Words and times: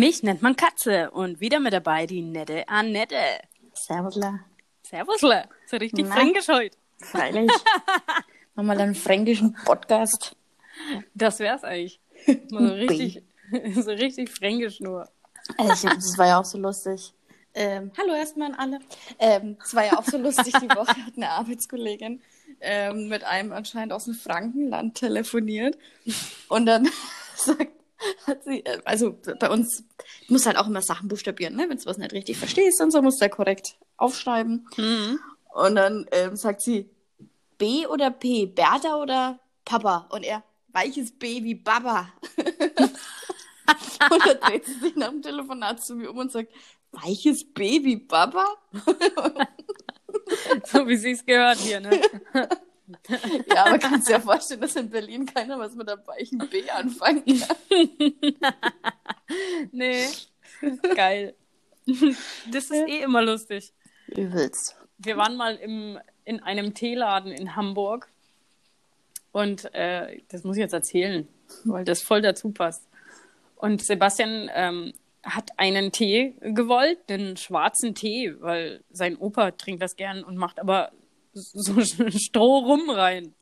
Mich 0.00 0.22
nennt 0.22 0.40
man 0.40 0.56
Katze 0.56 1.10
und 1.10 1.42
wieder 1.42 1.60
mit 1.60 1.74
dabei 1.74 2.06
die 2.06 2.22
nette 2.22 2.66
Annette. 2.70 3.18
Servusla. 3.74 4.40
Servusle. 4.82 5.46
So 5.66 5.76
richtig 5.76 6.06
Na? 6.08 6.14
fränkisch 6.14 6.48
heute. 6.48 6.74
Freilich. 7.02 7.50
Machen 8.54 8.66
wir 8.66 8.76
dann 8.76 8.80
einen 8.80 8.94
fränkischen 8.94 9.52
Podcast. 9.66 10.34
Das 11.12 11.38
wär's 11.38 11.64
eigentlich. 11.64 12.00
Mal 12.50 12.68
So 12.68 12.74
richtig, 12.76 13.22
so 13.74 13.90
richtig 13.90 14.30
fränkisch 14.30 14.80
nur. 14.80 15.06
Also 15.58 15.88
das 15.88 16.16
war 16.16 16.28
ja 16.28 16.40
auch 16.40 16.46
so 16.46 16.56
lustig. 16.56 17.12
Ähm, 17.52 17.92
hallo 17.98 18.14
erstmal 18.14 18.52
an 18.52 18.58
alle. 18.58 18.78
Ähm, 19.18 19.58
es 19.62 19.74
war 19.74 19.84
ja 19.84 19.98
auch 19.98 20.04
so 20.04 20.16
lustig, 20.16 20.54
die 20.62 20.70
Woche 20.70 20.96
hat 20.96 21.12
eine 21.14 21.28
Arbeitskollegin 21.28 22.22
ähm, 22.62 23.08
mit 23.08 23.24
einem 23.24 23.52
anscheinend 23.52 23.92
aus 23.92 24.06
dem 24.06 24.14
Frankenland 24.14 24.94
telefoniert. 24.94 25.76
Und 26.48 26.64
dann 26.64 26.88
sagt, 27.36 27.79
hat 28.26 28.44
sie, 28.44 28.64
äh, 28.64 28.80
also 28.84 29.18
bei 29.38 29.50
uns 29.50 29.84
muss 30.28 30.46
halt 30.46 30.56
auch 30.56 30.66
immer 30.66 30.82
Sachen 30.82 31.08
buchstabieren, 31.08 31.56
ne? 31.56 31.66
Wenn 31.68 31.78
du 31.78 31.86
was 31.86 31.98
nicht 31.98 32.12
richtig 32.12 32.38
verstehst 32.38 32.80
und 32.80 32.90
so, 32.90 33.02
musst 33.02 33.20
du 33.20 33.24
ja 33.24 33.28
korrekt 33.28 33.76
aufschreiben. 33.96 34.66
Mhm. 34.76 35.18
Und 35.52 35.74
dann 35.74 36.06
ähm, 36.12 36.36
sagt 36.36 36.62
sie, 36.62 36.88
B 37.58 37.86
oder 37.86 38.10
P, 38.10 38.46
Bertha 38.46 38.96
oder 38.96 39.38
Papa? 39.64 40.08
Und 40.10 40.22
er, 40.22 40.42
weiches 40.68 41.12
B 41.12 41.42
wie 41.42 41.54
Baba. 41.54 42.12
und 42.36 44.26
dann 44.26 44.40
dreht 44.40 44.64
sie 44.64 44.74
sich 44.74 44.96
nach 44.96 45.10
dem 45.10 45.22
Telefonat 45.22 45.84
zu 45.84 45.94
mir 45.96 46.10
um 46.10 46.18
und 46.18 46.32
sagt, 46.32 46.52
weiches 46.92 47.44
B 47.52 47.84
wie 47.84 47.96
Baba? 47.96 48.46
So 50.64 50.86
wie 50.86 50.96
sie 50.96 51.12
es 51.12 51.24
gehört 51.24 51.58
hier, 51.58 51.80
ne? 51.80 52.00
ja, 53.48 53.66
aber 53.66 53.78
kannst 53.78 54.08
dir 54.08 54.12
ja 54.12 54.20
vorstellen, 54.20 54.60
dass 54.60 54.76
in 54.76 54.90
Berlin 54.90 55.26
keiner 55.26 55.58
was 55.58 55.74
mit 55.74 55.88
einem 55.88 56.06
weichen 56.06 56.38
B 56.38 56.68
anfangen 56.70 57.24
kann. 57.24 57.56
Nee. 59.72 60.06
Geil. 60.94 61.34
Das 61.86 62.64
ist 62.64 62.72
eh 62.72 63.02
immer 63.02 63.22
lustig. 63.22 63.72
Übelst. 64.08 64.76
Wir 64.98 65.16
waren 65.16 65.36
mal 65.36 65.54
im, 65.54 65.98
in 66.24 66.40
einem 66.40 66.74
Teeladen 66.74 67.32
in 67.32 67.56
Hamburg. 67.56 68.08
Und 69.32 69.72
äh, 69.74 70.20
das 70.28 70.42
muss 70.42 70.56
ich 70.56 70.60
jetzt 70.60 70.72
erzählen, 70.72 71.28
weil 71.64 71.84
das 71.84 72.02
voll 72.02 72.22
dazu 72.22 72.50
passt. 72.50 72.84
Und 73.54 73.82
Sebastian 73.82 74.50
ähm, 74.52 74.92
hat 75.22 75.50
einen 75.56 75.92
Tee 75.92 76.34
gewollt, 76.40 76.98
den 77.08 77.36
schwarzen 77.36 77.94
Tee, 77.94 78.34
weil 78.40 78.82
sein 78.90 79.16
Opa 79.16 79.52
trinkt 79.52 79.82
das 79.82 79.96
gern 79.96 80.24
und 80.24 80.36
macht 80.36 80.58
aber 80.58 80.90
so 81.32 81.80
Stroh 81.82 82.58
rum 82.58 82.90
rein. 82.90 83.34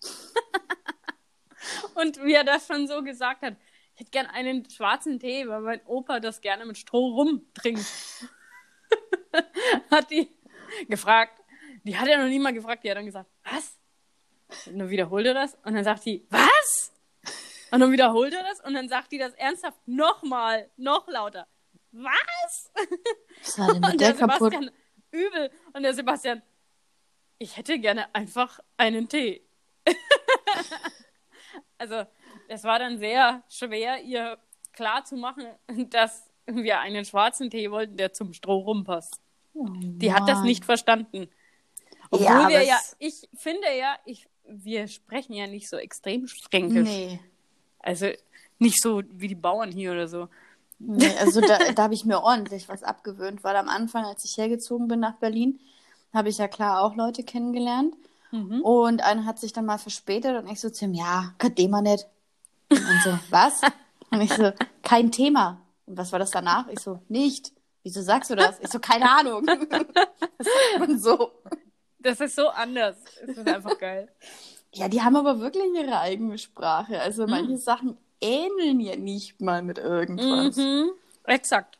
und 1.94 2.22
wie 2.22 2.34
er 2.34 2.44
das 2.44 2.66
schon 2.66 2.86
so 2.86 3.02
gesagt 3.02 3.42
hat, 3.42 3.56
ich 3.94 4.00
hätte 4.00 4.10
gern 4.10 4.26
einen 4.26 4.68
schwarzen 4.70 5.18
Tee, 5.18 5.48
weil 5.48 5.60
mein 5.60 5.80
Opa 5.86 6.20
das 6.20 6.40
gerne 6.40 6.64
mit 6.64 6.78
Stroh 6.78 7.14
rum 7.14 7.46
trinkt. 7.54 7.84
hat 9.90 10.10
die 10.10 10.30
gefragt. 10.88 11.40
Die 11.84 11.96
hat 11.96 12.08
er 12.08 12.18
noch 12.18 12.28
nie 12.28 12.38
mal 12.38 12.52
gefragt. 12.52 12.84
Die 12.84 12.90
hat 12.90 12.96
dann 12.96 13.06
gesagt, 13.06 13.30
was? 13.44 13.78
Und 14.66 14.78
dann 14.78 14.90
wiederholt 14.90 15.26
er 15.26 15.34
das 15.34 15.54
und 15.64 15.74
dann 15.74 15.84
sagt 15.84 16.04
die, 16.04 16.26
was? 16.30 16.92
Und 17.70 17.80
dann 17.80 17.92
wiederholt 17.92 18.32
er 18.32 18.42
das 18.44 18.60
und 18.64 18.74
dann 18.74 18.88
sagt 18.88 19.12
die 19.12 19.18
das 19.18 19.34
ernsthaft 19.34 19.78
nochmal, 19.86 20.70
noch 20.76 21.06
lauter. 21.08 21.46
Was? 21.92 22.70
Was 23.42 23.58
war 23.58 23.72
denn 23.72 23.80
mit 23.80 23.92
Und 23.92 24.00
der 24.00 24.12
der 24.12 24.28
kaputt? 24.28 24.52
Sebastian 24.52 24.70
übel. 25.10 25.50
Und 25.72 25.82
der 25.82 25.94
Sebastian, 25.94 26.42
ich 27.38 27.56
hätte 27.56 27.78
gerne 27.78 28.14
einfach 28.14 28.60
einen 28.76 29.08
Tee. 29.08 29.42
also, 31.78 32.04
es 32.48 32.64
war 32.64 32.78
dann 32.78 32.98
sehr 32.98 33.42
schwer, 33.48 34.02
ihr 34.02 34.38
klarzumachen, 34.72 35.46
dass 35.90 36.30
wir 36.46 36.80
einen 36.80 37.04
schwarzen 37.04 37.50
Tee 37.50 37.70
wollten, 37.70 37.96
der 37.96 38.12
zum 38.12 38.32
Stroh 38.32 38.58
rumpasst. 38.60 39.20
Die 39.54 40.12
hat 40.12 40.28
das 40.28 40.42
nicht 40.42 40.64
verstanden. 40.64 41.28
Obwohl 42.10 42.26
Ja, 42.26 42.48
wir 42.48 42.62
ja, 42.62 42.78
ich 42.98 43.28
finde 43.36 43.66
ja, 43.76 43.96
ich, 44.04 44.28
wir 44.44 44.88
sprechen 44.88 45.32
ja 45.34 45.46
nicht 45.46 45.68
so 45.68 45.76
extrem 45.76 46.26
fränkisch. 46.28 46.88
Nee. 46.88 47.20
Also 47.80 48.08
nicht 48.58 48.80
so 48.80 49.02
wie 49.10 49.28
die 49.28 49.34
Bauern 49.34 49.70
hier 49.70 49.92
oder 49.92 50.08
so. 50.08 50.28
Nee, 50.78 51.12
also 51.18 51.40
da, 51.40 51.58
da 51.74 51.82
habe 51.82 51.94
ich 51.94 52.04
mir 52.04 52.22
ordentlich 52.22 52.68
was 52.68 52.82
abgewöhnt, 52.82 53.42
weil 53.44 53.56
am 53.56 53.68
Anfang, 53.68 54.04
als 54.04 54.24
ich 54.24 54.36
hergezogen 54.36 54.88
bin 54.88 55.00
nach 55.00 55.16
Berlin, 55.16 55.60
habe 56.12 56.28
ich 56.28 56.38
ja 56.38 56.48
klar 56.48 56.82
auch 56.82 56.94
Leute 56.96 57.22
kennengelernt. 57.22 57.94
Mhm. 58.30 58.60
Und 58.62 59.02
einer 59.02 59.24
hat 59.24 59.38
sich 59.38 59.52
dann 59.52 59.66
mal 59.66 59.78
verspätet 59.78 60.36
und 60.36 60.50
ich 60.50 60.60
so 60.60 60.70
zu 60.70 60.84
ihm, 60.84 60.94
ja, 60.94 61.34
kein 61.38 61.54
Thema 61.54 61.82
nicht. 61.82 62.06
Und 62.70 63.00
so, 63.04 63.18
was? 63.30 63.62
Und 64.10 64.20
ich 64.20 64.32
so, 64.32 64.52
kein 64.82 65.10
Thema. 65.10 65.60
Und 65.86 65.96
was 65.96 66.12
war 66.12 66.18
das 66.18 66.30
danach? 66.30 66.68
Ich 66.68 66.80
so, 66.80 67.00
nicht. 67.08 67.52
Wieso 67.82 68.02
sagst 68.02 68.30
du 68.30 68.34
das? 68.34 68.58
Ich 68.60 68.68
so, 68.68 68.78
keine 68.78 69.10
Ahnung. 69.10 69.46
Das 70.40 70.46
sagt 70.46 70.78
man 70.78 70.98
so. 71.00 71.32
Das 71.98 72.20
ist 72.20 72.36
so 72.36 72.48
anders. 72.48 72.96
Es 73.22 73.36
ist 73.36 73.48
einfach 73.48 73.76
geil. 73.76 74.08
Ja, 74.72 74.88
die 74.88 75.02
haben 75.02 75.16
aber 75.16 75.40
wirklich 75.40 75.64
ihre 75.74 75.98
eigene 75.98 76.38
Sprache. 76.38 77.00
Also 77.00 77.26
manche 77.26 77.56
Sachen 77.56 77.96
ähneln 78.20 78.78
ja 78.78 78.94
nicht 78.94 79.40
mal 79.40 79.62
mit 79.62 79.78
irgendwas. 79.78 80.56
Mhm. 80.56 80.90
Exakt. 81.24 81.78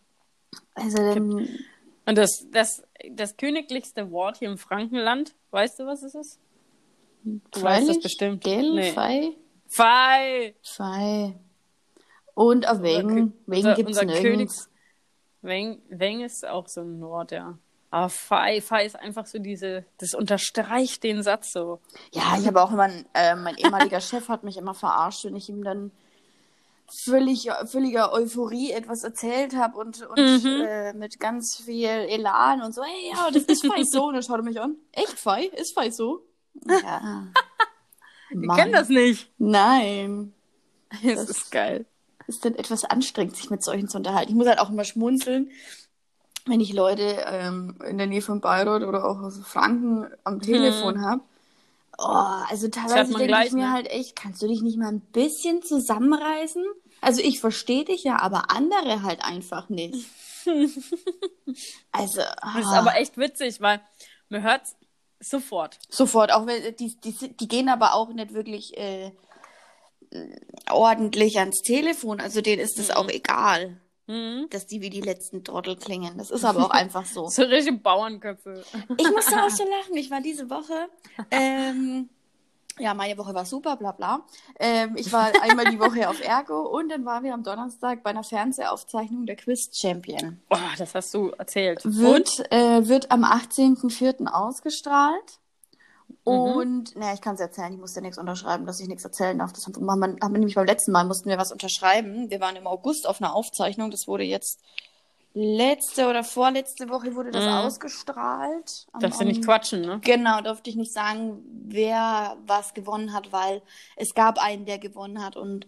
Also 0.74 0.96
dann, 0.96 1.48
Und 2.08 2.16
das, 2.16 2.46
das, 2.50 2.82
das 3.10 3.36
königlichste 3.36 4.10
Wort 4.10 4.38
hier 4.38 4.48
im 4.50 4.56
Frankenland, 4.56 5.34
weißt 5.50 5.78
du, 5.80 5.86
was 5.86 6.02
es 6.02 6.14
ist? 6.14 6.40
Du 7.22 7.34
weißt 7.34 7.52
das 7.52 7.60
freilich, 7.60 8.02
bestimmt. 8.02 8.42
Gell, 8.44 8.74
Nee. 8.74 8.92
Fei, 8.92 9.32
Fei! 9.66 10.54
Fei. 10.62 11.34
Und 12.34 12.66
auf 12.66 12.80
wegen 12.80 13.34
unser- 13.46 13.74
gibt's 13.74 14.00
unser 14.00 14.04
nirgends. 14.06 14.70
Weng, 15.42 15.82
Weng 15.90 16.22
ist 16.22 16.46
auch 16.46 16.66
so 16.66 16.80
ein 16.80 17.00
Wort, 17.02 17.30
ja. 17.32 17.58
Aber 17.90 18.08
Fei, 18.08 18.62
Fei 18.62 18.86
ist 18.86 18.96
einfach 18.96 19.26
so 19.26 19.38
diese, 19.38 19.84
das 19.98 20.14
unterstreicht 20.14 21.02
den 21.04 21.22
Satz 21.22 21.52
so. 21.52 21.80
Ja, 22.12 22.36
ich 22.40 22.46
habe 22.46 22.62
auch 22.62 22.72
immer, 22.72 22.88
äh, 23.12 23.34
mein 23.36 23.56
ehemaliger 23.56 24.00
Chef 24.00 24.28
hat 24.30 24.44
mich 24.44 24.56
immer 24.56 24.72
verarscht, 24.74 25.24
wenn 25.26 25.36
ich 25.36 25.48
ihm 25.50 25.62
dann 25.62 25.90
völlig, 26.90 27.48
völliger 27.66 28.12
Euphorie 28.12 28.72
etwas 28.72 29.04
erzählt 29.04 29.54
habe 29.56 29.76
und, 29.78 30.02
und 30.06 30.18
Mhm. 30.18 30.60
äh, 30.66 30.92
mit 30.94 31.20
ganz 31.20 31.56
viel 31.56 31.86
Elan 31.88 32.62
und 32.62 32.74
so, 32.74 32.82
hey, 32.82 33.10
ja, 33.12 33.30
das 33.30 33.42
ist 33.44 33.66
Fei 33.66 33.82
so. 33.84 34.06
Und 34.06 34.14
dann 34.14 34.22
schaut 34.22 34.38
er 34.38 34.42
mich 34.42 34.60
an, 34.60 34.76
echt 34.92 35.18
Fei? 35.18 35.44
Ist 35.46 35.74
Fei 35.74 35.90
so? 35.90 36.24
Ja. 36.66 37.26
Ich 38.30 38.56
kenne 38.56 38.72
das 38.72 38.88
nicht. 38.90 39.30
Nein. 39.38 40.34
Das, 41.02 41.26
Das- 41.26 41.30
ist 41.30 41.50
geil. 41.50 41.86
ist 42.26 42.44
dann 42.44 42.54
etwas 42.54 42.84
anstrengend, 42.84 43.36
sich 43.36 43.48
mit 43.50 43.62
solchen 43.62 43.88
zu 43.88 43.96
unterhalten. 43.98 44.30
Ich 44.30 44.36
muss 44.36 44.46
halt 44.48 44.58
auch 44.58 44.70
immer 44.70 44.84
schmunzeln, 44.84 45.50
wenn 46.46 46.60
ich 46.60 46.72
Leute 46.74 47.24
ähm, 47.26 47.76
in 47.86 47.96
der 47.98 48.06
Nähe 48.06 48.22
von 48.22 48.40
Bayreuth 48.40 48.82
oder 48.82 49.04
auch 49.04 49.18
aus 49.20 49.38
Franken 49.44 50.06
am 50.24 50.40
Telefon 50.40 51.00
habe. 51.02 51.22
Oh, 52.00 52.44
also 52.48 52.68
teilweise 52.68 53.12
denke 53.12 53.26
gleich, 53.26 53.48
ich 53.48 53.52
mir 53.52 53.66
ne? 53.66 53.72
halt 53.72 53.90
echt, 53.90 54.14
kannst 54.14 54.40
du 54.40 54.46
dich 54.46 54.62
nicht 54.62 54.78
mal 54.78 54.88
ein 54.88 55.00
bisschen 55.00 55.62
zusammenreißen? 55.62 56.64
Also 57.00 57.20
ich 57.20 57.40
verstehe 57.40 57.84
dich 57.84 58.04
ja, 58.04 58.20
aber 58.20 58.50
andere 58.52 59.02
halt 59.02 59.24
einfach 59.24 59.68
nicht. 59.68 60.06
also, 61.92 62.20
Das 62.20 62.56
ist 62.60 62.66
ah, 62.66 62.78
aber 62.78 62.96
echt 62.96 63.18
witzig, 63.18 63.60
weil 63.60 63.80
man 64.28 64.42
hört 64.42 64.62
sofort. 65.20 65.78
sofort, 65.88 66.32
auch 66.32 66.46
wenn 66.46 66.76
die, 66.76 66.96
die, 67.00 67.36
die 67.36 67.48
gehen 67.48 67.68
aber 67.68 67.94
auch 67.94 68.12
nicht 68.12 68.32
wirklich 68.32 68.76
äh, 68.76 69.10
ordentlich 70.70 71.38
ans 71.38 71.62
Telefon. 71.62 72.20
Also 72.20 72.40
denen 72.40 72.62
ist 72.62 72.78
das 72.78 72.90
auch 72.90 73.08
egal. 73.08 73.80
Mhm. 74.08 74.48
dass 74.48 74.66
die 74.66 74.80
wie 74.80 74.90
die 74.90 75.02
letzten 75.02 75.44
Trottel 75.44 75.76
klingen. 75.76 76.16
Das 76.16 76.30
ist 76.30 76.44
aber 76.44 76.64
auch 76.64 76.70
einfach 76.70 77.04
so. 77.04 77.28
So 77.38 77.42
richtige 77.42 77.76
Bauernköpfe. 77.76 78.64
Ich 78.96 79.10
musste 79.10 79.42
auch 79.42 79.50
so 79.50 79.64
lachen. 79.64 79.96
Ich 79.96 80.10
war 80.10 80.20
diese 80.22 80.48
Woche, 80.48 80.88
ähm, 81.30 82.08
ja, 82.78 82.94
meine 82.94 83.18
Woche 83.18 83.34
war 83.34 83.44
super, 83.44 83.76
bla 83.76 83.92
bla. 83.92 84.24
Ähm, 84.58 84.94
ich 84.96 85.12
war 85.12 85.30
einmal 85.42 85.66
die 85.66 85.78
Woche 85.78 86.08
auf 86.08 86.20
Ergo 86.24 86.62
und 86.62 86.88
dann 86.88 87.04
waren 87.04 87.22
wir 87.24 87.34
am 87.34 87.42
Donnerstag 87.42 88.02
bei 88.02 88.10
einer 88.10 88.24
Fernsehaufzeichnung 88.24 89.26
der 89.26 89.36
Quiz 89.36 89.70
Champion. 89.76 90.40
Boah, 90.48 90.70
das 90.78 90.94
hast 90.94 91.12
du 91.12 91.30
erzählt. 91.30 91.80
Wird, 91.84 92.50
äh, 92.50 92.88
wird 92.88 93.10
am 93.10 93.24
18.04. 93.24 94.26
ausgestrahlt. 94.26 95.38
Und, 96.28 96.96
naja, 96.96 97.14
ich 97.14 97.20
kann 97.20 97.34
es 97.34 97.40
erzählen, 97.40 97.72
ich 97.72 97.78
musste 97.78 98.00
nichts 98.00 98.18
unterschreiben, 98.18 98.66
dass 98.66 98.80
ich 98.80 98.88
nichts 98.88 99.04
erzählen 99.04 99.38
darf. 99.38 99.52
Das 99.52 99.66
haben 99.66 99.80
wir, 99.84 99.92
haben 99.92 100.18
wir 100.20 100.28
nämlich 100.38 100.54
beim 100.54 100.66
letzten 100.66 100.92
Mal, 100.92 101.04
mussten 101.04 101.28
wir 101.28 101.38
was 101.38 101.52
unterschreiben. 101.52 102.30
Wir 102.30 102.40
waren 102.40 102.56
im 102.56 102.66
August 102.66 103.06
auf 103.06 103.20
einer 103.20 103.34
Aufzeichnung, 103.34 103.90
das 103.90 104.06
wurde 104.06 104.24
jetzt 104.24 104.60
letzte 105.34 106.08
oder 106.08 106.24
vorletzte 106.24 106.88
Woche 106.88 107.14
wurde 107.14 107.30
das 107.30 107.44
Mhm. 107.44 107.50
ausgestrahlt. 107.50 108.86
Darfst 108.98 109.20
du 109.20 109.24
nicht 109.24 109.44
quatschen, 109.44 109.82
ne? 109.82 110.00
Genau, 110.02 110.40
durfte 110.40 110.70
ich 110.70 110.76
nicht 110.76 110.92
sagen, 110.92 111.44
wer 111.66 112.36
was 112.46 112.74
gewonnen 112.74 113.12
hat, 113.12 113.32
weil 113.32 113.62
es 113.96 114.14
gab 114.14 114.38
einen, 114.42 114.64
der 114.64 114.78
gewonnen 114.78 115.22
hat 115.22 115.36
und 115.36 115.66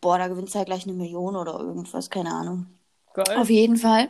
boah, 0.00 0.18
da 0.18 0.28
gewinnt 0.28 0.54
halt 0.54 0.66
gleich 0.66 0.84
eine 0.84 0.92
Million 0.92 1.36
oder 1.36 1.58
irgendwas, 1.58 2.10
keine 2.10 2.30
Ahnung. 2.32 2.66
Geil. 3.14 3.38
Auf 3.38 3.50
jeden 3.50 3.76
Fall. 3.76 4.08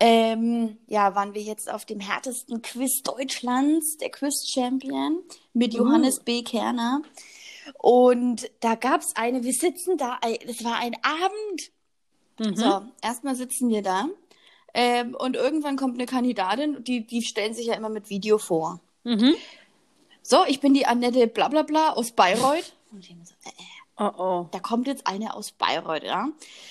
Ähm, 0.00 0.78
ja, 0.86 1.14
waren 1.14 1.34
wir 1.34 1.42
jetzt 1.42 1.70
auf 1.70 1.84
dem 1.84 2.00
härtesten 2.00 2.62
Quiz 2.62 3.02
Deutschlands, 3.02 3.98
der 3.98 4.10
Quiz 4.10 4.48
Champion, 4.48 5.22
mit 5.52 5.74
Johannes 5.74 6.20
B. 6.20 6.42
Kerner. 6.42 7.02
Und 7.78 8.50
da 8.60 8.74
gab's 8.74 9.14
eine, 9.14 9.44
wir 9.44 9.52
sitzen 9.52 9.98
da, 9.98 10.18
ey, 10.22 10.38
das 10.46 10.64
war 10.64 10.76
ein 10.76 10.96
Abend. 11.02 11.70
Mhm. 12.38 12.56
So, 12.56 12.82
erstmal 13.02 13.36
sitzen 13.36 13.68
wir 13.68 13.82
da 13.82 14.08
ähm, 14.74 15.14
und 15.14 15.36
irgendwann 15.36 15.76
kommt 15.76 15.94
eine 15.94 16.06
Kandidatin, 16.06 16.84
die, 16.84 17.06
die 17.06 17.22
stellen 17.22 17.54
sich 17.54 17.66
ja 17.66 17.74
immer 17.74 17.88
mit 17.88 18.10
Video 18.10 18.38
vor. 18.38 18.80
Mhm. 19.04 19.34
So, 20.22 20.44
ich 20.46 20.60
bin 20.60 20.74
die 20.74 20.86
Annette 20.86 21.26
Blablabla 21.26 21.90
aus 21.90 22.12
Bayreuth. 22.12 22.72
Und 22.92 23.08
ich 23.08 23.16
so, 23.24 23.34
äh, 23.44 23.48
äh, 23.48 23.69
Oh 24.02 24.10
oh. 24.16 24.48
da 24.50 24.58
kommt 24.60 24.86
jetzt 24.86 25.06
eine 25.06 25.34
aus 25.34 25.52
Bayreuth, 25.52 26.04
ja. 26.04 26.28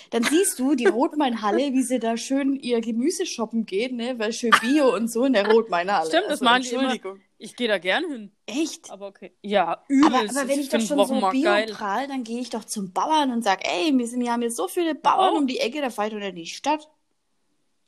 Dann 0.09 0.23
siehst 0.23 0.57
du 0.57 0.73
die 0.73 0.87
Rotmainhalle, 0.87 1.73
wie 1.73 1.83
sie 1.83 1.99
da 1.99 2.17
schön 2.17 2.55
ihr 2.55 2.81
Gemüse 2.81 3.27
shoppen 3.27 3.67
geht, 3.67 3.93
ne, 3.93 4.17
weil 4.17 4.33
schön 4.33 4.49
Bio 4.61 4.95
und 4.95 5.11
so 5.11 5.25
in 5.25 5.33
der 5.33 5.47
Rotmainhalle. 5.51 6.07
Stimmt, 6.07 6.23
das 6.25 6.41
Also, 6.41 6.45
machen 6.45 6.61
die 6.63 6.69
immer. 6.69 6.81
Entschuldigung. 6.91 7.21
Ich 7.37 7.55
gehe 7.55 7.67
da 7.67 7.77
gern 7.77 8.03
hin. 8.09 8.31
Echt? 8.47 8.89
Aber 8.91 9.07
okay. 9.07 9.31
Ja, 9.43 9.67
Aber, 9.67 9.83
übelst. 9.87 10.35
aber 10.37 10.49
wenn 10.49 10.59
ich, 10.59 10.69
doch 10.69 10.77
find 10.79 10.87
schon 10.89 10.97
so 10.97 11.03
Wochenmarkt 11.03 11.41
geil. 11.43 11.65
bioprall, 11.67 12.07
dann 12.07 12.23
gehe 12.23 12.39
ich 12.41 12.49
doch 12.49 12.65
zum 12.65 12.91
Bauern 12.91 13.31
und 13.31 13.43
sag, 13.43 13.65
ey, 13.65 13.95
wir 13.97 14.07
sind 14.07 14.21
ja 14.23 14.31
haben 14.33 14.41
jetzt 14.41 14.57
so 14.57 14.67
viele 14.67 14.95
Bauern 14.95 15.35
Oh. 15.35 15.37
um 15.37 15.45
die 15.47 15.59
Ecke, 15.59 15.81
da 15.81 15.89
fahre 15.91 16.07
ich 16.09 16.13
doch 16.15 16.19
in 16.27 16.35
die 16.35 16.47
Stadt. 16.47 16.89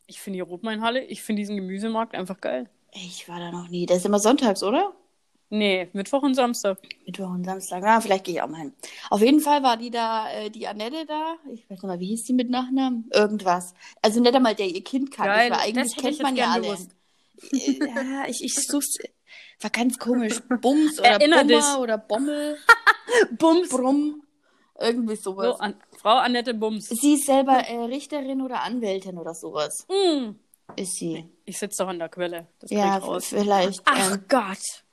Ich 0.07 0.21
finde 0.21 0.37
die 0.37 0.41
Rotmeinhalle, 0.41 1.03
ich 1.03 1.21
finde 1.23 1.41
diesen 1.41 1.55
Gemüsemarkt 1.57 2.13
einfach 2.15 2.39
geil. 2.39 2.69
Ich 2.93 3.27
war 3.27 3.39
da 3.39 3.51
noch 3.51 3.69
nie. 3.69 3.85
Der 3.85 3.97
ist 3.97 4.05
immer 4.05 4.19
sonntags, 4.19 4.61
oder? 4.63 4.93
Nee, 5.53 5.89
Mittwoch 5.91 6.23
und 6.23 6.33
Samstag. 6.33 6.77
Mittwoch 7.05 7.29
und 7.29 7.43
Samstag. 7.43 7.81
Na, 7.83 7.99
vielleicht 7.99 8.23
gehe 8.23 8.35
ich 8.35 8.41
auch 8.41 8.47
mal 8.47 8.61
hin. 8.61 8.73
Auf 9.09 9.19
jeden 9.21 9.41
Fall 9.41 9.61
war 9.63 9.75
die 9.75 9.91
da, 9.91 10.31
äh, 10.31 10.49
die 10.49 10.65
Annette 10.65 11.05
da. 11.05 11.35
Ich 11.53 11.69
weiß 11.69 11.81
noch 11.83 11.89
mal, 11.89 11.99
wie 11.99 12.07
hieß 12.07 12.23
die 12.23 12.31
mit 12.33 12.49
Nachnamen? 12.49 13.09
Irgendwas. 13.13 13.73
Also 14.01 14.21
nicht 14.21 14.33
einmal 14.33 14.55
der 14.55 14.67
ihr 14.67 14.81
Kind 14.83 15.11
kannte. 15.11 15.33
Geil, 15.33 15.49
das 15.49 15.59
eigentlich 15.61 15.95
kennt 15.97 16.21
man 16.23 16.35
ja 16.37 16.51
alle. 16.51 16.61
gewusst. 16.63 16.91
Ja, 17.51 18.25
ich, 18.27 18.43
ich 18.43 18.53
such's. 18.55 18.97
War 19.59 19.69
ganz 19.71 19.99
komisch. 19.99 20.39
Bums 20.61 20.99
oder 20.99 21.09
Erinner 21.09 21.43
Bummer 21.43 21.59
dich. 21.59 21.77
oder 21.79 21.97
Bommel. 21.97 22.57
Bums. 23.37 23.69
Brumm. 23.69 24.23
Irgendwie 24.79 25.15
So, 25.15 25.31
sowas. 25.33 25.59
an, 25.59 25.75
Frau 25.97 26.15
Annette 26.17 26.53
Bums. 26.53 26.87
Sie 26.89 27.15
ist 27.15 27.25
selber 27.25 27.57
äh, 27.67 27.83
Richterin 27.83 28.41
oder 28.41 28.61
Anwältin 28.63 29.17
oder 29.17 29.35
sowas. 29.35 29.85
Mm. 29.89 30.31
Ist 30.77 30.95
sie. 30.95 31.25
Ich 31.45 31.59
sitze 31.59 31.83
doch 31.83 31.89
an 31.89 31.99
der 31.99 32.09
Quelle. 32.09 32.47
Das 32.59 32.71
Ja, 32.71 32.97
ich 32.97 33.03
raus. 33.03 33.25
vielleicht. 33.27 33.81
Ach 33.85 34.13
ähm, 34.13 34.23
Gott. 34.29 34.83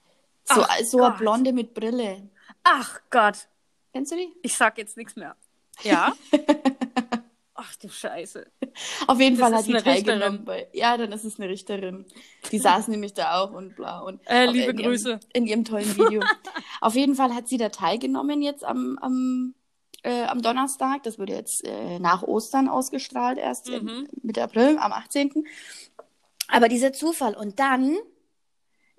So 0.54 0.62
ach 0.62 0.78
so 0.84 1.02
eine. 1.04 1.16
Blonde 1.16 1.52
mit 1.52 1.74
Brille. 1.74 2.28
Ach 2.64 3.00
Gott. 3.10 3.48
Kennst 3.92 4.12
du 4.12 4.16
die? 4.16 4.32
Ich 4.42 4.54
sag 4.56 4.78
jetzt 4.78 4.96
nichts 4.96 5.16
mehr. 5.16 5.36
Ja? 5.84 6.12
Ach 7.54 7.74
du 7.76 7.88
Scheiße. 7.88 8.46
Auf 9.08 9.18
jeden 9.20 9.36
Das 9.36 9.48
Fall 9.48 9.58
hat 9.58 9.66
die 9.66 9.72
teilgenommen. 9.74 10.44
Bei, 10.44 10.68
ja, 10.72 10.96
dann 10.96 11.10
ist 11.12 11.24
es 11.24 11.38
eine 11.40 11.48
Richterin. 11.48 12.04
Die 12.52 12.58
saß 12.60 12.86
nämlich 12.88 13.14
da 13.14 13.40
auch 13.40 13.52
und 13.52 13.74
bla. 13.76 13.98
Und 14.00 14.20
Äh, 14.26 14.46
liebe 14.46 14.70
in 14.70 14.76
Grüße. 14.76 15.08
Ihrem, 15.10 15.20
in 15.32 15.46
ihrem 15.46 15.64
tollen 15.64 15.96
Video. 15.96 16.22
Auf 16.80 16.94
jeden 16.94 17.14
Fall 17.16 17.34
hat 17.34 17.48
sie 17.48 17.56
da 17.58 17.68
teilgenommen 17.68 18.42
jetzt 18.42 18.64
am, 18.64 18.96
am, 19.00 19.54
äh, 20.04 20.24
am 20.24 20.40
Donnerstag. 20.42 21.02
Das 21.02 21.18
wurde 21.18 21.32
jetzt 21.34 21.64
äh, 21.64 21.98
nach 21.98 22.22
Ostern 22.22 22.68
ausgestrahlt, 22.68 23.38
erst 23.38 23.68
Mhm. 23.70 24.08
Mitte 24.22 24.42
April, 24.42 24.78
am 24.78 24.92
18. 24.92 25.44
Aber 26.48 26.68
dieser 26.68 26.92
Zufall. 26.92 27.34
Und 27.34 27.58
dann, 27.58 27.96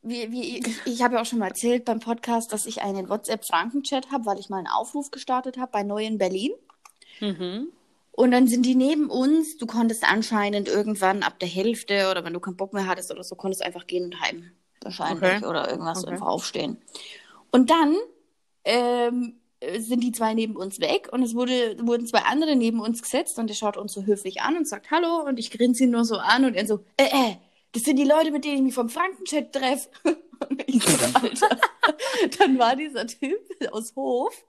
wie, 0.02 0.32
wie, 0.32 0.58
ich, 0.60 0.86
ich 0.86 1.02
habe 1.04 1.16
ja 1.16 1.22
auch 1.22 1.26
schon 1.26 1.40
mal 1.40 1.48
erzählt 1.48 1.86
beim 1.86 2.00
Podcast, 2.00 2.54
dass 2.54 2.66
ich 2.66 2.82
einen 2.82 3.10
WhatsApp-Franken-Chat 3.10 4.12
habe, 4.12 4.26
weil 4.26 4.40
ich 4.40 4.50
mal 4.50 4.58
einen 4.58 4.68
Aufruf 4.68 5.12
gestartet 5.12 5.58
habe 5.58 5.72
bei 5.72 5.84
Neu 5.84 6.06
in 6.06 6.18
Berlin. 6.18 6.52
Mhm. 7.20 7.70
Und 8.12 8.32
dann 8.32 8.48
sind 8.48 8.66
die 8.66 8.76
neben 8.76 9.10
uns. 9.10 9.58
Du 9.58 9.66
konntest 9.66 10.04
anscheinend 10.04 10.68
irgendwann 10.68 11.24
ab 11.24 11.40
der 11.40 11.48
Hälfte 11.48 12.10
oder 12.12 12.26
wenn 12.26 12.34
du 12.34 12.40
keinen 12.40 12.58
Bock 12.58 12.74
mehr 12.74 12.88
hattest 12.88 13.12
oder 13.12 13.24
so, 13.24 13.36
konntest 13.36 13.64
einfach 13.64 13.88
gehen 13.88 14.06
und 14.06 14.22
heim. 14.22 14.52
Wahrscheinlich. 14.82 15.38
Okay. 15.38 15.46
Oder 15.46 15.70
irgendwas 15.70 16.04
Okay. 16.04 16.14
einfach 16.14 16.28
aufstehen. 16.28 16.82
Und 17.52 17.70
dann 17.70 17.96
ähm, 18.66 19.40
sind 19.80 20.04
die 20.04 20.12
zwei 20.12 20.34
neben 20.34 20.56
uns 20.56 20.80
weg 20.80 21.10
und 21.12 21.24
es 21.24 21.36
wurde, 21.36 21.78
wurden 21.82 22.08
zwei 22.08 22.20
andere 22.20 22.56
neben 22.56 22.80
uns 22.80 23.02
gesetzt 23.02 23.38
und 23.40 23.48
der 23.48 23.56
schaut 23.56 23.78
uns 23.78 23.94
so 23.94 24.04
höflich 24.04 24.42
an 24.42 24.58
und 24.58 24.68
sagt 24.68 24.92
Hallo 24.92 25.24
und 25.26 25.38
ich 25.38 25.52
grinse 25.52 25.84
ihn 25.84 25.92
nur 25.92 26.06
so 26.06 26.18
an 26.18 26.46
und 26.46 26.56
er 26.56 26.66
so, 26.66 26.80
äh, 26.98 27.06
äh, 27.06 27.36
das 27.74 27.84
sind 27.84 27.98
die 27.98 28.04
Leute, 28.04 28.32
mit 28.32 28.46
denen 28.46 28.58
ich 28.58 28.62
mich 28.62 28.74
vom 28.74 28.90
Frankenchat 28.90 29.54
treffe. 29.54 29.90
Und 30.50 30.64
ich 30.68 30.84
so, 30.84 31.06
Alter. 31.20 31.58
Dann 32.38 32.58
war 32.58 32.76
dieser 32.76 33.06
Typ 33.08 33.40
aus 33.72 33.96
Hof, 33.96 34.46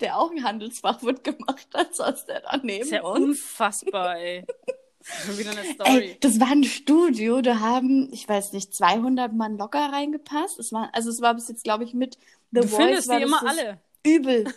der 0.00 0.18
auch 0.18 0.30
ein 0.30 0.44
Handelsfachwirt 0.44 1.24
gemacht 1.24 1.68
hat, 1.74 1.94
saß 1.94 2.26
der 2.26 2.40
da 2.40 2.56
neben 2.62 2.82
Ist 2.82 2.90
ja 2.90 3.02
unfassbar, 3.02 4.18
ey. 4.18 4.44
Schon 5.02 5.38
wieder 5.38 5.52
eine 5.52 5.62
Ey, 5.62 5.72
Story. 5.74 6.16
das 6.20 6.40
war 6.40 6.48
ein 6.48 6.64
Studio, 6.64 7.40
da 7.40 7.60
haben, 7.60 8.10
ich 8.12 8.28
weiß 8.28 8.52
nicht, 8.52 8.74
200 8.74 9.32
Mann 9.32 9.56
locker 9.56 9.92
reingepasst. 9.92 10.58
Es 10.58 10.72
war, 10.72 10.90
also 10.92 11.08
es 11.08 11.22
war 11.22 11.34
bis 11.34 11.48
jetzt, 11.48 11.64
glaube 11.64 11.84
ich, 11.84 11.94
mit 11.94 12.18
The 12.52 12.60
du 12.60 12.68
Voice 12.68 12.76
findest 12.76 13.08
war 13.08 13.16
die 13.16 13.22
immer 13.24 13.40
das 13.42 13.58
alle. 13.58 13.80
Übel. 14.04 14.44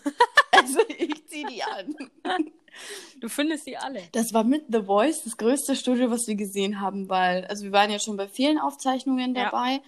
Also 0.55 0.79
ich 0.87 1.27
zieh 1.27 1.45
die 1.45 1.63
an. 1.63 1.95
Du 3.19 3.27
findest 3.27 3.65
die 3.65 3.75
alle. 3.75 4.03
Das 4.11 4.33
war 4.33 4.43
mit 4.43 4.65
The 4.69 4.83
Voice 4.83 5.23
das 5.23 5.35
größte 5.35 5.75
Studio, 5.75 6.11
was 6.11 6.27
wir 6.27 6.35
gesehen 6.35 6.79
haben, 6.79 7.09
weil, 7.09 7.45
also 7.45 7.63
wir 7.63 7.71
waren 7.71 7.89
ja 7.89 7.97
schon 7.99 8.17
bei 8.17 8.27
vielen 8.27 8.59
Aufzeichnungen 8.59 9.33
Ja. 9.35 9.45
dabei. 9.45 9.81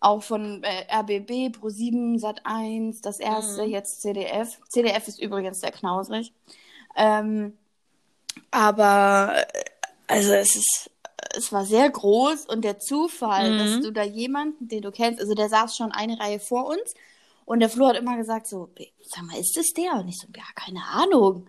Auch 0.00 0.22
von 0.22 0.62
äh, 0.62 0.86
RBB, 0.90 1.56
Pro7, 1.56 2.20
Sat1, 2.20 3.02
das 3.02 3.18
erste, 3.18 3.64
Mhm. 3.66 3.70
jetzt 3.72 4.00
CDF. 4.00 4.58
CDF 4.68 5.08
ist 5.08 5.20
übrigens 5.20 5.60
sehr 5.60 5.72
knausrig. 5.72 6.32
Ähm, 6.94 7.58
aber, 8.52 9.44
äh, 9.52 9.64
also 10.06 10.32
es 10.34 10.54
ist, 10.56 10.90
es 11.36 11.52
war 11.52 11.64
sehr 11.64 11.90
groß 11.90 12.46
und 12.46 12.62
der 12.64 12.78
Zufall, 12.78 13.52
Mhm. 13.52 13.58
dass 13.58 13.80
du 13.80 13.90
da 13.90 14.02
jemanden, 14.04 14.68
den 14.68 14.82
du 14.82 14.92
kennst, 14.92 15.20
also 15.20 15.34
der 15.34 15.48
saß 15.48 15.76
schon 15.76 15.90
eine 15.92 16.18
Reihe 16.20 16.38
vor 16.40 16.66
uns 16.66 16.94
und 17.46 17.60
der 17.60 17.70
Flo 17.70 17.86
hat 17.86 17.96
immer 17.96 18.16
gesagt 18.16 18.46
so, 18.48 18.68
sag 19.02 19.24
mal, 19.24 19.38
ist 19.38 19.56
das 19.56 19.68
der? 19.68 19.94
Und 19.94 20.08
ich 20.08 20.18
so, 20.18 20.26
ja, 20.36 20.42
keine 20.54 20.84
Ahnung. 20.84 21.46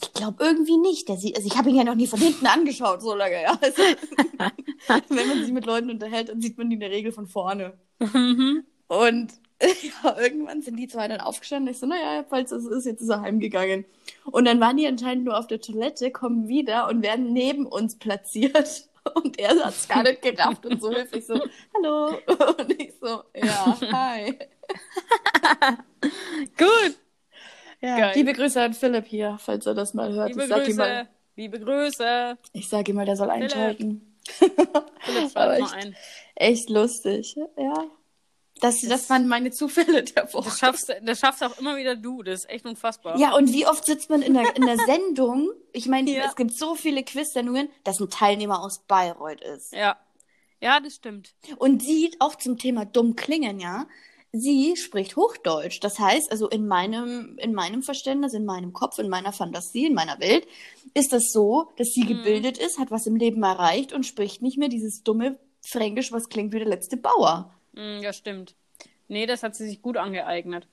Ich 0.00 0.12
glaube 0.12 0.44
irgendwie 0.44 0.76
nicht. 0.76 1.08
Der 1.08 1.16
sieht, 1.16 1.36
also 1.36 1.48
ich 1.48 1.56
habe 1.56 1.70
ihn 1.70 1.76
ja 1.76 1.84
noch 1.84 1.94
nie 1.94 2.06
von 2.06 2.20
hinten 2.20 2.46
angeschaut, 2.46 3.02
so 3.02 3.14
lange, 3.14 3.42
ja. 3.42 3.58
Also, 3.60 3.82
wenn 5.08 5.28
man 5.28 5.42
sich 5.42 5.52
mit 5.52 5.66
Leuten 5.66 5.90
unterhält, 5.90 6.28
dann 6.28 6.40
sieht 6.40 6.58
man 6.58 6.68
die 6.68 6.74
in 6.74 6.80
der 6.80 6.90
Regel 6.90 7.12
von 7.12 7.26
vorne. 7.26 7.78
Mhm. 7.98 8.64
Und 8.88 9.32
ja, 10.04 10.18
irgendwann 10.18 10.60
sind 10.60 10.76
die 10.76 10.86
zwei 10.86 11.08
dann 11.08 11.20
aufgestanden. 11.20 11.72
Ich 11.72 11.80
so, 11.80 11.86
naja, 11.86 12.24
falls 12.28 12.52
es 12.52 12.66
ist, 12.66 12.84
jetzt 12.84 13.00
ist 13.00 13.08
er 13.08 13.22
heimgegangen. 13.22 13.86
Und 14.26 14.44
dann 14.44 14.60
waren 14.60 14.76
die 14.76 14.86
anscheinend 14.86 15.24
nur 15.24 15.38
auf 15.38 15.46
der 15.46 15.62
Toilette, 15.62 16.10
kommen 16.10 16.46
wieder 16.46 16.88
und 16.88 17.02
werden 17.02 17.32
neben 17.32 17.66
uns 17.66 17.96
platziert. 17.98 18.84
Und 19.14 19.38
er 19.38 19.64
hat 19.64 19.70
es 19.70 19.88
gar 19.88 20.02
nicht 20.02 20.20
gerafft 20.20 20.66
und 20.66 20.82
so 20.82 20.90
höflich 20.90 21.24
so, 21.24 21.40
hallo. 21.74 22.18
Und 22.58 22.78
ich 22.78 22.92
so, 23.00 23.22
ja, 23.34 23.78
hi. 23.90 24.36
Gut. 26.56 26.96
Ja, 27.80 27.96
Geil. 27.96 28.12
liebe 28.16 28.32
Grüße 28.32 28.60
an 28.60 28.74
Philipp 28.74 29.06
hier, 29.06 29.38
falls 29.40 29.66
er 29.66 29.74
das 29.74 29.94
mal 29.94 30.12
hört. 30.12 30.30
Liebe 30.30 30.42
ich 30.42 30.48
sag 30.48 30.68
ihm 30.68 30.76
mal, 30.76 30.88
Grüße. 31.04 31.08
Liebe 31.36 31.60
Grüße. 31.60 32.38
ich 32.52 32.68
sag 32.68 32.88
ihm 32.88 32.96
mal, 32.96 33.06
der 33.06 33.16
soll 33.16 33.30
einschalten. 33.30 34.16
Philipp, 34.28 34.56
Aber 35.34 35.58
echt, 35.58 35.72
ein. 35.74 35.96
echt 36.34 36.68
lustig. 36.70 37.36
Ja. 37.56 37.84
Das, 38.60 38.80
das 38.80 39.08
waren 39.08 39.28
meine 39.28 39.52
Zufälle 39.52 40.02
der 40.02 40.32
Woche. 40.34 40.46
Das 40.46 40.58
schaffst, 40.58 40.92
das 41.02 41.20
schaffst 41.20 41.44
auch 41.44 41.56
immer 41.60 41.76
wieder 41.76 41.94
du. 41.94 42.24
Das 42.24 42.40
ist 42.40 42.50
echt 42.50 42.64
unfassbar. 42.66 43.16
Ja, 43.16 43.36
und 43.36 43.52
wie 43.52 43.64
oft 43.68 43.86
sitzt 43.86 44.10
man 44.10 44.20
in 44.20 44.34
der, 44.34 44.56
in 44.56 44.66
der 44.66 44.76
Sendung? 44.86 45.48
Ich 45.72 45.86
meine, 45.86 46.10
Ja. 46.10 46.24
es 46.26 46.34
gibt 46.34 46.52
so 46.52 46.74
viele 46.74 47.04
Quiz-Sendungen, 47.04 47.68
dass 47.84 48.00
ein 48.00 48.10
Teilnehmer 48.10 48.60
aus 48.60 48.80
Bayreuth 48.80 49.40
ist. 49.42 49.72
Ja. 49.72 49.96
Ja, 50.60 50.80
das 50.80 50.96
stimmt. 50.96 51.36
Und 51.58 51.82
sie, 51.84 52.10
auch 52.18 52.34
zum 52.34 52.58
Thema 52.58 52.84
dumm 52.84 53.14
klingen, 53.14 53.60
ja, 53.60 53.86
sie 54.32 54.76
spricht 54.76 55.16
Hochdeutsch. 55.16 55.80
Das 55.82 55.98
heißt, 55.98 56.30
also 56.30 56.48
in 56.48 56.66
meinem, 56.66 57.36
in 57.38 57.54
meinem 57.54 57.82
Verständnis, 57.82 58.34
in 58.34 58.44
meinem 58.44 58.72
Kopf, 58.72 58.98
in 58.98 59.08
meiner 59.08 59.32
Fantasie, 59.32 59.86
in 59.86 59.94
meiner 59.94 60.20
Welt, 60.20 60.46
ist 60.94 61.12
das 61.12 61.30
so, 61.32 61.70
dass 61.76 61.88
sie 61.88 62.04
Mhm. 62.04 62.08
gebildet 62.08 62.58
ist, 62.58 62.78
hat 62.78 62.90
was 62.90 63.06
im 63.06 63.16
Leben 63.16 63.42
erreicht 63.42 63.92
und 63.92 64.04
spricht 64.06 64.42
nicht 64.42 64.58
mehr 64.58 64.68
dieses 64.68 65.02
dumme 65.02 65.38
Fränkisch, 65.66 66.12
was 66.12 66.28
klingt 66.28 66.52
wie 66.52 66.58
der 66.58 66.68
letzte 66.68 66.96
Bauer. 66.96 67.52
Mm, 67.72 68.00
ja, 68.02 68.12
stimmt. 68.12 68.54
Nee, 69.08 69.26
das 69.26 69.42
hat 69.42 69.54
sie 69.56 69.66
sich 69.66 69.82
gut 69.82 69.96
angeeignet. 69.96 70.66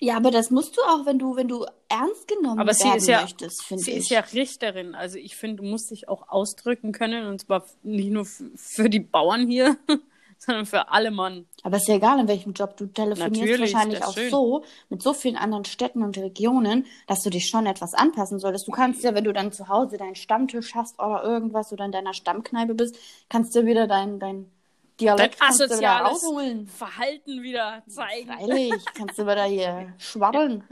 Ja, 0.00 0.16
aber 0.16 0.30
das 0.32 0.50
musst 0.50 0.76
du 0.76 0.80
auch, 0.82 1.06
wenn 1.06 1.18
du, 1.20 1.36
wenn 1.36 1.46
du 1.46 1.64
ernst 1.88 2.26
genommen 2.26 2.58
Aber 2.58 2.74
sie 2.74 2.84
werden 2.84 2.96
ist 2.98 3.06
ja, 3.06 3.20
möchtest, 3.20 3.62
finde 3.62 3.84
sie 3.84 3.92
ich. 3.92 3.96
ist 3.98 4.08
ja 4.10 4.20
Richterin. 4.20 4.94
Also 4.96 5.16
ich 5.16 5.36
finde, 5.36 5.62
du 5.62 5.68
musst 5.68 5.90
dich 5.92 6.08
auch 6.08 6.28
ausdrücken 6.28 6.90
können. 6.90 7.26
Und 7.28 7.40
zwar 7.42 7.64
nicht 7.84 8.10
nur 8.10 8.24
für 8.24 8.90
die 8.90 8.98
Bauern 9.00 9.46
hier, 9.46 9.76
sondern 10.44 10.66
für 10.66 10.88
alle 10.88 11.10
Mann. 11.10 11.46
Aber 11.62 11.76
ist 11.76 11.88
ja 11.88 11.94
egal, 11.94 12.18
in 12.20 12.28
welchem 12.28 12.52
Job 12.52 12.76
du 12.76 12.86
telefonierst, 12.86 13.40
Natürlich, 13.40 13.72
wahrscheinlich 13.72 14.04
auch 14.04 14.14
schön. 14.14 14.30
so, 14.30 14.64
mit 14.88 15.02
so 15.02 15.14
vielen 15.14 15.36
anderen 15.36 15.64
Städten 15.64 16.02
und 16.02 16.18
Regionen, 16.18 16.86
dass 17.06 17.22
du 17.22 17.30
dich 17.30 17.48
schon 17.48 17.66
etwas 17.66 17.94
anpassen 17.94 18.38
solltest. 18.38 18.66
Du 18.66 18.72
kannst 18.72 19.04
ja, 19.04 19.14
wenn 19.14 19.24
du 19.24 19.32
dann 19.32 19.52
zu 19.52 19.68
Hause 19.68 19.96
deinen 19.96 20.16
Stammtisch 20.16 20.74
hast 20.74 20.98
oder 20.98 21.22
irgendwas 21.22 21.72
oder 21.72 21.84
in 21.84 21.92
deiner 21.92 22.14
Stammkneipe 22.14 22.74
bist, 22.74 22.96
kannst 23.28 23.54
du 23.54 23.64
wieder 23.64 23.86
dein, 23.86 24.18
dein 24.18 24.50
Dein 24.98 25.16
Dialekt 25.16 25.36
wieder 25.36 25.48
asoziales 25.48 26.10
rausholen. 26.10 26.66
Verhalten 26.66 27.42
wieder 27.42 27.82
zeigen. 27.88 28.30
Freilich, 28.30 28.84
kannst 28.94 29.18
du 29.18 29.22
wieder 29.22 29.44
hier 29.44 29.94
schwabbeln. 29.98 30.64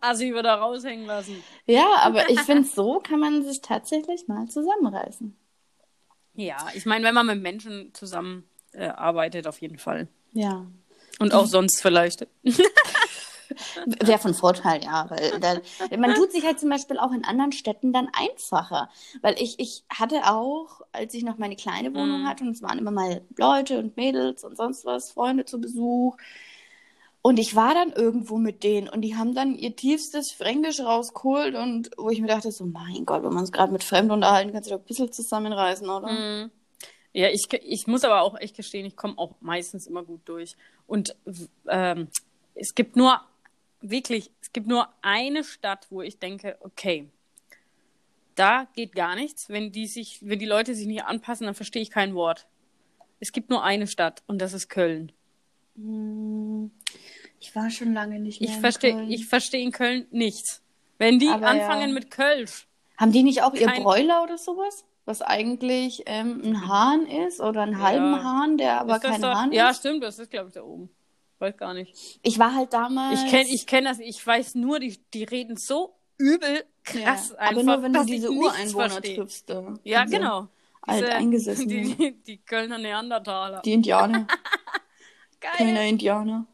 Assi 0.00 0.34
wieder 0.34 0.54
raushängen 0.54 1.06
lassen. 1.06 1.42
Ja, 1.66 1.86
aber 2.02 2.28
ich 2.30 2.40
finde, 2.40 2.68
so 2.68 2.98
kann 2.98 3.20
man 3.20 3.44
sich 3.44 3.60
tatsächlich 3.60 4.26
mal 4.26 4.48
zusammenreißen. 4.48 5.36
Ja, 6.34 6.56
ich 6.74 6.84
meine, 6.84 7.04
wenn 7.04 7.14
man 7.14 7.26
mit 7.26 7.42
Menschen 7.42 7.94
zusammen 7.94 8.48
äh, 8.72 8.86
arbeitet, 8.88 9.46
auf 9.46 9.60
jeden 9.60 9.78
Fall. 9.78 10.08
Ja. 10.32 10.66
Und 11.18 11.34
auch 11.34 11.46
sonst 11.46 11.80
vielleicht. 11.80 12.26
Wäre 13.84 14.18
von 14.18 14.32
Vorteil, 14.34 14.82
ja. 14.82 15.08
Weil 15.10 15.38
da, 15.40 15.96
man 15.98 16.14
tut 16.14 16.32
sich 16.32 16.44
halt 16.44 16.58
zum 16.58 16.70
Beispiel 16.70 16.98
auch 16.98 17.12
in 17.12 17.24
anderen 17.24 17.52
Städten 17.52 17.92
dann 17.92 18.08
einfacher. 18.12 18.88
Weil 19.20 19.34
ich, 19.38 19.58
ich 19.60 19.84
hatte 19.90 20.22
auch, 20.24 20.80
als 20.92 21.12
ich 21.14 21.22
noch 21.22 21.36
meine 21.38 21.56
kleine 21.56 21.94
Wohnung 21.94 22.22
Mhm. 22.22 22.26
hatte, 22.28 22.44
und 22.44 22.50
es 22.50 22.62
waren 22.62 22.78
immer 22.78 22.90
mal 22.90 23.22
Leute 23.36 23.78
und 23.78 23.96
Mädels 23.96 24.42
und 24.44 24.56
sonst 24.56 24.84
was, 24.86 25.12
Freunde 25.12 25.44
zu 25.44 25.60
Besuch. 25.60 26.16
Und 27.20 27.38
ich 27.38 27.54
war 27.54 27.74
dann 27.74 27.92
irgendwo 27.92 28.38
mit 28.38 28.64
denen 28.64 28.88
und 28.88 29.02
die 29.02 29.16
haben 29.16 29.34
dann 29.34 29.54
ihr 29.54 29.76
tiefstes 29.76 30.32
Fränkisch 30.32 30.80
rausgeholt 30.80 31.54
und 31.54 31.90
wo 31.96 32.10
ich 32.10 32.20
mir 32.20 32.26
dachte, 32.26 32.50
so, 32.50 32.64
mein 32.66 33.04
Gott, 33.06 33.22
wenn 33.22 33.30
man 33.30 33.42
uns 33.42 33.52
gerade 33.52 33.70
mit 33.72 33.84
Fremden 33.84 34.10
unterhalten, 34.10 34.52
kannst 34.52 34.68
du 34.68 34.74
doch 34.74 34.80
ein 34.80 34.86
bisschen 34.86 35.12
zusammenreißen, 35.12 35.88
oder? 35.88 36.08
Mhm. 36.08 36.50
Ja, 37.14 37.28
ich, 37.28 37.46
ich 37.52 37.86
muss 37.86 38.04
aber 38.04 38.22
auch 38.22 38.38
echt 38.38 38.56
gestehen, 38.56 38.86
ich 38.86 38.96
komme 38.96 39.18
auch 39.18 39.34
meistens 39.40 39.86
immer 39.86 40.02
gut 40.02 40.22
durch. 40.24 40.56
Und 40.86 41.14
ähm, 41.68 42.08
es 42.54 42.74
gibt 42.74 42.96
nur, 42.96 43.20
wirklich, 43.80 44.30
es 44.40 44.52
gibt 44.52 44.66
nur 44.66 44.88
eine 45.02 45.44
Stadt, 45.44 45.86
wo 45.90 46.00
ich 46.02 46.18
denke, 46.18 46.56
okay, 46.60 47.08
da 48.34 48.66
geht 48.74 48.94
gar 48.94 49.14
nichts. 49.14 49.48
Wenn 49.50 49.72
die 49.72 49.86
sich, 49.86 50.20
wenn 50.22 50.38
die 50.38 50.46
Leute 50.46 50.74
sich 50.74 50.86
nicht 50.86 51.04
anpassen, 51.04 51.44
dann 51.46 51.54
verstehe 51.54 51.82
ich 51.82 51.90
kein 51.90 52.14
Wort. 52.14 52.46
Es 53.20 53.32
gibt 53.32 53.50
nur 53.50 53.62
eine 53.62 53.86
Stadt 53.86 54.22
und 54.26 54.40
das 54.40 54.52
ist 54.54 54.68
Köln. 54.68 55.12
Hm, 55.76 56.70
Ich 57.40 57.54
war 57.54 57.70
schon 57.70 57.92
lange 57.92 58.18
nicht 58.20 58.40
mehr 58.40 58.48
Ich 58.50 58.56
in 58.56 58.60
verstehe, 58.62 58.94
Köln. 58.94 59.10
ich 59.10 59.26
verstehe 59.26 59.62
in 59.62 59.72
Köln 59.72 60.06
nichts. 60.10 60.62
Wenn 60.98 61.18
die 61.18 61.28
Aber 61.28 61.46
anfangen 61.46 61.88
ja. 61.90 61.94
mit 61.94 62.10
Kölsch, 62.10 62.66
Haben 62.96 63.12
die 63.12 63.22
nicht 63.22 63.42
auch 63.42 63.54
ihr 63.54 63.66
Kein- 63.66 63.82
Bräuler 63.82 64.22
oder 64.22 64.38
sowas? 64.38 64.84
Was 65.04 65.20
eigentlich 65.20 66.02
ähm, 66.06 66.40
ein 66.44 66.68
Hahn 66.68 67.06
ist 67.06 67.40
oder 67.40 67.62
einen 67.62 67.82
halben 67.82 68.12
Ja. 68.12 68.22
Hahn, 68.22 68.56
der 68.56 68.80
aber 68.80 69.00
kein 69.00 69.20
doch, 69.20 69.34
Hahn 69.34 69.52
ja, 69.52 69.70
ist? 69.70 69.78
stimmt, 69.78 70.02
das 70.02 70.18
ist 70.18 70.30
glaube 70.30 70.48
ich 70.48 70.54
da 70.54 70.62
oben. 70.62 70.90
Weiß 71.38 71.56
gar 71.56 71.74
nicht. 71.74 72.20
Ich 72.22 72.38
war 72.38 72.54
halt 72.54 72.72
damals. 72.72 73.22
Ich 73.24 73.30
kenne 73.30 73.48
ich 73.48 73.66
kenn 73.66 73.84
das, 73.84 73.98
ich 73.98 74.24
weiß 74.24 74.54
nur, 74.54 74.78
die, 74.78 74.96
die 75.12 75.24
reden 75.24 75.56
so 75.56 75.94
übel 76.18 76.64
krass 76.84 77.30
ja, 77.30 77.38
einfach, 77.38 77.50
aber 77.50 77.62
nur 77.62 77.82
wenn 77.82 77.92
du 77.92 78.04
diese 78.04 78.30
Ureinwohner 78.30 79.02
triffst. 79.02 79.50
Ja, 79.82 80.04
Diese 80.04 80.16
genau. 80.16 80.48
Alteingesessenen. 80.82 81.68
Die, 81.68 81.94
die, 81.96 82.22
die 82.22 82.38
Kölner 82.38 82.78
Neandertaler. 82.78 83.62
Die 83.62 83.72
Indianer. 83.72 84.26
Geil. 85.40 85.52
Kölner 85.56 85.84
Indianer. 85.84 86.46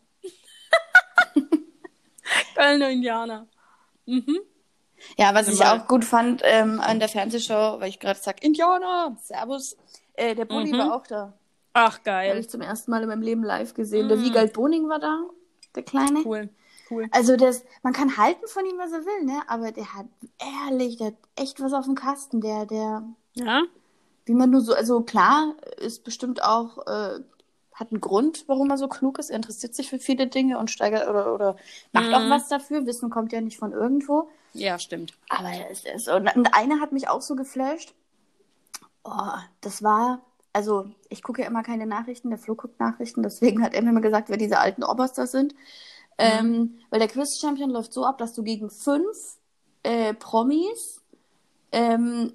Kölner 2.55 2.91
Indianer. 2.91 3.47
Mhm. 4.07 4.39
Ja, 5.17 5.35
was 5.35 5.49
ich 5.49 5.65
auch 5.65 5.87
gut 5.89 6.05
fand 6.05 6.43
ähm, 6.45 6.81
an 6.81 6.99
der 6.99 7.09
Fernsehshow, 7.09 7.81
weil 7.81 7.89
ich 7.89 7.99
gerade 8.01 8.19
sag, 8.21 8.43
Indianer, 8.43 9.17
Servus. 9.23 9.77
Äh, 10.15 10.35
der 10.35 10.45
Bulli 10.45 10.73
Mhm. 10.73 10.79
war 10.79 10.95
auch 10.97 11.07
da. 11.07 11.33
Ach, 11.75 11.93
Habe 11.95 12.03
geil. 12.05 12.39
ich 12.39 12.49
zum 12.51 12.61
ersten 12.61 12.91
Mal 12.91 13.03
in 13.03 13.09
meinem 13.09 13.23
Leben 13.23 13.45
live 13.45 13.75
gesehen. 13.75 14.09
Der 14.09 14.17
Mhm. 14.17 14.25
Wiegald 14.25 14.53
Boning 14.53 14.89
war 14.89 14.99
da, 14.99 15.21
der 15.77 15.83
Kleine. 15.85 16.21
Cool. 16.25 16.49
Cool. 16.91 17.07
Also 17.11 17.37
das, 17.37 17.65
man 17.83 17.93
kann 17.93 18.17
halten 18.17 18.47
von 18.49 18.65
ihm, 18.65 18.79
was 18.79 18.91
er 18.93 19.05
will, 19.05 19.25
ne? 19.25 19.43
Aber 19.47 19.71
der 19.73 19.95
hat 19.95 20.07
ehrlich, 20.67 20.97
der 20.97 21.09
hat 21.09 21.15
echt 21.37 21.61
was 21.61 21.73
auf 21.75 21.85
dem 21.85 21.95
Kasten. 21.95 22.41
Der, 22.41 22.65
der, 22.67 23.03
Ja? 23.35 23.63
wie 24.25 24.33
man 24.35 24.51
nur 24.51 24.63
so, 24.63 24.75
also 24.75 25.03
klar, 25.03 25.55
ist 25.77 26.03
bestimmt 26.05 26.43
auch, 26.43 26.79
äh, 26.87 27.21
hat 27.75 27.93
einen 27.93 28.01
Grund, 28.01 28.45
warum 28.49 28.71
er 28.71 28.79
so 28.79 28.89
klug 28.89 29.19
ist. 29.19 29.31
Er 29.31 29.37
interessiert 29.37 29.75
sich 29.75 29.89
für 29.91 29.99
viele 29.99 30.27
Dinge 30.27 30.59
und 30.59 30.71
steigert 30.71 31.09
oder, 31.09 31.33
oder 31.35 31.57
macht 31.93 32.13
auch 32.13 32.25
Mhm. 32.25 32.31
was 32.31 32.49
dafür. 32.49 32.87
Wissen 32.87 33.09
kommt 33.11 33.33
ja 33.33 33.41
nicht 33.41 33.59
von 33.59 33.73
irgendwo. 33.73 34.29
Ja, 34.59 34.79
stimmt. 34.79 35.13
Aber 35.29 35.49
er 35.49 35.71
ist 35.71 35.87
es. 35.87 36.09
Und, 36.09 36.29
eine 36.29 36.81
hat 36.81 36.93
mich 36.93 37.09
auch 37.09 37.23
so 37.23 37.35
geflasht. 37.35 37.95
Oh, 39.05 39.39
das 39.61 39.83
war, 39.83 40.21
also 40.53 40.91
ich 41.09 41.23
gucke 41.23 41.43
ja 41.43 41.49
immer 41.49 41.63
keine 41.63 41.87
Nachrichten, 41.87 42.31
der 42.31 42.39
Flo 42.39 42.55
guckt 42.55 42.79
Nachrichten, 42.81 43.23
deswegen 43.23 43.63
hat 43.63 43.75
er 43.75 43.83
mir 43.83 43.91
immer 43.91 44.01
gesagt, 44.01 44.29
wer 44.29 44.37
diese 44.37 44.59
alten 44.59 44.83
Obbers 44.85 45.13
da 45.15 45.27
sind. 45.27 45.55
Ähm, 46.19 46.81
weil 46.91 46.99
der 46.99 47.09
Quiz 47.09 47.39
Champion 47.41 47.71
läuft 47.71 47.93
so 47.93 48.05
ab, 48.05 48.19
dass 48.19 48.35
du 48.35 48.43
gegen 48.43 48.71
fünf 48.71 49.39
äh, 49.85 50.15
Promis 50.15 51.01
ähm, 51.71 52.33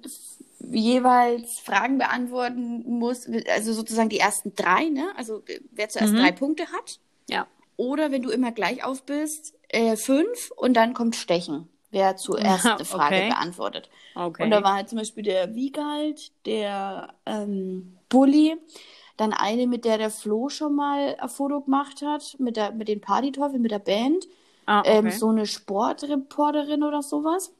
jeweils 0.58 1.58
Fragen 1.60 1.98
beantworten 1.98 2.82
musst, 2.86 3.28
also 3.50 3.72
sozusagen 3.74 4.08
die 4.08 4.18
ersten 4.18 4.54
drei, 4.54 4.88
ne? 4.88 5.12
Also 5.16 5.42
äh, 5.46 5.60
wer 5.72 5.88
zuerst 5.90 6.14
Mhm. 6.14 6.18
drei 6.18 6.32
Punkte 6.32 6.72
hat. 6.72 6.98
Ja. 7.28 7.46
Oder 7.76 8.10
wenn 8.10 8.22
du 8.22 8.30
immer 8.30 8.52
gleich 8.52 8.84
auf 8.84 9.02
bist, 9.02 9.54
äh, 9.68 9.96
fünf 9.96 10.50
und 10.56 10.74
dann 10.74 10.94
kommt 10.94 11.16
Stechen, 11.16 11.68
wer 11.94 12.16
zuerst 12.16 12.66
eine 12.76 12.84
Frage 12.84 13.16
Okay. 13.16 13.28
beantwortet. 13.28 13.90
Okay. 14.14 14.44
Und 14.44 14.50
da 14.50 14.62
war 14.62 14.74
halt 14.74 14.88
zum 14.90 14.98
Beispiel 14.98 15.22
der 15.24 15.54
Wiegald, 15.54 16.32
der 16.46 17.14
ähm, 17.26 17.96
Bulli, 18.10 18.56
dann 19.16 19.32
eine, 19.32 19.66
mit 19.66 19.84
der 19.84 19.98
der 19.98 20.10
Flo 20.10 20.48
schon 20.50 20.74
mal 20.74 21.16
ein 21.18 21.28
Foto 21.30 21.60
gemacht 21.62 22.02
hat, 22.02 22.36
mit, 22.38 22.56
der, 22.56 22.72
mit 22.72 22.88
den 22.88 23.00
Partyteufeln, 23.00 23.62
mit 23.62 23.70
der 23.70 23.78
Band. 23.78 24.26
ah, 24.66 24.80
okay. 24.80 24.90
Ähm, 24.90 25.10
so 25.10 25.28
eine 25.30 25.46
Sportreporterin 25.46 26.82
oder 26.82 27.02
sowas. 27.02 27.52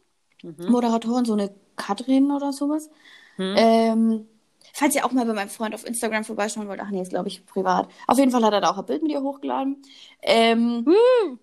Mhm. 0.42 0.70
Moderatorin, 0.70 1.24
so 1.24 1.34
eine 1.34 1.54
Katrin 1.76 2.30
oder 2.30 2.52
sowas. 2.52 2.90
Hm. 3.36 3.56
Ähm, 3.56 4.28
falls 4.74 4.94
ihr 4.94 5.06
auch 5.06 5.12
mal 5.12 5.24
bei 5.24 5.32
meinem 5.32 5.48
Freund 5.48 5.74
auf 5.74 5.86
Instagram 5.86 6.24
vorbeischauen 6.24 6.68
wollt, 6.68 6.80
ach 6.80 6.90
nee, 6.90 7.00
ist 7.00 7.10
glaube 7.10 7.28
ich 7.28 7.46
privat. 7.46 7.88
Auf 8.06 8.18
jeden 8.18 8.30
Fall 8.30 8.44
hat 8.44 8.52
er 8.52 8.60
da 8.60 8.70
auch 8.70 8.78
ein 8.78 8.86
Bild 8.86 9.02
mit 9.02 9.12
ihr 9.12 9.22
hochgeladen. 9.22 9.82
Ähm, 10.22 10.84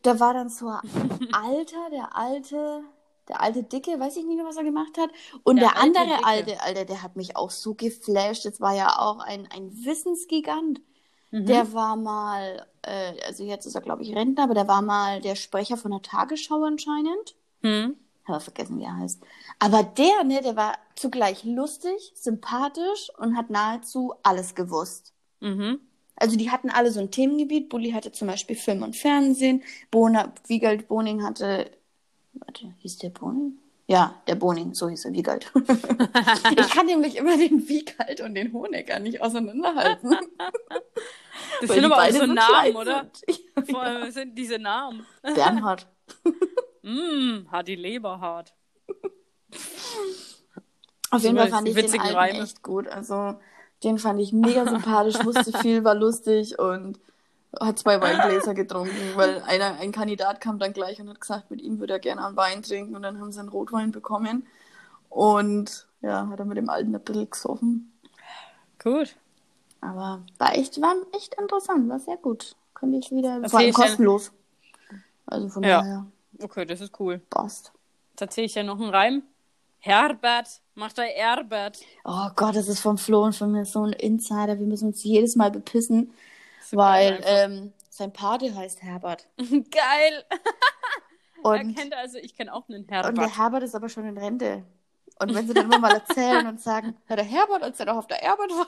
da 0.04 0.20
war 0.20 0.34
dann 0.34 0.50
so 0.50 0.68
ein 0.68 0.82
Alter, 1.32 1.90
der 1.92 2.16
alte, 2.16 2.84
der 3.30 3.42
alte 3.42 3.64
Dicke, 3.64 4.00
weiß 4.00 4.18
ich 4.18 4.26
nicht 4.26 4.36
mehr, 4.36 4.46
was 4.46 4.58
er 4.58 4.64
gemacht 4.64 4.98
hat. 5.00 5.10
Und 5.44 5.58
Der 5.58 5.70
der, 5.70 5.78
andere 5.78 6.06
Dicke. 6.06 6.26
alte, 6.26 6.62
Alter, 6.62 6.86
der 6.86 7.02
hat 7.04 7.16
mich 7.16 7.36
auch 7.38 7.52
so 7.52 7.74
geflasht. 7.74 8.46
Das 8.46 8.60
war 8.60 8.76
ja 8.76 9.00
auch 9.00 9.20
ein, 9.20 9.48
ein 9.52 9.72
Wissensgigant. 9.86 10.82
Mhm. 11.32 11.46
Der 11.46 11.74
war 11.74 11.96
mal, 11.96 12.68
äh, 12.82 13.14
also 13.26 13.44
jetzt 13.46 13.66
ist 13.66 13.76
er, 13.76 13.82
glaube 13.82 14.04
ich, 14.04 14.14
Rentner, 14.16 14.44
aber 14.44 14.54
der 14.54 14.68
war 14.68 14.82
mal 14.82 15.22
der 15.22 15.36
Sprecher 15.36 15.78
von 15.78 15.92
der 15.92 16.02
Tagesschau 16.02 16.64
anscheinend. 16.64 17.36
Hm. 17.62 17.96
Habe 18.32 18.44
vergessen, 18.44 18.80
wie 18.80 18.84
er 18.84 18.98
heißt. 18.98 19.22
Aber 19.60 19.84
der, 19.84 20.24
ne, 20.24 20.42
der 20.42 20.56
war 20.56 20.78
zugleich 20.96 21.44
lustig, 21.44 22.14
sympathisch 22.16 23.12
und 23.18 23.38
hat 23.38 23.50
nahezu 23.50 24.14
alles 24.24 24.56
gewusst. 24.56 25.14
Mhm. 25.40 25.80
Also 26.16 26.38
die 26.38 26.52
hatten 26.52 26.70
alle 26.70 26.92
so 26.92 27.00
ein 27.00 27.12
Themengebiet. 27.12 27.70
Bulli 27.70 27.92
hatte 27.92 28.12
zum 28.12 28.28
Beispiel 28.28 28.56
Film 28.56 28.84
und 28.84 28.96
Fernsehen. 28.96 29.64
Bona, 29.90 30.34
Wiegald 30.48 30.88
Boning 30.88 31.24
hatte, 31.24 31.72
warte, 32.34 32.74
hieß 32.80 33.00
der 33.00 33.10
Boning? 33.10 33.58
Ja, 33.88 34.22
der 34.28 34.36
Boning, 34.36 34.74
so 34.74 34.88
hieß 34.88 35.06
er, 35.06 35.14
Wiegald. 35.14 35.52
ich 35.56 36.70
kann 36.70 36.86
nämlich 36.86 37.18
immer 37.18 37.38
den 37.38 37.68
Wiegald 37.68 38.22
und 38.22 38.36
den 38.36 38.54
Honecker 38.54 39.00
nicht 39.00 39.22
auseinanderhalten. 39.22 40.16
Das 41.60 41.72
sind 41.72 41.86
aber 41.86 41.98
auch 41.98 42.10
so 42.10 42.26
Namen, 42.26 42.76
oder? 42.76 43.10
sind. 43.14 43.70
Vor 43.70 43.82
allem 43.82 44.12
sind 44.12 44.38
diese 44.38 44.60
Namen. 44.60 45.06
Bernhard. 45.22 45.88
Mm, 46.84 47.48
hat 47.52 47.68
die 47.68 47.76
Leber 47.76 48.20
hart. 48.20 48.54
Auf 51.12 51.22
jeden 51.24 51.38
Fall 51.38 51.50
fand 51.50 51.68
ich 51.68 51.76
den 51.76 52.00
alten 52.02 52.16
Reime. 52.16 52.40
echt 52.40 52.64
gut. 52.64 52.88
Also 52.88 53.36
den 53.84 53.98
fand 54.00 54.20
ich 54.22 54.32
mega 54.32 54.66
sympathisch, 54.68 55.24
wusste 55.26 55.58
viel, 55.60 55.84
war 55.84 55.96
lustig 55.96 56.58
und 56.58 57.00
hat 57.60 57.78
zwei 57.80 58.00
Weingläser 58.00 58.54
getrunken, 58.54 58.96
weil 59.16 59.42
einer, 59.42 59.78
ein 59.80 59.92
Kandidat 59.92 60.40
kam 60.40 60.58
dann 60.58 60.72
gleich 60.72 61.02
und 61.02 61.10
hat 61.10 61.20
gesagt, 61.20 61.52
mit 61.52 61.62
ihm 61.62 61.80
würde 61.80 61.94
er 61.94 62.00
gerne 62.00 62.26
einen 62.26 62.38
Wein 62.38 62.64
trinken 62.64 62.96
und 62.96 63.02
dann 63.02 63.20
haben 63.20 63.32
sie 63.34 63.40
einen 63.42 63.50
Rotwein 63.50 63.92
bekommen 63.92 64.48
und 65.10 65.88
ja, 66.02 66.28
hat 66.30 66.40
er 66.40 66.46
mit 66.46 66.58
dem 66.58 66.70
Alten 66.70 66.96
ein 66.96 67.02
bisschen 67.04 67.30
gesoffen. 67.30 67.92
Gut. 68.82 69.16
Aber 69.82 70.22
war 70.38 70.56
echt, 70.56 70.80
war 70.82 70.96
echt 71.14 71.34
interessant, 71.36 71.90
war 71.90 72.00
sehr 72.00 72.18
gut. 72.18 72.56
Könnte 72.74 72.98
ich 73.00 73.12
wieder, 73.12 73.42
Das 73.42 73.52
ja- 73.52 73.72
kostenlos. 73.72 74.32
Also 75.26 75.50
von 75.50 75.64
Ja. 75.64 75.82
daher 75.82 76.06
Okay, 76.44 76.66
das 76.66 76.82
ist 76.82 77.00
cool. 77.00 77.22
passt. 77.30 77.72
Jetzt 78.12 78.22
erzähle 78.22 78.46
ich 78.46 78.56
ja 78.56 78.64
noch 78.64 78.80
einen 78.80 78.90
Reim. 78.90 79.24
Herbert, 79.80 80.62
mach 80.76 80.94
da 80.94 81.02
Herbert. 81.04 81.80
Oh 82.06 82.30
Gott, 82.36 82.56
das 82.56 82.68
ist 82.68 82.82
vom 82.82 82.98
Flo 82.98 83.24
und 83.24 83.36
von 83.36 83.52
mir 83.52 83.66
so 83.66 83.84
ein 83.84 83.94
Insider. 83.94 84.60
Wir 84.60 84.68
müssen 84.68 84.88
uns 84.90 85.04
jedes 85.04 85.36
Mal 85.36 85.50
bepissen, 85.52 86.14
weil 86.72 87.20
ähm, 87.26 87.74
sein 87.90 88.14
Pate 88.14 88.54
heißt 88.56 88.84
Herbert. 88.84 89.28
Geil. 89.38 90.26
Er 91.44 91.62
Und, 91.62 91.76
kennt 91.76 91.96
also, 91.96 92.20
ich 92.20 92.36
kenne 92.36 92.54
auch 92.54 92.70
einen 92.70 92.84
und 92.84 92.92
Herbert. 92.92 93.18
der 93.18 93.36
Herbert 93.36 93.64
ist 93.64 93.74
aber 93.74 93.90
schon 93.90 94.06
in 94.06 94.16
Rente. 94.16 94.64
Und 95.22 95.36
wenn 95.36 95.48
sie 95.48 95.54
dann 95.54 95.66
immer 95.66 95.78
mal 95.78 95.92
erzählen 95.94 96.48
und 96.48 96.60
sagen, 96.60 96.98
ja, 97.08 97.16
der 97.16 97.26
Herbert, 97.26 97.62
als 97.62 97.80
er 97.80 97.86
noch 97.86 97.98
auf 97.98 98.08
der 98.08 98.18
Herbert 98.18 98.50
war, 98.50 98.68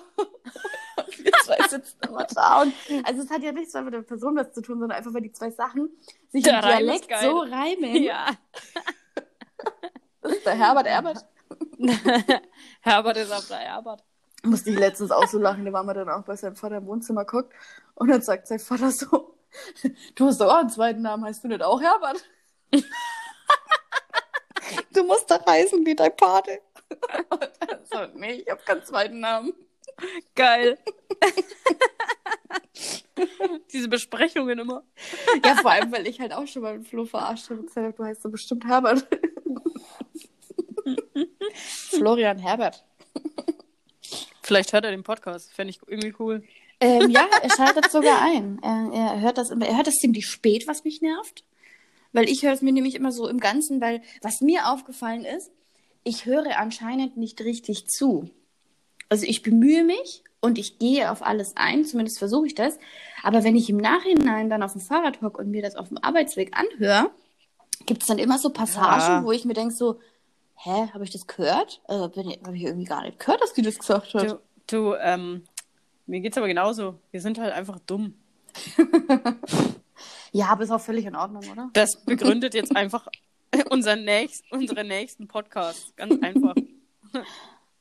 und 1.03 1.17
wir 1.25 1.31
zwei 1.43 1.67
sitzen 1.67 1.97
immer 2.07 2.25
da. 2.25 2.61
Und, 2.61 2.73
also 3.03 3.23
es 3.23 3.29
hat 3.31 3.41
ja 3.41 3.51
nichts 3.51 3.73
mit 3.73 3.91
der 3.91 4.03
Person 4.03 4.35
was 4.35 4.53
zu 4.53 4.61
tun, 4.61 4.79
sondern 4.79 4.95
einfach, 4.95 5.11
weil 5.15 5.23
die 5.23 5.31
zwei 5.31 5.49
Sachen 5.49 5.89
sich 6.29 6.43
Der 6.43 6.59
im 6.59 6.63
Reim 6.63 6.77
Dialekt 6.77 7.09
so 7.23 7.39
reimen. 7.39 8.03
ja. 8.03 8.27
Das 10.21 10.31
ist 10.33 10.45
der 10.45 10.53
Herbert 10.53 10.85
Herbert. 10.85 11.25
Herbert 12.81 13.17
ist 13.17 13.31
auf 13.31 13.47
der 13.47 13.57
Herbert. 13.57 14.03
Musste 14.43 14.69
ich 14.69 14.77
letztens 14.77 15.09
auch 15.09 15.27
so 15.27 15.39
lachen, 15.39 15.65
da 15.65 15.73
waren 15.73 15.87
wir 15.87 15.95
dann 15.95 16.09
auch 16.09 16.23
bei 16.23 16.35
seinem 16.35 16.55
Vater 16.55 16.77
im 16.77 16.85
Wohnzimmer 16.85 17.25
guckt 17.25 17.51
und 17.95 18.09
dann 18.09 18.21
sagt 18.21 18.45
sein 18.45 18.59
Vater 18.59 18.91
so, 18.91 19.37
du 20.13 20.27
hast 20.27 20.39
doch 20.39 20.53
auch 20.53 20.59
einen 20.59 20.69
zweiten 20.69 21.01
Namen, 21.01 21.25
heißt 21.25 21.43
du 21.43 21.47
nicht 21.47 21.63
auch 21.63 21.81
Herbert? 21.81 22.23
Du 24.91 25.03
musst 25.03 25.29
doch 25.29 25.45
heißen 25.45 25.85
wie 25.85 25.95
dein 25.95 26.15
Pate. 26.15 26.61
Und 27.29 27.41
er 27.59 27.81
so, 27.85 27.97
nee, 28.15 28.33
ich 28.33 28.49
habe 28.49 28.61
keinen 28.63 28.83
zweiten 28.83 29.19
Namen. 29.19 29.53
Geil. 30.35 30.77
Diese 33.71 33.87
Besprechungen 33.87 34.59
immer. 34.59 34.83
Ja, 35.45 35.55
vor 35.55 35.71
allem, 35.71 35.91
weil 35.91 36.07
ich 36.07 36.19
halt 36.19 36.33
auch 36.33 36.47
schon 36.47 36.63
mal 36.63 36.77
mit 36.77 36.87
Flo 36.87 37.05
verarscht 37.05 37.49
habe 37.49 37.61
und 37.61 37.67
gesagt 37.67 37.85
habe, 37.85 37.95
du 37.95 38.03
heißt 38.03 38.21
so 38.21 38.29
bestimmt 38.29 38.65
Herbert. 38.65 39.07
Florian 41.89 42.39
Herbert. 42.39 42.83
Vielleicht 44.41 44.73
hört 44.73 44.83
er 44.85 44.91
den 44.91 45.03
Podcast. 45.03 45.53
Fände 45.53 45.71
ich 45.71 45.79
irgendwie 45.87 46.13
cool. 46.19 46.43
Ähm, 46.79 47.09
ja, 47.09 47.27
er 47.41 47.49
schaltet 47.51 47.91
sogar 47.91 48.21
ein. 48.21 48.59
Er, 48.61 48.91
er 48.93 49.21
hört 49.21 49.37
das 49.37 49.51
immer, 49.51 49.67
er 49.67 49.77
hört 49.77 49.87
das 49.87 49.95
ziemlich 49.95 50.25
spät, 50.25 50.67
was 50.67 50.83
mich 50.83 51.01
nervt. 51.01 51.45
Weil 52.13 52.29
ich 52.29 52.43
höre 52.43 52.53
es 52.53 52.61
mir 52.61 52.71
nämlich 52.71 52.95
immer 52.95 53.11
so 53.11 53.27
im 53.27 53.39
Ganzen, 53.39 53.81
weil 53.81 54.01
was 54.21 54.41
mir 54.41 54.69
aufgefallen 54.69 55.25
ist, 55.25 55.51
ich 56.03 56.25
höre 56.25 56.57
anscheinend 56.57 57.17
nicht 57.17 57.41
richtig 57.41 57.87
zu. 57.87 58.29
Also 59.09 59.25
ich 59.27 59.41
bemühe 59.41 59.83
mich 59.83 60.23
und 60.41 60.57
ich 60.57 60.79
gehe 60.79 61.11
auf 61.11 61.25
alles 61.25 61.53
ein, 61.55 61.85
zumindest 61.85 62.19
versuche 62.19 62.47
ich 62.47 62.55
das. 62.55 62.77
Aber 63.23 63.43
wenn 63.43 63.55
ich 63.55 63.69
im 63.69 63.77
Nachhinein 63.77 64.49
dann 64.49 64.63
auf 64.63 64.73
dem 64.73 64.81
Fahrrad 64.81 65.21
hocke 65.21 65.41
und 65.41 65.49
mir 65.49 65.61
das 65.61 65.75
auf 65.75 65.87
dem 65.89 65.97
Arbeitsweg 65.97 66.55
anhöre, 66.57 67.09
gibt 67.85 68.03
es 68.03 68.07
dann 68.07 68.19
immer 68.19 68.37
so 68.37 68.49
Passagen, 68.49 69.01
Ja. 69.01 69.23
wo 69.23 69.31
ich 69.31 69.45
mir 69.45 69.53
denke 69.53 69.73
so, 69.73 69.99
hä, 70.55 70.87
habe 70.93 71.03
ich 71.03 71.09
das 71.11 71.27
gehört? 71.27 71.81
Also 71.85 72.03
habe 72.03 72.55
ich 72.55 72.63
irgendwie 72.63 72.85
gar 72.85 73.03
nicht 73.03 73.19
gehört, 73.19 73.41
dass 73.41 73.53
die 73.53 73.61
das 73.61 73.79
gesagt 73.79 74.13
hat. 74.13 74.29
Du, 74.29 74.39
du 74.67 74.93
ähm, 74.95 75.43
mir 76.05 76.19
geht's 76.19 76.37
aber 76.37 76.47
genauso. 76.47 76.99
Wir 77.11 77.21
sind 77.21 77.39
halt 77.39 77.53
einfach 77.53 77.79
dumm. 77.79 78.13
Ja, 80.33 80.47
aber 80.47 80.63
ist 80.63 80.71
auch 80.71 80.81
völlig 80.81 81.05
in 81.05 81.15
Ordnung, 81.15 81.43
oder? 81.51 81.69
Das 81.73 82.03
begründet 82.05 82.53
jetzt 82.55 82.75
einfach 82.75 83.07
unseren 83.69 84.03
nächst, 84.03 84.43
unsere 84.51 84.83
nächsten 84.83 85.27
Podcasts. 85.27 85.95
Ganz 85.95 86.21
einfach. 86.21 86.55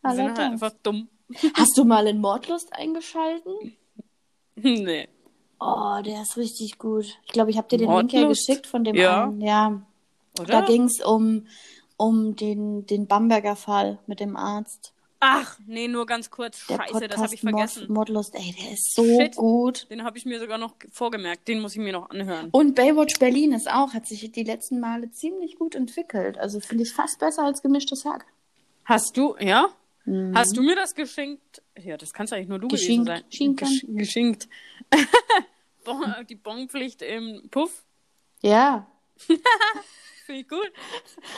Wir 0.03 0.15
sind 0.15 0.29
halt 0.29 0.39
einfach 0.39 0.73
dumm. 0.83 1.09
Hast 1.55 1.77
du 1.79 1.85
mal 1.85 2.07
in 2.07 2.21
Mordlust 2.21 2.73
eingeschalten? 2.75 3.75
nee. 4.55 5.09
Oh, 5.59 6.01
der 6.05 6.23
ist 6.23 6.37
richtig 6.37 6.79
gut. 6.79 7.07
Ich 7.25 7.33
glaube, 7.33 7.51
ich 7.51 7.57
habe 7.57 7.69
dir 7.69 7.79
den 7.79 7.91
Link 7.91 8.13
ja 8.13 8.21
Mordlust? 8.21 8.47
geschickt 8.47 8.67
von 8.67 8.85
dem 8.85 8.97
Ja. 8.97 9.25
einen. 9.25 9.41
Ja, 9.41 9.81
Oder? 10.39 10.61
da 10.61 10.61
ging 10.67 10.85
es 10.85 11.01
um, 11.03 11.47
um 11.97 12.37
den, 12.37 12.85
den 12.85 13.07
Bamberger 13.07 13.57
Fall 13.57 13.99
mit 14.07 14.21
dem 14.21 14.37
Arzt. 14.37 14.93
Ach, 15.25 15.57
nee, 15.67 15.87
nur 15.87 16.05
ganz 16.05 16.31
kurz. 16.31 16.67
Der 16.67 16.79
Scheiße, 16.79 17.07
das 17.07 17.21
habe 17.21 17.33
ich 17.33 17.43
Podcast 17.43 17.75
vergessen. 17.75 17.93
Mord, 17.95 18.09
Mordlust, 18.09 18.35
ey, 18.35 18.55
der 18.61 18.73
ist 18.73 18.93
so 18.93 19.05
Shit. 19.05 19.37
gut. 19.37 19.89
Den 19.89 20.03
habe 20.03 20.19
ich 20.19 20.25
mir 20.27 20.41
sogar 20.41 20.59
noch 20.59 20.75
vorgemerkt. 20.91 21.47
Den 21.47 21.61
muss 21.61 21.73
ich 21.75 21.79
mir 21.79 21.93
noch 21.93 22.11
anhören. 22.11 22.49
Und 22.51 22.75
Baywatch 22.75 23.21
Berlin 23.21 23.53
ist 23.53 23.71
auch, 23.71 23.95
hat 23.95 24.07
sich 24.07 24.33
die 24.33 24.43
letzten 24.43 24.81
Male 24.81 25.13
ziemlich 25.13 25.57
gut 25.57 25.77
entwickelt. 25.77 26.39
Also 26.39 26.59
finde 26.59 26.83
ich 26.83 26.93
fast 26.93 27.21
besser 27.21 27.45
als 27.45 27.63
gemischtes 27.63 28.05
Hack. 28.05 28.27
Hast 28.85 29.17
du, 29.17 29.37
ja? 29.39 29.69
Mhm. 30.07 30.37
Hast 30.37 30.57
du 30.57 30.63
mir 30.63 30.75
das 30.75 30.95
geschenkt? 30.97 31.63
Ja, 31.81 31.97
das 31.97 32.13
kannst 32.13 32.33
eigentlich 32.33 32.49
nur 32.49 32.59
du 32.59 32.67
Geschenkt. 32.67 33.07
gewesen 33.07 33.23
sein. 33.23 33.33
Schinken. 33.33 33.69
Gesch 33.69 33.87
geschenkt. 33.89 34.49
Bon, 35.85 36.05
die 36.29 36.37
Bonpflicht 36.37 37.03
im 37.03 37.49
Puff. 37.51 37.85
Ja. 38.41 38.87
Finde 40.27 40.41
ich 40.43 40.49
gut. 40.49 40.73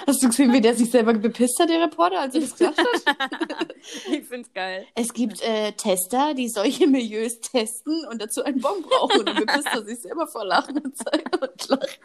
Hast 0.07 0.23
du 0.23 0.27
gesehen, 0.29 0.53
wie 0.53 0.61
der 0.61 0.75
sich 0.75 0.91
selber 0.91 1.15
bepisst 1.15 1.59
hat, 1.59 1.71
der 1.71 1.81
Reporter, 1.81 2.21
als 2.21 2.35
er 2.35 2.43
das 2.43 2.55
gesagt 2.57 2.79
hat? 2.79 3.75
Ich 4.11 4.25
finde 4.27 4.41
es 4.49 4.53
geil. 4.53 4.87
Es 4.95 5.13
gibt 5.13 5.43
äh, 5.43 5.73
Tester, 5.73 6.35
die 6.35 6.49
solche 6.49 6.87
Milieus 6.87 7.41
testen 7.41 8.07
und 8.11 8.21
dazu 8.21 8.43
einen 8.45 8.61
Bon 8.61 8.81
brauchen. 8.83 9.21
Und 9.21 9.29
dann 9.29 9.37
bepisst 9.37 9.69
er 9.73 9.85
sich 9.85 10.01
selber 10.01 10.27
vor 10.27 10.45
Lachen 10.45 10.79
und, 10.79 10.95
und 11.41 11.69
lacht. 11.69 12.01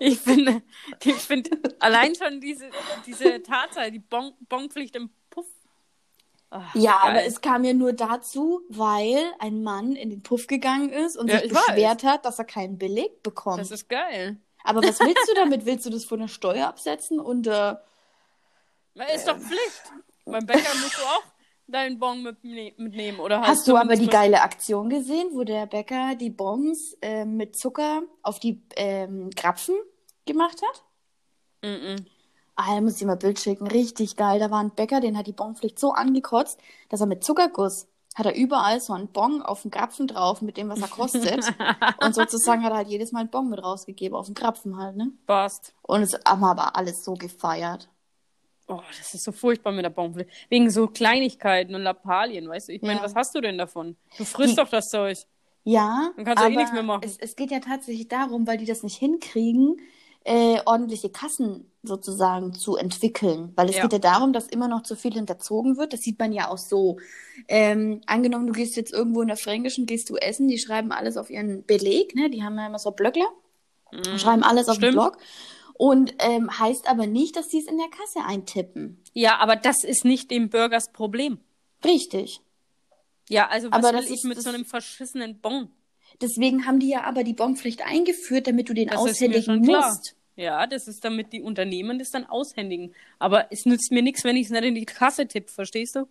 Ich 0.00 0.18
finde, 0.18 0.62
ich 1.04 1.14
finde 1.14 1.50
allein 1.80 2.14
schon 2.14 2.40
diese, 2.40 2.70
diese 3.06 3.42
Tatsache, 3.42 3.90
die 3.92 3.98
bon 4.00 4.32
Bonpflicht 4.48 4.94
im 4.96 5.10
Puff. 5.30 5.46
Ach, 6.50 6.74
Ja, 6.74 6.98
geil. 7.02 7.10
aber 7.10 7.24
es 7.24 7.40
kam 7.40 7.62
ja 7.64 7.72
nur 7.74 7.92
dazu, 7.92 8.62
weil 8.68 9.18
ein 9.38 9.62
Mann 9.62 9.92
in 9.96 10.10
den 10.10 10.22
Puff 10.22 10.46
gegangen 10.48 10.90
ist 10.90 11.16
und 11.16 11.28
Ja, 11.28 11.36
sich 11.38 11.46
ich 11.46 11.54
weiß. 11.54 11.66
beschwert 11.66 12.02
hat, 12.04 12.24
dass 12.24 12.38
er 12.38 12.44
keinen 12.44 12.78
Beleg 12.78 13.22
bekommt. 13.22 13.60
Das 13.60 13.70
ist 13.70 13.88
geil. 13.88 14.36
Aber 14.64 14.82
was 14.82 15.00
willst 15.00 15.28
du 15.28 15.34
damit? 15.34 15.66
Willst 15.66 15.86
du 15.86 15.90
das 15.90 16.04
von 16.04 16.20
der 16.20 16.28
Steuer 16.28 16.66
absetzen? 16.68 17.18
Und 17.20 17.46
äh, 17.46 17.74
Ist 19.14 19.26
doch 19.28 19.38
Pflicht. 19.38 19.92
Beim 20.24 20.46
Bäcker 20.46 20.74
musst 20.82 20.96
du 20.98 21.02
auch 21.02 21.22
deinen 21.66 21.98
Bon 21.98 22.22
mitne 22.22 22.72
mitnehmen. 22.76 23.20
Oder 23.20 23.38
halt 23.40 23.48
hast 23.48 23.66
du 23.68 23.76
aber 23.76 23.96
die 23.96 24.06
geile 24.08 24.42
Aktion 24.42 24.88
gesehen, 24.90 25.28
wo 25.32 25.44
der 25.44 25.66
Bäcker 25.66 26.14
die 26.16 26.30
Bons 26.30 26.96
äh, 27.00 27.24
mit 27.24 27.56
Zucker 27.56 28.02
auf 28.22 28.38
die 28.40 28.62
ähm, 28.76 29.30
Krapfen 29.36 29.76
gemacht 30.26 30.60
hat? 30.62 30.84
was- 31.62 31.70
Mm. 31.70 32.06
Ah, 32.56 32.74
da 32.74 32.80
muss 32.80 32.96
ich 33.00 33.06
mal 33.06 33.12
ein 33.12 33.18
Bild 33.18 33.38
schicken. 33.40 33.66
Richtig 33.66 34.16
geil. 34.16 34.38
Da 34.38 34.50
war 34.50 34.60
ein 34.60 34.74
Bäcker, 34.74 35.00
den 35.00 35.16
hat 35.16 35.26
die 35.26 35.32
Bonpflicht 35.32 35.78
so 35.78 35.92
angekotzt, 35.92 36.58
dass 36.90 37.00
er 37.00 37.06
mit 37.06 37.22
Zuckerguss 37.24 37.86
hat 38.14 38.26
er 38.26 38.34
überall 38.34 38.80
so 38.80 38.92
einen 38.92 39.08
Bon 39.08 39.40
auf 39.42 39.62
den 39.62 39.70
Krapfen 39.70 40.06
drauf, 40.08 40.42
mit 40.42 40.56
dem, 40.56 40.68
was 40.68 40.80
er 40.82 40.88
kostet. 40.88 41.44
und 42.04 42.14
sozusagen 42.14 42.62
hat 42.64 42.72
er 42.72 42.78
halt 42.78 42.88
jedes 42.88 43.12
Mal 43.12 43.20
einen 43.20 43.30
Bon 43.30 43.48
mit 43.48 43.62
rausgegeben, 43.62 44.16
auf 44.16 44.26
den 44.26 44.34
Krapfen 44.34 44.76
halt, 44.76 44.96
ne? 44.96 45.12
Passt. 45.26 45.74
Und 45.82 46.02
es 46.02 46.18
haben 46.26 46.42
aber 46.44 46.76
alles 46.76 47.04
so 47.04 47.14
gefeiert. 47.14 47.88
Oh, 48.66 48.80
das 48.96 49.14
ist 49.14 49.24
so 49.24 49.32
furchtbar 49.32 49.72
mit 49.72 49.84
der 49.84 49.90
Bonpflicht. 49.90 50.30
Wegen 50.48 50.70
so 50.70 50.86
Kleinigkeiten 50.86 51.74
und 51.74 51.82
Lappalien, 51.82 52.48
weißt 52.48 52.68
du? 52.68 52.72
Ich 52.72 52.82
meine, 52.82 52.96
Ja. 53.00 53.02
was 53.04 53.14
hast 53.16 53.34
du 53.34 53.40
denn 53.40 53.58
davon? 53.58 53.96
Du 54.16 54.24
frisst 54.24 54.52
Die- 54.52 54.56
doch 54.56 54.68
das 54.68 54.88
Zeug. 54.90 55.18
Ja, 55.64 56.10
Dann 56.16 56.24
kannst 56.24 56.42
du 56.42 56.48
eh 56.48 56.56
nichts 56.56 56.72
mehr 56.72 56.82
machen. 56.82 57.02
Es, 57.04 57.18
es 57.18 57.36
geht 57.36 57.50
ja 57.50 57.60
tatsächlich 57.60 58.08
darum, 58.08 58.46
weil 58.46 58.56
die 58.58 58.64
das 58.64 58.82
nicht 58.82 58.96
hinkriegen, 58.96 59.76
äh, 60.24 60.58
ordentliche 60.66 61.08
Kassen 61.10 61.70
sozusagen 61.82 62.52
zu 62.54 62.76
entwickeln. 62.76 63.52
Weil 63.56 63.70
es 63.70 63.76
Ja. 63.76 63.82
geht 63.82 63.92
ja 63.94 63.98
darum, 63.98 64.32
dass 64.34 64.46
immer 64.48 64.68
noch 64.68 64.82
zu 64.82 64.94
viel 64.96 65.14
hinterzogen 65.14 65.78
wird. 65.78 65.92
Das 65.94 66.00
sieht 66.00 66.18
man 66.18 66.32
ja 66.32 66.48
auch 66.50 66.58
so. 66.58 66.98
Ähm, 67.48 68.02
angenommen, 68.06 68.46
du 68.46 68.52
gehst 68.52 68.76
jetzt 68.76 68.92
irgendwo 68.92 69.22
in 69.22 69.28
der 69.28 69.38
Fränkischen, 69.38 69.86
gehst 69.86 70.10
du 70.10 70.16
essen, 70.16 70.46
die 70.48 70.58
schreiben 70.58 70.92
alles 70.92 71.16
auf 71.16 71.30
ihren 71.30 71.64
Beleg, 71.64 72.14
ne? 72.14 72.28
Die 72.28 72.42
haben 72.42 72.56
ja 72.58 72.66
immer 72.66 72.78
so 72.78 72.90
Blöckler, 72.90 73.28
schreiben 74.18 74.42
alles 74.42 74.68
auf 74.68 74.76
den 74.78 74.90
Mhm. 74.94 75.00
Stimmt. 75.00 75.12
Block. 75.14 75.18
Und 75.74 76.14
ähm, 76.18 76.58
heißt 76.58 76.86
aber 76.86 77.06
nicht, 77.06 77.36
dass 77.36 77.48
sie 77.48 77.58
es 77.60 77.66
in 77.66 77.78
der 77.78 77.88
Kasse 77.88 78.20
eintippen. 78.26 79.02
Ja, 79.14 79.38
aber 79.38 79.56
das 79.56 79.82
ist 79.84 80.04
nicht 80.04 80.30
dem 80.30 80.50
Bürgers 80.50 80.92
Problem. 80.92 81.38
Richtig. 81.82 82.42
Ja, 83.30 83.48
also 83.48 83.70
was 83.70 83.78
Aber 83.78 83.88
will 83.88 83.96
das 84.02 84.06
ich 84.10 84.16
ist- 84.16 84.24
mit 84.24 84.42
so 84.42 84.50
einem 84.50 84.66
verschissenen 84.66 85.40
Bon? 85.40 85.70
Deswegen 86.20 86.66
haben 86.66 86.80
die 86.80 86.90
ja 86.90 87.04
aber 87.04 87.24
die 87.24 87.32
Bonpflicht 87.32 87.82
eingeführt, 87.82 88.46
damit 88.46 88.68
du 88.68 88.74
den 88.74 88.88
Das 88.88 88.96
ist 88.96 89.20
mir 89.20 89.28
aushändigen 89.28 89.60
musst. 89.60 90.16
Ja, 90.36 90.66
das 90.66 90.88
ist 90.88 91.04
damit 91.04 91.32
die 91.32 91.42
Unternehmen 91.42 91.98
das 91.98 92.10
dann 92.10 92.24
aushändigen. 92.24 92.94
Aber 93.18 93.50
es 93.50 93.64
nützt 93.66 93.90
mir 93.90 94.02
nichts, 94.02 94.24
wenn 94.24 94.36
ich 94.36 94.46
es 94.46 94.50
nicht 94.50 94.64
in 94.64 94.74
die 94.74 94.86
Kasse 94.86 95.26
tippe, 95.26 95.50
verstehst 95.50 95.96
du? 95.96 96.06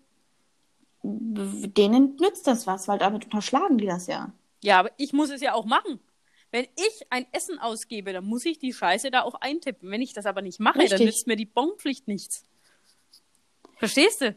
denen 1.02 2.18
nützt 2.18 2.46
das 2.48 2.68
was, 2.68 2.88
weil 2.88 3.00
damit 3.00 3.26
unterschlagen 3.26 3.78
die 3.78 3.86
das 3.86 4.08
ja. 4.08 4.34
Ja, 4.62 4.80
aber 4.80 4.92
ich 4.98 5.14
muss 5.14 5.30
es 5.30 5.42
ja 5.42 5.54
auch 5.54 5.66
machen. 5.66 6.00
Wenn 6.52 6.66
ich 6.76 7.06
ein 7.10 7.26
Essen 7.32 7.60
ausgebe, 7.60 8.12
dann 8.12 8.26
muss 8.26 8.44
ich 8.46 8.60
die 8.60 8.74
Scheiße 8.74 9.12
da 9.12 9.22
auch 9.22 9.36
eintippen. 9.36 9.90
Wenn 9.92 10.02
ich 10.02 10.14
das 10.14 10.26
aber 10.26 10.42
nicht 10.42 10.60
mache, 10.60 10.80
dann 10.80 10.88
Richtig. 10.88 11.06
nützt 11.06 11.28
mir 11.28 11.36
die 11.36 11.46
Bonpflicht 11.46 12.08
nichts. 12.08 12.44
Verstehst 13.78 14.22
du? 14.22 14.36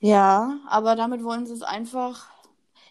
Ja, 0.00 0.58
aber 0.66 0.96
damit 0.96 1.22
wollen 1.22 1.46
sie 1.46 1.54
es 1.54 1.62
einfach. 1.62 2.28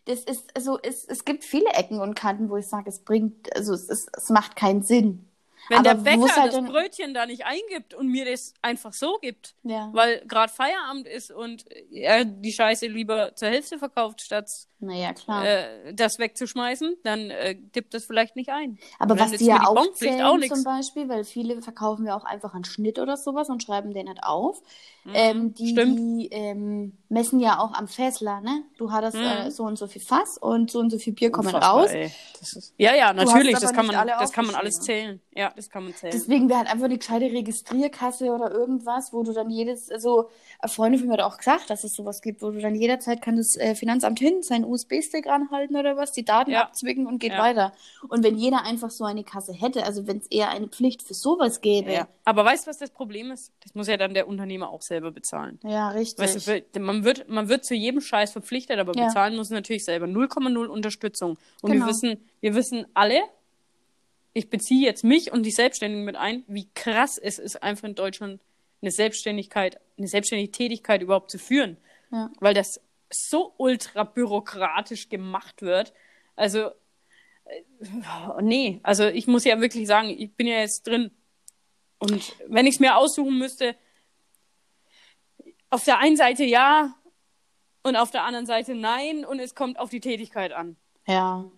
Das 0.06 0.24
ist, 0.24 0.50
also 0.56 0.80
es, 0.82 1.06
es 1.06 1.26
gibt 1.26 1.44
viele 1.44 1.70
Ecken 1.74 2.00
und 2.00 2.16
Kanten, 2.16 2.50
wo 2.50 2.58
ich 2.58 2.68
sage, 2.68 2.90
es 2.90 3.00
bringt, 3.00 3.56
also 3.56 3.74
es, 3.74 3.88
ist, 3.88 4.10
es 4.16 4.30
macht 4.30 4.56
keinen 4.56 4.82
Sinn. 4.84 5.28
Wenn 5.70 5.78
Aber 5.80 5.94
der 5.94 5.96
Bäcker 6.04 6.26
es 6.26 6.36
halt 6.36 6.54
das 6.54 6.66
Brötchen 6.66 7.14
da 7.14 7.26
nicht 7.28 7.46
eingibt 7.46 7.94
und 7.94 8.08
mir 8.08 8.26
das 8.26 8.54
einfach 8.64 8.94
so 8.94 9.20
gibt, 9.22 9.54
Ja. 9.64 9.90
weil 9.94 10.22
gerade 10.28 10.52
Feierabend 10.52 11.08
ist 11.08 11.32
und 11.32 11.66
er 11.92 12.26
die 12.26 12.52
Scheiße 12.52 12.88
lieber 12.88 13.36
zur 13.36 13.50
Hälfte 13.50 13.78
verkauft, 13.78 14.22
statt 14.22 14.50
Naja, 14.80 15.14
äh, 15.44 15.94
das 15.94 16.18
wegzuschmeißen, 16.18 16.98
dann 17.04 17.30
äh, 17.30 17.56
tippt 17.72 17.94
das 17.94 18.06
vielleicht 18.06 18.36
nicht 18.36 18.50
ein. 18.50 18.80
aber 19.00 19.18
was 19.20 19.32
die 19.34 19.46
ja 19.46 19.68
auch 19.68 19.94
zählen 19.94 20.22
auch 20.24 20.40
zum. 20.42 20.64
Beispiel, 20.64 21.08
weil 21.08 21.24
viele 21.24 21.62
verkaufen 21.62 22.08
ja 22.08 22.18
auch 22.18 22.26
einfach 22.26 22.54
einen 22.56 22.66
Schnitt 22.66 22.98
oder 22.98 23.16
sowas 23.16 23.50
und 23.50 23.62
schreiben 23.62 23.94
den 23.94 24.08
halt 24.08 24.24
auf. 24.24 24.62
ähm, 25.14 25.54
die 25.54 25.64
Mhm. 25.64 25.68
stimmt. 25.70 26.00
die 26.00 26.28
ähm, 26.32 26.98
messen 27.12 27.40
ja 27.40 27.60
auch 27.60 27.74
am 27.74 27.88
Fässler, 27.88 28.42
ne? 28.42 28.64
Du 28.78 28.92
hattest 28.92 29.18
Mhm. 29.18 29.24
äh, 29.24 29.52
so 29.52 29.64
und 29.64 29.78
so 29.78 29.86
viel 29.88 30.02
Fass 30.02 30.38
und 30.38 30.72
so 30.72 30.80
und 30.80 30.90
so 30.90 30.98
viel 30.98 31.14
Bier 31.14 31.30
kommen 31.32 31.48
Unfassbar, 31.48 31.82
raus. 31.82 31.92
ist, 32.42 32.74
ja, 32.78 32.96
ja, 32.96 33.12
natürlich, 33.14 33.58
das 33.60 33.74
kann 33.74 33.86
man, 33.86 33.96
alle 33.96 34.14
das 34.20 34.32
kann 34.32 34.46
man 34.46 34.56
alles 34.56 34.80
aufgeschrieben. 34.80 35.20
zählen. 35.20 35.22
Ja, 35.36 35.52
das 35.56 35.70
kann 35.70 35.84
man 35.84 35.94
zählen. 35.96 36.12
Deswegen 36.14 36.50
wäre 36.50 36.60
halt 36.60 36.70
einfach 36.72 36.86
eine 36.86 36.98
gescheite 36.98 37.26
Registrierkasse 37.26 38.32
oder 38.32 38.52
irgendwas, 38.52 39.14
wo 39.14 39.24
du 39.24 39.34
dann 39.34 39.50
jedes, 39.50 39.92
also 39.92 40.30
eine 40.60 40.72
Freundin 40.72 41.00
von 41.00 41.10
mir 41.10 41.14
hat 41.14 41.22
auch 41.22 41.38
gesagt, 41.38 41.70
dass 41.70 41.84
es 41.84 41.94
sowas 41.96 42.22
gibt, 42.22 42.42
wo 42.42 42.50
du 42.52 42.60
dann 42.60 42.76
jederzeit 42.76 43.22
kann 43.22 43.38
das 43.38 43.56
äh, 43.58 43.76
Finanzamt 43.76 44.20
hin, 44.20 44.42
seinen 44.42 44.66
USB-Stick 44.66 45.28
ranhalten 45.28 45.76
oder 45.76 45.98
was, 45.98 46.12
die 46.12 46.26
Daten 46.26 46.52
Ja. 46.52 46.64
abzwicken 46.64 47.08
und 47.08 47.20
geht 47.20 47.34
Ja. 47.34 47.40
weiter. 47.40 47.74
Und 48.10 48.24
wenn 48.24 48.38
jeder 48.38 48.64
einfach 48.64 48.90
so 48.90 49.04
eine 49.04 49.24
Kasse 49.24 49.54
hätte, 49.54 49.84
also 49.86 50.08
wenn 50.08 50.18
es 50.18 50.28
eher 50.28 50.50
eine 50.50 50.68
Pflicht 50.68 51.02
für 51.04 51.14
sowas 51.14 51.62
gäbe, 51.62 51.92
ja. 51.94 52.08
Aber 52.24 52.46
weißt 52.46 52.66
du, 52.66 52.70
was 52.70 52.78
das 52.78 52.90
Problem 52.92 53.32
ist? 53.32 53.52
Das 53.64 53.74
muss 53.76 53.88
ja 53.88 53.98
dann 53.98 54.14
der 54.14 54.28
Unternehmer 54.28 54.70
auch 54.70 54.82
selber 54.82 55.12
bezahlen. 55.12 55.60
ja, 55.64 55.90
richtig. 55.90 56.20
Weißt 56.20 56.36
du, 56.36 56.40
für- 56.40 56.62
man 57.02 57.06
wird, 57.06 57.30
man 57.30 57.50
wird 57.50 57.66
zu 57.66 57.74
jedem 57.74 58.02
Scheiß 58.02 58.32
verpflichtet, 58.32 58.80
aber 58.80 58.94
Ja. 58.96 59.08
bezahlen 59.08 59.36
muss 59.36 59.50
natürlich 59.50 59.84
selber. 59.86 60.06
0,0 60.08 60.68
Unterstützung. 60.68 61.38
Und 61.62 61.72
Genau. 61.72 61.86
wir 61.86 61.90
wissen, 61.90 62.30
wir 62.42 62.56
wissen 62.56 62.86
alle, 62.94 63.22
ich 64.34 64.50
beziehe 64.50 64.86
jetzt 64.86 65.04
mich 65.04 65.32
und 65.32 65.44
die 65.44 65.52
Selbstständigen 65.52 66.06
mit 66.06 66.16
ein, 66.16 66.44
wie 66.48 66.70
krass 66.74 67.18
es 67.18 67.40
ist, 67.40 67.62
einfach 67.64 67.88
in 67.88 67.96
Deutschland 67.96 68.40
eine 68.82 68.92
Selbstständigkeit, 68.92 69.80
eine 69.98 70.08
selbstständige 70.08 70.52
Tätigkeit 70.52 71.02
überhaupt 71.02 71.32
zu 71.32 71.38
führen. 71.40 71.78
Ja. 72.12 72.32
Weil 72.40 72.54
das 72.54 72.80
so 73.12 73.54
ultra 73.58 74.04
bürokratisch 74.04 75.10
gemacht 75.10 75.62
wird. 75.62 75.94
Also, 76.36 76.68
äh, 77.46 77.62
nee, 78.42 78.80
also 78.84 79.06
ich 79.08 79.28
muss 79.28 79.44
ja 79.44 79.60
wirklich 79.60 79.86
sagen, 79.88 80.10
ich 80.10 80.34
bin 80.34 80.48
ja 80.48 80.60
jetzt 80.60 80.88
drin. 80.88 81.12
Und 82.00 82.34
wenn 82.48 82.66
ich 82.66 82.76
es 82.76 82.80
mir 82.80 82.96
aussuchen 82.96 83.38
müsste, 83.38 83.76
auf 85.72 85.84
der 85.84 85.98
einen 85.98 86.18
Seite 86.18 86.44
ja 86.44 86.94
und 87.82 87.96
auf 87.96 88.12
der 88.12 88.24
anderen 88.24 88.46
Seite 88.46 88.76
nein 88.76 89.26
und 89.26 89.40
es 89.40 89.56
kommt 89.56 89.80
auf 89.80 89.90
die 89.90 90.02
Tätigkeit 90.02 90.52
an. 90.52 90.76
Ja. 91.08 91.50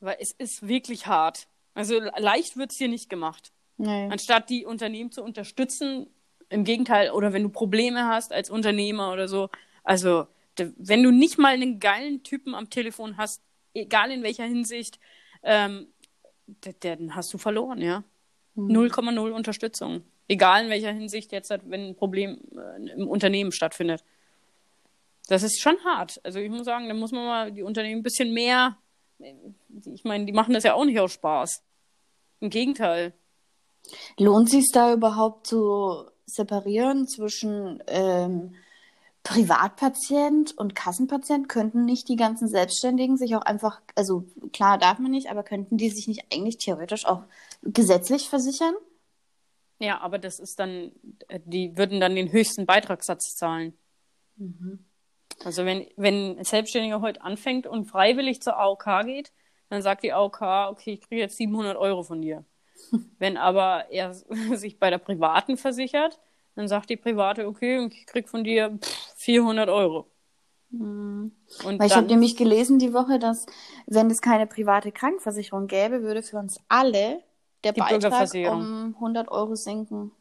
Weil 0.00 0.16
es 0.18 0.32
ist 0.32 0.66
wirklich 0.66 1.06
hart. 1.06 1.46
Also 1.74 2.00
leicht 2.00 2.56
wird 2.56 2.72
es 2.72 2.78
hier 2.78 2.88
nicht 2.88 3.08
gemacht. 3.08 3.52
Nee. 3.76 4.08
Anstatt 4.10 4.50
die 4.50 4.64
Unternehmen 4.64 5.12
zu 5.12 5.22
unterstützen, 5.22 6.08
im 6.48 6.64
Gegenteil, 6.64 7.10
oder 7.10 7.32
wenn 7.32 7.42
du 7.42 7.48
Probleme 7.48 8.06
hast 8.06 8.32
als 8.32 8.50
Unternehmer 8.50 9.12
oder 9.12 9.28
so, 9.28 9.48
also 9.82 10.26
wenn 10.56 11.02
du 11.02 11.10
nicht 11.10 11.38
mal 11.38 11.54
einen 11.54 11.80
geilen 11.80 12.22
Typen 12.22 12.54
am 12.54 12.70
Telefon 12.70 13.16
hast, 13.16 13.42
egal 13.72 14.10
in 14.10 14.22
welcher 14.22 14.44
Hinsicht, 14.44 15.00
ähm, 15.42 15.88
dann 16.80 17.14
hast 17.14 17.32
du 17.34 17.38
verloren, 17.38 17.80
ja. 17.80 18.04
0,0 18.56 19.10
mhm. 19.10 19.34
Unterstützung. 19.34 20.02
Egal 20.28 20.64
in 20.64 20.70
welcher 20.70 20.92
Hinsicht 20.92 21.32
jetzt, 21.32 21.50
wenn 21.50 21.88
ein 21.88 21.96
Problem 21.96 22.38
äh, 22.56 22.90
im 22.92 23.08
Unternehmen 23.08 23.52
stattfindet. 23.52 24.02
Das 25.28 25.42
ist 25.42 25.60
schon 25.60 25.76
hart. 25.84 26.20
Also 26.22 26.38
ich 26.38 26.50
muss 26.50 26.64
sagen, 26.64 26.88
da 26.88 26.94
muss 26.94 27.12
man 27.12 27.24
mal 27.24 27.52
die 27.52 27.62
Unternehmen 27.62 28.00
ein 28.00 28.04
bisschen 28.04 28.32
mehr. 28.32 28.76
Ich 29.92 30.04
meine, 30.04 30.24
die 30.24 30.32
machen 30.32 30.54
das 30.54 30.64
ja 30.64 30.74
auch 30.74 30.84
nicht 30.84 31.00
aus 31.00 31.12
Spaß. 31.12 31.62
Im 32.40 32.50
Gegenteil. 32.50 33.14
Lohnt 34.18 34.50
sich 34.50 34.70
da 34.72 34.92
überhaupt 34.92 35.46
zu 35.46 36.04
separieren 36.26 37.06
zwischen 37.06 37.82
ähm, 37.86 38.54
Privatpatient 39.22 40.56
und 40.56 40.74
Kassenpatient? 40.74 41.48
Könnten 41.48 41.84
nicht 41.84 42.08
die 42.08 42.16
ganzen 42.16 42.48
Selbstständigen 42.48 43.16
sich 43.16 43.36
auch 43.36 43.42
einfach, 43.42 43.80
also 43.94 44.24
klar 44.52 44.78
darf 44.78 44.98
man 44.98 45.10
nicht, 45.10 45.30
aber 45.30 45.42
könnten 45.42 45.76
die 45.76 45.90
sich 45.90 46.08
nicht 46.08 46.24
eigentlich 46.32 46.58
theoretisch 46.58 47.06
auch 47.06 47.24
gesetzlich 47.62 48.28
versichern? 48.28 48.74
Ja, 49.78 50.00
aber 50.00 50.18
das 50.18 50.38
ist 50.38 50.58
dann, 50.58 50.92
die 51.44 51.76
würden 51.76 52.00
dann 52.00 52.14
den 52.14 52.30
höchsten 52.32 52.66
Beitragssatz 52.66 53.36
zahlen. 53.36 53.76
Mhm. 54.36 54.84
Also 55.44 55.64
wenn, 55.64 55.86
wenn 55.96 56.38
ein 56.38 56.44
Selbstständiger 56.44 57.00
heute 57.00 57.22
anfängt 57.22 57.66
und 57.66 57.86
freiwillig 57.86 58.40
zur 58.40 58.56
AOK 58.58 59.04
geht, 59.04 59.32
dann 59.68 59.82
sagt 59.82 60.04
die 60.04 60.12
AOK, 60.12 60.40
okay, 60.70 60.92
ich 60.92 61.00
kriege 61.00 61.22
jetzt 61.22 61.36
700 61.36 61.76
Euro 61.76 62.02
von 62.02 62.22
dir. 62.22 62.44
Wenn 63.18 63.36
aber 63.36 63.90
er 63.90 64.14
sich 64.54 64.78
bei 64.78 64.90
der 64.90 64.98
Privaten 64.98 65.56
versichert, 65.56 66.20
dann 66.54 66.68
sagt 66.68 66.90
die 66.90 66.96
Private, 66.96 67.48
okay, 67.48 67.88
ich 67.92 68.06
krieg 68.06 68.28
von 68.28 68.44
dir 68.44 68.78
400 69.16 69.68
Euro. 69.68 70.10
Mhm. 70.70 71.32
Und 71.64 71.78
Weil 71.78 71.86
ich 71.86 71.96
habe 71.96 72.06
nämlich 72.06 72.36
gelesen 72.36 72.78
die 72.78 72.92
Woche, 72.92 73.18
dass 73.18 73.46
wenn 73.86 74.10
es 74.10 74.20
keine 74.20 74.46
private 74.46 74.92
Krankenversicherung 74.92 75.66
gäbe, 75.66 76.02
würde 76.02 76.22
für 76.22 76.38
uns 76.38 76.58
alle 76.68 77.22
der 77.64 77.72
die 77.72 77.80
Beitrag 77.80 78.34
um 78.52 78.94
100 78.96 79.28
Euro 79.28 79.54
sinken. 79.54 80.12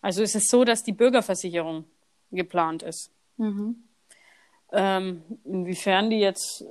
Also 0.00 0.22
ist 0.22 0.34
es 0.34 0.48
so, 0.48 0.64
dass 0.64 0.82
die 0.82 0.92
Bürgerversicherung 0.92 1.84
geplant 2.30 2.82
ist. 2.82 3.10
Mhm. 3.36 3.76
Ähm, 4.72 5.22
inwiefern 5.44 6.10
die 6.10 6.18
jetzt 6.18 6.64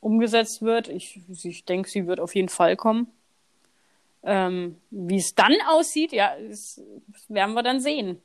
umgesetzt 0.00 0.62
wird, 0.62 0.88
ich, 0.88 1.20
ich 1.42 1.64
denke, 1.64 1.88
sie 1.88 2.06
wird 2.06 2.20
auf 2.20 2.34
jeden 2.34 2.48
Fall 2.48 2.76
kommen. 2.76 3.08
Ähm, 4.22 4.76
wie 4.90 5.16
es 5.16 5.34
dann 5.34 5.54
aussieht, 5.68 6.12
ja, 6.12 6.34
das 6.48 6.80
werden 7.28 7.54
wir 7.54 7.62
dann 7.62 7.80
sehen 7.80 8.20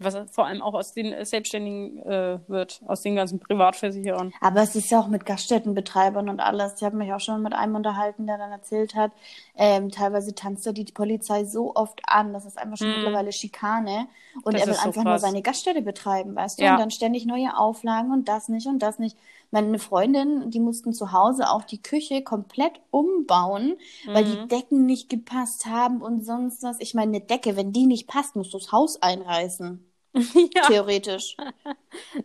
was 0.00 0.16
vor 0.30 0.46
allem 0.46 0.62
auch 0.62 0.74
aus 0.74 0.92
den 0.92 1.24
Selbstständigen 1.24 1.98
äh, 2.04 2.38
wird, 2.48 2.80
aus 2.86 3.02
den 3.02 3.16
ganzen 3.16 3.38
Privatversicherern. 3.38 4.32
Aber 4.40 4.62
es 4.62 4.74
ist 4.74 4.90
ja 4.90 4.98
auch 4.98 5.08
mit 5.08 5.26
Gaststättenbetreibern 5.26 6.28
und 6.28 6.40
alles. 6.40 6.74
Ich 6.76 6.82
habe 6.82 6.96
mich 6.96 7.12
auch 7.12 7.20
schon 7.20 7.42
mit 7.42 7.52
einem 7.52 7.76
unterhalten, 7.76 8.26
der 8.26 8.38
dann 8.38 8.50
erzählt 8.50 8.94
hat, 8.94 9.12
ähm, 9.56 9.90
teilweise 9.90 10.34
tanzt 10.34 10.66
er 10.66 10.72
die 10.72 10.84
Polizei 10.84 11.44
so 11.44 11.74
oft 11.74 12.00
an, 12.06 12.32
das 12.32 12.46
ist 12.46 12.58
einfach 12.58 12.78
schon 12.78 12.88
mm. 12.88 12.96
mittlerweile 12.96 13.32
Schikane. 13.32 14.08
Und 14.42 14.54
das 14.54 14.62
er 14.62 14.68
will 14.68 14.74
einfach 14.76 15.02
so 15.02 15.02
nur 15.02 15.18
seine 15.18 15.42
Gaststätte 15.42 15.82
betreiben, 15.82 16.34
weißt 16.34 16.58
du? 16.58 16.64
Ja. 16.64 16.72
Und 16.72 16.80
dann 16.80 16.90
ständig 16.90 17.26
neue 17.26 17.56
Auflagen 17.56 18.12
und 18.12 18.28
das 18.28 18.48
nicht 18.48 18.66
und 18.66 18.78
das 18.80 18.98
nicht. 18.98 19.16
Meine 19.50 19.80
Freundin, 19.80 20.50
die 20.50 20.60
mussten 20.60 20.92
zu 20.92 21.12
Hause 21.12 21.50
auch 21.50 21.64
die 21.64 21.82
Küche 21.82 22.22
komplett 22.22 22.80
umbauen, 22.90 23.76
mhm. 24.06 24.14
weil 24.14 24.24
die 24.24 24.38
mhm. 24.38 24.48
Decken 24.48 24.86
nicht 24.86 25.08
gepasst 25.08 25.66
haben 25.66 26.00
und 26.00 26.24
sonst 26.24 26.62
was. 26.62 26.76
Ich 26.78 26.94
meine, 26.94 27.16
eine 27.16 27.20
Decke, 27.20 27.56
wenn 27.56 27.72
die 27.72 27.86
nicht 27.86 28.06
passt, 28.06 28.36
musst 28.36 28.54
du 28.54 28.58
das 28.58 28.70
Haus 28.70 29.02
einreißen. 29.02 29.89
Ja. 30.54 30.66
Theoretisch. 30.66 31.36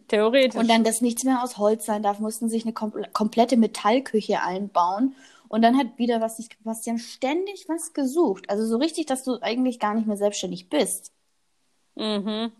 Theoretisch. 0.08 0.60
Und 0.60 0.69
dann, 0.69 0.84
dass 0.84 1.02
nichts 1.02 1.24
mehr 1.24 1.43
aus 1.43 1.58
Holz 1.58 1.86
sein 1.86 2.04
darf, 2.04 2.19
mussten 2.19 2.50
sich 2.50 2.63
eine 2.63 2.74
kom 2.74 2.93
komplette 3.13 3.58
Metallküche 3.58 4.41
einbauen. 4.41 5.15
Und 5.48 5.62
dann 5.62 5.78
hat 5.78 5.98
wieder 5.98 6.21
was 6.21 6.39
nicht 6.39 6.58
gepasst. 6.58 6.86
Die 6.86 6.89
haben 6.89 6.98
ständig 6.98 7.65
was 7.67 7.93
gesucht. 7.93 8.50
Also 8.50 8.65
so 8.65 8.78
richtig, 8.78 9.06
dass 9.06 9.24
du 9.24 9.39
eigentlich 9.41 9.80
gar 9.80 9.93
nicht 9.93 10.08
mehr 10.08 10.17
selbstständig 10.17 10.69
bist. 10.69 11.13
Mhm. 11.95 12.52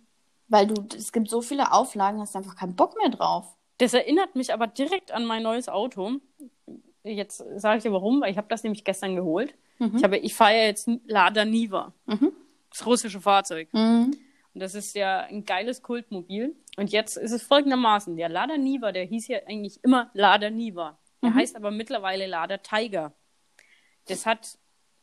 Weil 0.48 0.68
du, 0.68 0.86
es 0.96 1.12
gibt 1.12 1.30
so 1.30 1.42
viele 1.42 1.72
Auflagen, 1.72 2.20
hast 2.22 2.36
einfach 2.36 2.56
keinen 2.56 2.76
Bock 2.76 2.96
mehr 2.98 3.10
drauf. 3.10 3.46
Das 3.80 3.94
erinnert 3.94 4.36
mich 4.36 4.54
aber 4.54 4.68
direkt 4.68 5.12
an 5.12 5.26
mein 5.26 5.44
neues 5.44 5.68
Auto. 5.68 6.20
Jetzt 7.04 7.44
sage 7.56 7.78
ich 7.78 7.84
dir 7.84 7.92
warum, 7.92 8.22
weil 8.22 8.32
ich 8.32 8.38
habe 8.38 8.48
das 8.48 8.64
nämlich 8.64 8.84
gestern 8.84 9.16
geholt. 9.16 9.54
Mhm. 9.80 9.98
Ich, 9.98 10.24
ich 10.24 10.36
fahre 10.36 10.54
ja 10.54 10.64
jetzt 10.64 10.90
Lada 11.06 11.44
Niva. 11.44 11.94
Mhm. 12.06 12.32
Das 12.70 12.86
russische 12.86 13.20
Fahrzeug. 13.20 13.68
Mhm. 13.74 14.16
Und 14.56 14.62
das 14.62 14.74
ist 14.74 14.96
ja 14.96 15.20
ein 15.20 15.44
geiles 15.44 15.84
Kultmobil. 15.84 16.56
Und 16.78 16.92
jetzt 16.92 17.18
ist 17.18 17.32
es 17.32 17.44
folgendermaßen: 17.44 18.16
Der 18.16 18.30
Lada 18.30 18.58
Niva, 18.58 18.94
der 18.94 19.04
hieß 19.04 19.28
ja 19.28 19.40
eigentlich 19.46 19.84
immer 19.84 20.10
Lada 20.14 20.50
Niva. 20.50 20.98
Der 21.22 21.32
mhm. 21.32 21.36
heißt 21.36 21.58
aber 21.58 21.72
mittlerweile 21.72 22.26
Lada 22.26 22.58
Tiger. 22.58 23.14
Das 24.08 24.26
hat 24.26 24.58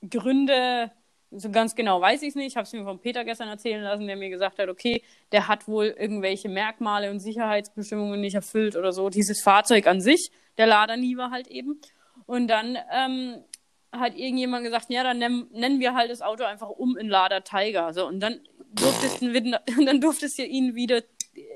Gründe, 0.08 0.90
so 1.30 1.50
ganz 1.50 1.74
genau 1.74 2.00
weiß 2.00 2.22
ich 2.22 2.30
es 2.30 2.34
nicht. 2.34 2.48
Ich 2.48 2.56
habe 2.56 2.64
es 2.64 2.72
mir 2.72 2.84
von 2.84 2.98
Peter 2.98 3.24
gestern 3.24 3.48
erzählen 3.48 3.82
lassen, 3.82 4.06
der 4.06 4.16
mir 4.16 4.30
gesagt 4.30 4.58
hat, 4.58 4.68
okay, 4.68 5.02
der 5.32 5.48
hat 5.48 5.68
wohl 5.68 5.86
irgendwelche 5.98 6.48
Merkmale 6.48 7.10
und 7.10 7.20
Sicherheitsbestimmungen 7.20 8.20
nicht 8.20 8.34
erfüllt 8.34 8.74
oder 8.74 8.92
so. 8.92 9.10
Dieses 9.10 9.42
Fahrzeug 9.42 9.86
an 9.86 10.00
sich, 10.00 10.30
der 10.56 10.66
Lada 10.66 10.96
Niva 10.96 11.30
halt 11.30 11.48
eben. 11.48 11.80
Und 12.24 12.48
dann 12.48 12.78
ähm, 12.90 13.44
hat 13.92 14.16
irgendjemand 14.16 14.64
gesagt, 14.64 14.86
ja, 14.88 15.02
dann 15.02 15.18
nennen 15.18 15.80
wir 15.80 15.94
halt 15.94 16.10
das 16.10 16.22
Auto 16.22 16.44
einfach 16.44 16.70
um 16.70 16.96
in 16.96 17.08
Lada 17.08 17.40
Tiger. 17.40 17.92
So, 17.92 18.06
und 18.06 18.20
dann 18.20 18.40
durftest, 18.74 19.22
dann 19.86 20.00
durftest 20.00 20.38
du 20.38 20.44
ihn 20.44 20.74
wieder 20.74 21.02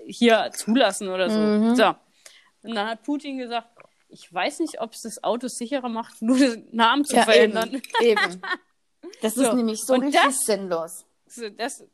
hier 0.06 0.50
zulassen 0.54 1.08
oder 1.08 1.30
so. 1.30 1.38
Mhm. 1.38 1.76
So. 1.76 1.94
Und 2.62 2.74
dann 2.74 2.88
hat 2.88 3.02
Putin 3.02 3.38
gesagt, 3.38 3.68
ich 4.08 4.32
weiß 4.32 4.60
nicht, 4.60 4.80
ob 4.80 4.92
es 4.92 5.02
das 5.02 5.22
Auto 5.22 5.48
sicherer 5.48 5.88
macht, 5.88 6.20
nur 6.22 6.38
den 6.38 6.68
Namen 6.72 7.04
zu 7.04 7.16
ja, 7.16 7.24
verändern. 7.24 7.82
Eben. 8.00 8.20
eben. 8.20 8.42
Das 9.22 9.34
so. 9.34 9.42
ist 9.42 9.54
nämlich 9.54 9.80
so 9.82 9.94
richtig 9.94 10.20
das, 10.20 10.38
sinnlos. 10.44 11.04
Das, 11.56 11.84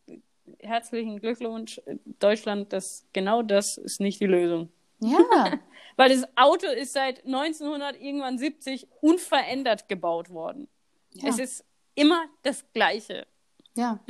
herzlichen 0.60 1.20
Glückwunsch, 1.20 1.80
Deutschland, 2.18 2.72
das, 2.72 3.06
genau 3.12 3.42
das 3.42 3.76
ist 3.78 4.00
nicht 4.00 4.20
die 4.20 4.26
Lösung. 4.26 4.70
Ja. 5.00 5.58
Weil 5.96 6.08
das 6.10 6.26
Auto 6.36 6.66
ist 6.66 6.94
seit 6.94 7.24
1900 7.26 8.00
irgendwann 8.00 8.38
70 8.38 8.88
unverändert 9.00 9.88
gebaut 9.88 10.30
worden. 10.30 10.68
Ja. 11.12 11.28
Es 11.28 11.38
ist 11.38 11.64
immer 11.94 12.24
das 12.42 12.64
Gleiche. 12.72 13.26
Ja. 13.74 14.00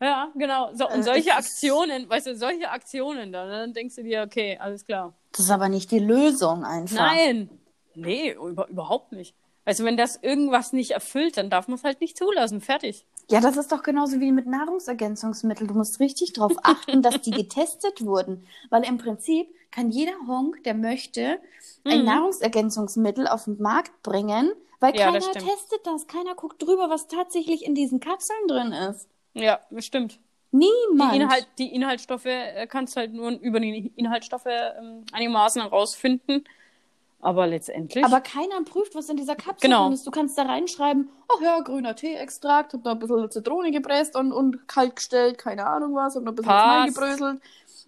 Ja, 0.00 0.30
genau. 0.34 0.70
So, 0.74 0.88
und 0.88 1.00
äh, 1.00 1.02
solche 1.02 1.34
Aktionen, 1.34 2.08
weißt 2.08 2.26
du, 2.26 2.36
solche 2.36 2.70
Aktionen 2.70 3.32
dann, 3.32 3.48
dann 3.48 3.72
denkst 3.72 3.96
du 3.96 4.02
dir, 4.02 4.22
okay, 4.22 4.58
alles 4.60 4.84
klar. 4.84 5.14
Das 5.32 5.46
ist 5.46 5.50
aber 5.50 5.68
nicht 5.68 5.90
die 5.90 5.98
Lösung 5.98 6.64
einfach. 6.64 6.96
Nein. 6.96 7.50
Nee, 7.94 8.32
über, 8.32 8.68
überhaupt 8.68 9.12
nicht. 9.12 9.34
Also 9.64 9.84
wenn 9.84 9.96
das 9.96 10.16
irgendwas 10.22 10.72
nicht 10.72 10.92
erfüllt, 10.92 11.36
dann 11.38 11.50
darf 11.50 11.66
man 11.66 11.76
es 11.76 11.84
halt 11.84 12.00
nicht 12.00 12.16
zulassen. 12.16 12.60
Fertig. 12.60 13.06
Ja, 13.28 13.40
das 13.40 13.56
ist 13.56 13.72
doch 13.72 13.82
genauso 13.82 14.20
wie 14.20 14.30
mit 14.30 14.46
Nahrungsergänzungsmitteln. 14.46 15.66
Du 15.66 15.74
musst 15.74 15.98
richtig 15.98 16.34
darauf 16.34 16.52
achten, 16.62 17.02
dass 17.02 17.20
die 17.22 17.30
getestet 17.32 18.04
wurden. 18.04 18.46
Weil 18.70 18.84
im 18.84 18.98
Prinzip 18.98 19.48
kann 19.72 19.90
jeder 19.90 20.14
Honk, 20.28 20.62
der 20.62 20.74
möchte, 20.74 21.40
ein 21.84 22.00
mhm. 22.00 22.04
Nahrungsergänzungsmittel 22.04 23.26
auf 23.26 23.44
den 23.44 23.60
Markt 23.60 24.02
bringen, 24.02 24.52
weil 24.78 24.94
ja, 24.94 25.06
keiner 25.06 25.18
das 25.18 25.32
testet 25.32 25.84
das. 25.84 26.06
Keiner 26.06 26.34
guckt 26.34 26.62
drüber, 26.62 26.88
was 26.88 27.08
tatsächlich 27.08 27.64
in 27.64 27.74
diesen 27.74 27.98
Kapseln 27.98 28.46
drin 28.46 28.72
ist. 28.72 29.08
Ja, 29.36 29.60
bestimmt. 29.70 30.18
Niemand. 30.50 31.12
Die, 31.12 31.16
Inhalt, 31.16 31.48
die 31.58 31.74
Inhaltsstoffe 31.74 32.26
äh, 32.26 32.66
kannst 32.66 32.96
du 32.96 33.00
halt 33.00 33.12
nur 33.12 33.30
über 33.30 33.60
die 33.60 33.92
Inhaltsstoffe 33.96 34.46
ähm, 34.46 35.04
einigermaßen 35.12 35.62
herausfinden. 35.62 36.44
Aber 37.20 37.46
letztendlich. 37.46 38.04
Aber 38.04 38.20
keiner 38.20 38.62
prüft, 38.64 38.94
was 38.94 39.08
in 39.08 39.16
dieser 39.16 39.34
Kapsel 39.34 39.68
genau. 39.68 39.90
ist. 39.90 40.06
Du 40.06 40.10
kannst 40.10 40.38
da 40.38 40.42
reinschreiben, 40.42 41.08
ach 41.28 41.40
ja, 41.42 41.60
grüner 41.60 41.96
Tee-Extrakt, 41.96 42.72
hab 42.72 42.84
da 42.84 42.92
ein 42.92 42.98
bisschen 42.98 43.30
Zitrone 43.30 43.70
gepresst 43.72 44.16
und, 44.16 44.32
und 44.32 44.68
kalt 44.68 44.96
gestellt, 44.96 45.38
keine 45.38 45.66
Ahnung 45.66 45.94
was, 45.94 46.14
hab 46.14 46.22
noch 46.22 46.32
ein 46.32 46.36
bisschen 46.36 46.52
Pass. 46.52 46.94
gebröselt. 46.94 47.40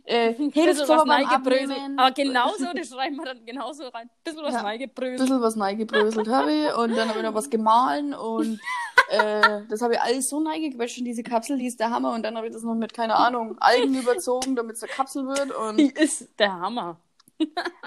Äh, 0.04 0.32
hilft 0.52 0.86
so 0.86 0.96
beim 1.04 1.26
Abnehmen. 1.26 1.98
Aber 1.98 2.10
genauso, 2.12 2.66
das 2.74 2.88
schreiben 2.88 3.16
wir 3.16 3.26
dann 3.26 3.44
genauso 3.44 3.88
rein. 3.88 4.08
Bisschen 4.24 4.42
was 4.42 4.54
ja, 4.54 4.62
neigebröselt. 4.62 5.20
Bisschen 5.20 5.40
was 5.42 5.56
neigebröselt 5.56 6.28
habe 6.28 6.52
ich 6.52 6.74
und 6.76 6.96
dann 6.96 7.08
habe 7.08 7.18
ich 7.18 7.24
noch 7.24 7.34
was 7.34 7.50
gemahlen 7.50 8.14
und 8.14 8.58
äh, 9.10 9.62
das 9.68 9.82
habe 9.82 9.94
ich 9.94 10.00
alles 10.00 10.28
so 10.28 10.40
neigequetscht 10.40 10.98
in 10.98 11.04
diese 11.04 11.22
Kapsel, 11.22 11.58
die 11.58 11.66
ist 11.66 11.80
der 11.80 11.90
Hammer. 11.90 12.12
Und 12.14 12.22
dann 12.22 12.36
habe 12.36 12.46
ich 12.46 12.52
das 12.52 12.62
noch 12.62 12.74
mit, 12.74 12.92
keine 12.94 13.16
Ahnung, 13.16 13.56
Algen 13.60 13.94
überzogen, 13.94 14.56
damit 14.56 14.76
es 14.76 14.82
eine 14.82 14.92
Kapsel 14.92 15.26
wird. 15.26 15.50
Und, 15.52 15.76
Die 15.78 15.90
ist 15.90 16.28
der 16.38 16.52
Hammer. 16.52 16.96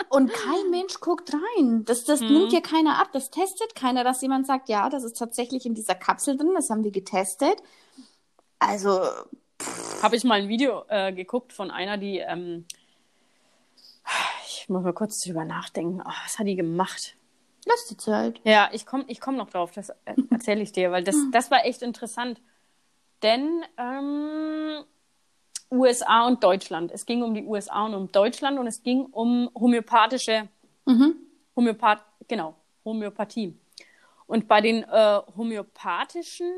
und 0.10 0.32
kein 0.32 0.70
Mensch 0.70 1.00
guckt 1.02 1.32
rein. 1.34 1.84
Das, 1.86 2.06
das 2.06 2.22
Mhm. 2.22 2.28
nimmt 2.34 2.54
ja 2.54 2.62
keiner 2.62 3.00
ab. 3.00 3.10
Das 3.12 3.30
testet 3.32 3.76
keiner, 3.76 4.04
dass 4.04 4.22
jemand 4.22 4.48
sagt, 4.48 4.70
ja, 4.70 4.90
das 4.90 5.04
ist 5.04 5.18
tatsächlich 5.18 5.66
in 5.66 5.74
dieser 5.76 5.96
Kapsel 5.96 6.38
drin. 6.38 6.52
Das 6.56 6.70
haben 6.70 6.84
wir 6.84 6.92
getestet. 6.92 7.62
Also, 8.60 9.02
Habe 10.02 10.16
ich 10.16 10.24
mal 10.24 10.42
ein 10.42 10.48
Video 10.48 10.84
äh, 10.88 11.12
geguckt 11.14 11.54
von 11.54 11.70
einer, 11.70 11.98
die, 11.98 12.18
ähm, 12.18 12.66
ich 14.48 14.68
muss 14.70 14.84
mal 14.84 14.94
kurz 14.94 15.20
drüber 15.20 15.46
nachdenken, 15.46 16.02
oh, 16.04 16.12
was 16.24 16.40
hat 16.40 16.48
die 16.48 16.56
gemacht? 16.56 17.16
Lass 17.66 17.88
die 17.88 17.98
Zeit. 17.98 18.42
Ja, 18.44 18.70
ich 18.72 18.86
komme 18.86 19.06
ich 19.08 19.20
komm 19.20 19.38
noch 19.38 19.50
drauf, 19.50 19.72
das 19.72 19.90
äh, 19.90 20.16
erzähle 20.30 20.62
ich 20.62 20.72
dir, 20.72 20.92
weil 20.92 21.04
das, 21.04 21.16
das 21.32 21.52
war 21.52 21.66
echt 21.66 21.82
interessant. 21.82 22.42
Denn 23.24 23.64
ähm, 23.78 24.84
USA 25.72 26.28
und 26.28 26.44
Deutschland. 26.44 26.92
Es 26.92 27.06
ging 27.06 27.24
um 27.24 27.34
die 27.34 27.46
USA 27.46 27.86
und 27.86 27.94
um 27.94 28.12
Deutschland 28.12 28.60
und 28.60 28.68
es 28.68 28.84
ging 28.84 29.06
um 29.06 29.50
homöopathische, 29.56 30.50
Mhm. 30.86 31.16
Homöopath, 31.56 32.04
genau, 32.28 32.56
Homöopathie. 32.84 33.56
Und 34.26 34.48
bei 34.48 34.62
den 34.62 34.84
äh, 34.84 35.20
homöopathischen, 35.38 36.52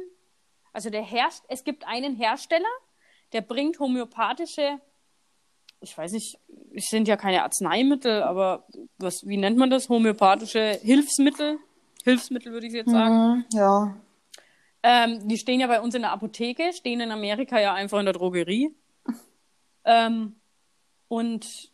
also 0.72 0.89
der 0.89 1.02
Herst 1.04 1.44
es 1.50 1.63
gibt 1.63 1.86
einen 1.86 2.16
Hersteller, 2.16 2.63
der 3.34 3.42
bringt 3.42 3.80
homöopathische, 3.80 4.80
ich 5.84 5.98
weiß 5.98 6.13
nicht, 6.13 6.39
es 6.74 6.86
sind 6.86 7.08
ja 7.08 7.17
keine 7.17 7.43
Arzneimittel, 7.43 8.24
aber 8.24 8.65
was, 8.98 9.28
wie 9.28 9.38
nennt 9.38 9.58
man 9.58 9.69
das? 9.69 9.89
Homöopathische 9.89 10.80
Hilfsmittel. 10.82 11.60
Hilfsmittel 12.04 12.52
würde 12.52 12.67
ich 12.67 12.74
jetzt 12.74 12.89
sagen. 12.89 13.15
Mhm, 13.15 13.46
ja. 13.52 13.98
Ähm, 14.82 15.28
die 15.28 15.38
stehen 15.38 15.60
ja 15.60 15.67
bei 15.67 15.82
uns 15.82 15.96
in 15.96 16.02
der 16.02 16.12
Apotheke, 16.12 16.74
stehen 16.74 17.00
in 17.00 17.12
Amerika 17.12 17.60
ja 17.60 17.74
einfach 17.74 18.00
in 18.00 18.06
der 18.06 18.13
Drogerie. 18.13 18.76
Ähm, 19.86 20.36
und 21.08 21.72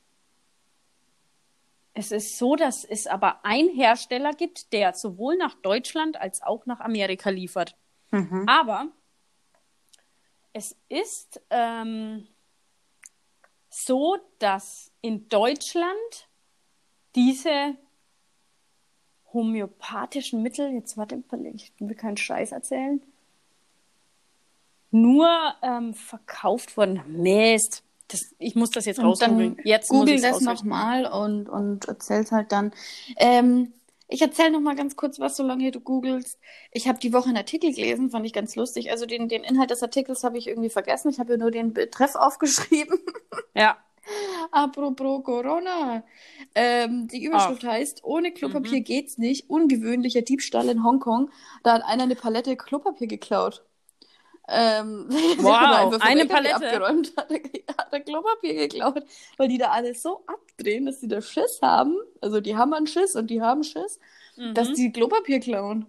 es 1.93 2.11
ist 2.11 2.37
so, 2.37 2.55
dass 2.55 2.83
es 2.83 3.07
aber 3.07 3.43
einen 3.43 3.69
Hersteller 3.69 4.33
gibt, 4.33 4.73
der 4.73 4.93
sowohl 4.93 5.37
nach 5.37 5.55
Deutschland 5.55 6.19
als 6.19 6.41
auch 6.41 6.65
nach 6.65 6.79
Amerika 6.79 7.29
liefert. 7.29 7.75
Mhm. 8.11 8.47
Aber 8.47 8.87
es 10.53 10.75
ist 10.87 11.41
ähm, 11.49 12.27
so, 13.85 14.17
dass 14.39 14.91
in 15.01 15.29
Deutschland 15.29 16.27
diese 17.15 17.75
homöopathischen 19.33 20.41
Mittel, 20.41 20.71
jetzt 20.71 20.97
warte, 20.97 21.23
ich 21.53 21.71
will 21.79 21.95
keinen 21.95 22.17
Scheiß 22.17 22.51
erzählen, 22.51 23.01
nur 24.91 25.27
ähm, 25.61 25.93
verkauft 25.93 26.77
wurden. 26.77 27.01
Mist. 27.07 27.83
Das, 28.07 28.33
ich 28.39 28.55
muss 28.55 28.71
das 28.71 28.85
jetzt 28.85 28.99
rausgoogeln. 28.99 29.57
Jetzt 29.63 29.91
muss 29.91 29.99
google 29.99 30.19
das 30.19 30.41
nochmal 30.41 31.05
und, 31.05 31.47
und 31.47 31.85
erzähl's 31.85 32.31
halt 32.31 32.51
dann. 32.51 32.71
Ähm, 33.17 33.71
ich 34.09 34.21
erzähle 34.23 34.51
nochmal 34.51 34.75
ganz 34.75 34.95
kurz 34.95 35.19
was, 35.19 35.37
solange 35.37 35.69
du 35.69 35.79
googelst. 35.79 36.39
Ich 36.71 36.87
habe 36.87 36.99
die 36.99 37.13
Woche 37.13 37.29
einen 37.29 37.37
Artikel 37.37 37.71
gelesen, 37.73 38.09
fand 38.09 38.25
ich 38.25 38.33
ganz 38.33 38.55
lustig. 38.55 38.89
Also 38.89 39.05
den, 39.05 39.29
den 39.29 39.43
Inhalt 39.43 39.69
des 39.69 39.83
Artikels 39.83 40.23
habe 40.23 40.39
ich 40.39 40.47
irgendwie 40.47 40.71
vergessen. 40.71 41.09
Ich 41.09 41.19
habe 41.19 41.33
ja 41.33 41.37
nur 41.37 41.51
den 41.51 41.73
Betreff 41.73 42.15
aufgeschrieben. 42.15 42.99
Ja. 43.53 43.77
Apropos 44.51 45.23
Corona. 45.23 46.03
Ähm, 46.55 47.07
die 47.07 47.23
Überschrift 47.23 47.63
heißt, 47.63 48.03
ohne 48.03 48.31
Klopapier 48.31 48.81
geht's 48.81 49.19
nicht. 49.19 49.47
Ungewöhnlicher 49.47 50.23
Diebstahl 50.23 50.69
in 50.69 50.83
Hongkong. 50.83 51.29
Da 51.63 51.73
hat 51.73 51.83
einer 51.83 52.03
eine 52.03 52.15
Palette 52.15 52.57
Klopapier 52.57 53.07
geklaut. 53.07 53.63
Ähm, 54.51 55.05
Wow, 55.37 55.93
vom 55.93 56.01
eine 56.01 56.25
Palette? 56.25 56.55
Abgeräumt, 56.55 57.13
hat, 57.17 57.29
hat 57.31 57.93
er 57.93 57.99
Klopapier 58.01 58.53
geklaut, 58.67 59.03
weil 59.37 59.47
die 59.47 59.57
da 59.57 59.69
alles 59.69 60.01
so 60.01 60.23
abdrehen, 60.27 60.85
dass 60.85 60.99
die 60.99 61.07
da 61.07 61.21
Schiss 61.21 61.59
haben. 61.61 61.95
Also 62.21 62.41
die 62.41 62.55
haben 62.57 62.73
einen 62.73 62.87
Schiss 62.87 63.15
und 63.15 63.27
die 63.27 63.41
haben 63.41 63.63
Schiss, 63.63 63.99
Mhm. 64.37 64.53
dass 64.53 64.71
die 64.73 64.91
Klopapier 64.91 65.39
klauen. 65.39 65.85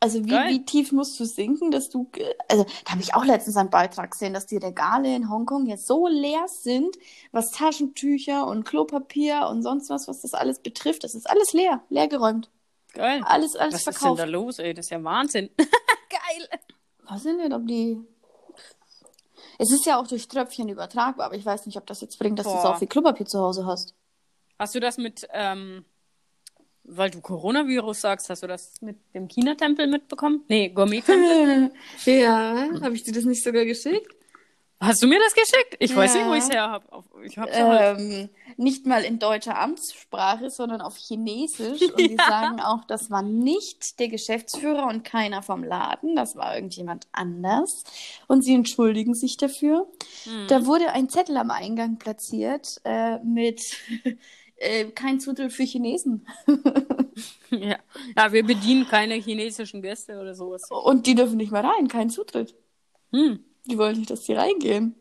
Also 0.00 0.24
wie, 0.24 0.28
Geil. 0.28 0.50
wie 0.50 0.64
tief 0.64 0.92
musst 0.92 1.18
du 1.18 1.24
sinken, 1.24 1.72
dass 1.72 1.90
du, 1.90 2.08
also 2.48 2.64
da 2.84 2.92
habe 2.92 3.02
ich 3.02 3.14
auch 3.16 3.24
letztens 3.24 3.56
einen 3.56 3.68
Beitrag 3.70 4.12
gesehen, 4.12 4.32
dass 4.32 4.46
die 4.46 4.58
Regale 4.58 5.12
in 5.14 5.28
Hongkong 5.28 5.66
jetzt 5.66 5.88
so 5.88 6.06
leer 6.06 6.46
sind, 6.46 6.96
was 7.32 7.50
Taschentücher 7.50 8.46
und 8.46 8.62
Klopapier 8.64 9.48
und 9.50 9.62
sonst 9.62 9.90
was, 9.90 10.06
was 10.06 10.20
das 10.20 10.34
alles 10.34 10.60
betrifft. 10.60 11.02
Das 11.02 11.16
ist 11.16 11.28
alles 11.28 11.52
leer, 11.52 11.82
leergeräumt. 11.88 12.48
Geil. 12.94 13.22
Alles, 13.24 13.56
alles 13.56 13.74
Was 13.74 13.80
ist 13.80 13.86
denn 13.88 13.94
verkauft. 13.94 14.20
da 14.20 14.24
los, 14.24 14.58
ey? 14.60 14.72
Das 14.72 14.86
ist 14.86 14.90
ja 14.90 15.02
Wahnsinn. 15.02 15.50
Geil. 15.58 16.48
Weiß 17.08 17.24
ich 17.24 17.36
nicht, 17.36 17.52
ob 17.52 17.66
die. 17.66 17.98
Es 19.58 19.72
ist 19.72 19.86
ja 19.86 20.00
auch 20.00 20.06
durch 20.06 20.28
Tröpfchen 20.28 20.68
übertragbar, 20.68 21.26
aber 21.26 21.34
ich 21.34 21.44
weiß 21.44 21.66
nicht, 21.66 21.76
ob 21.76 21.86
das 21.86 22.00
jetzt 22.00 22.18
bringt, 22.18 22.38
dass 22.38 22.46
du 22.46 22.52
so 22.52 22.62
Boah. 22.62 22.76
viel 22.76 22.88
Klopapier 22.88 23.26
zu 23.26 23.40
Hause 23.40 23.66
hast. 23.66 23.94
Hast 24.58 24.74
du 24.74 24.80
das 24.80 24.98
mit, 24.98 25.26
ähm, 25.32 25.84
weil 26.84 27.10
du 27.10 27.20
Coronavirus 27.20 28.00
sagst, 28.00 28.30
hast 28.30 28.42
du 28.42 28.46
das 28.46 28.80
mit 28.80 28.96
dem 29.14 29.28
China-Tempel 29.28 29.86
mitbekommen? 29.86 30.44
Nee, 30.48 30.68
Gourmet-Tempel. 30.68 31.72
ja, 32.04 32.68
habe 32.80 32.94
ich 32.94 33.02
dir 33.02 33.12
das 33.12 33.24
nicht 33.24 33.42
sogar 33.42 33.64
geschickt? 33.64 34.14
Hast 34.80 35.02
du 35.02 35.06
mir 35.06 35.18
das 35.18 35.34
geschickt? 35.34 35.76
Ich 35.78 35.94
weiß 35.94 36.14
nicht, 36.14 36.26
wo 36.26 36.30
Ja. 36.30 36.36
ich 36.36 36.44
es 36.44 36.50
her 36.50 36.70
habe. 36.70 36.84
Ich 37.24 37.38
hab's. 37.38 37.52
Ähm, 37.54 38.28
nicht 38.56 38.86
mal 38.86 39.04
in 39.04 39.18
deutscher 39.18 39.58
Amtssprache, 39.58 40.50
sondern 40.50 40.80
auf 40.80 40.96
Chinesisch. 40.96 41.82
Und 41.82 41.98
die 41.98 42.16
sagen 42.28 42.60
auch, 42.60 42.84
das 42.84 43.10
war 43.10 43.22
nicht 43.22 43.98
der 44.00 44.08
Geschäftsführer 44.08 44.86
und 44.86 45.04
keiner 45.04 45.42
vom 45.42 45.62
Laden, 45.64 46.16
das 46.16 46.36
war 46.36 46.54
irgendjemand 46.54 47.06
anders. 47.12 47.84
Und 48.26 48.42
sie 48.42 48.54
entschuldigen 48.54 49.14
sich 49.14 49.36
dafür. 49.36 49.86
Hm. 50.24 50.46
Da 50.48 50.66
wurde 50.66 50.92
ein 50.92 51.08
Zettel 51.08 51.36
am 51.36 51.50
Eingang 51.50 51.98
platziert 51.98 52.80
äh, 52.84 53.18
mit 53.20 53.62
äh, 54.56 54.86
kein 54.86 55.20
Zutritt 55.20 55.52
für 55.52 55.64
Chinesen. 55.64 56.26
Ja. 57.50 57.78
ja, 58.16 58.32
wir 58.32 58.44
bedienen 58.44 58.86
keine 58.86 59.14
chinesischen 59.14 59.82
Gäste 59.82 60.20
oder 60.20 60.34
sowas. 60.34 60.62
Und 60.70 61.06
die 61.06 61.14
dürfen 61.14 61.38
nicht 61.38 61.50
mehr 61.50 61.64
rein, 61.64 61.88
kein 61.88 62.10
Zutritt. 62.10 62.54
Hm. 63.10 63.42
Die 63.68 63.78
wollen 63.78 63.98
nicht, 63.98 64.10
dass 64.10 64.22
die 64.22 64.32
reingehen. 64.34 64.94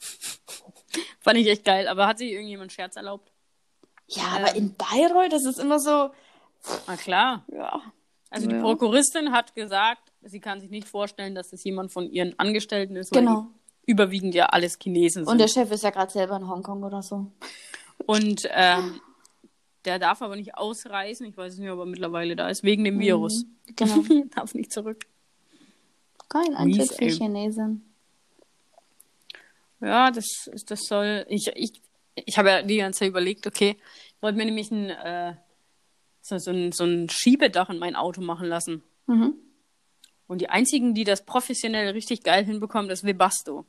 Fand 1.20 1.38
ich 1.38 1.46
echt 1.48 1.64
geil. 1.64 1.88
Aber 1.88 2.06
hat 2.06 2.18
sich 2.18 2.30
irgendjemand 2.32 2.72
Scherz 2.72 2.96
erlaubt? 2.96 3.30
Ja, 4.08 4.24
aber 4.36 4.54
in 4.54 4.74
Bayreuth, 4.74 5.32
das 5.32 5.44
ist 5.46 5.58
immer 5.58 5.78
so, 5.78 6.10
Na 6.86 6.96
klar. 6.96 7.44
ja. 7.52 7.80
Also 8.30 8.48
die 8.48 8.54
Ja. 8.56 8.60
Prokuristin 8.62 9.30
hat 9.32 9.54
gesagt, 9.54 10.12
sie 10.22 10.40
kann 10.40 10.60
sich 10.60 10.68
nicht 10.70 10.88
vorstellen, 10.88 11.34
dass 11.34 11.52
es 11.52 11.62
jemand 11.64 11.92
von 11.92 12.10
ihren 12.10 12.36
Angestellten 12.38 12.96
ist, 12.96 13.12
Genau. 13.12 13.46
überwiegend 13.86 14.34
ja 14.34 14.46
alles 14.46 14.76
Chinesen 14.82 15.24
sind. 15.24 15.30
Und 15.32 15.38
der 15.38 15.48
Chef 15.48 15.70
ist 15.70 15.84
ja 15.84 15.90
gerade 15.90 16.10
selber 16.12 16.36
in 16.36 16.48
Hongkong 16.48 16.82
oder 16.82 17.00
so. 17.02 17.30
Und 18.06 18.42
ähm, 18.50 19.00
der 19.84 19.98
darf 20.00 20.20
aber 20.20 20.34
nicht 20.36 20.56
ausreisen. 20.56 21.26
Ich 21.26 21.36
weiß 21.36 21.58
nicht, 21.58 21.70
ob 21.70 21.78
er 21.78 21.86
mittlerweile 21.86 22.34
da 22.36 22.48
ist, 22.48 22.64
wegen 22.64 22.82
dem 22.84 22.98
Virus. 22.98 23.44
Genau. 23.76 24.02
darf 24.34 24.52
nicht 24.54 24.72
zurück. 24.72 25.06
Kein 26.28 26.54
Eintritt 26.56 26.90
Mies, 26.90 26.96
für. 26.96 27.06
Chinesen. 27.24 27.93
Ja, 29.84 30.10
das, 30.10 30.50
das 30.66 30.80
soll. 30.86 31.26
Ich, 31.28 31.48
ich, 31.54 31.72
ich 32.14 32.38
habe 32.38 32.48
ja 32.48 32.62
die 32.62 32.78
ganze 32.78 33.00
Zeit 33.00 33.08
überlegt, 33.08 33.46
okay, 33.46 33.76
ich 34.16 34.22
wollte 34.22 34.38
mir 34.38 34.44
nämlich 34.46 34.70
ein, 34.70 34.88
äh, 34.90 35.34
so, 36.22 36.38
so, 36.38 36.50
ein, 36.50 36.72
so 36.72 36.84
ein 36.84 37.08
Schiebedach 37.10 37.68
in 37.70 37.78
mein 37.78 37.96
Auto 37.96 38.20
machen 38.22 38.48
lassen. 38.48 38.82
Mhm. 39.06 39.34
Und 40.26 40.40
die 40.40 40.48
einzigen, 40.48 40.94
die 40.94 41.04
das 41.04 41.24
professionell 41.24 41.90
richtig 41.90 42.22
geil 42.22 42.44
hinbekommen, 42.44 42.90
ist 42.90 43.04
Webasto. 43.04 43.66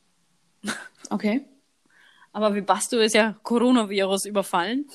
Okay. 1.10 1.44
Aber 2.32 2.54
Webasto 2.54 2.98
ist 2.98 3.14
ja 3.14 3.36
Coronavirus 3.42 4.24
überfallen. 4.24 4.88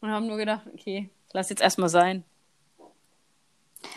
Und 0.00 0.10
haben 0.10 0.26
nur 0.26 0.36
gedacht, 0.36 0.66
okay, 0.74 1.08
lass 1.32 1.48
jetzt 1.48 1.62
erstmal 1.62 1.88
sein. 1.88 2.24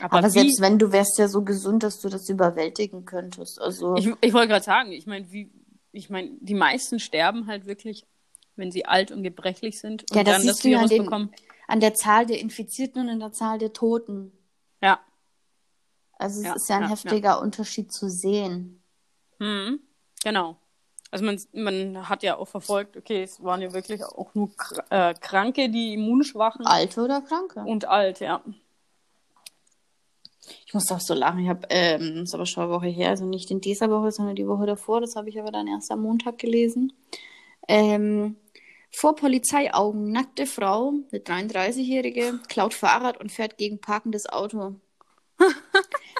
Aber 0.01 0.23
wie- 0.23 0.29
selbst 0.29 0.61
wenn 0.61 0.79
du 0.79 0.91
wärst 0.91 1.17
ja 1.17 1.27
so 1.27 1.41
gesund, 1.43 1.83
dass 1.83 1.99
du 1.99 2.07
das 2.09 2.29
überwältigen 2.29 3.03
könntest. 3.05 3.59
Also 3.59 3.95
Ich, 3.97 4.07
ich 4.21 4.33
wollte 4.33 4.47
gerade 4.49 4.63
sagen, 4.63 4.91
ich 4.91 5.05
meine, 5.05 5.29
wie, 5.31 5.49
ich 5.91 6.09
meine, 6.09 6.31
die 6.41 6.53
meisten 6.53 6.99
sterben 6.99 7.47
halt 7.47 7.65
wirklich, 7.65 8.05
wenn 8.55 8.71
sie 8.71 8.85
alt 8.85 9.11
und 9.11 9.23
gebrechlich 9.23 9.79
sind 9.79 10.05
und 10.11 10.15
ja, 10.15 10.23
das 10.23 10.37
dann 10.37 10.47
das 10.47 10.63
ja 10.63 10.79
an, 10.79 10.89
Virus 10.89 10.89
den, 10.89 11.03
bekommen. 11.05 11.31
an 11.67 11.79
der 11.79 11.93
Zahl 11.93 12.25
der 12.25 12.39
Infizierten 12.39 13.01
und 13.03 13.09
an 13.09 13.19
der 13.19 13.31
Zahl 13.31 13.57
der 13.59 13.73
Toten. 13.73 14.31
Ja. 14.81 14.99
Also 16.19 16.41
es 16.41 16.45
Ja, 16.45 16.53
ist 16.55 16.69
ja 16.69 16.77
ein 16.77 16.83
ja, 16.83 16.89
heftiger 16.89 17.41
Unterschied 17.41 17.91
zu 17.91 18.09
sehen. 18.09 18.83
Mhm. 19.39 19.79
Genau. 20.23 20.57
Also 21.11 21.23
man, 21.23 21.39
man 21.53 22.09
hat 22.09 22.23
ja 22.23 22.35
auch 22.37 22.47
verfolgt, 22.47 22.97
okay, 22.97 23.23
es 23.23 23.41
waren 23.41 23.61
ja 23.61 23.71
wirklich 23.73 24.03
auch 24.03 24.33
nur 24.35 24.55
Kr 24.57 24.83
äh, 24.89 25.13
Kranke, 25.13 25.69
die 25.69 25.93
immunschwachen 25.93 26.65
Alte 26.65 27.01
oder 27.01 27.21
Kranke. 27.21 27.61
und 27.61 27.85
alt, 27.85 28.19
ja. 28.19 28.43
Ich 30.65 30.73
muss 30.73 30.91
auch 30.91 30.99
so 30.99 31.13
lachen. 31.13 31.39
Ich 31.39 31.49
habe, 31.49 31.67
ähm, 31.69 32.23
ist 32.23 32.33
aber 32.33 32.45
schon 32.45 32.63
eine 32.63 32.73
Woche 32.73 32.87
her, 32.87 33.09
also 33.09 33.25
nicht 33.25 33.51
in 33.51 33.61
dieser 33.61 33.89
Woche, 33.89 34.11
sondern 34.11 34.35
die 34.35 34.47
Woche 34.47 34.65
davor. 34.65 35.01
Das 35.01 35.15
habe 35.15 35.29
ich 35.29 35.39
aber 35.39 35.51
dann 35.51 35.67
erst 35.67 35.91
am 35.91 36.01
Montag 36.01 36.37
gelesen. 36.37 36.93
Ähm, 37.67 38.37
vor 38.91 39.15
Polizeiaugen, 39.15 40.11
nackte 40.11 40.45
Frau, 40.45 40.93
eine 41.11 41.21
33-Jährige, 41.21 42.39
klaut 42.47 42.73
Fahrrad 42.73 43.19
und 43.19 43.31
fährt 43.31 43.57
gegen 43.57 43.79
parkendes 43.79 44.27
Auto. 44.27 44.75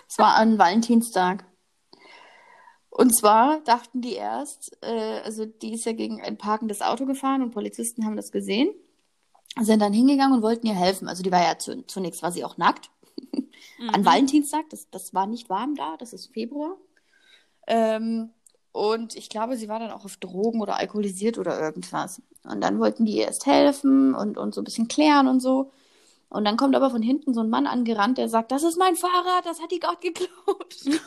Es 0.10 0.18
war 0.18 0.36
an 0.36 0.58
Valentinstag. 0.58 1.44
Und 2.90 3.16
zwar 3.16 3.60
dachten 3.62 4.02
die 4.02 4.14
erst, 4.14 4.78
äh, 4.82 5.20
also 5.24 5.46
die 5.46 5.74
ist 5.74 5.86
ja 5.86 5.92
gegen 5.92 6.22
ein 6.22 6.38
parkendes 6.38 6.82
Auto 6.82 7.06
gefahren 7.06 7.44
und 7.44 7.52
Polizisten 7.52 8.06
haben 8.06 8.16
das 8.16 8.32
gesehen, 8.32 8.74
sind 9.60 9.82
dann 9.82 9.94
hingegangen 9.94 10.38
und 10.38 10.44
wollten 10.44 10.66
ihr 10.66 10.76
helfen. 10.76 11.08
Also 11.08 11.24
die 11.24 11.32
war 11.32 11.44
ja 11.44 11.60
zu, 11.60 11.86
zunächst 11.86 12.24
war 12.24 12.32
sie 12.32 12.44
auch 12.44 12.58
nackt. 12.58 12.90
Mhm. 13.80 13.90
An 13.90 14.06
Valentinstag, 14.06 14.70
das, 14.70 14.90
das 14.90 15.14
war 15.14 15.28
nicht 15.28 15.50
warm 15.50 15.76
da, 15.76 15.98
das 15.98 16.14
ist 16.14 16.34
Februar. 16.34 16.78
Ähm, 17.68 18.32
und 18.72 19.16
ich 19.16 19.30
glaube, 19.30 19.58
sie 19.58 19.68
war 19.68 19.80
dann 19.80 19.92
auch 19.92 20.06
auf 20.06 20.18
Drogen 20.18 20.62
oder 20.62 20.78
alkoholisiert 20.78 21.38
oder 21.38 21.60
irgendwas. 21.60 22.22
Und 22.44 22.62
dann 22.62 22.80
wollten 22.80 23.06
die 23.06 23.18
ihr 23.18 23.26
erst 23.26 23.46
helfen 23.46 24.14
und, 24.14 24.38
und 24.38 24.54
so 24.54 24.62
ein 24.62 24.66
bisschen 24.66 24.88
klären 24.88 25.28
und 25.28 25.40
so. 25.40 25.72
Und 26.30 26.46
dann 26.46 26.58
kommt 26.58 26.76
aber 26.76 26.90
von 26.90 27.02
hinten 27.02 27.34
so 27.34 27.42
ein 27.42 27.50
Mann 27.50 27.68
angerannt, 27.68 28.18
der 28.18 28.30
sagt, 28.30 28.52
das 28.52 28.64
ist 28.64 28.78
mein 28.78 28.96
Fahrrad, 28.96 29.46
das 29.46 29.62
hat 29.62 29.72
die 29.72 29.80
gerade 29.80 30.00
geklaut. 30.00 30.76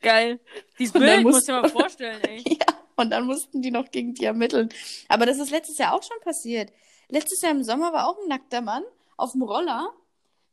Geil. 0.00 0.40
Dieses 0.78 0.92
Bild 0.92 1.22
musst 1.22 1.48
du 1.48 1.52
dir 1.52 1.60
mal 1.60 1.68
vorstellen, 1.68 2.20
ey. 2.22 2.42
ja, 2.46 2.66
und 2.96 3.10
dann 3.10 3.26
mussten 3.26 3.62
die 3.62 3.70
noch 3.70 3.90
gegen 3.90 4.14
die 4.14 4.24
ermitteln. 4.24 4.68
Aber 5.08 5.26
das 5.26 5.38
ist 5.38 5.50
letztes 5.50 5.78
Jahr 5.78 5.94
auch 5.94 6.02
schon 6.02 6.18
passiert. 6.22 6.72
Letztes 7.08 7.42
Jahr 7.42 7.52
im 7.52 7.62
Sommer 7.62 7.92
war 7.92 8.08
auch 8.08 8.18
ein 8.18 8.28
nackter 8.28 8.62
Mann 8.62 8.82
auf 9.16 9.32
dem 9.32 9.42
Roller, 9.42 9.92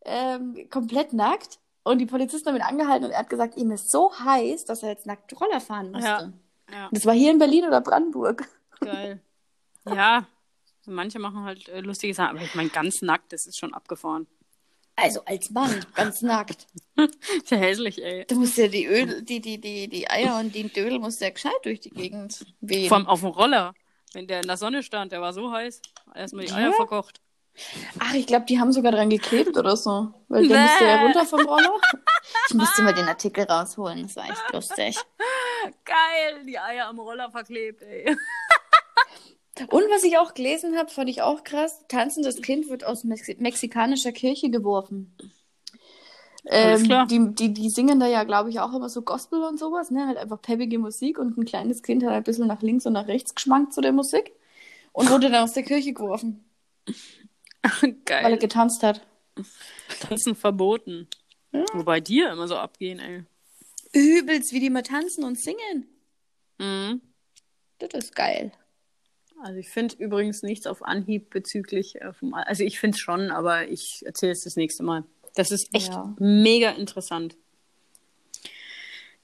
ähm, 0.05 0.67
komplett 0.69 1.13
nackt. 1.13 1.59
Und 1.83 1.99
die 1.99 2.05
Polizisten 2.05 2.49
haben 2.49 2.55
ihn 2.55 2.61
angehalten 2.61 3.05
und 3.05 3.11
er 3.11 3.19
hat 3.19 3.29
gesagt, 3.29 3.57
ihm 3.57 3.71
ist 3.71 3.89
so 3.89 4.11
heiß, 4.13 4.65
dass 4.65 4.83
er 4.83 4.89
jetzt 4.89 5.05
nackt 5.05 5.39
Roller 5.39 5.61
fahren 5.61 5.91
musste. 5.91 6.07
Ja. 6.07 6.33
ja. 6.71 6.89
Das 6.91 7.05
war 7.05 7.13
hier 7.13 7.31
in 7.31 7.39
Berlin 7.39 7.65
oder 7.65 7.81
Brandenburg. 7.81 8.47
Geil. 8.79 9.21
Ja, 9.87 10.27
manche 10.85 11.19
machen 11.19 11.43
halt 11.43 11.67
äh, 11.69 11.81
lustige 11.81 12.13
Sachen, 12.13 12.37
aber 12.37 12.45
ich 12.45 12.55
meine, 12.55 12.69
ganz 12.69 13.01
nackt, 13.01 13.31
das 13.33 13.47
ist 13.47 13.57
schon 13.57 13.73
abgefahren. 13.73 14.27
Also 14.95 15.23
als 15.25 15.49
Mann, 15.51 15.85
ganz 15.95 16.21
nackt. 16.21 16.67
Sehr 17.45 17.57
hässlich, 17.57 18.03
ey. 18.03 18.25
Du 18.27 18.35
musst 18.35 18.57
ja 18.57 18.67
die 18.67 18.85
Öl, 18.85 19.21
die, 19.23 19.39
die, 19.39 19.59
die, 19.59 19.87
die 19.87 20.09
Eier 20.09 20.37
und 20.39 20.53
die 20.53 20.67
Dödel 20.67 20.99
musst 20.99 21.21
ja 21.21 21.29
gescheit 21.29 21.53
durch 21.63 21.79
die 21.79 21.89
Gegend 21.89 22.45
wehen. 22.59 22.89
Vor 22.89 22.97
allem 22.97 23.07
auf 23.07 23.21
dem 23.21 23.29
Roller. 23.29 23.73
Wenn 24.11 24.27
der 24.27 24.41
in 24.41 24.47
der 24.47 24.57
Sonne 24.57 24.83
stand, 24.83 25.11
der 25.11 25.21
war 25.21 25.31
so 25.31 25.51
heiß. 25.51 25.81
Erstmal 26.15 26.45
die 26.45 26.51
Eier 26.51 26.71
ja? 26.71 26.73
verkocht. 26.73 27.21
Ach, 27.99 28.13
ich 28.13 28.27
glaube, 28.27 28.45
die 28.45 28.59
haben 28.59 28.71
sogar 28.71 28.91
dran 28.91 29.09
geklebt 29.09 29.57
oder 29.57 29.75
so. 29.75 30.13
Weil 30.27 30.47
der 30.47 30.61
musste 30.61 30.85
ja 30.85 31.01
runter 31.01 31.25
vom 31.25 31.45
Roller. 31.45 31.73
Ich 32.49 32.55
musste 32.55 32.83
mal 32.83 32.93
den 32.93 33.07
Artikel 33.07 33.43
rausholen. 33.43 34.03
Das 34.03 34.15
war 34.15 34.29
echt 34.29 34.53
lustig. 34.53 34.97
Geil, 35.85 36.45
die 36.45 36.59
Eier 36.59 36.87
am 36.87 36.99
Roller 36.99 37.31
verklebt, 37.31 37.81
ey. 37.81 38.15
Und 39.67 39.83
was 39.89 40.03
ich 40.03 40.17
auch 40.17 40.33
gelesen 40.33 40.77
habe, 40.77 40.89
fand 40.89 41.09
ich 41.09 41.21
auch 41.21 41.43
krass. 41.43 41.83
Tanzendes 41.87 42.41
Kind 42.41 42.69
wird 42.69 42.83
aus 42.83 43.03
Mexi 43.03 43.35
mexikanischer 43.39 44.11
Kirche 44.11 44.49
geworfen. 44.49 45.15
Ähm, 46.45 47.07
die, 47.07 47.35
die, 47.35 47.53
die 47.53 47.69
singen 47.69 47.99
da 47.99 48.07
ja, 48.07 48.23
glaube 48.23 48.49
ich, 48.49 48.59
auch 48.59 48.73
immer 48.73 48.89
so 48.89 49.01
Gospel 49.01 49.43
und 49.43 49.59
sowas, 49.59 49.91
ne? 49.91 50.07
Halt 50.07 50.17
einfach 50.17 50.41
peppige 50.41 50.79
Musik 50.79 51.19
und 51.19 51.37
ein 51.37 51.45
kleines 51.45 51.83
Kind 51.83 52.03
hat 52.03 52.13
ein 52.13 52.23
bisschen 52.23 52.47
nach 52.47 52.61
links 52.61 52.85
und 52.85 52.93
nach 52.93 53.07
rechts 53.07 53.35
geschmankt 53.35 53.73
zu 53.73 53.81
der 53.81 53.91
Musik 53.91 54.31
und 54.93 55.09
wurde 55.09 55.29
dann 55.29 55.43
aus 55.43 55.53
der 55.53 55.63
Kirche 55.63 55.93
geworfen. 55.93 56.43
Geil. 58.05 58.23
Weil 58.23 58.31
er 58.33 58.37
getanzt 58.37 58.83
hat. 58.83 59.05
Tanzen 59.99 60.35
verboten. 60.35 61.07
Ja. 61.51 61.65
Wobei 61.73 61.99
die 61.99 62.21
immer 62.21 62.47
so 62.47 62.55
abgehen, 62.55 62.99
ey. 62.99 63.23
Übelst, 63.93 64.53
wie 64.53 64.59
die 64.59 64.69
mal 64.69 64.83
tanzen 64.83 65.23
und 65.23 65.39
singen. 65.39 65.87
Mhm. 66.59 67.01
Das 67.79 67.93
ist 67.93 68.15
geil. 68.15 68.51
Also 69.41 69.57
ich 69.57 69.69
finde 69.69 69.95
übrigens 69.95 70.43
nichts 70.43 70.67
auf 70.67 70.83
Anhieb 70.83 71.29
bezüglich 71.29 71.95
äh, 72.01 72.13
vom, 72.13 72.33
also 72.33 72.63
ich 72.63 72.79
finde 72.79 72.95
es 72.95 73.01
schon, 73.01 73.31
aber 73.31 73.69
ich 73.69 74.01
erzähle 74.05 74.33
es 74.33 74.43
das 74.43 74.57
nächste 74.57 74.83
Mal. 74.83 75.05
Das 75.35 75.51
ist 75.51 75.69
echt 75.73 75.93
ja. 75.93 76.13
mega 76.19 76.71
interessant. 76.71 77.37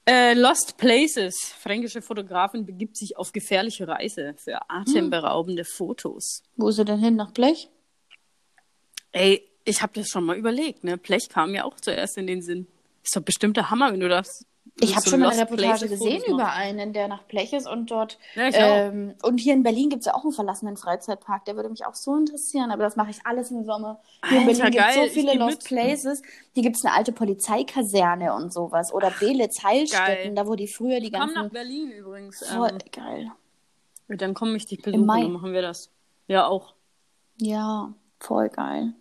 Äh, 0.08 0.34
Lost 0.34 0.78
Places. 0.78 1.36
Fränkische 1.58 2.00
Fotografin 2.00 2.64
begibt 2.64 2.96
sich 2.96 3.16
auf 3.16 3.32
gefährliche 3.32 3.88
Reise 3.88 4.34
für 4.38 4.70
atemberaubende 4.70 5.64
hm. 5.64 5.68
Fotos. 5.70 6.42
Wo 6.56 6.68
ist 6.68 6.78
er 6.78 6.84
denn 6.84 7.00
hin? 7.00 7.16
Nach 7.16 7.32
Blech? 7.32 7.68
Ey, 9.16 9.48
ich 9.64 9.82
habe 9.82 9.92
das 9.94 10.08
schon 10.08 10.24
mal 10.24 10.36
überlegt, 10.36 10.84
ne? 10.84 10.98
Blech 10.98 11.28
kam 11.28 11.52
mir 11.52 11.64
auch 11.64 11.76
zuerst 11.80 12.18
in 12.18 12.26
den 12.26 12.42
Sinn. 12.42 12.66
Ist 13.02 13.16
doch 13.16 13.22
bestimmt 13.22 13.56
der 13.56 13.70
Hammer, 13.70 13.92
wenn 13.92 14.00
du 14.00 14.08
das. 14.08 14.44
Ich 14.78 14.94
habe 14.94 15.04
so 15.04 15.12
schon 15.12 15.20
mal 15.20 15.30
eine 15.30 15.40
Reportage 15.40 15.88
gesehen 15.88 16.22
über 16.28 16.52
einen, 16.52 16.92
der 16.92 17.08
nach 17.08 17.22
Blech 17.22 17.54
ist 17.54 17.66
und 17.66 17.90
dort. 17.90 18.18
Ja, 18.34 18.50
ähm, 18.52 19.14
und 19.22 19.38
hier 19.38 19.54
in 19.54 19.62
Berlin 19.62 19.88
gibt 19.88 20.00
es 20.00 20.06
ja 20.06 20.14
auch 20.14 20.22
einen 20.22 20.32
verlassenen 20.32 20.76
Freizeitpark, 20.76 21.46
der 21.46 21.56
würde 21.56 21.70
mich 21.70 21.86
auch 21.86 21.94
so 21.94 22.14
interessieren, 22.14 22.70
aber 22.70 22.82
das 22.82 22.96
mache 22.96 23.10
ich 23.10 23.24
alles 23.24 23.50
im 23.50 23.64
Sommer. 23.64 24.00
Hier 24.28 24.40
Alter, 24.40 24.50
in 24.50 24.58
Berlin 24.58 24.72
gibt 24.72 24.84
es 24.88 24.94
so 24.94 25.20
viele 25.20 25.34
Lost 25.34 25.62
mit. 25.62 25.64
Places. 25.64 26.22
Hier 26.52 26.62
gibt 26.62 26.76
es 26.76 26.84
eine 26.84 26.94
alte 26.94 27.12
Polizeikaserne 27.12 28.34
und 28.34 28.52
sowas. 28.52 28.92
Oder 28.92 29.10
Belitz 29.18 29.64
Heilstätten, 29.64 30.36
da 30.36 30.46
wo 30.46 30.56
die 30.56 30.68
früher 30.68 31.00
die 31.00 31.10
ganzen. 31.10 31.34
Komm 31.34 31.44
nach 31.44 31.52
Berlin 31.52 31.90
übrigens. 31.90 32.46
Voll 32.46 32.68
ähm, 32.68 32.78
geil. 32.92 33.32
Dann 34.08 34.34
komme 34.34 34.56
ich 34.56 34.66
dich 34.66 34.82
besuchen, 34.82 35.06
dann 35.06 35.32
machen 35.32 35.52
wir 35.54 35.62
das. 35.62 35.90
Ja, 36.26 36.46
auch. 36.46 36.74
Ja. 37.40 37.94
Voll 38.18 38.48
geil. 38.48 38.94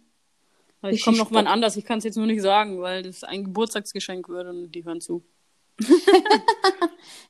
Ich 0.84 1.04
komme 1.04 1.18
noch 1.18 1.32
mal 1.32 1.48
anders. 1.48 1.78
Ich 1.78 1.86
kann 1.86 1.98
es 1.98 2.04
jetzt 2.04 2.18
nur 2.18 2.28
nicht 2.28 2.42
sagen, 2.42 2.82
weil 2.82 3.04
das 3.04 3.24
ein 3.24 3.44
Geburtstagsgeschenk 3.46 4.30
wird 4.30 4.48
und 4.48 4.72
die 4.72 4.86
hören 4.86 5.02
zu. 5.02 5.24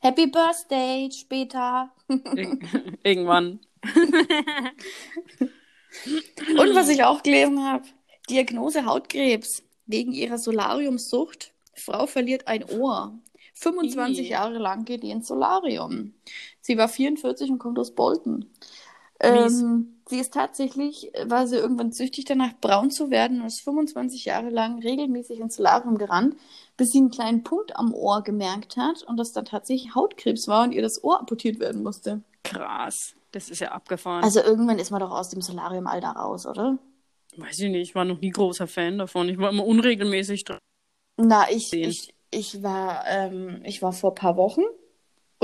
Happy 0.01 0.27
Birthday 0.27 1.09
später. 1.11 1.91
Irgendwann. 3.03 3.59
und 6.57 6.75
was 6.75 6.89
ich 6.89 7.03
auch 7.03 7.23
gelesen 7.23 7.63
habe, 7.63 7.85
Diagnose 8.29 8.85
Hautkrebs 8.85 9.63
wegen 9.85 10.11
ihrer 10.11 10.37
Solariumsucht. 10.37 11.53
Frau 11.73 12.07
verliert 12.07 12.47
ein 12.47 12.63
Ohr. 12.63 13.19
25 13.53 14.29
Jahre 14.29 14.57
lang 14.57 14.85
geht 14.85 15.03
die 15.03 15.11
ins 15.11 15.27
Solarium. 15.27 16.13
Sie 16.59 16.77
war 16.77 16.89
44 16.89 17.49
und 17.49 17.59
kommt 17.59 17.79
aus 17.79 17.95
Bolton. 17.95 18.51
Ähm, 19.19 20.01
sie 20.07 20.19
ist 20.19 20.33
tatsächlich, 20.33 21.11
war 21.25 21.47
sie 21.47 21.55
irgendwann 21.55 21.91
süchtig 21.91 22.25
danach, 22.25 22.53
braun 22.59 22.91
zu 22.91 23.09
werden 23.09 23.41
und 23.41 23.47
ist 23.47 23.63
25 23.63 24.25
Jahre 24.25 24.49
lang 24.49 24.79
regelmäßig 24.79 25.39
ins 25.39 25.55
Solarium 25.55 25.97
gerannt, 25.97 26.35
bis 26.77 26.89
sie 26.89 26.99
einen 26.99 27.11
kleinen 27.11 27.43
Punkt 27.43 27.75
am 27.75 27.93
Ohr 27.93 28.21
gemerkt 28.23 28.77
hat 28.77 29.03
und 29.03 29.17
das 29.17 29.31
dann 29.31 29.45
tatsächlich 29.45 29.95
Hautkrebs 29.95 30.47
war 30.47 30.63
und 30.63 30.73
ihr 30.73 30.81
das 30.81 31.03
Ohr 31.03 31.19
amputiert 31.19 31.59
werden 31.59 31.83
musste. 31.83 32.21
Krass, 32.43 33.15
das 33.31 33.49
ist 33.49 33.59
ja 33.59 33.71
abgefahren. 33.71 34.23
Also 34.23 34.41
irgendwann 34.41 34.79
ist 34.79 34.91
man 34.91 34.99
doch 34.99 35.11
aus 35.11 35.29
dem 35.29 35.41
Solarium 35.41 35.87
all 35.87 36.01
da 36.01 36.11
raus, 36.11 36.45
oder? 36.45 36.77
Weiß 37.37 37.59
ich 37.59 37.69
nicht, 37.69 37.89
ich 37.89 37.95
war 37.95 38.05
noch 38.05 38.19
nie 38.19 38.29
großer 38.29 38.67
Fan 38.67 38.97
davon. 38.97 39.29
Ich 39.29 39.37
war 39.37 39.49
immer 39.49 39.65
unregelmäßig 39.65 40.43
dran. 40.43 40.59
Na, 41.17 41.49
ich, 41.49 41.71
ich, 41.73 42.13
ich 42.31 42.61
war, 42.63 43.05
ähm, 43.07 43.61
ich 43.63 43.81
war 43.81 43.93
vor 43.93 44.11
ein 44.11 44.15
paar 44.15 44.37
Wochen 44.37 44.61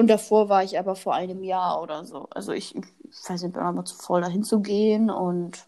und 0.01 0.07
davor 0.07 0.49
war 0.49 0.63
ich 0.63 0.79
aber 0.79 0.95
vor 0.95 1.13
einem 1.13 1.43
Jahr 1.43 1.79
oder 1.79 2.05
so. 2.05 2.27
Also 2.31 2.53
ich, 2.53 2.75
ich 2.75 3.29
weiß 3.29 3.43
nicht, 3.43 3.53
bin 3.53 3.61
aber 3.61 3.85
zu 3.85 3.95
voll 3.95 4.21
dahin 4.21 4.43
zu 4.43 4.59
gehen 4.59 5.11
und 5.11 5.59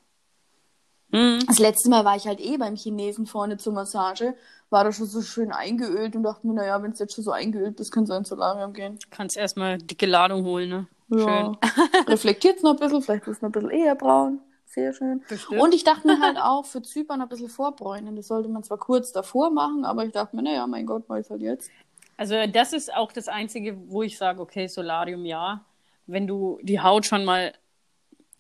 mhm. 1.12 1.39
das 1.46 1.60
letzte 1.60 1.88
Mal 1.91 2.04
war 2.04 2.15
ich 2.15 2.26
halt 2.26 2.39
eh 2.39 2.58
beim 2.58 2.76
Chinesen 2.76 3.28
vorne 3.28 3.58
zur 3.58 3.74
Massage, 3.74 4.34
war 4.72 4.84
da 4.84 4.91
schon 4.91 5.06
so 5.06 5.22
schön 5.22 5.52
eingeölt 5.52 6.15
und 6.15 6.24
dachte 6.24 6.48
mir, 6.48 6.54
naja, 6.54 6.82
wenn 6.82 6.93
es 6.93 7.00
jetzt 7.00 7.13
schon 7.13 7.24
so 7.24 7.30
eingeölt 7.30 7.80
ist, 7.80 7.91
kannst 7.91 8.12
du 8.12 8.15
ins 8.15 8.30
Solarium 8.30 8.74
gehen. 8.74 8.98
Kannst 9.12 9.38
erstmal 9.38 9.78
dicke 9.78 10.08
Ladung 10.08 10.46
holen, 10.46 10.69
ne? 10.69 10.88
Ja. 11.10 11.19
Schön. 11.19 11.58
Reflektiert 12.08 12.58
es 12.58 12.63
noch 12.63 12.72
ein 12.72 12.78
bisschen, 12.78 13.04
vielleicht 13.04 13.28
ist 13.28 13.38
es 13.38 13.41
noch 13.43 13.50
ein 13.50 13.52
bisschen 13.52 13.69
eher 13.69 13.93
braun. 13.93 14.39
Sehr 14.65 14.93
schön. 14.93 15.22
Bestimmt. 15.30 15.62
Und 15.62 15.76
ich 15.76 15.84
dachte 15.84 16.08
mir 16.08 16.19
halt 16.19 16.38
auch, 16.38 16.65
für 16.65 16.82
Zypern 16.82 17.22
ein 17.22 17.30
bisschen 17.30 17.50
vorbräunen. 17.50 18.15
Das 18.15 18.26
sollte 18.26 18.50
man 18.50 18.63
zwar 18.63 18.80
kurz 18.80 19.12
davor 19.12 19.52
machen, 19.52 19.86
aber 19.86 20.04
ich 20.04 20.12
dachte 20.12 20.36
mir, 20.36 20.41
naja, 20.41 20.65
mein 20.65 20.88
Gott, 20.88 21.04
mach 21.08 21.17
ich 21.17 21.30
halt 21.30 21.41
jetzt. 21.41 21.69
Also 22.17 22.36
das 22.47 22.73
ist 22.73 22.93
auch 22.93 23.12
das 23.12 23.28
Einzige, 23.28 23.78
wo 23.89 24.04
ich 24.04 24.17
sage, 24.17 24.41
okay, 24.41 24.67
Solarium 24.67 25.26
ja 25.26 25.65
wenn 26.08 26.28
du 26.28 26.60
die 26.62 26.80
Haut 26.80 27.06
schon 27.06 27.26
mal 27.26 27.54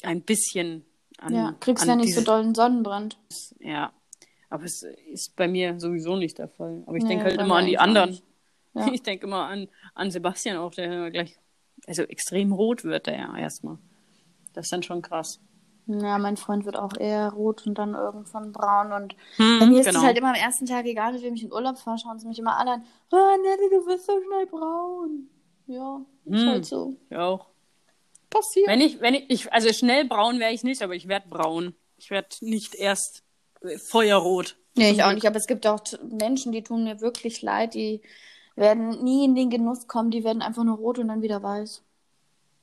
ein 0.01 0.21
bisschen 0.21 0.85
an. 1.17 1.33
Ja, 1.33 1.55
kriegst 1.59 1.83
an 1.83 1.89
ja 1.89 1.95
nicht 1.95 2.09
diese... 2.09 2.21
so 2.21 2.25
dollen 2.25 2.53
Sonnenbrand. 2.55 3.17
Ja, 3.59 3.93
aber 4.49 4.65
es 4.65 4.83
ist 5.11 5.35
bei 5.35 5.47
mir 5.47 5.79
sowieso 5.79 6.15
nicht 6.15 6.37
der 6.37 6.49
Fall. 6.49 6.83
Aber 6.85 6.97
ich 6.97 7.03
nee, 7.03 7.09
denke 7.09 7.25
halt 7.25 7.39
immer 7.39 7.57
an 7.57 7.65
die 7.65 7.77
anderen. 7.77 8.13
Ja. 8.13 8.19
Ich 8.91 9.03
denke 9.03 9.27
immer 9.27 9.45
an, 9.45 9.67
an 9.93 10.09
Sebastian 10.09 10.57
auch, 10.57 10.73
der 10.73 11.11
gleich, 11.11 11.37
also 11.85 12.01
extrem 12.01 12.51
rot 12.51 12.83
wird 12.83 13.05
der 13.05 13.17
ja 13.17 13.37
erstmal. 13.37 13.77
Das 14.53 14.65
ist 14.65 14.73
dann 14.73 14.81
schon 14.81 15.03
krass. 15.03 15.39
Ja, 15.85 16.17
mein 16.17 16.37
Freund 16.37 16.65
wird 16.65 16.77
auch 16.77 16.95
eher 16.97 17.31
rot 17.31 17.67
und 17.67 17.77
dann 17.77 17.93
irgendwann 17.93 18.51
braun. 18.51 18.93
Und 18.93 19.15
hm, 19.35 19.59
bei 19.59 19.65
mir 19.65 19.81
ist 19.81 19.87
es 19.87 19.93
genau. 19.93 20.05
halt 20.05 20.17
immer 20.17 20.29
am 20.29 20.35
ersten 20.35 20.65
Tag, 20.65 20.85
egal 20.85 21.13
mit 21.13 21.23
wem 21.23 21.33
ich 21.33 21.43
in 21.43 21.51
Urlaub 21.51 21.77
fahre, 21.77 21.97
schauen 21.97 22.19
sie 22.19 22.27
mich 22.27 22.39
immer 22.39 22.57
alle 22.57 22.71
an. 22.71 22.85
Oh, 23.11 23.17
Nette, 23.41 23.69
du 23.69 23.85
bist 23.85 24.05
so 24.05 24.13
schnell 24.21 24.45
braun. 24.45 25.27
Ja, 25.67 26.01
ist 26.25 26.41
hm, 26.41 26.49
halt 26.49 26.65
so. 26.65 26.95
Ich 27.09 27.17
auch 27.17 27.47
passiert. 28.29 28.67
Wenn 28.67 28.81
ich, 28.81 28.99
wenn 29.01 29.13
ich, 29.13 29.29
ich 29.29 29.53
also 29.53 29.71
schnell 29.71 30.05
braun 30.05 30.39
wäre 30.39 30.51
ich 30.51 30.63
nicht, 30.63 30.81
aber 30.81 30.95
ich 30.95 31.07
werde 31.07 31.29
braun. 31.29 31.75
Ich 31.97 32.09
werde 32.09 32.29
nicht 32.41 32.75
erst 32.75 33.23
feuerrot. 33.77 34.57
Nee, 34.75 34.91
ich 34.91 35.03
auch 35.03 35.13
nicht, 35.13 35.27
aber 35.27 35.37
es 35.37 35.47
gibt 35.47 35.67
auch 35.67 35.81
Menschen, 36.01 36.51
die 36.51 36.63
tun 36.63 36.83
mir 36.83 36.99
wirklich 36.99 37.41
leid, 37.41 37.75
die 37.75 38.01
werden 38.55 39.03
nie 39.03 39.25
in 39.25 39.35
den 39.35 39.49
Genuss 39.49 39.87
kommen, 39.87 40.11
die 40.11 40.23
werden 40.23 40.41
einfach 40.41 40.63
nur 40.63 40.77
rot 40.77 40.99
und 40.99 41.09
dann 41.09 41.21
wieder 41.21 41.43
weiß. 41.43 41.83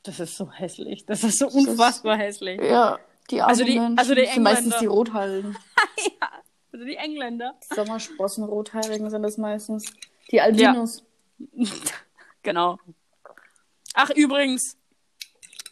Das 0.02 0.18
ist 0.18 0.36
so 0.36 0.50
hässlich. 0.50 1.04
Das 1.06 1.24
ist 1.24 1.38
so 1.38 1.46
unfassbar 1.48 2.16
ist, 2.16 2.22
hässlich. 2.22 2.60
Ja, 2.60 2.98
die 3.30 3.42
also 3.42 3.64
die, 3.64 3.78
Menschen, 3.78 3.98
also 3.98 4.14
die 4.14 4.26
sind 4.26 4.42
meistens 4.42 4.78
die 4.78 4.86
Rothalden. 4.86 5.56
ja. 6.20 6.28
Also 6.72 6.84
die 6.84 6.96
Engländer. 6.96 7.54
Sommersprossen, 7.74 8.44
Rothaarigen 8.44 9.10
sind 9.10 9.22
das 9.22 9.38
meistens. 9.38 9.92
Die 10.30 10.40
Albinos. 10.40 11.04
Ja. 11.52 11.66
genau. 12.42 12.78
Ach, 13.94 14.10
übrigens, 14.10 14.76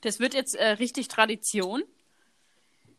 das 0.02 0.18
wird 0.18 0.34
jetzt 0.34 0.54
äh, 0.54 0.70
richtig 0.70 1.09
Tradition. 1.09 1.82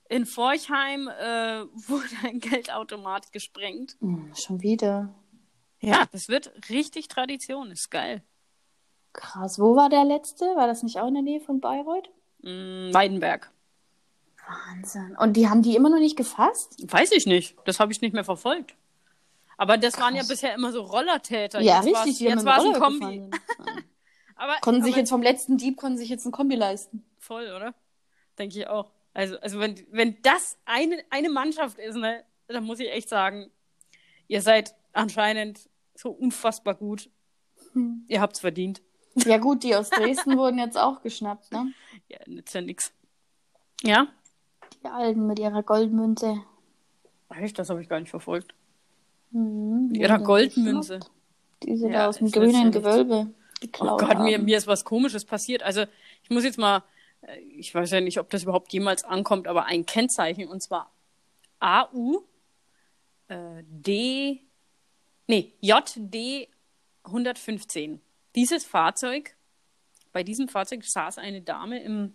In 0.08 0.26
Forchheim 0.26 1.08
äh, 1.08 1.64
wurde 1.88 2.10
ein 2.24 2.40
Geldautomat 2.40 3.32
gesprengt. 3.32 3.98
Hm, 4.00 4.32
schon 4.36 4.62
wieder. 4.62 5.14
Ja, 5.82 6.06
das 6.12 6.28
wird 6.30 6.52
richtig 6.70 7.08
Tradition. 7.08 7.72
Ist 7.72 7.90
geil. 7.92 8.24
Krass. 9.14 9.60
Wo 9.60 9.76
war 9.76 9.90
der 9.90 10.04
letzte? 10.04 10.46
War 10.56 10.68
das 10.68 10.84
nicht 10.84 11.00
auch 11.00 11.08
in 11.08 11.14
der 11.16 11.24
Nähe 11.24 11.40
von 11.40 11.60
Bayreuth? 11.60 12.10
Mm, 12.42 12.94
Weidenberg. 12.94 13.52
Wahnsinn. 14.50 15.16
Und 15.18 15.34
die 15.34 15.48
haben 15.48 15.62
die 15.62 15.76
immer 15.76 15.90
noch 15.90 16.00
nicht 16.00 16.18
gefasst? 16.18 16.76
Weiß 16.92 17.12
ich 17.12 17.26
nicht. 17.26 17.56
Das 17.66 17.80
habe 17.80 17.92
ich 17.92 18.02
nicht 18.02 18.14
mehr 18.14 18.24
verfolgt. 18.24 18.76
Aber 19.58 19.78
das 19.78 20.00
waren 20.00 20.16
ja 20.16 20.24
bisher 20.24 20.54
immer 20.56 20.72
so 20.72 20.82
Rollertäter. 20.82 21.60
Ja, 21.60 21.84
jetzt 21.84 21.98
richtig. 21.98 22.18
Die 22.20 22.24
Jetzt 22.26 22.46
war 22.46 22.60
es 22.60 22.66
ein 22.66 22.74
Kombi. 22.82 23.30
Aber, 24.36 24.56
Konnten 24.62 24.84
sich 24.84 24.94
aber 24.94 25.02
jetzt 25.02 25.10
vom 25.10 25.22
letzten 25.22 25.58
Dieb 25.58 25.76
konnten 25.76 25.98
sich 25.98 26.08
jetzt 26.08 26.26
ein 26.26 26.32
Kombi 26.32 26.56
leisten. 26.56 27.04
voll, 27.18 27.52
oder? 27.54 27.76
Denke 28.38 28.58
ich 28.58 28.68
auch. 28.68 28.94
Also, 29.14 29.38
also 29.40 29.60
wenn, 29.60 29.76
wenn 29.92 30.22
das 30.22 30.58
eine, 30.64 31.04
eine 31.10 31.30
Mannschaft 31.30 31.78
ist, 31.78 31.98
ne, 31.98 32.24
dann 32.48 32.64
muss 32.64 32.80
ich 32.80 32.90
echt 32.90 33.10
sagen, 33.10 33.52
ihr 34.30 34.42
seid 34.42 34.76
anscheinend 34.94 35.70
so 35.94 36.10
unfassbar 36.12 36.76
gut. 36.76 37.10
Hm. 37.74 38.06
Ihr 38.08 38.22
habt's 38.22 38.40
verdient. 38.40 38.82
Ja 39.16 39.40
gut, 39.40 39.64
die 39.64 39.76
aus 39.76 39.90
Dresden 39.90 40.38
wurden 40.38 40.58
jetzt 40.58 40.78
auch 40.78 41.02
geschnappt, 41.02 41.52
ne? 41.52 41.74
Ja, 42.08 42.20
nützt 42.26 42.54
ja 42.56 42.62
nix. 42.62 42.94
Ja? 43.84 44.08
Die 44.84 44.88
Alten 44.88 45.28
mit 45.28 45.40
ihrer 45.40 45.64
Goldmünze. 45.64 46.42
Echt, 47.30 47.60
das 47.60 47.70
habe 47.70 47.82
ich 47.82 47.90
gar 47.90 48.00
nicht 48.00 48.10
verfolgt. 48.10 48.54
Mhm, 49.32 49.90
Mit 49.90 49.98
ihrer 49.98 50.20
Goldmünze. 50.20 51.00
geschnappt. 51.00 51.16
Die 51.64 51.78
sind 51.78 51.92
Ja, 51.92 52.00
da 52.00 52.08
aus 52.10 52.18
dem 52.18 52.32
grünen. 52.32 52.72
Gewölbe 52.72 53.34
Oh. 53.80 53.98
Gott, 53.98 54.20
mir, 54.20 54.38
haben. 54.38 54.46
mir 54.46 54.58
ist 54.58 54.68
was 54.68 54.86
Komisches 54.86 55.26
passiert. 55.26 55.64
Also, 55.64 55.84
ich 56.24 56.30
muss 56.30 56.46
jetzt 56.46 56.58
mal, 56.58 56.82
äh, 57.22 57.38
ich 57.40 57.76
weiß 57.76 57.92
ja 57.92 58.00
nicht, 58.00 58.18
ob 58.18 58.30
das 58.30 58.44
überhaupt 58.44 58.72
jemals 58.72 59.04
ankommt, 59.04 59.48
aber 59.50 59.66
ein 59.66 59.86
Kennzeichen 59.86 60.48
und 60.48 60.64
zwar 60.64 60.90
AU 61.60 62.22
äh, 63.28 63.62
D, 63.68 64.42
nee, 65.28 65.54
JD 65.60 66.48
115. 67.04 68.00
Dieses 68.36 68.64
Fahrzeug, 68.64 69.36
bei 70.14 70.24
diesem 70.24 70.48
Fahrzeug 70.48 70.86
saß 70.86 71.18
eine 71.18 71.42
Dame 71.42 71.84
im, 71.84 72.14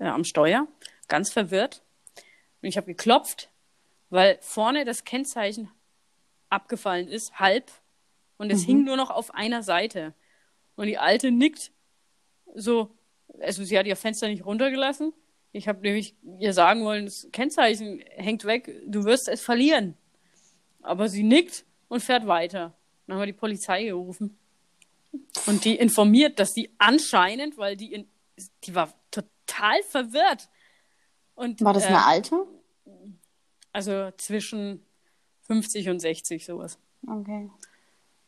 äh, 0.00 0.06
am 0.06 0.24
Steuer, 0.24 0.66
ganz 1.06 1.32
verwirrt. 1.32 1.82
Und 2.60 2.68
ich 2.68 2.76
habe 2.76 2.88
geklopft, 2.88 3.50
weil 4.08 4.38
vorne 4.40 4.84
das 4.84 5.04
Kennzeichen 5.04 5.70
abgefallen 6.48 7.06
ist, 7.06 7.38
halb, 7.38 7.70
und 8.40 8.50
es 8.50 8.64
hing 8.64 8.84
nur 8.84 8.96
noch 8.96 9.10
auf 9.10 9.34
einer 9.34 9.62
Seite. 9.62 10.14
Und 10.74 10.86
die 10.86 10.96
Alte 10.96 11.30
nickt 11.30 11.72
so, 12.54 12.90
also 13.38 13.62
sie 13.64 13.78
hat 13.78 13.86
ihr 13.86 13.96
Fenster 13.96 14.28
nicht 14.28 14.46
runtergelassen. 14.46 15.12
Ich 15.52 15.68
habe 15.68 15.82
nämlich 15.82 16.14
ihr 16.38 16.54
sagen 16.54 16.82
wollen, 16.82 17.04
das 17.04 17.28
Kennzeichen 17.32 18.00
hängt 18.16 18.46
weg, 18.46 18.74
du 18.86 19.04
wirst 19.04 19.28
es 19.28 19.42
verlieren. 19.42 19.94
Aber 20.80 21.10
sie 21.10 21.22
nickt 21.22 21.66
und 21.88 22.00
fährt 22.00 22.26
weiter. 22.26 22.72
Dann 23.06 23.16
haben 23.16 23.22
wir 23.22 23.26
die 23.26 23.34
Polizei 23.34 23.84
gerufen. 23.84 24.38
Und 25.46 25.66
die 25.66 25.76
informiert, 25.76 26.38
dass 26.38 26.54
sie 26.54 26.70
anscheinend, 26.78 27.58
weil 27.58 27.76
die 27.76 27.92
in, 27.92 28.08
die 28.64 28.74
war 28.74 28.94
total 29.50 29.82
verwirrt. 29.82 30.48
Und, 31.34 31.62
War 31.62 31.72
das 31.72 31.84
äh, 31.84 31.88
eine 31.88 32.04
alte? 32.04 32.46
Also 33.72 34.10
zwischen 34.16 34.84
50 35.42 35.88
und 35.88 36.00
60 36.00 36.44
sowas. 36.44 36.78
Okay. 37.06 37.50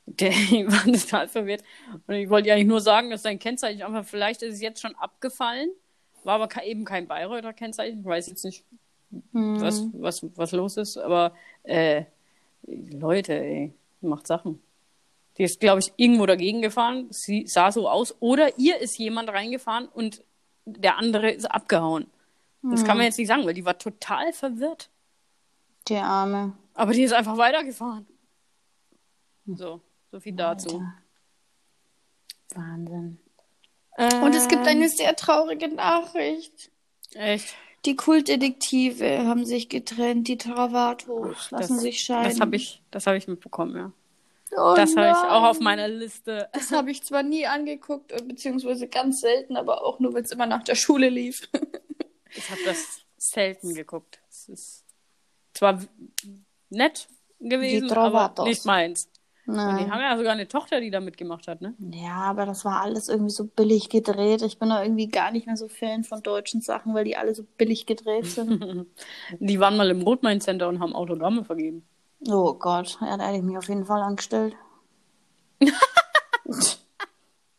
Der 0.06 0.30
war 0.68 0.84
total 0.92 1.28
verwirrt. 1.28 1.62
Und 2.06 2.14
ich 2.14 2.28
wollte 2.28 2.52
eigentlich 2.52 2.66
nur 2.66 2.80
sagen, 2.80 3.10
dass 3.10 3.22
sein 3.22 3.38
Kennzeichen 3.38 3.82
einfach, 3.82 4.04
vielleicht 4.04 4.42
ist 4.42 4.54
es 4.54 4.60
jetzt 4.60 4.80
schon 4.80 4.94
abgefallen. 4.96 5.70
War 6.24 6.40
aber 6.40 6.64
eben 6.64 6.84
kein 6.84 7.06
Bayreuther 7.06 7.52
Kennzeichen. 7.52 8.00
Ich 8.00 8.06
weiß 8.06 8.28
jetzt 8.28 8.44
nicht, 8.44 8.64
Hm. 9.32 9.60
was, 9.60 9.84
was, 9.92 10.26
was 10.36 10.52
los 10.52 10.76
ist. 10.76 10.96
Aber 10.96 11.34
äh, 11.64 12.04
Leute, 12.66 13.34
ey, 13.34 13.72
macht 14.00 14.26
Sachen. 14.26 14.62
Die 15.36 15.44
ist, 15.44 15.60
glaube 15.60 15.80
ich, 15.80 15.92
irgendwo 15.96 16.26
dagegen 16.26 16.62
gefahren. 16.62 17.06
Sie 17.10 17.46
sah 17.46 17.72
so 17.72 17.88
aus. 17.88 18.14
Oder 18.20 18.58
ihr 18.58 18.78
ist 18.78 18.98
jemand 18.98 19.28
reingefahren 19.30 19.88
und 19.88 20.22
der 20.64 20.98
andere 20.98 21.30
ist 21.30 21.46
abgehauen. 21.46 22.06
Das 22.64 22.84
kann 22.84 22.96
man 22.96 23.06
jetzt 23.06 23.18
nicht 23.18 23.26
sagen, 23.26 23.44
weil 23.44 23.54
die 23.54 23.64
war 23.64 23.76
total 23.76 24.32
verwirrt. 24.32 24.88
Die 25.88 25.96
Arme. 25.96 26.52
Aber 26.74 26.92
die 26.92 27.02
ist 27.02 27.12
einfach 27.12 27.36
weitergefahren. 27.36 28.06
So, 29.46 29.80
so 30.12 30.20
viel 30.20 30.34
dazu. 30.34 30.78
Alter. 30.78 30.94
Wahnsinn. 32.54 33.18
Ähm, 33.98 34.22
Und 34.22 34.34
es 34.34 34.46
gibt 34.48 34.66
eine 34.66 34.88
sehr 34.88 35.16
traurige 35.16 35.68
Nachricht. 35.68 36.70
Echt? 37.14 37.54
Die 37.84 37.96
Kultdetektive 37.96 39.26
haben 39.26 39.44
sich 39.44 39.68
getrennt, 39.68 40.28
die 40.28 40.38
Travatos 40.38 41.50
lassen 41.50 41.80
sich 41.80 41.98
scheiden. 42.00 42.30
Das 42.30 42.40
habe 42.40 42.54
ich, 42.54 42.80
das 42.92 43.06
hab 43.08 43.16
ich 43.16 43.26
mitbekommen, 43.26 43.76
ja. 43.76 43.92
Oh 44.56 44.74
das 44.76 44.96
habe 44.96 45.08
ich 45.08 45.14
nein. 45.14 45.30
auch 45.30 45.44
auf 45.44 45.60
meiner 45.60 45.88
Liste. 45.88 46.48
Das 46.52 46.72
habe 46.72 46.90
ich 46.90 47.02
zwar 47.02 47.22
nie 47.22 47.46
angeguckt, 47.46 48.12
beziehungsweise 48.28 48.86
ganz 48.86 49.20
selten, 49.20 49.56
aber 49.56 49.82
auch 49.84 49.98
nur, 49.98 50.12
weil 50.12 50.22
es 50.22 50.30
immer 50.30 50.46
nach 50.46 50.62
der 50.62 50.74
Schule 50.74 51.08
lief. 51.08 51.48
Ich 52.34 52.50
habe 52.50 52.62
das 52.64 53.02
selten 53.18 53.74
geguckt. 53.74 54.18
Es 54.30 54.48
ist 54.48 54.86
zwar 55.52 55.82
nett 56.70 57.06
gewesen, 57.38 57.92
aber 57.92 58.32
nicht 58.44 58.64
meins. 58.64 59.10
Und 59.44 59.54
die 59.54 59.58
Nein. 59.58 59.90
haben 59.90 60.00
ja 60.00 60.16
sogar 60.16 60.32
eine 60.32 60.46
Tochter, 60.46 60.80
die 60.80 60.90
da 60.90 61.00
mitgemacht 61.00 61.48
hat, 61.48 61.60
ne? 61.60 61.74
Ja, 61.78 62.14
aber 62.14 62.46
das 62.46 62.64
war 62.64 62.80
alles 62.80 63.08
irgendwie 63.08 63.32
so 63.32 63.44
billig 63.44 63.88
gedreht. 63.88 64.40
Ich 64.42 64.58
bin 64.58 64.68
da 64.68 64.82
irgendwie 64.82 65.08
gar 65.08 65.32
nicht 65.32 65.46
mehr 65.46 65.56
so 65.56 65.66
Fan 65.66 66.04
von 66.04 66.22
deutschen 66.22 66.60
Sachen, 66.60 66.94
weil 66.94 67.04
die 67.04 67.16
alle 67.16 67.34
so 67.34 67.42
billig 67.58 67.84
gedreht 67.86 68.26
sind. 68.26 68.86
Die 69.40 69.58
waren 69.58 69.76
mal 69.76 69.90
im 69.90 70.02
Rotmain 70.02 70.40
Center 70.40 70.68
und 70.68 70.78
haben 70.78 70.94
Autogramme 70.94 71.44
vergeben. 71.44 71.84
Oh 72.28 72.54
Gott, 72.54 72.98
ja, 73.00 73.16
da 73.16 73.26
hätte 73.26 73.38
ich 73.38 73.42
mich 73.42 73.56
auf 73.56 73.68
jeden 73.68 73.84
Fall 73.84 74.02
angestellt. 74.02 74.56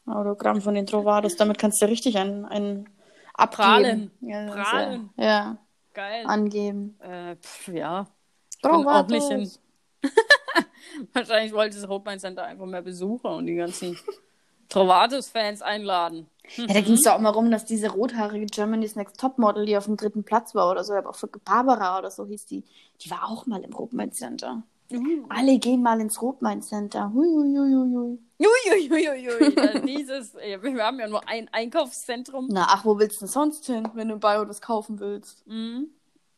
Autogramm 0.06 0.62
von 0.62 0.76
den 0.76 0.86
Trovados, 0.86 1.36
damit 1.36 1.58
kannst 1.58 1.82
du 1.82 1.86
richtig 1.86 2.18
ein, 2.18 2.46
ein 2.46 2.90
abgeben. 3.34 3.64
Prahlen. 3.64 4.12
Ja, 4.22 4.52
Prahlen. 4.52 5.10
Ja, 5.18 5.26
ja, 5.26 5.58
Geil. 5.94 6.26
angeben. 6.26 7.00
Äh, 7.00 7.36
pf, 7.38 7.70
ja. 7.70 8.08
Trovados. 8.62 9.12
nicht 9.12 9.28
hin. 9.28 9.52
Wahrscheinlich 11.14 11.54
wollte 11.54 11.78
das 11.78 11.88
Rotmain 11.88 12.20
Center 12.20 12.44
einfach 12.44 12.66
mehr 12.66 12.82
Besucher 12.82 13.36
und 13.36 13.46
die 13.46 13.56
ganzen 13.56 13.98
Trovatos-Fans 14.74 15.62
einladen. 15.62 16.28
Ja, 16.58 16.68
da 16.68 16.82
ging 16.82 16.96
es 16.96 17.04
doch 17.04 17.14
auch 17.14 17.20
mal 17.20 17.30
rum, 17.30 17.52
dass 17.52 17.66
diese 17.66 17.90
rothaarige 17.90 18.48
Germany's 18.48 18.96
Next 18.96 19.20
Topmodel, 19.20 19.66
die 19.66 19.78
auf 19.78 19.86
dem 19.86 19.98
dritten 19.98 20.24
Platz 20.24 20.56
war 20.56 20.70
oder 20.70 20.84
so, 20.84 20.94
aber 20.94 21.12
auch 21.12 21.16
für 21.16 21.28
Barbara 21.28 22.00
oder 22.00 22.12
so 22.12 22.26
hieß 22.26 22.46
die, 22.48 22.64
die 23.02 23.10
war 23.10 23.30
auch 23.30 23.46
mal 23.46 23.64
im 23.64 23.74
Rotmain 23.74 24.12
Center. 24.12 24.64
Alle 25.30 25.58
gehen 25.58 25.82
mal 25.82 26.00
ins 26.02 26.22
Rotmain 26.22 26.62
Center. 26.62 27.12
Hui, 27.14 27.28
hui, 27.28 27.58
hui, 27.58 27.74
hui, 27.74 27.96
hui. 27.96 28.20
Uiuiuiui, 28.40 29.58
also 29.58 29.80
dieses, 29.86 30.36
wir 30.36 30.84
haben 30.84 31.00
ja 31.00 31.08
nur 31.08 31.28
ein 31.28 31.50
Einkaufszentrum. 31.52 32.48
Na, 32.52 32.68
ach, 32.70 32.84
wo 32.86 33.00
willst 33.00 33.18
du 33.18 33.26
denn 33.26 33.32
sonst 33.32 33.66
hin, 33.66 33.88
wenn 33.94 34.10
du 34.10 34.18
Bio 34.18 34.44
das 34.46 34.62
kaufen 34.62 35.00
willst? 35.00 35.48
Mhm. 35.48 35.88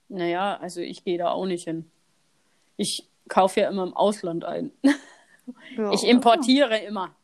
Naja, 0.07 0.57
also 0.61 0.81
ich 0.81 1.03
gehe 1.03 1.17
da 1.17 1.31
auch 1.31 1.45
nicht 1.45 1.63
hin. 1.63 1.89
Ich 2.77 3.07
kaufe 3.27 3.61
ja 3.61 3.69
immer 3.69 3.83
im 3.83 3.93
Ausland 3.93 4.45
ein. 4.45 4.71
Ja, 5.77 5.91
Ich 5.91 6.03
importiere 6.07 6.77
immer. 6.77 7.15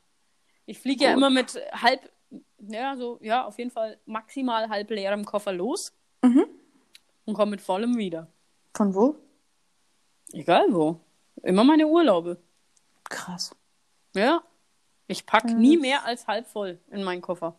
Ich 0.71 0.79
fliege 0.79 1.03
ja 1.03 1.13
immer 1.13 1.29
mit 1.29 1.59
halb, 1.73 1.99
ja, 2.59 2.95
so, 2.95 3.17
ja, 3.21 3.45
auf 3.45 3.57
jeden 3.57 3.71
Fall 3.71 3.97
maximal 4.05 4.69
halb 4.69 4.89
leerem 4.89 5.25
Koffer 5.25 5.51
los 5.51 5.91
Mhm. 6.21 6.45
und 7.25 7.33
komme 7.33 7.51
mit 7.51 7.61
vollem 7.61 7.97
wieder. 7.97 8.27
Von 8.73 8.95
wo? 8.95 9.17
Egal 10.31 10.67
wo. 10.69 10.97
Immer 11.43 11.65
meine 11.65 11.87
Urlaube. 11.87 12.37
Krass. 13.03 13.53
Ja. 14.15 14.41
Ich 15.07 15.25
packe 15.25 15.53
nie 15.53 15.75
mehr 15.75 16.05
als 16.05 16.25
halb 16.27 16.47
voll 16.47 16.79
in 16.89 17.03
meinen 17.03 17.21
Koffer. 17.21 17.53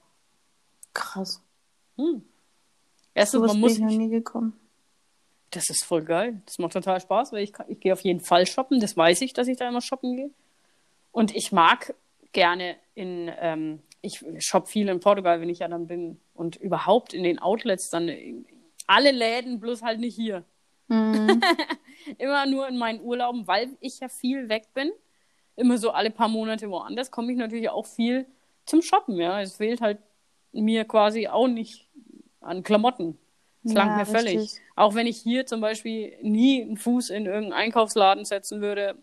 Krass. 0.95 1.43
Hm. 1.99 2.25
Erstens, 3.13 3.41
So 3.43 3.47
man 3.47 3.61
muss 3.61 3.73
ich 3.73 3.81
noch 3.81 3.91
nie 3.91 4.09
gekommen. 4.09 4.59
Das 5.51 5.69
ist 5.69 5.85
voll 5.85 6.03
geil. 6.03 6.41
Das 6.47 6.59
macht 6.59 6.73
total 6.73 6.99
Spaß, 6.99 7.33
weil 7.33 7.43
ich, 7.43 7.53
ich 7.69 7.79
gehe 7.79 7.93
auf 7.93 8.01
jeden 8.01 8.21
Fall 8.21 8.47
shoppen. 8.47 8.81
Das 8.81 8.97
weiß 8.97 9.21
ich, 9.21 9.35
dass 9.35 9.49
ich 9.49 9.59
da 9.59 9.69
immer 9.69 9.83
shoppen 9.83 10.17
gehe. 10.17 10.31
Und 11.11 11.37
ich 11.37 11.53
mag 11.53 11.95
gerne 12.33 12.77
in, 12.95 13.31
ähm, 13.39 13.81
ich 14.01 14.25
shop 14.39 14.69
viel 14.69 14.89
in 14.89 15.01
Portugal, 15.01 15.41
wenn 15.41 15.49
ich 15.49 15.61
ja 15.61 15.69
dann 15.69 15.87
bin. 15.87 16.21
Und 16.35 16.57
überhaupt 16.57 17.15
in 17.15 17.23
den 17.23 17.39
Outlets 17.39 17.91
dann 17.91 18.11
alle 18.87 19.11
Läden, 19.11 19.61
bloß 19.61 19.83
halt 19.83 20.01
nicht 20.01 20.15
hier. 20.15 20.45
Mhm. 20.89 21.41
Immer 22.19 22.47
nur 22.47 22.69
in 22.69 22.79
meinen 22.79 23.01
Urlauben, 23.01 23.47
weil 23.47 23.71
ich 23.81 24.01
ja 24.01 24.09
viel 24.09 24.49
weg 24.49 24.75
bin. 24.75 24.91
Immer 25.57 25.79
so 25.79 25.91
alle 25.91 26.11
paar 26.11 26.29
Monate 26.29 26.69
woanders, 26.71 27.11
komme 27.11 27.33
ich 27.33 27.39
natürlich 27.39 27.69
auch 27.69 27.87
viel 27.87 28.27
zum 28.65 28.83
Shoppen, 28.83 29.17
ja. 29.17 29.41
Es 29.41 29.57
fehlt 29.57 29.81
halt 29.81 29.99
mir 30.53 30.85
quasi 30.85 31.29
auch 31.29 31.49
nicht 31.49 31.89
an 32.41 32.63
Klamotten. 32.63 33.19
Das 33.63 33.75
Ja, 33.75 33.85
langt 33.85 33.97
mir 33.99 34.07
völlig. 34.07 34.39
richtig. 34.39 34.61
Auch 34.75 34.95
wenn 34.95 35.07
ich 35.07 35.19
hier 35.19 35.47
zum 35.47 35.61
Beispiel 35.61 36.17
nie 36.23 36.63
einen 36.63 36.77
Fuß 36.77 37.11
in 37.11 37.27
irgendeinen 37.27 37.53
Einkaufsladen 37.53 38.25
setzen 38.25 38.61
würde, 38.61 38.97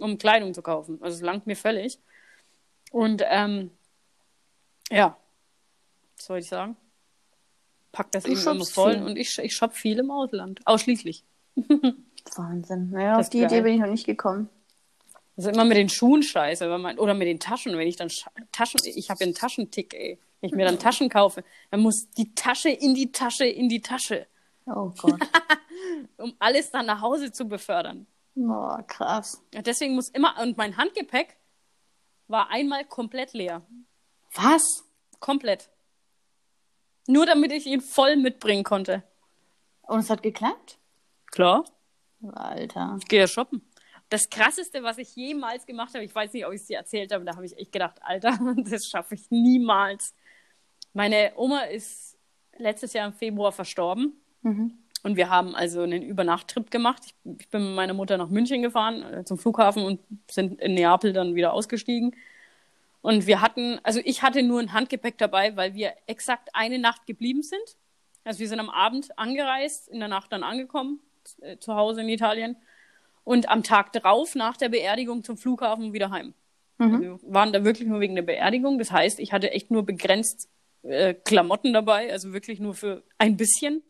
um 0.00 0.18
Kleidung 0.18 0.54
zu 0.54 0.62
kaufen. 0.62 0.98
Also 1.00 1.16
es 1.16 1.22
langt 1.22 1.46
mir 1.46 1.56
völlig. 1.56 2.00
Und 2.90 3.22
ähm, 3.26 3.70
ja, 4.90 5.16
was 6.16 6.26
soll 6.26 6.38
ich 6.38 6.48
sagen? 6.48 6.76
Pack 7.92 8.12
das 8.12 8.24
eben 8.24 8.40
immer 8.40 8.64
voll 8.64 8.94
viel. 8.94 9.02
und 9.02 9.16
ich, 9.16 9.38
ich 9.38 9.54
shopp 9.54 9.74
viel 9.74 9.98
im 9.98 10.10
Ausland. 10.10 10.60
Ausschließlich. 10.64 11.24
Wahnsinn. 12.36 12.90
Naja, 12.90 13.16
Das 13.16 13.26
auf 13.26 13.30
die 13.30 13.38
ist 13.38 13.44
Idee 13.46 13.54
geil. 13.56 13.62
bin 13.64 13.74
ich 13.74 13.80
noch 13.80 13.88
nicht 13.88 14.06
gekommen. 14.06 14.48
Also 15.36 15.50
immer 15.50 15.64
mit 15.64 15.76
den 15.76 15.88
Schuhen 15.88 16.22
scheiße, 16.22 16.66
man, 16.78 16.98
oder 16.98 17.14
mit 17.14 17.26
den 17.26 17.40
Taschen, 17.40 17.76
wenn 17.78 17.88
ich 17.88 17.96
dann 17.96 18.10
Taschen, 18.52 18.80
ich 18.84 19.10
habe 19.10 19.20
ja 19.20 19.26
einen 19.26 19.34
Taschentick, 19.34 19.94
ey. 19.94 20.18
Wenn 20.40 20.48
ich 20.50 20.54
mir 20.56 20.64
dann 20.64 20.78
Taschen 20.78 21.08
kaufe, 21.08 21.44
dann 21.70 21.80
muss 21.80 22.10
die 22.10 22.34
Tasche 22.34 22.70
in 22.70 22.94
die 22.94 23.12
Tasche 23.12 23.44
in 23.46 23.68
die 23.68 23.80
Tasche, 23.80 24.26
Oh 24.66 24.90
Gott. 25.00 25.18
um 26.18 26.34
alles 26.38 26.70
dann 26.70 26.86
nach 26.86 27.00
Hause 27.00 27.32
zu 27.32 27.46
befördern. 27.46 28.06
Boah, 28.34 28.82
krass. 28.86 29.42
Ja, 29.52 29.62
deswegen 29.62 29.94
muss 29.94 30.08
immer, 30.10 30.34
und 30.40 30.56
mein 30.56 30.76
Handgepäck 30.76 31.36
war 32.30 32.50
einmal 32.50 32.84
komplett 32.84 33.32
leer. 33.32 33.62
Was? 34.34 34.84
Komplett. 35.18 35.68
Nur 37.06 37.26
damit 37.26 37.52
ich 37.52 37.66
ihn 37.66 37.80
voll 37.80 38.16
mitbringen 38.16 38.64
konnte. 38.64 39.02
Und 39.82 39.98
es 39.98 40.10
hat 40.10 40.22
geklappt? 40.22 40.78
Klar, 41.26 41.64
Alter. 42.32 42.96
ich 43.00 43.08
gehe 43.08 43.20
ja 43.20 43.26
shoppen. 43.26 43.62
Das 44.08 44.28
krasseste, 44.28 44.82
was 44.82 44.98
ich 44.98 45.14
jemals 45.14 45.66
gemacht 45.66 45.94
habe, 45.94 46.04
ich 46.04 46.14
weiß 46.14 46.32
nicht, 46.32 46.46
ob 46.46 46.52
ich 46.52 46.60
es 46.60 46.66
dir 46.66 46.78
erzählt 46.78 47.12
habe, 47.12 47.24
da 47.24 47.34
habe 47.36 47.46
ich 47.46 47.56
echt 47.56 47.72
gedacht, 47.72 48.00
Alter, 48.02 48.38
das 48.56 48.86
schaffe 48.86 49.14
ich 49.14 49.30
niemals. 49.30 50.14
Meine 50.92 51.32
Oma 51.36 51.62
ist 51.62 52.18
letztes 52.56 52.92
Jahr 52.92 53.06
im 53.06 53.12
Februar 53.12 53.52
verstorben. 53.52 54.20
Mhm. 54.42 54.78
Und 55.02 55.16
wir 55.16 55.30
haben 55.30 55.54
also 55.54 55.82
einen 55.82 56.02
Übernachttrip 56.02 56.70
gemacht. 56.70 57.02
Ich, 57.06 57.14
ich 57.40 57.48
bin 57.48 57.68
mit 57.68 57.74
meiner 57.74 57.94
Mutter 57.94 58.18
nach 58.18 58.28
München 58.28 58.62
gefahren, 58.62 59.02
äh, 59.02 59.24
zum 59.24 59.38
Flughafen 59.38 59.82
und 59.82 60.00
sind 60.30 60.60
in 60.60 60.74
Neapel 60.74 61.12
dann 61.12 61.34
wieder 61.34 61.52
ausgestiegen. 61.52 62.14
Und 63.02 63.26
wir 63.26 63.40
hatten, 63.40 63.80
also 63.82 64.00
ich 64.04 64.22
hatte 64.22 64.42
nur 64.42 64.60
ein 64.60 64.74
Handgepäck 64.74 65.16
dabei, 65.16 65.56
weil 65.56 65.74
wir 65.74 65.94
exakt 66.06 66.50
eine 66.52 66.78
Nacht 66.78 67.06
geblieben 67.06 67.42
sind. 67.42 67.76
Also 68.24 68.40
wir 68.40 68.48
sind 68.48 68.60
am 68.60 68.68
Abend 68.68 69.18
angereist, 69.18 69.88
in 69.88 70.00
der 70.00 70.08
Nacht 70.08 70.32
dann 70.32 70.42
angekommen, 70.42 71.00
äh, 71.40 71.56
zu 71.56 71.74
Hause 71.74 72.02
in 72.02 72.08
Italien. 72.10 72.56
Und 73.24 73.48
am 73.48 73.62
Tag 73.62 73.92
drauf, 73.92 74.34
nach 74.34 74.56
der 74.58 74.68
Beerdigung, 74.68 75.24
zum 75.24 75.38
Flughafen 75.38 75.92
wieder 75.94 76.10
heim. 76.10 76.34
Also 76.78 77.00
wir 77.00 77.18
waren 77.22 77.52
da 77.52 77.64
wirklich 77.64 77.88
nur 77.88 78.00
wegen 78.00 78.14
der 78.14 78.22
Beerdigung. 78.22 78.78
Das 78.78 78.90
heißt, 78.90 79.20
ich 79.20 79.32
hatte 79.32 79.50
echt 79.52 79.70
nur 79.70 79.84
begrenzt 79.84 80.48
äh, 80.82 81.14
Klamotten 81.14 81.72
dabei, 81.72 82.10
also 82.10 82.32
wirklich 82.32 82.58
nur 82.58 82.74
für 82.74 83.02
ein 83.18 83.36
bisschen 83.36 83.82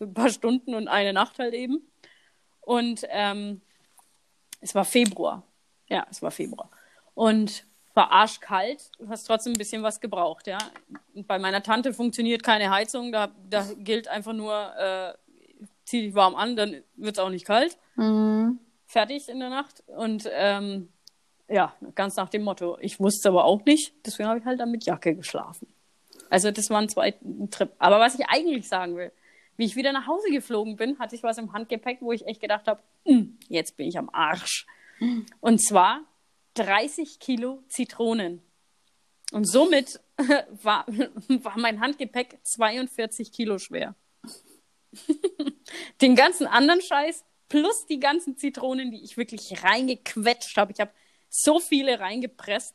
so 0.00 0.06
ein 0.06 0.14
paar 0.14 0.30
Stunden 0.30 0.74
und 0.74 0.88
eine 0.88 1.12
Nacht 1.12 1.38
halt 1.38 1.54
eben. 1.54 1.86
Und 2.62 3.06
ähm, 3.10 3.60
es 4.60 4.74
war 4.74 4.84
Februar. 4.84 5.44
Ja, 5.88 6.06
es 6.10 6.22
war 6.22 6.30
Februar. 6.30 6.70
Und 7.14 7.66
war 7.92 8.10
arschkalt, 8.10 8.90
du 8.98 9.08
hast 9.08 9.24
trotzdem 9.24 9.52
ein 9.52 9.58
bisschen 9.58 9.82
was 9.82 10.00
gebraucht, 10.00 10.46
ja. 10.46 10.58
Und 11.14 11.26
bei 11.26 11.38
meiner 11.38 11.62
Tante 11.62 11.92
funktioniert 11.92 12.42
keine 12.42 12.70
Heizung, 12.70 13.12
da, 13.12 13.30
da 13.48 13.66
gilt 13.76 14.08
einfach 14.08 14.32
nur, 14.32 14.54
äh, 14.78 15.12
zieh 15.84 16.02
dich 16.02 16.14
warm 16.14 16.34
an, 16.34 16.56
dann 16.56 16.82
wird 16.96 17.16
es 17.16 17.18
auch 17.18 17.28
nicht 17.28 17.44
kalt. 17.44 17.76
Mhm. 17.96 18.58
Fertig 18.86 19.28
in 19.28 19.40
der 19.40 19.50
Nacht. 19.50 19.82
Und 19.86 20.30
ähm, 20.32 20.88
ja, 21.48 21.74
ganz 21.94 22.16
nach 22.16 22.30
dem 22.30 22.42
Motto. 22.42 22.78
Ich 22.80 23.00
wusste 23.00 23.28
aber 23.28 23.44
auch 23.44 23.64
nicht, 23.64 23.92
deswegen 24.06 24.28
habe 24.28 24.38
ich 24.38 24.44
halt 24.46 24.60
dann 24.60 24.70
mit 24.70 24.86
Jacke 24.86 25.14
geschlafen. 25.14 25.66
Also 26.30 26.52
das 26.52 26.70
war 26.70 26.80
ein 26.80 26.88
zweiter 26.88 27.18
Trip. 27.50 27.72
Aber 27.78 27.98
was 27.98 28.14
ich 28.14 28.24
eigentlich 28.28 28.68
sagen 28.68 28.96
will, 28.96 29.12
wie 29.60 29.66
ich 29.66 29.76
wieder 29.76 29.92
nach 29.92 30.06
Hause 30.06 30.30
geflogen 30.30 30.76
bin, 30.76 30.98
hatte 30.98 31.14
ich 31.14 31.22
was 31.22 31.36
im 31.36 31.52
Handgepäck, 31.52 31.98
wo 32.00 32.12
ich 32.12 32.26
echt 32.26 32.40
gedacht 32.40 32.66
habe, 32.66 32.82
"Mm, 33.04 33.36
jetzt 33.48 33.76
bin 33.76 33.86
ich 33.86 33.98
am 33.98 34.08
Arsch. 34.08 34.66
Und 35.40 35.58
zwar 35.62 36.00
30 36.54 37.18
Kilo 37.18 37.62
Zitronen. 37.68 38.42
Und 39.32 39.44
somit 39.44 40.00
war, 40.62 40.86
war 41.28 41.58
mein 41.58 41.80
Handgepäck 41.80 42.38
42 42.42 43.32
Kilo 43.32 43.58
schwer. 43.58 43.94
Den 46.00 46.16
ganzen 46.16 46.46
anderen 46.46 46.80
Scheiß 46.80 47.22
plus 47.50 47.84
die 47.84 48.00
ganzen 48.00 48.38
Zitronen, 48.38 48.90
die 48.90 49.04
ich 49.04 49.18
wirklich 49.18 49.62
reingequetscht 49.62 50.56
habe. 50.56 50.72
Ich 50.72 50.80
habe 50.80 50.92
so 51.28 51.60
viele 51.60 52.00
reingepresst, 52.00 52.74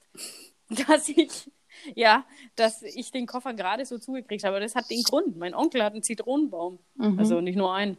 dass 0.88 1.10
ich, 1.10 1.50
ja, 1.96 2.26
dass 2.56 2.82
ich 2.82 3.12
den 3.12 3.26
Koffer 3.26 3.54
gerade 3.54 3.86
so 3.86 3.98
zugekriegt 3.98 4.44
habe. 4.44 4.60
Das 4.60 4.76
hat 4.76 4.90
den 4.90 5.04
Grund. 5.04 5.38
Mein 5.38 5.54
Onkel 5.54 5.84
hat 5.84 5.94
einen 5.94 6.04
Zitronenbaum. 6.04 6.80
Also 7.18 7.42
nicht 7.42 7.56
nur 7.56 7.74
einen. 7.74 7.98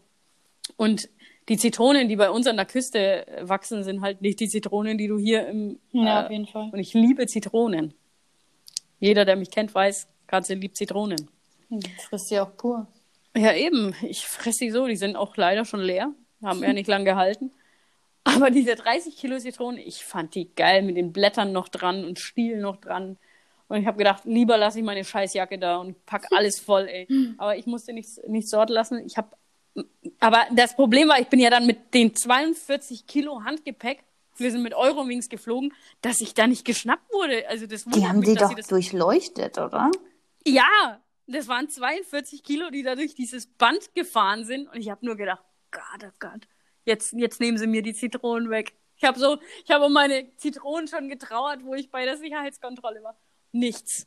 Und 0.76 1.08
die 1.48 1.56
Zitronen, 1.56 2.08
die 2.08 2.16
bei 2.16 2.30
uns 2.30 2.46
an 2.46 2.56
der 2.56 2.66
Küste 2.66 3.26
wachsen, 3.42 3.84
sind 3.84 4.00
halt 4.00 4.20
nicht 4.20 4.40
die 4.40 4.48
Zitronen, 4.48 4.98
die 4.98 5.06
du 5.06 5.18
hier 5.18 5.46
im. 5.46 5.78
Ja, 5.92 6.22
äh, 6.22 6.24
auf 6.24 6.30
jeden 6.30 6.46
Fall. 6.46 6.70
Und 6.72 6.78
ich 6.78 6.92
liebe 6.92 7.26
Zitronen. 7.26 7.94
Jeder, 8.98 9.24
der 9.24 9.36
mich 9.36 9.50
kennt, 9.50 9.74
weiß, 9.74 10.08
Katze 10.26 10.54
liebt 10.54 10.76
Zitronen. 10.76 11.30
Du 11.68 11.80
frisst 12.08 12.28
sie 12.28 12.40
auch 12.40 12.56
pur. 12.56 12.86
Ja, 13.36 13.52
eben. 13.52 13.94
Ich 14.02 14.26
fresse 14.26 14.64
die 14.64 14.70
so. 14.70 14.86
Die 14.86 14.96
sind 14.96 15.16
auch 15.16 15.36
leider 15.36 15.64
schon 15.64 15.80
leer. 15.80 16.12
Haben 16.42 16.62
ja 16.62 16.72
nicht 16.72 16.88
lang 16.88 17.04
gehalten. 17.04 17.50
Aber 18.24 18.50
diese 18.50 18.74
30 18.74 19.16
Kilo 19.16 19.38
Zitronen, 19.38 19.78
ich 19.78 20.04
fand 20.04 20.34
die 20.34 20.52
geil 20.54 20.82
mit 20.82 20.96
den 20.96 21.12
Blättern 21.12 21.52
noch 21.52 21.68
dran 21.68 22.04
und 22.04 22.18
Stiel 22.18 22.60
noch 22.60 22.76
dran. 22.76 23.18
Und 23.68 23.80
ich 23.80 23.86
habe 23.86 23.98
gedacht, 23.98 24.24
lieber 24.24 24.56
lasse 24.56 24.78
ich 24.78 24.84
meine 24.84 25.04
Scheißjacke 25.04 25.58
da 25.58 25.78
und 25.78 26.04
pack 26.06 26.26
alles 26.32 26.60
voll, 26.60 26.86
ey. 26.88 27.06
Aber 27.38 27.56
ich 27.56 27.66
musste 27.66 27.92
nichts, 27.92 28.20
nichts 28.28 28.50
dort 28.50 28.70
lassen. 28.70 29.04
Ich 29.04 29.16
habe, 29.16 29.36
aber 30.20 30.44
das 30.52 30.74
Problem 30.76 31.08
war, 31.08 31.20
ich 31.20 31.28
bin 31.28 31.40
ja 31.40 31.50
dann 31.50 31.66
mit 31.66 31.92
den 31.94 32.14
42 32.14 33.06
Kilo 33.06 33.42
Handgepäck, 33.44 34.04
wir 34.36 34.50
sind 34.50 34.62
mit 34.62 34.74
Eurowings 34.74 35.28
geflogen, 35.28 35.72
dass 36.02 36.20
ich 36.20 36.34
da 36.34 36.46
nicht 36.46 36.64
geschnappt 36.64 37.12
wurde. 37.12 37.48
Also 37.48 37.66
das 37.66 37.84
Die 37.84 38.06
haben 38.06 38.18
mich, 38.20 38.28
die 38.28 38.34
doch 38.34 38.54
das 38.54 38.66
durchleuchtet, 38.66 39.58
oder? 39.58 39.90
ja, 40.46 41.00
das 41.26 41.48
waren 41.48 41.68
42 41.68 42.42
Kilo, 42.42 42.70
die 42.70 42.82
da 42.82 42.94
durch 42.94 43.14
dieses 43.14 43.46
Band 43.46 43.94
gefahren 43.94 44.44
sind. 44.44 44.68
Und 44.68 44.80
ich 44.80 44.90
habe 44.90 45.04
nur 45.04 45.16
gedacht, 45.16 45.42
Gott, 45.70 46.04
oh 46.04 46.12
Gott, 46.18 46.46
jetzt, 46.84 47.12
jetzt 47.12 47.40
nehmen 47.40 47.58
sie 47.58 47.66
mir 47.66 47.82
die 47.82 47.94
Zitronen 47.94 48.50
weg. 48.50 48.74
Ich 48.96 49.04
habe 49.04 49.18
so, 49.18 49.38
ich 49.64 49.70
habe 49.70 49.84
um 49.84 49.92
meine 49.92 50.34
Zitronen 50.36 50.88
schon 50.88 51.08
getrauert, 51.08 51.64
wo 51.64 51.74
ich 51.74 51.90
bei 51.90 52.04
der 52.04 52.16
Sicherheitskontrolle 52.16 53.02
war. 53.02 53.16
Nichts. 53.58 54.06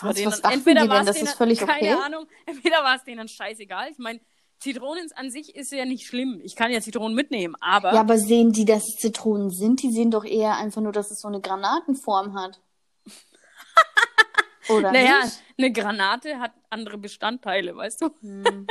Was, 0.00 0.14
Denen- 0.16 0.30
was 0.32 0.40
entweder 0.40 0.88
war 0.88 1.06
es 1.06 1.12
denen, 1.16 1.26
ist 1.26 1.34
völlig 1.34 1.58
keine 1.60 1.72
okay? 1.96 2.02
Ahnung, 2.04 2.26
entweder 2.46 2.82
war 2.84 2.96
es 2.96 3.04
denen 3.04 3.28
scheißegal. 3.28 3.90
Ich 3.90 3.98
meine, 3.98 4.20
Zitronen 4.58 5.10
an 5.16 5.30
sich 5.30 5.54
ist 5.56 5.72
ja 5.72 5.84
nicht 5.84 6.06
schlimm. 6.06 6.40
Ich 6.44 6.54
kann 6.54 6.70
ja 6.70 6.80
Zitronen 6.80 7.14
mitnehmen, 7.16 7.56
aber 7.60 7.92
Ja, 7.94 8.00
aber 8.00 8.16
sehen 8.18 8.52
die, 8.52 8.64
dass 8.64 8.84
es 8.88 8.96
Zitronen 9.00 9.50
sind? 9.50 9.82
Die 9.82 9.90
sehen 9.90 10.10
doch 10.12 10.24
eher 10.24 10.56
einfach 10.56 10.80
nur, 10.80 10.92
dass 10.92 11.10
es 11.10 11.20
so 11.20 11.26
eine 11.28 11.40
Granatenform 11.40 12.34
hat. 12.34 12.60
Oder 14.68 14.92
naja, 14.92 15.24
nicht? 15.24 15.42
eine 15.58 15.72
Granate 15.72 16.38
hat 16.38 16.52
andere 16.70 16.96
Bestandteile, 16.98 17.74
weißt 17.76 18.02
du? 18.02 18.10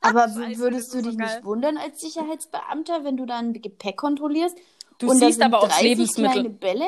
Aber 0.00 0.28
Scheiße, 0.28 0.58
würdest 0.60 0.94
du 0.94 1.02
so 1.02 1.08
dich 1.10 1.18
geil. 1.18 1.26
nicht 1.34 1.44
wundern 1.44 1.76
als 1.76 2.00
Sicherheitsbeamter, 2.00 3.02
wenn 3.04 3.16
du 3.16 3.26
dein 3.26 3.52
Gepäck 3.52 3.96
kontrollierst? 3.96 4.56
Du 4.98 5.12
siehst 5.12 5.42
aber 5.42 5.58
auch 5.58 5.68
30 5.68 5.82
Lebensmittel. 5.82 6.32
kleine 6.32 6.50
Bälle? 6.50 6.86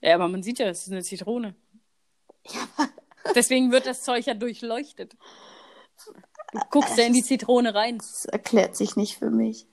Ja, 0.00 0.14
aber 0.14 0.28
man 0.28 0.42
sieht 0.42 0.58
ja, 0.58 0.68
es 0.68 0.86
ist 0.86 0.92
eine 0.92 1.02
Zitrone. 1.02 1.54
Deswegen 3.34 3.70
wird 3.70 3.86
das 3.86 4.02
Zeug 4.02 4.26
ja 4.26 4.34
durchleuchtet. 4.34 5.16
Du 6.52 6.60
guckst 6.70 6.96
ja 6.96 7.04
in 7.04 7.12
die 7.12 7.22
Zitrone 7.22 7.74
rein. 7.74 7.98
Das 7.98 8.24
erklärt 8.24 8.76
sich 8.76 8.96
nicht 8.96 9.18
für 9.18 9.30
mich. 9.30 9.66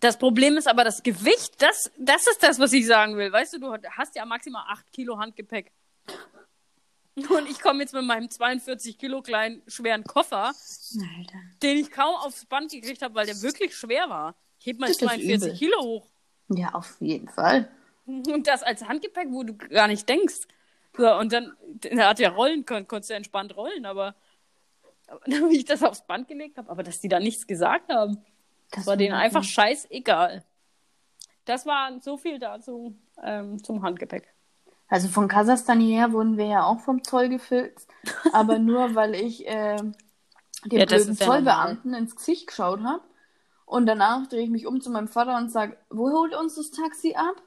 Das 0.00 0.18
Problem 0.18 0.56
ist 0.56 0.66
aber 0.66 0.84
das 0.84 1.02
Gewicht. 1.02 1.60
Das, 1.62 1.90
das 1.98 2.26
ist 2.26 2.42
das, 2.42 2.58
was 2.58 2.72
ich 2.72 2.86
sagen 2.86 3.16
will. 3.16 3.30
Weißt 3.30 3.54
du, 3.54 3.60
du 3.60 3.72
hast 3.90 4.16
ja 4.16 4.24
maximal 4.24 4.64
8 4.68 4.92
Kilo 4.92 5.18
Handgepäck. 5.18 5.70
Und 7.16 7.48
ich 7.48 7.60
komme 7.60 7.80
jetzt 7.80 7.94
mit 7.94 8.04
meinem 8.04 8.28
42 8.28 8.98
Kilo 8.98 9.22
kleinen, 9.22 9.62
schweren 9.68 10.02
Koffer, 10.02 10.46
Alter. 10.46 11.38
den 11.62 11.76
ich 11.76 11.90
kaum 11.92 12.16
aufs 12.16 12.44
Band 12.46 12.72
gekriegt 12.72 13.02
habe, 13.02 13.14
weil 13.14 13.26
der 13.26 13.40
wirklich 13.40 13.76
schwer 13.76 14.08
war. 14.08 14.34
Ich 14.58 14.66
heb 14.66 14.80
mal 14.80 14.88
Das 14.88 14.96
ist 14.96 15.00
42 15.00 15.34
übel. 15.42 15.56
Kilo 15.56 15.80
hoch. 15.80 16.10
Ja, 16.48 16.74
auf 16.74 16.96
jeden 17.00 17.28
Fall. 17.28 17.70
Und 18.06 18.46
das 18.46 18.62
als 18.62 18.86
Handgepäck, 18.86 19.28
wo 19.30 19.42
du 19.42 19.56
gar 19.56 19.88
nicht 19.88 20.08
denkst. 20.08 20.46
So, 20.96 21.12
und 21.12 21.32
dann, 21.32 21.56
er 21.82 22.08
hat 22.08 22.20
ja 22.20 22.28
Rollen, 22.28 22.64
kon 22.64 22.86
konntest 22.86 23.10
du 23.10 23.14
entspannt 23.14 23.56
rollen, 23.56 23.84
aber, 23.84 24.14
aber 25.08 25.20
wie 25.26 25.56
ich 25.56 25.64
das 25.64 25.82
aufs 25.82 26.06
Band 26.06 26.28
gelegt 26.28 26.56
habe, 26.56 26.70
aber 26.70 26.84
dass 26.84 27.00
die 27.00 27.08
da 27.08 27.18
nichts 27.18 27.48
gesagt 27.48 27.92
haben, 27.92 28.24
das 28.70 28.86
war 28.86 28.96
denen 28.96 29.14
einfach 29.14 29.42
scheißegal. 29.42 30.44
Das 31.44 31.66
war 31.66 32.00
so 32.00 32.16
viel 32.16 32.38
dazu 32.38 32.96
ähm, 33.22 33.62
zum 33.62 33.82
Handgepäck. 33.82 34.32
Also 34.88 35.08
von 35.08 35.28
Kasachstan 35.28 35.80
hierher 35.80 36.12
wurden 36.12 36.36
wir 36.36 36.46
ja 36.46 36.64
auch 36.64 36.80
vom 36.80 37.02
Zoll 37.02 37.28
gefilzt. 37.28 37.90
Aber 38.32 38.58
nur, 38.58 38.94
weil 38.94 39.14
ich 39.14 39.46
äh, 39.46 39.76
dem 39.76 39.92
Ja, 40.78 40.86
blöden 40.86 41.14
ja 41.14 41.26
Zollbeamten 41.26 41.94
ins 41.94 42.16
Gesicht 42.16 42.46
geschaut 42.46 42.82
habe. 42.82 43.02
Und 43.66 43.86
danach 43.86 44.26
drehe 44.28 44.44
ich 44.44 44.50
mich 44.50 44.66
um 44.66 44.80
zu 44.80 44.90
meinem 44.90 45.08
Vater 45.08 45.36
und 45.36 45.50
sage, 45.50 45.76
wo 45.90 46.10
holt 46.10 46.34
uns 46.34 46.54
das 46.54 46.70
Taxi 46.70 47.14
ab? 47.14 47.42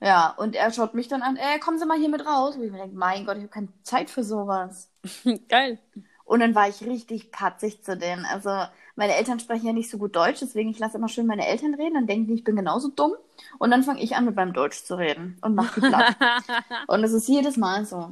Ja, 0.00 0.34
und 0.36 0.54
er 0.54 0.70
schaut 0.72 0.94
mich 0.94 1.08
dann 1.08 1.22
an, 1.22 1.36
ey, 1.36 1.58
kommen 1.58 1.78
Sie 1.78 1.86
mal 1.86 1.98
hier 1.98 2.08
mit 2.08 2.26
raus. 2.26 2.56
Und 2.56 2.64
ich 2.64 2.70
mir 2.70 2.78
denke, 2.78 2.96
mein 2.96 3.24
Gott, 3.24 3.36
ich 3.36 3.42
habe 3.42 3.52
keine 3.52 3.68
Zeit 3.82 4.10
für 4.10 4.22
sowas. 4.22 4.90
Geil. 5.48 5.78
Und 6.24 6.40
dann 6.40 6.54
war 6.54 6.68
ich 6.68 6.82
richtig 6.82 7.30
patzig 7.30 7.84
zu 7.84 7.96
denen. 7.96 8.24
Also 8.26 8.50
meine 8.96 9.14
Eltern 9.14 9.38
sprechen 9.38 9.66
ja 9.66 9.72
nicht 9.72 9.88
so 9.88 9.96
gut 9.96 10.16
Deutsch, 10.16 10.40
deswegen 10.40 10.70
ich 10.70 10.78
lasse 10.78 10.98
immer 10.98 11.08
schön 11.08 11.26
meine 11.26 11.46
Eltern 11.46 11.74
reden, 11.74 11.94
dann 11.94 12.06
denken 12.08 12.26
die, 12.26 12.34
ich 12.34 12.44
bin 12.44 12.56
genauso 12.56 12.88
dumm. 12.88 13.12
Und 13.58 13.70
dann 13.70 13.84
fange 13.84 14.02
ich 14.02 14.16
an, 14.16 14.24
mit 14.24 14.34
meinem 14.34 14.52
Deutsch 14.52 14.82
zu 14.82 14.98
reden 14.98 15.38
und 15.40 15.54
mache 15.54 15.80
die 15.80 15.86
platt. 15.86 16.16
und 16.88 17.02
das 17.02 17.12
ist 17.12 17.28
jedes 17.28 17.56
Mal 17.56 17.84
so. 17.84 18.10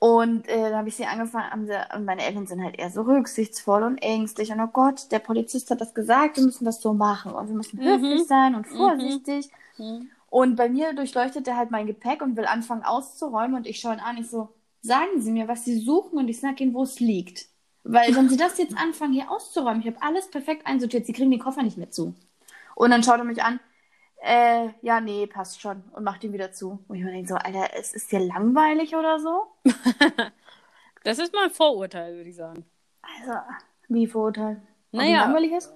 Und 0.00 0.48
äh, 0.48 0.62
dann 0.62 0.74
habe 0.74 0.88
ich 0.88 0.96
sie 0.96 1.06
angefangen, 1.06 1.66
sie, 1.66 1.96
und 1.96 2.04
meine 2.04 2.24
Eltern 2.24 2.46
sind 2.46 2.62
halt 2.62 2.78
eher 2.78 2.90
so 2.90 3.02
rücksichtsvoll 3.02 3.84
und 3.84 3.98
ängstlich. 3.98 4.50
Und 4.50 4.60
oh 4.60 4.66
Gott, 4.66 5.12
der 5.12 5.20
Polizist 5.20 5.70
hat 5.70 5.80
das 5.80 5.94
gesagt, 5.94 6.36
wir 6.36 6.44
müssen 6.44 6.64
das 6.64 6.82
so 6.82 6.92
machen. 6.92 7.32
Und 7.32 7.48
wir 7.48 7.54
müssen 7.54 7.80
höflich 7.80 8.26
sein 8.26 8.54
und 8.54 8.66
vorsichtig. 8.66 9.48
Mhm. 9.78 10.10
Und 10.34 10.56
bei 10.56 10.68
mir 10.68 10.94
durchleuchtet 10.94 11.46
er 11.46 11.56
halt 11.56 11.70
mein 11.70 11.86
Gepäck 11.86 12.20
und 12.20 12.36
will 12.36 12.46
anfangen 12.46 12.82
auszuräumen. 12.82 13.54
Und 13.54 13.68
ich 13.68 13.78
schaue 13.78 13.92
ihn 13.92 14.00
an, 14.00 14.16
ich 14.18 14.28
so, 14.28 14.48
sagen 14.80 15.20
Sie 15.20 15.30
mir, 15.30 15.46
was 15.46 15.64
Sie 15.64 15.78
suchen 15.78 16.18
und 16.18 16.26
ich 16.26 16.40
sage 16.40 16.64
Ihnen, 16.64 16.74
wo 16.74 16.82
es 16.82 16.98
liegt. 16.98 17.46
Weil 17.84 18.16
wenn 18.16 18.28
Sie 18.28 18.36
das 18.36 18.58
jetzt 18.58 18.76
anfangen, 18.76 19.12
hier 19.12 19.30
auszuräumen, 19.30 19.80
ich 19.80 19.86
habe 19.86 20.02
alles 20.02 20.28
perfekt 20.28 20.66
einsortiert, 20.66 21.06
Sie 21.06 21.12
kriegen 21.12 21.30
den 21.30 21.38
Koffer 21.38 21.62
nicht 21.62 21.78
mehr 21.78 21.92
zu. 21.92 22.16
Und 22.74 22.90
dann 22.90 23.04
schaut 23.04 23.18
er 23.18 23.24
mich 23.24 23.44
an, 23.44 23.60
äh, 24.24 24.70
ja, 24.82 25.00
nee, 25.00 25.28
passt 25.28 25.60
schon. 25.60 25.84
Und 25.92 26.02
macht 26.02 26.24
ihn 26.24 26.32
wieder 26.32 26.50
zu. 26.50 26.80
Und 26.88 26.96
ich 26.96 27.04
mir 27.04 27.12
denke 27.12 27.28
so, 27.28 27.36
Alter, 27.36 27.68
es 27.78 27.94
ist 27.94 28.10
dir 28.10 28.18
langweilig 28.18 28.96
oder 28.96 29.20
so? 29.20 29.46
Das 31.04 31.18
ist 31.18 31.34
mal 31.34 31.44
ein 31.44 31.50
Vorurteil, 31.50 32.16
würde 32.16 32.30
ich 32.30 32.36
sagen. 32.36 32.64
Also, 33.02 33.38
wie 33.88 34.06
Vorurteil? 34.06 34.62
Ob 34.90 34.98
Naja. 34.98 35.26
langweilig 35.26 35.52
ist? 35.52 35.74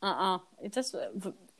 Ah, 0.00 0.36
ah. 0.36 0.42
Das, 0.72 0.96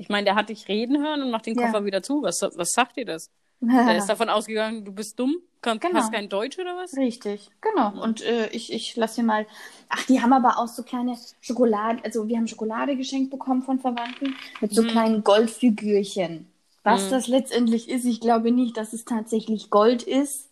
ich 0.00 0.08
meine, 0.08 0.24
der 0.24 0.34
hat 0.34 0.48
dich 0.48 0.66
reden 0.68 1.02
hören 1.02 1.22
und 1.22 1.30
macht 1.30 1.46
den 1.46 1.58
Ja. 1.58 1.66
Koffer 1.66 1.84
wieder 1.84 2.02
zu. 2.02 2.22
Was, 2.22 2.40
was 2.42 2.70
sagt 2.70 2.96
dir 2.96 3.04
das? 3.04 3.30
Der 3.60 3.98
ist 3.98 4.06
davon 4.08 4.30
ausgegangen, 4.30 4.84
du 4.84 4.92
bist 4.92 5.18
dumm, 5.18 5.36
kann, 5.60 5.78
Genau. 5.78 5.96
hast 5.96 6.10
kein 6.12 6.28
Deutsch 6.30 6.58
oder 6.58 6.74
was? 6.76 6.96
Richtig, 6.96 7.50
genau. 7.60 8.02
Und 8.02 8.22
äh, 8.22 8.48
ich, 8.48 8.72
ich 8.72 8.96
lasse 8.96 9.20
mir 9.20 9.26
mal. 9.26 9.46
Ach, 9.90 10.02
die 10.06 10.22
haben 10.22 10.32
aber 10.32 10.58
auch 10.58 10.68
so 10.68 10.82
kleine 10.82 11.16
Schokolade, 11.42 12.02
also 12.04 12.26
wir 12.26 12.38
haben 12.38 12.48
Schokolade 12.48 12.96
geschenkt 12.96 13.30
bekommen 13.30 13.62
von 13.62 13.78
Verwandten 13.78 14.34
mit 14.62 14.72
so 14.74 14.82
kleinen 14.82 15.22
Goldfigürchen. 15.22 16.46
Was 16.82 17.10
das 17.10 17.26
letztendlich 17.28 17.90
ist, 17.90 18.06
ich 18.06 18.20
glaube 18.20 18.50
nicht, 18.52 18.78
dass 18.78 18.94
es 18.94 19.04
tatsächlich 19.04 19.68
Gold 19.68 20.02
ist. 20.02 20.48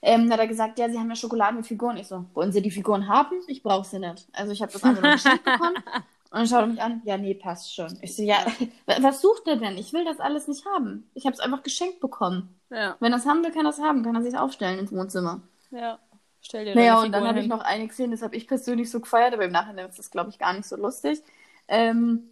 Ähm, 0.00 0.22
dann 0.22 0.32
hat 0.32 0.40
er 0.40 0.46
gesagt, 0.46 0.78
ja, 0.78 0.88
sie 0.88 0.98
haben 0.98 1.10
ja 1.10 1.16
Schokolade 1.16 1.56
mit 1.56 1.66
Figuren. 1.66 1.98
Ich 1.98 2.06
so, 2.06 2.24
wollen 2.32 2.52
sie 2.52 2.62
die 2.62 2.70
Figuren 2.70 3.08
haben? 3.08 3.36
Ich 3.48 3.62
brauche 3.62 3.84
sie 3.86 3.98
nicht. 3.98 4.26
Also 4.32 4.52
ich 4.52 4.62
habe 4.62 4.72
das 4.72 4.82
einfach 4.84 5.02
nur 5.02 5.12
geschenkt 5.12 5.44
bekommen. 5.44 5.76
Und 6.30 6.38
dann 6.40 6.46
schaut 6.48 6.60
er 6.62 6.66
mich 6.66 6.82
an, 6.82 7.02
ja, 7.04 7.16
nee, 7.16 7.34
passt 7.34 7.74
schon. 7.74 7.96
Ich 8.02 8.16
so, 8.16 8.22
ja, 8.22 8.44
was 9.00 9.20
sucht 9.20 9.46
er 9.46 9.56
denn? 9.56 9.78
Ich 9.78 9.92
will 9.92 10.04
das 10.04 10.18
alles 10.20 10.48
nicht 10.48 10.66
haben. 10.66 11.08
Ich 11.14 11.24
habe 11.26 11.34
es 11.34 11.40
einfach 11.40 11.62
geschenkt 11.62 12.00
bekommen. 12.00 12.58
Ja, 12.70 12.96
Wenn 13.00 13.12
er 13.12 13.18
es 13.18 13.26
haben 13.26 13.42
will, 13.44 13.52
kann 13.52 13.64
er 13.66 13.70
es 13.70 13.78
haben. 13.80 14.02
Kann 14.02 14.16
er 14.16 14.22
sich 14.22 14.36
aufstellen 14.36 14.78
ins 14.78 14.92
Wohnzimmer. 14.92 15.40
ja. 15.70 15.98
Stell 16.42 16.64
dir 16.64 16.76
Naja, 16.76 16.94
deine 16.94 17.06
und 17.06 17.12
dann 17.12 17.26
habe 17.26 17.40
ich 17.40 17.48
noch 17.48 17.60
eine 17.60 17.88
gesehen, 17.88 18.12
das 18.12 18.22
habe 18.22 18.36
ich 18.36 18.46
persönlich 18.46 18.88
so 18.88 19.00
gefeiert, 19.00 19.34
aber 19.34 19.46
im 19.46 19.50
Nachhinein 19.50 19.88
ist 19.88 19.98
das, 19.98 20.12
glaube 20.12 20.30
ich, 20.30 20.38
gar 20.38 20.52
nicht 20.52 20.66
so 20.68 20.76
lustig. 20.76 21.20
Ähm, 21.66 22.30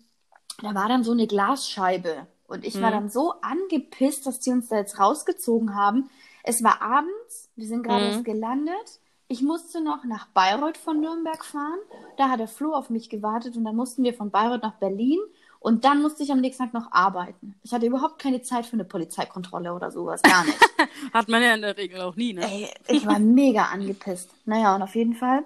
da 0.63 0.73
war 0.73 0.89
dann 0.89 1.03
so 1.03 1.11
eine 1.11 1.27
Glasscheibe 1.27 2.29
und 2.47 2.65
ich 2.65 2.81
war 2.81 2.91
Mhm. 2.91 2.95
dann 2.95 3.11
so 3.11 3.35
angepisst, 3.41 4.25
dass 4.27 4.39
die 4.39 4.51
uns 4.51 4.69
da 4.69 4.77
jetzt 4.77 5.01
rausgezogen 5.01 5.75
haben. 5.75 6.11
Es 6.45 6.63
war 6.63 6.81
abends, 6.81 7.51
wir 7.57 7.67
sind 7.67 7.83
gerade 7.83 8.05
Mhm. 8.05 8.11
erst 8.13 8.25
gelandet. 8.25 9.01
Ich 9.35 9.43
musste 9.43 9.81
noch 9.81 10.05
nach 10.05 10.29
Bayreuth 10.29 10.77
von 10.77 11.01
Nürnberg 11.01 11.45
fahren. 11.45 11.81
Da 12.17 12.29
hat 12.29 12.39
der 12.39 12.47
Flo 12.47 12.73
auf 12.73 12.89
mich 12.89 13.11
gewartet 13.11 13.57
und 13.57 13.65
dann 13.65 13.75
mussten 13.75 14.05
wir 14.05 14.15
von 14.15 14.31
Bayreuth 14.31 14.63
nach 14.63 14.75
Berlin. 14.75 15.19
Und 15.59 15.85
dann 15.85 16.03
musste 16.03 16.23
ich 16.23 16.31
am 16.31 16.41
nächsten 16.41 16.63
Tag 16.63 16.73
noch 16.73 16.93
arbeiten. 16.93 17.57
Ich 17.65 17.73
hatte 17.73 17.85
überhaupt 17.85 18.23
keine 18.23 18.43
Zeit 18.43 18.65
für 18.65 18.75
eine 18.75 18.85
Polizeikontrolle 18.85 19.75
oder 19.75 19.91
sowas, 19.91 20.23
gar 20.23 20.45
nicht. 20.45 20.57
Hat 21.13 21.29
man 21.29 21.43
ja 21.43 21.53
in 21.53 21.63
der 21.63 21.77
Regel 21.77 22.01
auch 22.03 22.15
nie, 22.15 22.33
ne? 22.33 22.45
Ey, 22.45 22.69
ich 22.87 23.05
war 23.07 23.19
mega 23.19 23.65
angepisst. 23.73 24.31
Naja, 24.45 24.77
und 24.77 24.83
auf 24.83 24.95
jeden 24.95 25.15
Fall 25.15 25.43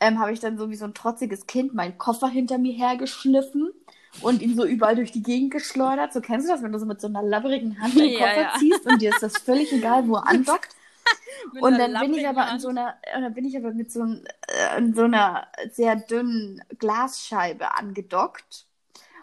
ähm, 0.00 0.18
habe 0.18 0.32
ich 0.34 0.40
dann 0.40 0.58
so 0.58 0.68
wie 0.68 0.76
so 0.76 0.84
ein 0.84 0.92
trotziges 0.92 1.46
Kind 1.46 1.72
meinen 1.72 1.96
Koffer 1.96 2.28
hinter 2.28 2.58
mir 2.58 2.74
hergeschliffen 2.74 3.70
und 4.20 4.42
ihn 4.42 4.54
so 4.56 4.66
überall 4.66 4.96
durch 4.96 5.10
die 5.10 5.22
Gegend 5.22 5.52
geschleudert. 5.52 6.12
So 6.12 6.20
kennst 6.20 6.48
du 6.48 6.52
das, 6.52 6.62
wenn 6.62 6.72
du 6.72 6.78
so 6.78 6.84
mit 6.84 7.00
so 7.00 7.06
einer 7.06 7.22
labberigen 7.22 7.80
Hand 7.80 7.98
deinen 7.98 8.10
Ja, 8.12 8.18
Koffer 8.18 8.42
ja. 8.42 8.52
ziehst 8.58 8.86
und 8.86 9.00
dir 9.00 9.08
ist 9.08 9.22
das 9.22 9.38
völlig 9.38 9.72
egal, 9.72 10.06
wo 10.06 10.16
er 10.16 10.26
andockt. 10.28 10.76
Und 11.60 11.78
dann 11.78 11.98
bin 11.98 12.14
ich 12.14 12.26
aber 12.28 12.46
an 12.46 12.60
so 12.60 12.68
einer, 12.68 12.96
dann 13.12 13.34
bin 13.34 13.44
ich 13.44 13.56
aber 13.56 13.72
mit 13.72 13.92
so, 13.92 14.02
ein, 14.02 14.24
äh, 14.48 14.92
so 14.94 15.02
einer 15.02 15.48
sehr 15.72 15.96
dünnen 15.96 16.62
Glasscheibe 16.78 17.74
angedockt. 17.74 18.66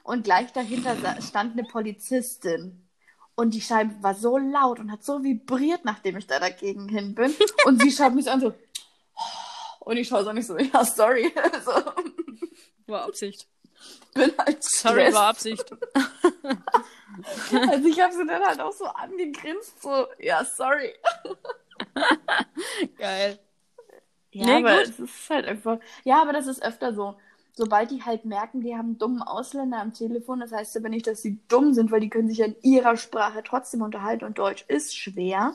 Und 0.04 0.24
gleich 0.24 0.52
dahinter 0.54 0.98
stand 1.22 1.54
eine 1.54 1.64
Polizistin. 1.68 2.88
Und 3.36 3.54
die 3.54 3.62
Scheibe 3.62 4.02
war 4.04 4.16
so 4.16 4.38
laut 4.38 4.80
und 4.80 4.92
hat 4.92 5.04
so 5.04 5.24
vibriert, 5.24 5.86
nachdem 5.86 6.18
ich 6.18 6.28
da 6.28 6.40
dagegen 6.40 6.90
hin 6.90 7.16
bin. 7.16 7.34
Und 7.66 7.82
sie 7.82 7.92
schaut 7.92 8.14
mich 8.16 8.30
an 8.30 8.42
so. 8.42 8.54
Und 9.80 9.98
ich 9.98 10.08
schaue 10.08 10.24
so 10.24 10.34
nicht 10.34 10.48
so, 10.48 10.58
ja, 10.60 10.84
sorry. 10.86 11.34
So, 11.66 11.72
War 12.88 13.04
Absicht. 13.06 13.48
bin 14.14 14.32
halt 14.38 14.64
Sorry, 14.64 15.12
stressed. 15.12 15.14
war 15.14 15.28
Absicht. 15.28 15.66
Also 17.68 17.88
ich 17.88 18.00
habe 18.00 18.14
sie 18.14 18.26
dann 18.26 18.44
halt 18.44 18.60
auch 18.62 18.72
so 18.72 18.86
angegrinst, 18.86 19.82
so, 19.82 20.08
ja, 20.20 20.46
sorry. 20.46 20.94
Geil. 22.98 23.40
Ja, 24.32 24.46
Nee, 24.46 24.58
aber 24.58 24.84
gut. 24.84 24.86
es 24.88 25.00
ist 25.00 25.30
halt 25.30 25.46
einfach. 25.46 25.80
Ja, 26.04 26.22
aber 26.22 26.34
das 26.34 26.48
ist 26.48 26.64
öfter 26.64 26.94
so. 26.94 27.16
Sobald 27.54 27.92
die 27.92 28.04
halt 28.04 28.26
merken, 28.26 28.62
die 28.62 28.76
haben 28.76 28.98
dummen 28.98 29.22
Ausländer 29.22 29.80
am 29.82 29.94
Telefon, 29.94 30.40
das 30.40 30.52
heißt 30.54 30.78
aber 30.78 30.90
nicht, 30.90 31.08
dass 31.08 31.22
sie 31.22 31.40
dumm 31.50 31.74
sind, 31.74 31.92
weil 31.92 32.00
die 32.00 32.10
können 32.10 32.30
sich 32.30 32.38
ja 32.38 32.46
in 32.46 32.56
ihrer 32.62 32.96
Sprache 32.96 33.44
trotzdem 33.44 33.82
unterhalten 33.82 34.24
und 34.26 34.38
Deutsch 34.38 34.64
ist 34.68 34.96
schwer. 34.98 35.54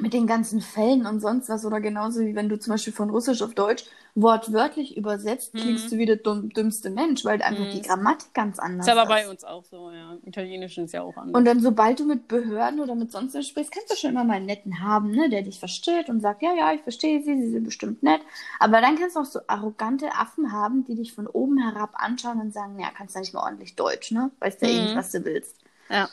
Mit 0.00 0.12
den 0.12 0.26
ganzen 0.26 0.60
Fällen 0.60 1.06
und 1.06 1.20
sonst 1.20 1.48
was 1.48 1.64
oder 1.64 1.80
genauso 1.80 2.20
wie 2.20 2.34
wenn 2.34 2.48
du 2.48 2.58
zum 2.58 2.72
Beispiel 2.72 2.92
von 2.92 3.10
Russisch 3.10 3.42
auf 3.42 3.54
Deutsch 3.54 3.84
wortwörtlich 4.16 4.96
übersetzt, 4.96 5.52
klingst 5.54 5.92
du 5.92 5.98
wie 5.98 6.06
der 6.06 6.16
dumm, 6.16 6.48
dümmste 6.50 6.90
Mensch, 6.90 7.24
weil 7.24 7.40
einfach 7.42 7.68
die 7.70 7.80
Grammatik 7.82 8.34
ganz 8.34 8.58
anders 8.58 8.86
Ist 8.86 8.92
aber 8.92 9.02
ist. 9.02 9.08
bei 9.08 9.30
uns 9.30 9.44
auch 9.44 9.64
so, 9.64 9.90
ja. 9.92 10.16
Italienisch 10.24 10.78
ist 10.78 10.92
ja 10.92 11.02
auch 11.02 11.16
anders. 11.16 11.34
Und 11.38 11.44
dann, 11.44 11.60
sobald 11.60 12.00
du 12.00 12.04
mit 12.04 12.26
Behörden 12.28 12.80
oder 12.80 12.94
mit 12.96 13.12
sonst 13.12 13.34
was 13.34 13.46
sprichst, 13.46 13.70
kannst 13.72 13.90
du 13.92 13.96
schon 13.96 14.10
immer 14.10 14.24
mal 14.24 14.34
einen 14.34 14.46
netten 14.46 14.80
haben, 14.82 15.10
ne, 15.12 15.28
der 15.30 15.42
dich 15.42 15.58
versteht 15.60 16.08
und 16.08 16.20
sagt, 16.20 16.42
ja, 16.42 16.52
ja, 16.54 16.72
ich 16.72 16.80
verstehe 16.82 17.22
sie, 17.22 17.40
sie 17.40 17.50
sind 17.52 17.64
bestimmt 17.64 18.02
nett. 18.02 18.20
Aber 18.58 18.80
dann 18.80 18.96
kannst 18.98 19.14
du 19.16 19.20
auch 19.20 19.24
so 19.24 19.40
arrogante 19.46 20.08
Affen 20.14 20.50
haben, 20.52 20.84
die 20.84 20.96
dich 20.96 21.12
von 21.12 21.26
oben 21.26 21.58
herab 21.58 21.90
anschauen 21.94 22.40
und 22.40 22.52
sagen, 22.52 22.78
ja, 22.80 22.88
kannst 22.96 23.14
du 23.14 23.20
nicht 23.20 23.32
mal 23.32 23.42
ordentlich 23.44 23.76
Deutsch, 23.76 24.10
ne? 24.10 24.30
Weißt 24.40 24.60
ja 24.62 24.68
eh 24.68 24.80
nicht, 24.80 24.94
Mhm. 24.94 24.98
was 24.98 25.12
du 25.12 25.24
willst. 25.24 25.56
ja. 25.88 26.08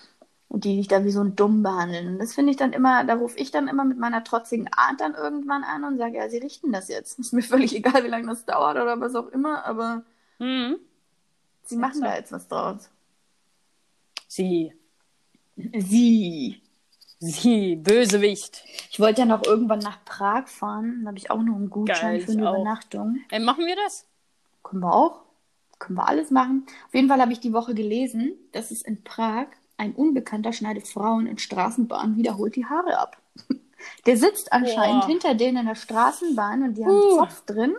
Und 0.49 0.63
die 0.63 0.77
dich 0.77 0.87
da 0.87 1.03
wie 1.03 1.11
so 1.11 1.21
ein 1.21 1.35
Dumm 1.35 1.61
behandeln. 1.61 2.07
Und 2.07 2.19
das 2.19 2.33
finde 2.33 2.51
ich 2.51 2.57
dann 2.57 2.71
immer, 2.73 3.03
da 3.03 3.15
rufe 3.15 3.37
ich 3.37 3.51
dann 3.51 3.67
immer 3.67 3.83
mit 3.83 3.97
meiner 3.97 4.23
trotzigen 4.23 4.67
Art 4.71 4.99
dann 5.01 5.13
irgendwann 5.13 5.63
an 5.63 5.83
und 5.83 5.97
sage, 5.97 6.17
ja, 6.17 6.29
sie 6.29 6.37
richten 6.37 6.71
das 6.71 6.87
jetzt. 6.87 7.19
Ist 7.19 7.33
mir 7.33 7.41
völlig 7.41 7.75
egal, 7.75 8.03
wie 8.03 8.07
lange 8.09 8.27
das 8.27 8.45
dauert 8.45 8.77
oder 8.77 8.99
was 8.99 9.15
auch 9.15 9.27
immer, 9.27 9.65
aber 9.65 10.03
Mhm. 10.39 10.77
sie 11.63 11.77
machen 11.77 12.01
da 12.01 12.07
Exakt. 12.15 12.19
jetzt 12.19 12.31
was 12.31 12.47
draus. 12.47 12.89
Sie. 14.27 14.73
Sie. 15.55 16.61
Sie, 17.19 17.75
Bösewicht. 17.75 18.63
Ich 18.91 18.99
wollte 18.99 19.21
ja 19.21 19.25
noch 19.25 19.43
irgendwann 19.43 19.79
nach 19.79 20.05
Prag 20.05 20.47
fahren. 20.47 20.99
Da 21.01 21.07
habe 21.07 21.17
ich 21.17 21.31
auch 21.31 21.41
noch 21.41 21.55
einen 21.55 21.69
Gutschein 21.71 22.17
Geil, 22.17 22.21
für 22.21 22.31
eine 22.33 22.47
auch. 22.49 22.53
Übernachtung. 22.53 23.19
Äh, 23.31 23.39
machen 23.39 23.65
wir 23.65 23.75
das? 23.75 24.05
Können 24.63 24.81
wir 24.83 24.93
auch. 24.93 25.21
Können 25.79 25.97
wir 25.97 26.07
alles 26.07 26.29
machen. 26.29 26.67
Auf 26.87 26.93
jeden 26.93 27.07
Fall 27.07 27.19
habe 27.19 27.31
ich 27.33 27.39
die 27.39 27.53
Woche 27.53 27.73
gelesen, 27.73 28.33
dass 28.51 28.69
es 28.69 28.83
in 28.83 29.03
Prag 29.03 29.47
ein 29.77 29.93
Unbekannter 29.93 30.53
schneidet 30.53 30.87
Frauen 30.87 31.27
in 31.27 31.37
Straßenbahn 31.37 32.17
wiederholt 32.17 32.55
die 32.55 32.65
Haare 32.65 32.97
ab. 32.97 33.17
Der 34.05 34.17
sitzt 34.17 34.51
anscheinend 34.51 35.01
Boah. 35.01 35.07
hinter 35.07 35.35
denen 35.35 35.59
in 35.59 35.65
der 35.67 35.75
Straßenbahn 35.75 36.63
und 36.63 36.73
die 36.77 36.83
haben 36.83 36.91
Uh. 36.91 37.17
Zopf 37.17 37.45
drin. 37.45 37.75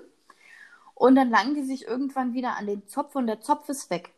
Und 0.95 1.17
dann 1.17 1.29
langen 1.29 1.55
die 1.55 1.65
sich 1.65 1.87
irgendwann 1.87 2.35
wieder 2.35 2.57
an 2.57 2.67
den 2.67 2.87
Zopf 2.87 3.17
und 3.17 3.27
der 3.27 3.41
Zopf 3.41 3.69
ist 3.69 3.91
weg, 3.91 4.13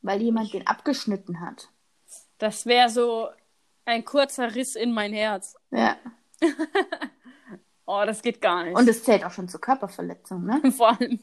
weil 0.00 0.22
jemand 0.22 0.54
den 0.54 0.66
abgeschnitten 0.66 1.40
hat. 1.40 1.68
Das 2.38 2.64
wäre 2.64 2.88
so 2.88 3.28
ein 3.84 4.04
kurzer 4.04 4.54
Riss 4.54 4.76
in 4.76 4.92
mein 4.92 5.12
Herz. 5.12 5.56
Ja. 5.70 5.96
Oh, 7.86 8.02
das 8.04 8.20
geht 8.20 8.42
gar 8.42 8.64
nicht. 8.64 8.76
Und 8.76 8.88
es 8.88 9.04
zählt 9.04 9.24
auch 9.24 9.30
schon 9.30 9.48
zur 9.48 9.60
Körperverletzung, 9.60 10.44
ne? 10.44 10.72
vor 10.76 10.88
allem 10.88 11.20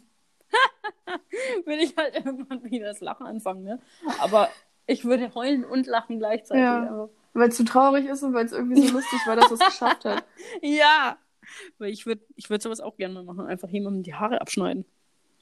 will 1.65 1.79
ich 1.79 1.95
halt 1.97 2.15
irgendwann 2.15 2.63
wieder 2.63 2.87
das 2.87 3.01
Lachen 3.01 3.25
anfangen, 3.27 3.63
ne? 3.63 3.81
Aber 4.19 4.49
ich 4.85 5.05
würde 5.05 5.33
heulen 5.35 5.63
und 5.65 5.87
lachen 5.87 6.19
gleichzeitig. 6.19 6.63
Ja. 6.63 7.09
Weil 7.33 7.49
es 7.49 7.57
zu 7.57 7.65
traurig 7.65 8.05
ist 8.05 8.21
und 8.23 8.33
weil 8.33 8.45
es 8.45 8.51
irgendwie 8.51 8.87
so 8.87 8.93
lustig 8.93 9.19
war, 9.25 9.35
dass 9.35 9.51
es 9.51 9.59
geschafft 9.59 10.05
hat. 10.05 10.23
ja. 10.61 11.17
Weil 11.79 11.89
ich 11.89 12.05
würde 12.05 12.21
ich 12.35 12.49
würd 12.49 12.61
sowas 12.61 12.79
auch 12.79 12.95
gerne 12.95 13.13
mal 13.15 13.23
machen. 13.23 13.47
Einfach 13.47 13.69
jemandem 13.69 14.03
die 14.03 14.13
Haare 14.13 14.39
abschneiden. 14.39 14.85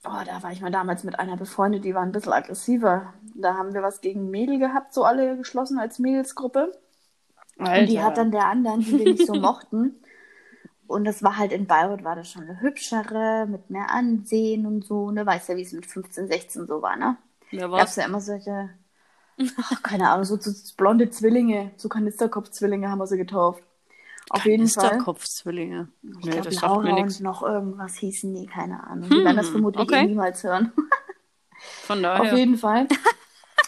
Oh, 0.03 0.23
da 0.25 0.41
war 0.41 0.51
ich 0.51 0.61
mal 0.61 0.71
damals 0.71 1.03
mit 1.03 1.19
einer 1.19 1.37
befreundet, 1.37 1.85
die 1.85 1.93
war 1.93 2.01
ein 2.01 2.11
bisschen 2.11 2.33
aggressiver. 2.33 3.13
Da 3.35 3.53
haben 3.53 3.73
wir 3.73 3.83
was 3.83 4.01
gegen 4.01 4.31
Mädel 4.31 4.57
gehabt, 4.57 4.93
so 4.93 5.03
alle 5.03 5.37
geschlossen 5.37 5.77
als 5.77 5.99
Mädelsgruppe. 5.99 6.71
Und 7.57 7.85
die 7.87 8.01
hat 8.01 8.17
dann 8.17 8.31
der 8.31 8.47
anderen, 8.47 8.79
die 8.79 8.97
wir 8.97 9.05
nicht 9.13 9.27
so 9.27 9.35
mochten. 9.35 10.01
Und 10.87 11.05
das 11.05 11.23
war 11.23 11.37
halt 11.37 11.51
in 11.51 11.67
Bayreuth, 11.67 12.03
war 12.03 12.15
das 12.15 12.29
schon 12.29 12.43
eine 12.43 12.59
hübschere, 12.59 13.45
mit 13.47 13.69
mehr 13.69 13.91
Ansehen 13.91 14.65
und 14.65 14.83
so. 14.83 15.11
Ne, 15.11 15.25
weißt 15.25 15.49
ja, 15.49 15.55
wie 15.55 15.61
es 15.61 15.71
mit 15.71 15.85
15, 15.85 16.27
16 16.27 16.67
so 16.67 16.81
war, 16.81 16.97
ne? 16.97 17.17
Wer 17.51 17.69
Gab 17.69 17.87
es 17.87 17.95
ja 17.95 18.05
immer 18.05 18.19
solche. 18.19 18.69
Ach, 19.57 19.83
keine 19.83 20.09
Ahnung, 20.09 20.25
so, 20.25 20.37
so 20.37 20.51
blonde 20.77 21.09
Zwillinge, 21.09 21.71
so 21.77 21.89
Kanisterkopfzwillinge 21.89 22.89
haben 22.89 22.99
wir 22.99 23.07
sie 23.07 23.17
getauft. 23.17 23.63
Auf 24.29 24.45
jeden 24.45 24.67
Fall. 24.67 24.83
Kanisterkopfzwillinge. 24.83 25.89
Ich 26.03 26.25
Nee, 26.25 26.31
glaube, 26.31 26.49
das 26.49 26.55
sagt 26.55 26.77
mir 26.81 26.89
Laura 26.89 27.01
nichts. 27.01 27.17
und 27.19 27.23
noch 27.23 27.43
irgendwas 27.43 27.95
hießen 27.97 28.33
die, 28.33 28.45
keine 28.45 28.83
Ahnung. 28.87 29.09
Die 29.09 29.23
werden 29.23 29.37
das 29.37 29.47
Hm, 29.47 29.51
vermutlich 29.53 29.83
okay. 29.83 30.03
eh 30.03 30.07
niemals 30.07 30.43
hören. 30.43 30.71
Von 31.83 32.05
Auf 32.05 32.17
daher. 32.19 32.35
jeden 32.37 32.57
Fall 32.57 32.87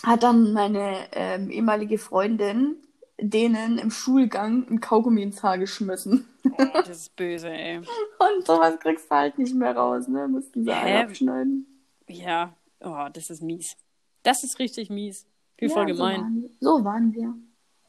hat 0.03 0.24
dann 0.24 0.53
meine 0.53 1.07
ähm, 1.11 1.49
ehemalige 1.49 1.97
Freundin 1.97 2.78
denen 3.19 3.78
im 3.78 3.91
Schulgang 3.91 4.67
ein 4.69 4.80
Kaugummi 4.82 5.21
ins 5.21 5.43
Haar 5.43 5.57
geschmissen. 5.57 6.28
Oh, 6.45 6.63
das 6.74 6.89
ist 7.01 7.15
böse, 7.15 7.49
ey. 7.51 7.78
Und 7.78 8.45
sowas 8.45 8.80
kriegst 8.80 9.09
du 9.11 9.15
halt 9.15 9.38
nicht 9.38 9.53
mehr 9.53 9.76
raus, 9.76 10.07
ne? 10.07 10.28
Mussten 10.28 10.63
sie 10.63 10.71
alle 10.71 11.01
abschneiden. 11.01 11.67
Ja, 12.07 12.53
oh, 12.82 13.07
das 13.13 13.30
ist 13.30 13.41
mies. 13.41 13.78
Das 14.24 14.43
ist 14.43 14.57
richtig 14.59 14.89
mies. 14.89 15.26
Wie 15.58 15.70
voll 15.70 15.88
Ja, 15.89 15.93
gemein. 15.93 16.49
So 16.60 16.84
waren 16.84 17.14
wir. 17.14 17.22
So 17.22 17.26
waren 17.26 17.38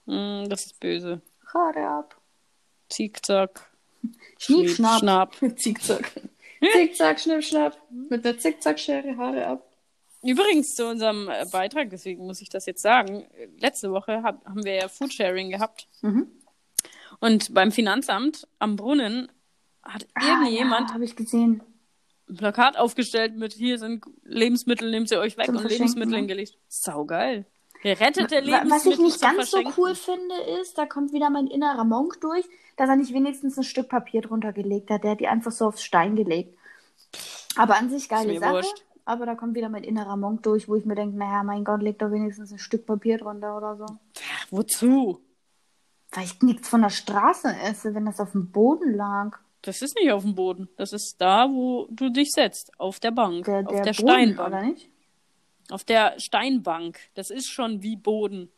wir. 0.06 0.44
Mm, 0.44 0.48
das 0.48 0.66
ist 0.66 0.80
böse. 0.80 1.20
Haare 1.52 1.88
ab. 1.88 2.20
Zickzack. 2.88 3.70
Schniep, 4.38 4.70
schnapp. 4.70 4.98
schnapp. 5.00 5.36
Zickzack. 5.56 6.12
Zickzack, 6.72 7.20
schnipp, 7.20 7.42
schnapp. 7.44 7.78
Mit 7.90 8.24
der 8.24 8.38
Zickzackschere 8.38 9.16
Haare 9.16 9.46
ab. 9.46 9.70
Übrigens 10.22 10.74
zu 10.74 10.86
unserem 10.88 11.28
äh, 11.28 11.44
Beitrag, 11.50 11.90
deswegen 11.90 12.26
muss 12.26 12.40
ich 12.40 12.48
das 12.48 12.64
jetzt 12.66 12.80
sagen. 12.80 13.26
Letzte 13.58 13.90
Woche 13.92 14.22
hab, 14.22 14.44
haben 14.46 14.64
wir 14.64 14.74
ja 14.74 14.88
Foodsharing 14.88 15.50
gehabt. 15.50 15.86
Mhm. 16.00 16.28
Und 17.20 17.52
beim 17.54 17.70
Finanzamt 17.72 18.48
am 18.58 18.76
Brunnen 18.76 19.30
hat 19.82 20.06
irgendjemand 20.20 20.86
Ah, 20.86 20.88
ja, 20.88 20.94
habe 20.94 21.04
ich 21.04 21.14
gesehen. 21.16 21.62
ein 22.28 22.36
Plakat 22.36 22.78
aufgestellt 22.78 23.36
mit 23.36 23.52
hier 23.52 23.78
sind 23.78 24.04
Lebensmittel, 24.22 24.90
nehmt 24.90 25.10
sie 25.10 25.18
euch 25.18 25.36
weg 25.36 25.46
Zum 25.46 25.56
und 25.56 25.68
Lebensmittel 25.68 26.12
ne? 26.12 26.16
hingelegt. 26.16 26.56
Saugeil. 26.68 27.44
Gerettete 27.84 28.40
Lebensmittel. 28.40 28.70
Was 28.70 28.86
ich 28.86 28.98
nicht 28.98 29.20
ganz 29.20 29.50
so 29.50 29.58
cool 29.76 29.94
finde, 29.94 30.34
ist, 30.62 30.78
da 30.78 30.86
kommt 30.86 31.12
wieder 31.12 31.28
mein 31.28 31.46
innerer 31.46 31.84
Monk 31.84 32.18
durch, 32.22 32.46
dass 32.78 32.88
er 32.88 32.96
nicht 32.96 33.12
wenigstens 33.12 33.58
ein 33.58 33.62
Stück 33.62 33.90
Papier 33.90 34.22
drunter 34.22 34.54
gelegt 34.54 34.88
hat. 34.88 35.04
Der 35.04 35.10
hat 35.10 35.20
die 35.20 35.28
einfach 35.28 35.52
so 35.52 35.66
aufs 35.66 35.82
Stein 35.82 36.16
gelegt. 36.16 36.56
Aber 37.56 37.76
an 37.76 37.90
sich 37.90 38.08
geile 38.08 38.40
Sache. 38.40 38.54
wurscht. 38.54 38.84
Aber 39.04 39.26
da 39.26 39.34
kommt 39.34 39.54
wieder 39.54 39.68
mein 39.68 39.84
innerer 39.84 40.16
Monk 40.16 40.42
durch, 40.44 40.66
wo 40.66 40.76
ich 40.76 40.86
mir 40.86 40.94
denke, 40.94 41.18
naja, 41.18 41.42
mein 41.42 41.62
Gott, 41.62 41.82
leg 41.82 41.98
doch 41.98 42.10
wenigstens 42.10 42.50
ein 42.50 42.58
Stück 42.58 42.86
Papier 42.86 43.18
drunter 43.18 43.54
oder 43.54 43.76
so. 43.76 43.84
Ach, 43.84 44.46
wozu? 44.50 45.20
Weil 46.12 46.24
ich 46.24 46.40
nichts 46.40 46.70
von 46.70 46.80
der 46.80 46.88
Straße 46.88 47.54
esse, 47.64 47.94
wenn 47.94 48.06
das 48.06 48.18
auf 48.18 48.32
dem 48.32 48.50
Boden 48.50 48.94
lag. 48.94 49.38
Das 49.60 49.82
ist 49.82 49.94
nicht 49.98 50.10
auf 50.10 50.22
dem 50.22 50.34
Boden. 50.34 50.70
Das 50.78 50.94
ist 50.94 51.16
da, 51.18 51.50
wo 51.50 51.86
du 51.90 52.08
dich 52.08 52.30
setzt. 52.30 52.72
Auf 52.80 52.98
der 52.98 53.10
Bank. 53.10 53.44
Der, 53.44 53.58
auf 53.58 53.66
der 53.66 53.82
der 53.82 53.92
Boden, 53.92 54.08
Steinbank. 54.08 54.48
oder 54.48 54.62
nicht? 54.62 54.88
Auf 55.70 55.84
der 55.84 56.18
Steinbank. 56.20 56.98
Das 57.14 57.30
ist 57.30 57.48
schon 57.48 57.82
wie 57.82 57.96
Boden. 57.96 58.50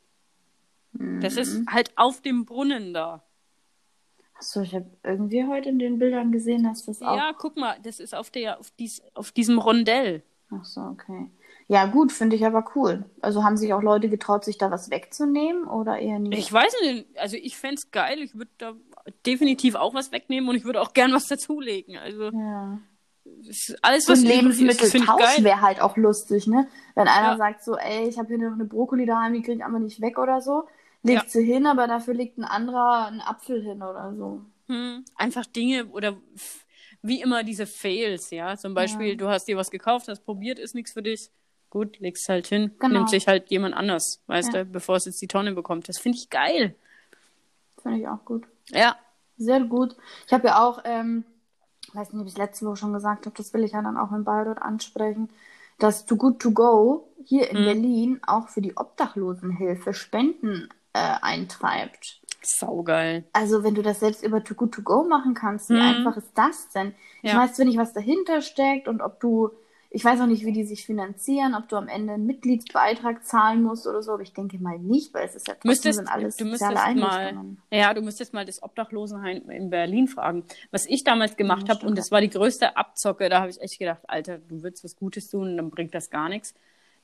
Das 1.20 1.36
ist 1.36 1.60
Mhm. 1.60 1.66
halt 1.70 1.92
auf 1.96 2.22
dem 2.22 2.44
Brunnen 2.46 2.94
da. 2.94 3.22
Achso, 4.34 4.62
ich 4.62 4.74
habe 4.74 4.86
irgendwie 5.02 5.44
heute 5.46 5.68
in 5.68 5.78
den 5.78 5.98
Bildern 5.98 6.30
gesehen, 6.32 6.64
dass 6.64 6.84
das 6.84 7.00
auch. 7.02 7.16
Ja, 7.16 7.32
guck 7.36 7.56
mal, 7.56 7.76
das 7.82 8.00
ist 8.00 8.14
auf, 8.14 8.30
der, 8.30 8.58
auf, 8.60 8.70
dies, 8.78 9.02
auf 9.14 9.32
diesem 9.32 9.58
Rondell. 9.58 10.22
Ach 10.50 10.64
so, 10.64 10.80
okay. 10.82 11.30
Ja, 11.68 11.86
gut, 11.86 12.12
finde 12.12 12.36
ich 12.36 12.46
aber 12.46 12.64
cool. 12.76 13.04
Also 13.20 13.42
haben 13.42 13.56
sich 13.56 13.72
auch 13.74 13.82
Leute 13.82 14.08
getraut, 14.08 14.44
sich 14.44 14.56
da 14.56 14.70
was 14.70 14.90
wegzunehmen 14.90 15.64
oder 15.66 15.98
eher 15.98 16.18
nicht? 16.20 16.38
Ich 16.38 16.52
weiß 16.52 16.72
nicht, 16.82 17.06
also 17.18 17.36
ich 17.36 17.56
fände 17.56 17.76
es 17.76 17.90
geil. 17.90 18.20
Ich 18.20 18.34
würde 18.36 18.50
da 18.58 18.74
definitiv 19.26 19.74
auch 19.74 19.92
was 19.94 20.12
wegnehmen 20.12 20.48
und 20.48 20.54
ich 20.56 20.64
würde 20.64 20.80
auch 20.80 20.92
gern 20.94 21.12
was 21.12 21.26
dazulegen. 21.26 21.96
Also 21.98 22.30
Ja. 22.30 22.78
Alles, 23.82 24.04
So 24.06 24.12
was 24.12 24.20
ein 24.20 24.26
finde 24.26 24.50
ich 24.50 24.60
Lebensmitteltausch 24.60 25.42
wäre 25.42 25.60
halt 25.60 25.80
auch 25.80 25.96
lustig, 25.96 26.46
ne? 26.46 26.66
Wenn 26.94 27.08
einer 27.08 27.32
Ja. 27.32 27.36
sagt 27.36 27.62
so, 27.64 27.76
ey, 27.76 28.08
ich 28.08 28.18
habe 28.18 28.28
hier 28.28 28.38
noch 28.38 28.52
eine 28.54 28.64
Brokkoli 28.64 29.06
daheim, 29.06 29.32
die 29.34 29.42
kriege 29.42 29.58
ich 29.58 29.64
aber 29.64 29.78
nicht 29.78 30.00
weg 30.00 30.18
oder 30.18 30.40
so, 30.40 30.68
legt 31.02 31.24
Ja. 31.24 31.28
sie 31.28 31.44
hin, 31.44 31.66
aber 31.66 31.86
dafür 31.86 32.14
legt 32.14 32.38
ein 32.38 32.44
anderer 32.44 33.06
einen 33.06 33.20
Apfel 33.20 33.62
hin 33.62 33.82
oder 33.82 34.14
so. 34.16 34.42
Hm, 34.68 35.04
einfach 35.14 35.46
Dinge 35.46 35.86
oder 35.86 36.16
wie 37.02 37.20
immer 37.20 37.44
diese 37.44 37.66
Fails, 37.66 38.30
ja. 38.30 38.56
Zum 38.56 38.74
Beispiel, 38.74 39.10
Ja. 39.10 39.14
du 39.14 39.28
hast 39.28 39.46
dir 39.46 39.56
was 39.56 39.70
gekauft, 39.70 40.08
hast 40.08 40.24
probiert, 40.24 40.58
ist 40.58 40.74
nichts 40.74 40.92
für 40.92 41.02
dich. 41.02 41.30
Gut, 41.70 41.98
legst 41.98 42.28
halt 42.28 42.46
hin, 42.46 42.70
Genau. 42.78 42.94
nimmt 43.00 43.10
sich 43.10 43.26
halt 43.28 43.50
jemand 43.50 43.74
anders, 43.74 44.22
weißt 44.28 44.54
du, 44.54 44.64
bevor 44.64 44.96
es 44.96 45.04
jetzt 45.04 45.20
die 45.20 45.26
Tonne 45.28 45.52
bekommt. 45.52 45.88
Das 45.88 45.98
finde 45.98 46.18
ich 46.18 46.30
geil. 46.30 46.74
Finde 47.82 47.98
ich 47.98 48.08
auch 48.08 48.24
gut. 48.24 48.44
Ja. 48.70 48.96
Sehr 49.36 49.60
gut. 49.60 49.94
Ich 50.26 50.32
habe 50.32 50.46
ja 50.48 50.62
auch, 50.64 50.80
ähm, 50.84 51.24
weiß 51.94 52.12
nicht, 52.12 52.20
ob 52.20 52.26
ich 52.26 52.32
es 52.34 52.38
letzte 52.38 52.66
Woche 52.66 52.76
schon 52.76 52.92
gesagt 52.92 53.26
habe, 53.26 53.36
das 53.36 53.52
will 53.54 53.64
ich 53.64 53.72
ja 53.72 53.82
dann 53.82 53.96
auch 53.96 54.12
in 54.12 54.24
Bayreuth 54.24 54.60
ansprechen, 54.62 55.28
dass 55.78 56.06
Too 56.06 56.16
Good 56.16 56.40
To 56.40 56.50
Go 56.52 57.08
hier 57.24 57.50
in 57.50 57.58
Mhm. 57.58 57.64
Berlin 57.64 58.20
auch 58.26 58.48
für 58.48 58.60
die 58.60 58.76
Obdachlosenhilfe 58.76 59.92
Spenden 59.94 60.68
äh, 60.92 60.98
eintreibt. 61.20 62.20
Saugeil. 62.42 63.24
Also 63.32 63.62
wenn 63.62 63.74
du 63.74 63.82
das 63.82 64.00
selbst 64.00 64.22
über 64.24 64.42
Too 64.42 64.54
Good 64.54 64.72
To 64.74 64.82
Go 64.82 65.04
machen 65.04 65.34
kannst, 65.34 65.68
wie 65.68 65.74
Mhm. 65.74 65.82
einfach 65.82 66.16
ist 66.16 66.32
das 66.34 66.68
denn? 66.70 66.94
Ich 67.22 67.30
Ja. 67.30 67.38
weiß 67.40 67.54
zwar 67.54 67.66
nicht, 67.66 67.78
was 67.78 67.92
dahinter 67.92 68.40
steckt 68.40 68.88
und 68.88 69.02
ob 69.02 69.20
du, 69.20 69.50
ich 69.96 70.04
weiß 70.04 70.20
auch 70.20 70.26
nicht, 70.26 70.44
wie 70.44 70.52
die 70.52 70.64
sich 70.64 70.84
finanzieren, 70.84 71.54
ob 71.54 71.70
du 71.70 71.76
am 71.76 71.88
Ende 71.88 72.12
einen 72.12 72.26
Mitgliedsbeitrag 72.26 73.24
zahlen 73.24 73.62
musst 73.62 73.86
oder 73.86 74.02
so, 74.02 74.12
aber 74.12 74.22
ich 74.22 74.34
denke 74.34 74.58
mal 74.58 74.78
nicht, 74.78 75.14
weil 75.14 75.24
es 75.24 75.34
ist 75.34 75.48
ja 75.48 75.54
trotzdem 75.54 75.70
Müsstest, 75.70 75.96
sind 75.96 76.08
alles 76.08 76.36
du 76.36 76.44
müsstest 76.44 76.74
mal, 76.96 77.56
ja, 77.72 77.94
du 77.94 78.02
müsstest 78.02 78.34
mal 78.34 78.44
das 78.44 78.62
Obdachlosenheim 78.62 79.48
in 79.48 79.70
Berlin 79.70 80.06
fragen. 80.06 80.44
Was 80.70 80.84
ich 80.84 81.02
damals 81.02 81.38
gemacht 81.38 81.68
Ja, 81.68 81.74
habe, 81.74 81.86
und 81.86 81.96
das 81.96 82.10
war 82.10 82.20
die 82.20 82.28
größte 82.28 82.76
Abzocke, 82.76 83.30
da 83.30 83.40
habe 83.40 83.48
ich 83.48 83.58
echt 83.58 83.78
gedacht, 83.78 84.02
Alter, 84.06 84.36
du 84.36 84.62
willst 84.62 84.84
was 84.84 84.96
Gutes 84.96 85.30
tun, 85.30 85.56
dann 85.56 85.70
bringt 85.70 85.94
das 85.94 86.10
gar 86.10 86.28
nichts. 86.28 86.52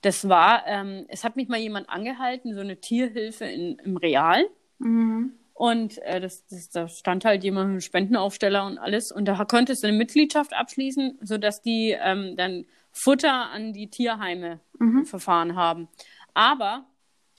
Das 0.03 0.28
war, 0.28 0.66
ähm, 0.66 1.07
es 1.09 1.24
hat 1.24 1.36
mich 1.36 1.49
mal 1.49 1.61
jemand 1.61 1.88
angehalten, 1.88 2.53
so 2.53 2.61
eine 2.61 2.76
Tierhilfe 2.76 3.47
in, 3.47 3.78
im 3.78 3.97
Real. 3.97 4.45
Mhm. 4.80 5.32
Und 5.55 5.99
äh, 6.03 6.20
das, 6.20 6.47
das, 6.47 6.68
da 6.68 6.88
stand 6.88 7.24
halt 7.24 7.45
jemand 7.45 7.68
mit 7.68 7.72
einem 7.72 7.80
Spendenaufsteller 7.80 8.66
und 8.66 8.76
alles. 8.78 9.12
Und 9.12 9.26
da 9.26 9.43
konntest 9.47 9.82
du 9.82 9.86
eine 9.86 9.97
Mitgliedschaft 9.97 10.53
abschließen, 10.53 11.20
sodass 11.22 11.62
die 11.62 11.97
ähm, 11.99 12.36
dann 12.36 12.66
Futter 12.93 13.51
an 13.51 13.72
die 13.72 13.88
Tierheime 13.88 14.61
Mhm. 14.78 15.05
verfahren 15.07 15.55
haben. 15.57 15.88
Aber 16.34 16.84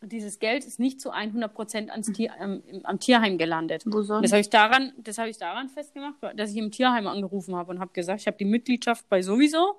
dieses 0.02 0.40
Geld 0.40 0.66
ist 0.66 0.80
nicht 0.80 1.00
zu 1.00 1.12
100 1.14 1.54
Prozent 1.54 1.90
ans 1.92 2.12
Tier, 2.12 2.34
ähm, 2.40 2.62
im- 2.68 2.86
am 2.86 3.00
Tierheim 3.00 3.38
gelandet. 3.38 3.84
Wo 3.86 4.02
soll 4.02 4.22
Das 4.22 4.32
habe 4.32 4.42
ich 4.42 4.50
daran, 4.50 4.92
das 4.98 5.18
habe 5.18 5.30
ich 5.30 5.38
daran 5.38 5.70
festgemacht, 5.70 6.16
dass 6.36 6.52
ich 6.52 6.58
im 6.58 6.72
Tierheim 6.72 7.08
angerufen 7.08 7.56
habe 7.56 7.72
und 7.72 7.80
habe 7.80 7.94
gesagt, 7.94 8.20
ich 8.22 8.28
habe 8.28 8.38
die 8.38 8.46
Mitgliedschaft 8.46 9.08
bei 9.08 9.22
sowieso. 9.22 9.76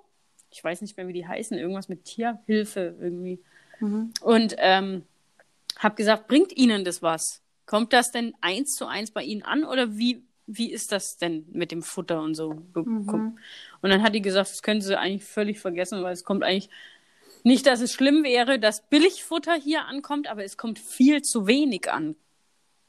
Ich 0.50 0.62
weiß 0.62 0.80
nicht 0.82 0.96
mehr, 0.96 1.08
wie 1.08 1.12
die 1.12 1.26
heißen, 1.26 1.58
irgendwas 1.58 1.88
mit 1.88 2.04
Tierhilfe 2.04 2.96
irgendwie. 3.00 3.42
Mhm. 3.80 4.14
Und 4.22 4.54
ähm, 4.58 5.02
habe 5.78 5.96
gesagt, 5.96 6.28
bringt 6.28 6.56
Ihnen 6.56 6.84
das 6.84 7.02
was? 7.02 7.42
Kommt 7.66 7.92
das 7.92 8.10
denn 8.10 8.34
eins 8.40 8.70
zu 8.76 8.86
eins 8.86 9.10
bei 9.10 9.22
Ihnen 9.24 9.42
an 9.42 9.64
oder 9.64 9.96
wie, 9.98 10.22
wie 10.46 10.70
ist 10.72 10.92
das 10.92 11.16
denn 11.16 11.46
mit 11.52 11.72
dem 11.72 11.82
Futter 11.82 12.20
und 12.20 12.34
so? 12.34 12.54
Mhm. 12.74 13.38
Und 13.80 13.90
dann 13.90 14.02
hat 14.02 14.14
die 14.14 14.22
gesagt, 14.22 14.50
das 14.50 14.62
können 14.62 14.80
Sie 14.80 14.98
eigentlich 14.98 15.24
völlig 15.24 15.58
vergessen, 15.58 16.02
weil 16.02 16.12
es 16.12 16.24
kommt 16.24 16.42
eigentlich 16.42 16.70
nicht, 17.42 17.66
dass 17.66 17.80
es 17.80 17.92
schlimm 17.92 18.24
wäre, 18.24 18.58
dass 18.58 18.88
Billigfutter 18.88 19.54
hier 19.54 19.84
ankommt, 19.84 20.28
aber 20.28 20.44
es 20.44 20.56
kommt 20.56 20.78
viel 20.78 21.22
zu 21.22 21.46
wenig 21.46 21.90
an. 21.90 22.16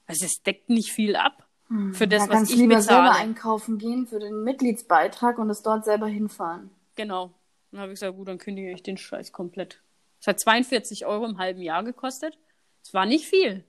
Also 0.08 0.26
es 0.26 0.42
deckt 0.44 0.70
nicht 0.70 0.92
viel 0.92 1.16
ab 1.16 1.46
für 1.94 2.08
das, 2.08 2.24
da 2.24 2.30
was 2.30 2.36
kannst 2.38 2.52
du 2.52 2.56
ich 2.56 2.62
lieber 2.62 2.82
selber 2.82 3.04
bezahle. 3.04 3.20
einkaufen 3.20 3.78
gehen 3.80 4.06
für 4.06 4.20
den 4.20 4.44
Mitgliedsbeitrag 4.44 5.40
und 5.40 5.50
es 5.50 5.64
dort 5.64 5.84
selber 5.84 6.08
hinfahren. 6.08 6.70
Genau. 6.96 7.34
Dann 7.72 7.82
habe 7.82 7.92
ich 7.92 8.00
gesagt, 8.00 8.16
gut, 8.16 8.28
dann 8.28 8.38
kündige 8.38 8.72
ich 8.72 8.84
den 8.84 8.98
Scheiß 8.98 9.32
komplett. 9.32 9.82
Es 10.22 10.28
hat 10.28 10.40
42 10.40 11.06
Euro 11.06 11.26
im 11.26 11.38
halben 11.38 11.62
Jahr 11.62 11.84
gekostet. 11.84 12.38
Es 12.84 12.94
war 12.94 13.06
nicht 13.06 13.26
viel. 13.26 13.64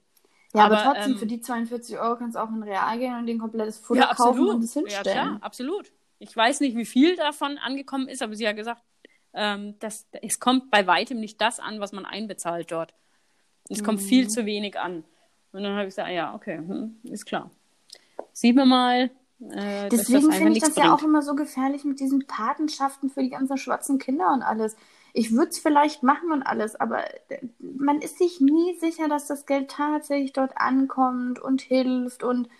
Ja, 0.55 0.64
aber, 0.64 0.78
Aber, 0.78 0.94
trotzdem, 0.94 1.12
ähm, 1.12 1.18
für 1.18 1.26
die 1.26 1.40
42 1.40 1.99
Euro 1.99 2.16
kannst 2.16 2.36
du 2.36 2.40
auch 2.42 2.49
in 2.49 2.62
Real 2.62 2.99
gehen 2.99 3.14
und 3.18 3.26
den 3.26 3.38
komplettes 3.38 3.78
Futter 3.78 4.01
Ja, 4.01 4.07
kaufen 4.14 4.28
absolut. 4.30 4.55
und 4.57 4.64
es 4.64 4.74
Ja, 4.74 4.80
hinstellen. 4.80 5.28
klar, 5.28 5.38
absolut. 5.42 5.92
Ich 6.18 6.34
weiß 6.34 6.61
nicht, 6.61 6.76
wie 6.76 6.86
viel 6.86 7.16
davon 7.16 7.59
angekommen 7.59 8.09
ist, 8.09 8.22
aber 8.22 8.34
sie 8.34 8.49
hat 8.49 8.57
gesagt, 8.57 8.82
ähm, 9.34 9.78
dass, 9.80 10.07
es 10.22 10.38
kommt 10.40 10.70
bei 10.70 10.86
weitem 10.86 11.20
nicht 11.20 11.40
das 11.40 11.61
an, 11.61 11.78
was 11.80 11.92
man 11.92 12.07
einbezahlt 12.07 12.72
dort. 12.72 12.94
Es 13.68 13.82
kommt 13.84 14.01
Mhm. 14.01 14.05
viel 14.07 14.28
zu 14.28 14.47
wenig 14.47 14.78
an. 14.78 15.05
Und 15.53 15.62
dann 15.62 15.72
habe 15.72 15.82
ich 15.82 15.88
gesagt, 15.88 16.11
ja, 16.11 16.34
okay, 16.34 16.57
hm, 16.57 16.97
ist 17.05 17.26
klar. 17.26 17.51
Sieht 18.32 18.57
man 18.57 18.68
mal, 18.68 19.11
äh, 19.40 19.88
das 19.88 19.90
Deswegen 19.90 20.32
finde 20.32 20.53
ich 20.53 20.61
das 20.61 20.76
ja 20.76 20.84
bringt. 20.84 20.94
auch 20.94 21.03
immer 21.05 21.22
so 21.22 21.34
gefährlich 21.34 21.84
mit 21.84 22.01
diesen 22.01 22.26
Patenschaften 22.26 23.11
für 23.11 23.22
die 23.22 23.30
ganzen 23.30 23.59
schwarzen 23.59 23.99
Kinder 23.99 24.32
und 24.32 24.42
alles. 24.42 24.76
Ich 25.19 25.33
würde 25.33 25.49
es 25.49 25.59
vielleicht 25.59 26.03
machen 26.03 26.31
und 26.31 26.43
alles, 26.43 26.77
aber 26.77 27.03
äh, 27.31 27.39
man 27.59 28.03
ist 28.03 28.19
sich 28.19 28.39
nie 28.39 28.79
sicher, 28.79 29.09
dass 29.09 29.27
das 29.27 29.47
Geld 29.47 29.71
tatsächlich 29.71 30.35
dort 30.35 30.59
ankommt 30.59 31.39
und 31.39 31.62
hilft 31.62 32.23
und 32.23 32.51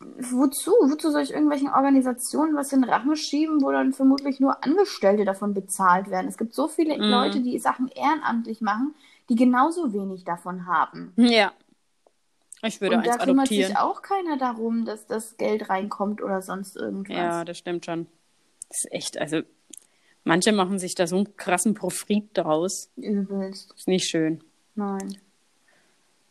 wozu? 0.00 0.72
Wozu 0.80 1.12
soll 1.12 1.22
ich 1.22 1.30
irgendwelchen 1.30 1.68
Organisationen 1.68 2.56
was 2.56 2.72
in 2.72 2.82
den 2.82 2.90
Rachen 2.90 3.14
schieben, 3.14 3.62
wo 3.62 3.70
dann 3.70 3.92
vermutlich 3.92 4.40
nur 4.40 4.64
Angestellte 4.64 5.24
davon 5.24 5.54
bezahlt 5.54 6.10
werden? 6.10 6.26
Es 6.26 6.36
gibt 6.36 6.52
so 6.52 6.66
viele 6.66 6.98
Mhm. 6.98 7.10
Leute, 7.10 7.40
die 7.40 7.58
Sachen 7.60 7.86
ehrenamtlich 7.88 8.60
machen, 8.60 8.96
die 9.28 9.36
genauso 9.36 9.92
wenig 9.92 10.24
davon 10.24 10.66
haben. 10.66 11.12
Ja. 11.16 11.52
Ich 12.64 12.80
würde 12.80 12.96
und 12.96 13.06
da 13.06 13.12
eins 13.12 13.22
kümmert 13.22 13.46
adoptieren. 13.46 13.68
sich 13.68 13.78
auch 13.78 14.02
keiner 14.02 14.36
darum, 14.36 14.84
dass 14.84 15.06
das 15.06 15.36
Geld 15.36 15.70
reinkommt 15.70 16.20
oder 16.22 16.42
sonst 16.42 16.76
irgendwas. 16.76 17.16
Ja, 17.16 17.44
das 17.44 17.58
stimmt 17.58 17.84
schon. 17.84 18.08
Das 18.68 18.78
ist 18.84 18.92
echt, 18.92 19.18
also 19.18 19.42
manche 20.28 20.52
machen 20.52 20.78
sich 20.78 20.94
da 20.94 21.06
so 21.06 21.16
einen 21.16 21.36
krassen 21.36 21.74
Profit 21.74 22.28
draus. 22.34 22.90
Übelst. 22.96 23.72
Ist 23.76 23.88
nicht 23.88 24.08
schön. 24.08 24.44
Nein. 24.74 25.18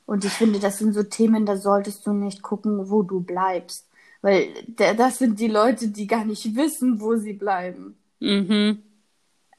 Und 0.05 0.23
ich 0.23 0.31
finde, 0.31 0.59
das 0.59 0.77
sind 0.77 0.93
so 0.93 1.03
Themen, 1.03 1.45
da 1.45 1.57
solltest 1.57 2.05
du 2.07 2.13
nicht 2.13 2.41
gucken, 2.41 2.89
wo 2.89 3.03
du 3.03 3.19
bleibst. 3.21 3.89
Weil 4.21 4.53
das 4.75 5.17
sind 5.17 5.39
die 5.39 5.47
Leute, 5.47 5.89
die 5.89 6.07
gar 6.07 6.25
nicht 6.25 6.55
wissen, 6.55 7.01
wo 7.01 7.15
sie 7.17 7.33
bleiben. 7.33 7.97
Mhm. 8.19 8.81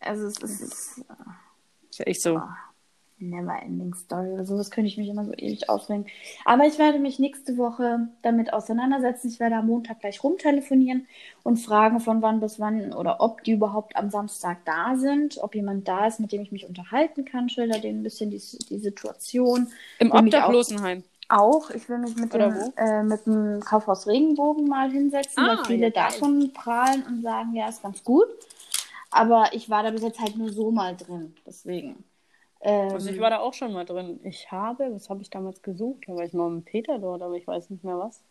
Also 0.00 0.26
es 0.26 0.38
ist, 0.38 0.60
ist 0.60 1.04
Ist 1.90 2.06
echt 2.06 2.22
so. 2.22 2.36
oh, 2.36 2.42
never 3.20 3.60
ending 3.62 3.94
story 3.94 4.30
oder 4.32 4.44
sowas 4.44 4.70
könnte 4.70 4.88
ich 4.88 4.96
mich 4.96 5.08
immer 5.08 5.24
so 5.24 5.32
ewig 5.32 5.68
aufregen. 5.68 6.06
Aber 6.44 6.66
ich 6.66 6.78
werde 6.78 6.98
mich 6.98 7.18
nächste 7.18 7.56
Woche 7.56 8.08
damit 8.22 8.52
auseinandersetzen. 8.52 9.28
Ich 9.28 9.40
werde 9.40 9.56
am 9.56 9.66
Montag 9.66 10.00
gleich 10.00 10.22
rumtelefonieren 10.22 11.06
und 11.42 11.56
fragen, 11.58 12.00
von 12.00 12.22
wann 12.22 12.40
bis 12.40 12.60
wann 12.60 12.92
oder 12.92 13.20
ob 13.20 13.42
die 13.44 13.52
überhaupt 13.52 13.96
am 13.96 14.10
Samstag 14.10 14.58
da 14.64 14.96
sind, 14.96 15.38
ob 15.42 15.54
jemand 15.54 15.88
da 15.88 16.06
ist, 16.06 16.20
mit 16.20 16.32
dem 16.32 16.42
ich 16.42 16.52
mich 16.52 16.66
unterhalten 16.68 17.24
kann, 17.24 17.48
schilder 17.48 17.78
denen 17.80 18.00
ein 18.00 18.04
bisschen 18.04 18.30
die, 18.30 18.40
die 18.70 18.78
Situation. 18.78 19.68
Im 19.98 20.12
auch- 20.12 20.20
Obdachlosenheim. 20.20 21.02
Auch, 21.30 21.68
ich 21.70 21.86
will 21.90 21.98
mich 21.98 22.16
mit 22.16 22.34
Oder 22.34 22.48
dem, 22.50 22.72
äh, 22.78 23.02
mit 23.02 23.26
dem 23.26 23.60
Kaufhaus 23.60 24.06
Regenbogen 24.06 24.66
mal 24.66 24.90
hinsetzen, 24.90 25.44
Ah, 25.44 25.58
weil 25.58 25.64
viele 25.66 25.84
ja, 25.88 25.90
davon 25.90 26.52
prahlen 26.54 27.02
und 27.06 27.20
sagen, 27.22 27.54
ja, 27.54 27.68
ist 27.68 27.82
ganz 27.82 28.02
gut. 28.02 28.26
Aber 29.10 29.50
ich 29.52 29.68
war 29.70 29.82
da 29.82 29.90
bis 29.90 30.02
jetzt 30.02 30.20
halt 30.20 30.36
nur 30.36 30.50
so 30.50 30.70
mal 30.70 30.96
drin, 30.96 31.34
deswegen. 31.46 32.04
Ähm, 32.60 32.92
Also 32.92 33.10
ich 33.10 33.20
war 33.20 33.30
da 33.30 33.38
auch 33.38 33.54
schon 33.54 33.72
mal 33.72 33.84
drin. 33.84 34.20
Ich 34.24 34.50
habe, 34.50 34.92
was 34.92 35.08
habe 35.10 35.22
ich 35.22 35.30
damals 35.30 35.62
gesucht? 35.62 36.04
Da 36.06 36.14
war 36.14 36.24
ich 36.24 36.32
mal 36.32 36.50
mit 36.50 36.64
Peter 36.64 36.98
dort, 36.98 37.22
aber 37.22 37.34
ich 37.34 37.46
weiß 37.46 37.70
nicht 37.70 37.84
mehr 37.84 37.98
was. 37.98 38.22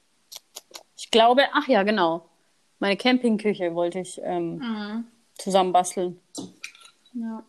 Ich 0.97 1.11
glaube, 1.11 1.43
ach 1.53 1.67
ja, 1.67 1.83
genau. 1.83 2.25
Meine 2.79 2.97
Campingküche 2.97 3.73
wollte 3.73 3.99
ich 3.99 4.19
ähm, 4.23 4.57
mhm. 4.57 5.05
zusammen 5.37 5.71
basteln. 5.71 6.19
ja. 7.13 7.43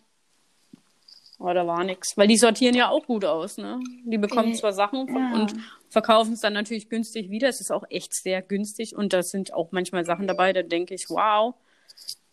Aber 1.40 1.54
da 1.54 1.64
war 1.66 1.84
nichts. 1.84 2.16
Weil 2.16 2.26
die 2.26 2.36
sortieren 2.36 2.74
ja 2.74 2.88
auch 2.88 3.06
gut 3.06 3.24
aus, 3.24 3.58
ne? 3.58 3.78
Die 4.04 4.18
bekommen 4.18 4.50
Äh, 4.50 4.54
zwar 4.54 4.72
Sachen 4.72 5.06
ja. 5.06 5.34
und 5.34 5.54
verkaufen 5.88 6.32
es 6.32 6.40
dann 6.40 6.52
natürlich 6.52 6.88
günstig 6.88 7.30
wieder. 7.30 7.48
Es 7.48 7.60
ist 7.60 7.70
auch 7.70 7.84
echt 7.90 8.12
sehr 8.12 8.42
günstig 8.42 8.96
und 8.96 9.12
da 9.12 9.22
sind 9.22 9.54
auch 9.54 9.70
manchmal 9.70 10.04
Sachen 10.04 10.26
dabei, 10.26 10.52
da 10.52 10.62
denke 10.62 10.94
ich, 10.94 11.06
wow, 11.08 11.54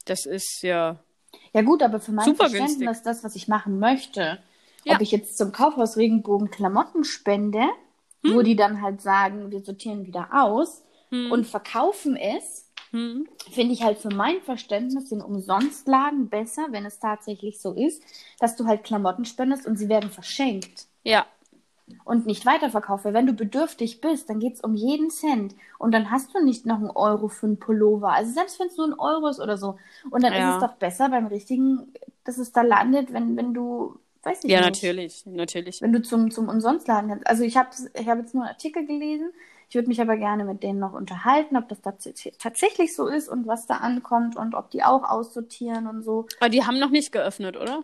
das 0.05 0.25
ist 0.25 0.63
ja. 0.63 0.97
Ja 1.53 1.61
gut, 1.61 1.81
aber 1.83 1.99
für 1.99 2.11
mein 2.11 2.25
Super 2.25 2.49
Verständnis, 2.49 2.79
günstig. 2.79 3.03
das, 3.03 3.23
was 3.23 3.35
ich 3.35 3.47
machen 3.47 3.79
möchte, 3.79 4.39
Ja. 4.83 4.95
ob 4.95 5.01
ich 5.01 5.11
jetzt 5.11 5.37
zum 5.37 5.51
Kaufhaus 5.51 5.97
Regenbogen 5.97 6.49
Klamotten 6.51 7.03
spende, 7.03 7.61
wo 8.23 8.41
die 8.41 8.55
dann 8.55 8.81
halt 8.81 9.01
sagen, 9.01 9.51
wir 9.51 9.61
sortieren 9.63 10.05
wieder 10.05 10.29
aus 10.31 10.83
und 11.11 11.45
verkaufen 11.47 12.15
es, 12.17 12.63
Hm, 12.91 13.27
finde 13.51 13.73
ich 13.73 13.83
halt 13.83 13.97
für 13.99 14.09
mein 14.13 14.41
Verständnis 14.41 15.09
den 15.09 15.21
Umsonstladen 15.21 16.29
besser, 16.29 16.67
wenn 16.71 16.85
es 16.85 16.99
tatsächlich 16.99 17.59
so 17.61 17.73
ist, 17.73 18.01
dass 18.39 18.55
du 18.55 18.65
halt 18.65 18.83
Klamotten 18.83 19.25
spendest 19.25 19.65
und 19.65 19.77
sie 19.77 19.89
werden 19.89 20.09
verschenkt. 20.11 20.85
Ja, 21.03 21.25
und 22.03 22.25
nicht 22.25 22.45
weiterverkauft. 22.45 23.05
Weil 23.05 23.13
wenn 23.13 23.27
du 23.27 23.33
bedürftig 23.33 24.01
bist, 24.01 24.29
dann 24.29 24.39
geht 24.39 24.55
es 24.55 24.61
um 24.61 24.75
jeden 24.75 25.09
Cent 25.09 25.55
und 25.77 25.91
dann 25.93 26.11
hast 26.11 26.33
du 26.33 26.43
nicht 26.43 26.65
noch 26.65 26.77
einen 26.77 26.89
Euro 26.89 27.27
für 27.27 27.45
einen 27.45 27.59
Pullover. 27.59 28.11
Also 28.11 28.31
selbst 28.31 28.59
wenn 28.59 28.67
es 28.67 28.77
nur 28.77 28.87
ein 28.87 28.99
Euro 28.99 29.27
ist 29.27 29.39
oder 29.39 29.57
so. 29.57 29.77
Und 30.09 30.23
dann 30.23 30.33
Ja. 30.33 30.49
ist 30.49 30.55
es 30.55 30.61
doch 30.69 30.75
besser 30.77 31.09
beim 31.09 31.27
richtigen, 31.27 31.93
dass 32.23 32.37
es 32.37 32.51
da 32.51 32.61
landet, 32.61 33.13
wenn, 33.13 33.37
wenn 33.37 33.53
du, 33.53 33.99
weiß 34.23 34.43
ich 34.43 34.51
ja, 34.51 34.61
nicht. 34.61 34.81
natürlich, 34.81 35.25
natürlich. 35.25 35.81
Wenn 35.81 35.93
du 35.93 36.01
zum, 36.01 36.31
zum 36.31 36.49
Umsonstladen 36.49 37.09
kannst. 37.09 37.27
Also 37.27 37.43
ich 37.43 37.57
habe 37.57 37.69
ich 37.93 38.07
hab 38.07 38.17
jetzt 38.17 38.33
nur 38.33 38.43
einen 38.43 38.53
Artikel 38.53 38.85
gelesen. 38.85 39.31
Ich 39.67 39.75
würde 39.75 39.87
mich 39.87 39.99
aber 39.99 40.15
gerne 40.15 40.45
mit 40.45 40.61
denen 40.61 40.79
noch 40.79 40.93
unterhalten, 40.93 41.57
ob 41.57 41.67
das 41.69 41.81
tats 41.81 42.07
tatsächlich 42.37 42.95
so 42.95 43.07
ist 43.07 43.27
und 43.27 43.47
was 43.47 43.65
da 43.65 43.77
ankommt 43.77 44.35
und 44.35 44.53
ob 44.53 44.69
die 44.69 44.83
auch 44.83 45.03
aussortieren 45.03 45.87
und 45.87 46.03
so. 46.03 46.27
Aber 46.39 46.49
die 46.49 46.63
haben 46.63 46.79
noch 46.79 46.91
nicht 46.91 47.11
geöffnet, 47.11 47.57
oder? 47.57 47.83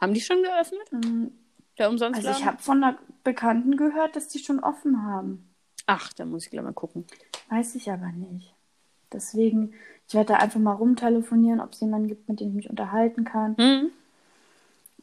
Haben 0.00 0.14
die 0.14 0.20
schon 0.20 0.42
geöffnet? 0.42 0.92
Mhm. 0.92 1.32
Der 1.78 1.90
Umsonstladen? 1.90 2.28
Also 2.28 2.40
ich 2.40 2.46
habe 2.46 2.62
von 2.62 2.82
einer 2.82 2.96
Bekannten 3.24 3.76
gehört, 3.76 4.16
dass 4.16 4.28
die 4.28 4.38
schon 4.38 4.60
offen 4.60 5.04
haben. 5.04 5.48
Ach, 5.86 6.12
da 6.12 6.24
muss 6.24 6.44
ich 6.44 6.50
gleich 6.50 6.64
mal 6.64 6.72
gucken. 6.72 7.04
Weiß 7.48 7.74
ich 7.74 7.90
aber 7.90 8.12
nicht. 8.12 8.54
Deswegen, 9.12 9.74
ich 10.06 10.14
werde 10.14 10.34
da 10.34 10.38
einfach 10.38 10.60
mal 10.60 10.72
rumtelefonieren, 10.72 11.60
ob 11.60 11.72
es 11.72 11.80
jemanden 11.80 12.08
gibt, 12.08 12.28
mit 12.28 12.40
dem 12.40 12.50
ich 12.50 12.54
mich 12.54 12.70
unterhalten 12.70 13.24
kann. 13.24 13.56
Hm? 13.56 13.90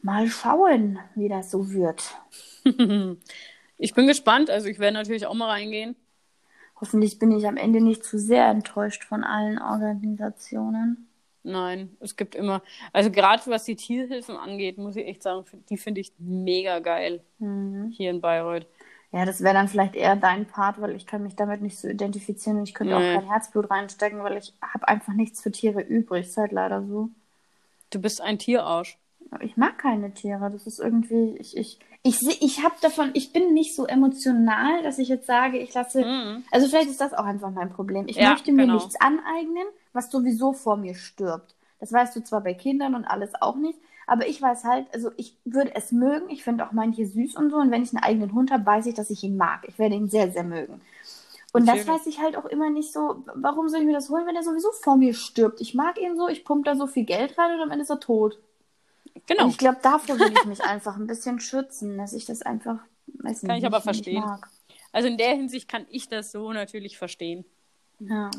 Mal 0.02 0.28
schauen, 0.28 0.98
wie 1.14 1.28
das 1.28 1.50
so 1.50 1.70
wird. 1.70 2.02
Ich 3.80 3.94
bin 3.94 4.08
gespannt. 4.08 4.50
Also 4.50 4.66
ich 4.66 4.80
werde 4.80 4.94
natürlich 4.94 5.26
auch 5.26 5.34
mal 5.34 5.50
reingehen. 5.50 5.94
Hoffentlich 6.80 7.18
bin 7.18 7.30
ich 7.30 7.46
am 7.46 7.56
Ende 7.56 7.80
nicht 7.80 8.04
zu 8.04 8.18
sehr 8.18 8.46
enttäuscht 8.48 9.04
von 9.04 9.24
allen 9.24 9.58
Organisationen. 9.60 11.07
Nein, 11.48 11.96
es 12.00 12.16
gibt 12.16 12.34
immer, 12.34 12.62
also 12.92 13.10
gerade 13.10 13.42
was 13.46 13.64
die 13.64 13.76
Tierhilfen 13.76 14.36
angeht, 14.36 14.76
muss 14.78 14.96
ich 14.96 15.06
echt 15.06 15.22
sagen, 15.22 15.44
die 15.70 15.78
finde 15.78 16.00
ich 16.00 16.12
mega 16.18 16.78
geil 16.80 17.20
Mhm. 17.38 17.90
hier 17.90 18.10
in 18.10 18.20
Bayreuth. 18.20 18.66
Ja, 19.12 19.24
das 19.24 19.40
wäre 19.42 19.54
dann 19.54 19.68
vielleicht 19.68 19.96
eher 19.96 20.16
dein 20.16 20.44
Part, 20.46 20.78
weil 20.80 20.94
ich 20.94 21.06
kann 21.06 21.22
mich 21.22 21.34
damit 21.34 21.62
nicht 21.62 21.78
so 21.78 21.88
identifizieren 21.88 22.58
und 22.58 22.64
ich 22.68 22.74
könnte 22.74 22.94
Nee. 22.94 22.98
auch 22.98 23.20
kein 23.20 23.26
Herzblut 23.30 23.70
reinstecken, 23.70 24.22
weil 24.22 24.36
ich 24.36 24.52
habe 24.60 24.86
einfach 24.86 25.14
nichts 25.14 25.40
für 25.42 25.50
Tiere 25.50 25.80
übrig. 25.80 26.26
Ist 26.26 26.36
halt 26.36 26.52
leider 26.52 26.84
so. 26.84 27.08
Du 27.90 27.98
bist 28.00 28.20
ein 28.20 28.38
Tierarsch. 28.38 28.98
Ich 29.40 29.56
mag 29.56 29.78
keine 29.78 30.12
Tiere. 30.12 30.50
Das 30.50 30.66
ist 30.66 30.78
irgendwie, 30.78 31.36
ich, 31.38 31.56
ich, 31.56 31.78
ich, 32.02 32.18
seh- 32.18 32.36
ich 32.40 32.62
habe 32.62 32.74
davon, 32.82 33.10
ich 33.14 33.32
bin 33.32 33.54
nicht 33.54 33.74
so 33.74 33.86
emotional, 33.86 34.82
dass 34.82 34.98
ich 34.98 35.08
jetzt 35.08 35.26
sage, 35.26 35.56
ich 35.58 35.72
lasse, 35.72 36.04
Mhm. 36.04 36.44
also 36.50 36.68
vielleicht 36.68 36.90
ist 36.90 37.00
das 37.00 37.14
auch 37.14 37.24
einfach 37.24 37.50
mein 37.50 37.70
Problem. 37.70 38.06
Ich 38.08 38.16
Ja, 38.16 38.30
möchte 38.32 38.52
mir 38.52 38.62
genau. 38.62 38.74
nichts 38.74 39.00
aneignen, 39.00 39.66
was 39.92 40.10
sowieso 40.10 40.52
vor 40.52 40.76
mir 40.76 40.94
stirbt. 40.94 41.54
Das 41.80 41.92
weißt 41.92 42.16
du 42.16 42.24
zwar 42.24 42.42
bei 42.42 42.54
Kindern 42.54 42.94
und 42.94 43.04
alles 43.04 43.30
auch 43.40 43.56
nicht, 43.56 43.78
aber 44.06 44.26
ich 44.26 44.40
weiß 44.40 44.64
halt, 44.64 44.86
also 44.94 45.10
ich 45.16 45.36
würde 45.44 45.74
es 45.74 45.92
mögen. 45.92 46.30
Ich 46.30 46.42
finde 46.42 46.66
auch 46.66 46.72
manche 46.72 47.06
süß 47.06 47.36
und 47.36 47.50
so. 47.50 47.56
Und 47.56 47.70
wenn 47.70 47.82
ich 47.82 47.94
einen 47.94 48.02
eigenen 48.02 48.32
Hund 48.32 48.50
habe, 48.50 48.64
weiß 48.64 48.86
ich, 48.86 48.94
dass 48.94 49.10
ich 49.10 49.22
ihn 49.22 49.36
mag. 49.36 49.66
Ich 49.68 49.78
werde 49.78 49.96
ihn 49.96 50.08
sehr, 50.08 50.30
sehr 50.30 50.44
mögen. 50.44 50.80
Und 51.52 51.66
das 51.66 51.86
Natürlich. 51.86 51.88
weiß 51.88 52.06
ich 52.06 52.20
halt 52.20 52.36
auch 52.36 52.46
immer 52.46 52.70
nicht 52.70 52.92
so, 52.92 53.24
warum 53.34 53.68
soll 53.68 53.80
ich 53.80 53.86
mir 53.86 53.92
das 53.92 54.10
holen, 54.10 54.26
wenn 54.26 54.36
er 54.36 54.42
sowieso 54.42 54.70
vor 54.72 54.96
mir 54.96 55.14
stirbt? 55.14 55.60
Ich 55.60 55.74
mag 55.74 55.98
ihn 56.00 56.16
so, 56.16 56.28
ich 56.28 56.44
pumpe 56.44 56.70
da 56.70 56.76
so 56.76 56.86
viel 56.86 57.04
Geld 57.04 57.38
rein 57.38 57.54
und 57.54 57.62
am 57.62 57.70
Ende 57.70 57.82
ist 57.82 57.90
er 57.90 58.00
tot. 58.00 58.38
Genau. 59.26 59.44
Und 59.44 59.50
ich 59.50 59.58
glaube, 59.58 59.78
davor 59.82 60.18
will 60.18 60.32
ich 60.32 60.44
mich 60.44 60.64
einfach 60.64 60.96
ein 60.96 61.06
bisschen 61.06 61.40
schützen, 61.40 61.98
dass 61.98 62.12
ich 62.12 62.24
das 62.26 62.42
einfach, 62.42 62.78
weiß 63.06 63.44
Kann 63.44 63.56
ich 63.56 63.64
nicht, 63.64 63.66
aber 63.66 63.82
nicht 63.84 63.84
verstehen. 63.84 64.20
mag. 64.20 64.48
Also 64.92 65.08
in 65.08 65.18
der 65.18 65.34
Hinsicht 65.36 65.68
kann 65.68 65.86
ich 65.90 66.08
das 66.08 66.32
so 66.32 66.52
natürlich 66.52 66.98
verstehen. 66.98 67.44
Ja. 68.00 68.30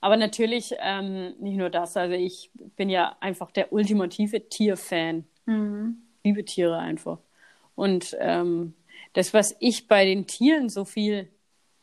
Aber 0.00 0.16
natürlich 0.16 0.74
ähm, 0.78 1.34
nicht 1.40 1.56
nur 1.56 1.70
das. 1.70 1.96
Also 1.96 2.14
ich 2.14 2.50
bin 2.76 2.90
ja 2.90 3.16
einfach 3.20 3.50
der 3.50 3.72
ultimative 3.72 4.48
Tierfan. 4.48 5.24
Mhm. 5.46 6.02
liebe 6.24 6.44
Tiere 6.44 6.78
einfach. 6.78 7.18
Und 7.76 8.16
ähm, 8.18 8.74
das, 9.12 9.32
was 9.32 9.54
ich 9.60 9.86
bei 9.86 10.04
den 10.04 10.26
Tieren 10.26 10.68
so 10.68 10.84
viel 10.84 11.28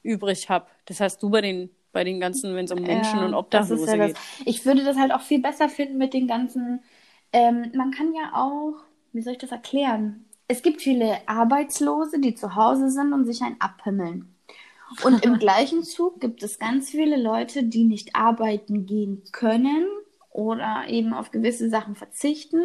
übrig 0.02 0.50
habe, 0.50 0.68
das 0.86 1.00
hast 1.00 1.24
du 1.24 1.30
bei 1.30 1.42
den, 1.42 1.70
bei 1.94 2.04
den 2.04 2.20
ganzen, 2.20 2.56
wenn 2.56 2.66
es 2.66 2.72
um 2.72 2.82
Menschen 2.82 3.20
Ja, 3.20 3.26
und 3.26 3.34
Obdachlose 3.34 3.98
ja 3.98 4.08
geht. 4.08 4.16
das. 4.16 4.24
Ich 4.46 4.66
würde 4.66 4.84
das 4.84 4.98
halt 4.98 5.14
auch 5.14 5.22
viel 5.22 5.42
besser 5.42 5.70
finden 5.70 5.98
mit 5.98 6.14
den 6.14 6.28
ganzen. 6.28 6.82
Ähm, 7.32 7.72
man 7.74 7.92
kann 7.92 8.14
ja 8.14 8.32
auch, 8.34 8.84
wie 9.14 9.22
soll 9.22 9.34
ich 9.34 9.40
das 9.40 9.52
erklären? 9.52 10.26
Es 10.48 10.62
gibt 10.62 10.82
viele 10.82 11.18
Arbeitslose, 11.28 12.20
die 12.20 12.36
zu 12.36 12.56
Hause 12.56 12.90
sind 12.90 13.14
und 13.14 13.26
sich 13.26 13.42
ein 13.42 13.56
abhimmeln. 13.60 14.33
Und 15.04 15.26
im 15.26 15.40
gleichen 15.40 15.84
Zug 15.84 16.20
gibt 16.20 16.44
es 16.44 16.60
ganz 16.60 16.90
viele 16.90 17.22
Leute, 17.22 17.64
die 17.64 17.84
nicht 17.84 18.16
arbeiten 18.16 18.86
gehen 18.86 19.24
können 19.32 19.86
oder 20.30 20.86
eben 20.88 21.14
auf 21.14 21.32
gewisse 21.32 21.70
Sachen 21.70 21.96
verzichten, 21.96 22.62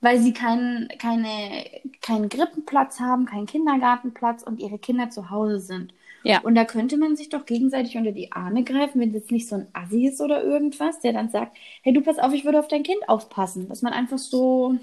weil 0.00 0.18
sie 0.20 0.32
keinen, 0.32 0.88
keine, 0.98 1.64
keinen 2.00 2.28
Krippenplatz 2.28 3.00
haben, 3.00 3.26
keinen 3.26 3.46
Kindergartenplatz 3.46 4.42
und 4.42 4.60
ihre 4.60 4.78
Kinder 4.78 5.10
zu 5.10 5.30
Hause 5.30 5.60
sind. 5.60 5.92
Ja. 6.24 6.40
Und 6.40 6.54
da 6.54 6.64
könnte 6.64 6.96
man 6.96 7.16
sich 7.16 7.28
doch 7.28 7.46
gegenseitig 7.46 7.96
unter 7.96 8.12
die 8.12 8.32
Arme 8.32 8.64
greifen, 8.64 9.00
wenn 9.00 9.14
jetzt 9.14 9.30
nicht 9.30 9.48
so 9.48 9.56
ein 9.56 9.68
Assi 9.72 10.06
ist 10.06 10.20
oder 10.20 10.42
irgendwas, 10.42 11.00
der 11.00 11.12
dann 11.12 11.30
sagt, 11.30 11.56
hey, 11.82 11.92
du 11.92 12.00
pass 12.00 12.18
auf, 12.18 12.32
ich 12.32 12.44
würde 12.44 12.58
auf 12.58 12.68
dein 12.68 12.82
Kind 12.82 13.08
aufpassen. 13.08 13.68
Dass 13.68 13.82
man 13.82 13.92
einfach 13.92 14.18
so 14.18 14.76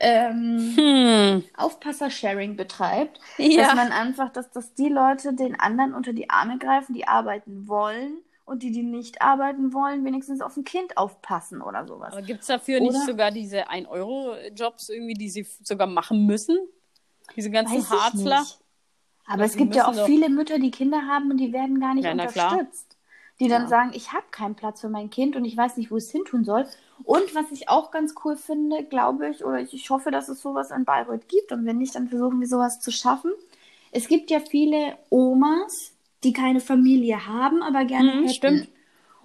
ähm, 0.00 0.74
Hm. 0.76 1.44
Aufpasser-Sharing 1.56 2.56
betreibt. 2.56 3.20
Ja. 3.38 3.64
Dass 3.66 3.74
man 3.74 3.92
einfach, 3.92 4.30
dass, 4.30 4.50
dass 4.50 4.74
die 4.74 4.88
Leute 4.88 5.34
den 5.34 5.58
anderen 5.58 5.94
unter 5.94 6.12
die 6.12 6.30
Arme 6.30 6.58
greifen, 6.58 6.94
die 6.94 7.06
arbeiten 7.08 7.68
wollen 7.68 8.18
und 8.44 8.62
die, 8.62 8.70
die 8.72 8.82
nicht 8.82 9.20
arbeiten 9.22 9.72
wollen, 9.72 10.04
wenigstens 10.04 10.40
auf 10.40 10.56
ein 10.56 10.64
Kind 10.64 10.96
aufpassen 10.96 11.60
oder 11.62 11.86
sowas. 11.86 12.12
Aber 12.12 12.22
gibt 12.22 12.40
es 12.40 12.46
dafür 12.46 12.80
nicht 12.80 12.90
Oder- 12.94 13.04
sogar 13.04 13.30
diese 13.30 13.68
1-Euro-Jobs 13.70 14.88
irgendwie, 14.88 15.14
die 15.14 15.28
sie 15.30 15.46
sogar 15.62 15.86
machen 15.86 16.26
müssen? 16.26 16.58
Diese 17.36 17.50
ganzen 17.50 17.78
Weiß 17.78 17.90
Harzler? 17.90 18.40
nicht. 18.40 18.58
Aber 19.26 19.44
es 19.44 19.56
gibt 19.56 19.74
ja 19.74 19.86
auch 19.86 19.94
doch- 19.94 20.06
viele 20.06 20.30
Mütter, 20.30 20.58
die 20.58 20.70
Kinder 20.70 21.02
haben 21.06 21.30
und 21.30 21.36
die 21.36 21.52
werden 21.52 21.80
gar 21.80 21.94
nicht 21.94 22.04
Ja, 22.04 22.12
unterstützt. 22.12 22.96
Die 23.40 23.46
dann 23.48 23.62
Ja. 23.62 23.68
sagen, 23.68 23.90
ich 23.92 24.12
habe 24.12 24.24
keinen 24.30 24.54
Platz 24.54 24.80
für 24.80 24.88
mein 24.88 25.10
Kind 25.10 25.36
und 25.36 25.44
ich 25.44 25.56
weiß 25.56 25.76
nicht, 25.76 25.90
wo 25.90 25.96
es 25.96 26.10
hin 26.10 26.24
tun 26.24 26.44
soll. 26.44 26.66
Und 27.04 27.34
was 27.34 27.50
ich 27.52 27.68
auch 27.68 27.90
ganz 27.90 28.14
cool 28.24 28.36
finde, 28.36 28.84
glaube 28.84 29.28
ich, 29.30 29.44
oder 29.44 29.60
ich, 29.60 29.72
ich 29.74 29.90
hoffe, 29.90 30.10
dass 30.10 30.28
es 30.28 30.42
sowas 30.42 30.70
in 30.70 30.84
Bayreuth 30.84 31.28
gibt. 31.28 31.52
Und 31.52 31.64
wenn 31.66 31.78
nicht, 31.78 31.94
dann 31.94 32.08
versuchen 32.08 32.40
wir 32.40 32.48
sowas 32.48 32.80
zu 32.80 32.90
schaffen. 32.90 33.32
Es 33.92 34.08
gibt 34.08 34.30
ja 34.30 34.40
viele 34.40 34.96
Omas, 35.10 35.92
die 36.24 36.32
keine 36.32 36.60
Familie 36.60 37.26
haben, 37.26 37.62
aber 37.62 37.84
gerne 37.84 38.12
Mhm, 38.12 38.22
hätten. 38.22 38.28
stimmt. 38.28 38.68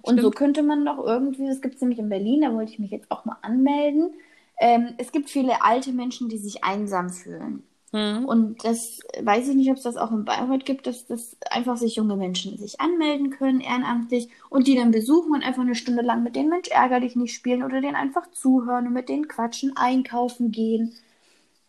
Und 0.02 0.20
so 0.20 0.30
Stimmt. 0.30 0.32
könnte 0.32 0.62
man 0.62 0.84
doch 0.84 0.98
irgendwie, 0.98 1.46
das 1.46 1.62
gibt 1.62 1.76
es 1.76 1.80
nämlich 1.80 1.98
in 1.98 2.08
Berlin, 2.10 2.42
da 2.42 2.54
wollte 2.54 2.72
ich 2.72 2.78
mich 2.78 2.90
jetzt 2.90 3.10
auch 3.10 3.24
mal 3.24 3.38
anmelden. 3.42 4.14
Ähm, 4.58 4.94
es 4.98 5.12
gibt 5.12 5.30
viele 5.30 5.62
alte 5.62 5.92
Menschen, 5.92 6.28
die 6.28 6.38
sich 6.38 6.64
einsam 6.64 7.10
fühlen. 7.10 7.64
Mhm. 7.94 8.24
Und 8.24 8.64
das 8.64 8.98
weiß 9.22 9.46
ich 9.46 9.54
nicht, 9.54 9.70
ob 9.70 9.76
es 9.76 9.84
das 9.84 9.96
auch 9.96 10.10
in 10.10 10.24
Bayreuth 10.24 10.64
gibt, 10.64 10.88
dass 10.88 11.06
das 11.06 11.36
einfach 11.48 11.76
sich 11.76 11.94
junge 11.94 12.16
Menschen 12.16 12.58
sich 12.58 12.80
anmelden 12.80 13.30
können, 13.30 13.60
ehrenamtlich, 13.60 14.28
und 14.50 14.66
die 14.66 14.74
dann 14.74 14.90
besuchen 14.90 15.32
und 15.32 15.44
einfach 15.44 15.62
eine 15.62 15.76
Stunde 15.76 16.02
lang 16.02 16.24
mit 16.24 16.34
denen 16.34 16.48
Mensch 16.48 16.68
ärger 16.70 16.98
dich 16.98 17.14
nicht 17.14 17.32
spielen 17.32 17.62
oder 17.62 17.80
denen 17.80 17.94
einfach 17.94 18.28
zuhören 18.32 18.88
und 18.88 18.94
mit 18.94 19.08
denen 19.08 19.28
quatschen, 19.28 19.76
einkaufen 19.76 20.50
gehen. 20.50 20.96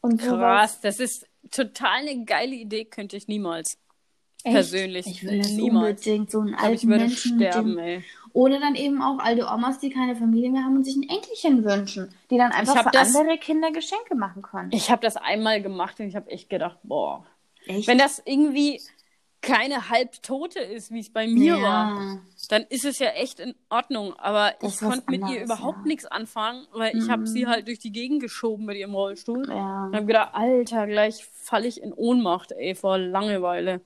Und 0.02 0.20
Krass, 0.20 0.30
sowas. 0.30 0.82
das 0.82 1.00
ist 1.00 1.28
total 1.52 2.08
eine 2.08 2.26
geile 2.26 2.56
Idee, 2.56 2.86
könnte 2.86 3.18
ich 3.18 3.28
niemals. 3.28 3.78
Echt? 4.46 4.54
Persönlich. 4.54 5.08
Ich 5.08 5.24
will 5.24 5.40
das 5.40 5.52
niemals. 5.54 6.06
unbedingt 6.06 6.30
so 6.30 6.40
einen 6.40 6.54
alten 6.54 6.76
ich 6.76 6.88
würde 6.88 7.06
Menschen 7.06 7.36
sterben, 7.36 7.80
ey. 7.80 8.04
Oder 8.32 8.60
dann 8.60 8.76
eben 8.76 9.02
auch 9.02 9.18
alte 9.18 9.48
Omas, 9.48 9.80
die 9.80 9.90
keine 9.90 10.16
Familie 10.16 10.52
mehr 10.52 10.64
haben 10.64 10.76
und 10.76 10.84
sich 10.84 10.96
ein 10.96 11.10
Enkelchen 11.10 11.64
wünschen, 11.64 12.14
die 12.30 12.38
dann 12.38 12.52
einfach 12.52 12.84
für 12.84 12.92
das, 12.92 13.16
andere 13.16 13.40
Kinder 13.40 13.72
Geschenke 13.72 14.14
machen 14.14 14.44
können. 14.44 14.70
Ich 14.72 14.92
habe 14.92 15.02
das 15.02 15.18
einmal 15.18 15.64
gemacht 15.64 16.00
und 16.00 16.08
ich 16.08 16.16
habe 16.16 16.30
echt 16.30 16.50
gedacht, 16.50 16.78
boah, 16.84 17.26
echt? 17.66 17.88
wenn 17.88 17.98
das 17.98 18.22
irgendwie 18.24 18.82
keine 19.42 19.90
Halbtote 19.90 20.60
ist, 20.60 20.92
wie 20.92 21.00
es 21.00 21.12
bei 21.12 21.28
mir 21.28 21.58
ja. 21.58 21.62
war, 21.64 22.20
dann 22.50 22.64
ist 22.70 22.86
es 22.86 23.00
ja 23.00 23.10
echt 23.10 23.40
in 23.40 23.56
Ordnung. 23.70 24.14
Aber 24.18 24.54
das 24.60 24.76
ich 24.76 24.80
konnte 24.88 25.10
mit 25.10 25.28
ihr 25.28 25.44
überhaupt 25.44 25.80
ja. 25.80 25.88
nichts 25.88 26.06
anfangen, 26.06 26.68
weil 26.72 26.94
mhm. 26.94 27.02
ich 27.02 27.10
habe 27.10 27.26
sie 27.26 27.48
halt 27.48 27.68
durch 27.68 27.80
die 27.80 27.92
Gegend 27.92 28.22
geschoben 28.22 28.66
mit 28.66 28.78
ihrem 28.78 28.94
Rollstuhl. 28.94 29.48
Ja. 29.50 29.86
Und 29.86 29.96
habe 29.96 30.06
gedacht, 30.06 30.32
Alter, 30.34 30.86
gleich 30.86 31.26
falle 31.26 31.68
ich 31.68 31.82
in 31.82 31.94
Ohnmacht, 31.94 32.52
ey, 32.52 32.76
vor 32.76 33.00
Langeweile. 33.00 33.82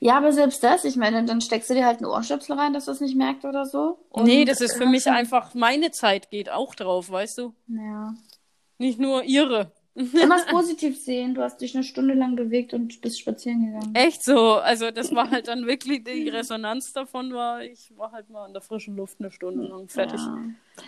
Ja, 0.00 0.16
aber 0.18 0.32
selbst 0.32 0.62
das, 0.62 0.84
ich 0.84 0.96
meine, 0.96 1.24
dann 1.24 1.40
steckst 1.40 1.70
du 1.70 1.74
dir 1.74 1.86
halt 1.86 1.98
einen 1.98 2.06
Ohrstöpsel 2.06 2.56
rein, 2.58 2.72
dass 2.72 2.86
du 2.86 2.90
es 2.90 3.00
nicht 3.00 3.16
merkt 3.16 3.44
oder 3.44 3.64
so. 3.64 3.98
Und 4.10 4.24
nee, 4.24 4.44
das 4.44 4.60
ist 4.60 4.76
für 4.76 4.86
mich 4.86 5.06
einfach, 5.10 5.54
meine 5.54 5.90
Zeit 5.90 6.30
geht 6.30 6.50
auch 6.50 6.74
drauf, 6.74 7.10
weißt 7.10 7.38
du? 7.38 7.54
Ja. 7.68 8.14
Nicht 8.78 8.98
nur 8.98 9.22
ihre. 9.22 9.72
Immer 9.94 10.38
positiv 10.50 11.00
sehen. 11.00 11.34
Du 11.34 11.42
hast 11.42 11.60
dich 11.60 11.74
eine 11.74 11.84
Stunde 11.84 12.14
lang 12.14 12.34
bewegt 12.34 12.74
und 12.74 13.00
bist 13.00 13.20
spazieren 13.20 13.66
gegangen. 13.66 13.94
Echt 13.94 14.24
so. 14.24 14.54
Also 14.54 14.90
das 14.90 15.14
war 15.14 15.30
halt 15.30 15.46
dann 15.46 15.66
wirklich 15.66 16.02
die 16.02 16.28
Resonanz 16.30 16.92
davon 16.92 17.32
war, 17.32 17.62
ich 17.62 17.96
war 17.96 18.10
halt 18.10 18.28
mal 18.28 18.46
in 18.46 18.52
der 18.52 18.62
frischen 18.62 18.96
Luft 18.96 19.20
eine 19.20 19.30
Stunde 19.30 19.68
lang 19.68 19.88
fertig. 19.88 20.20
Ja. 20.20 20.38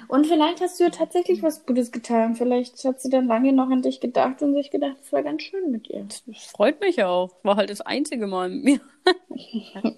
Und 0.08 0.26
vielleicht 0.26 0.60
hast 0.60 0.80
du 0.80 0.84
ja 0.84 0.90
tatsächlich 0.90 1.42
was 1.44 1.64
Gutes 1.66 1.92
getan. 1.92 2.34
Vielleicht 2.34 2.82
hat 2.84 3.00
sie 3.00 3.08
dann 3.08 3.28
lange 3.28 3.52
noch 3.52 3.70
an 3.70 3.82
dich 3.82 4.00
gedacht 4.00 4.42
und 4.42 4.54
sich 4.54 4.72
gedacht, 4.72 4.96
es 5.00 5.12
war 5.12 5.22
ganz 5.22 5.42
schön 5.42 5.70
mit 5.70 5.88
ihr. 5.88 6.04
Das 6.26 6.44
freut 6.46 6.80
mich 6.80 7.04
auch. 7.04 7.30
War 7.44 7.56
halt 7.56 7.70
das 7.70 7.82
einzige 7.82 8.26
Mal 8.26 8.48
mit 8.48 8.64
mir. 8.64 8.80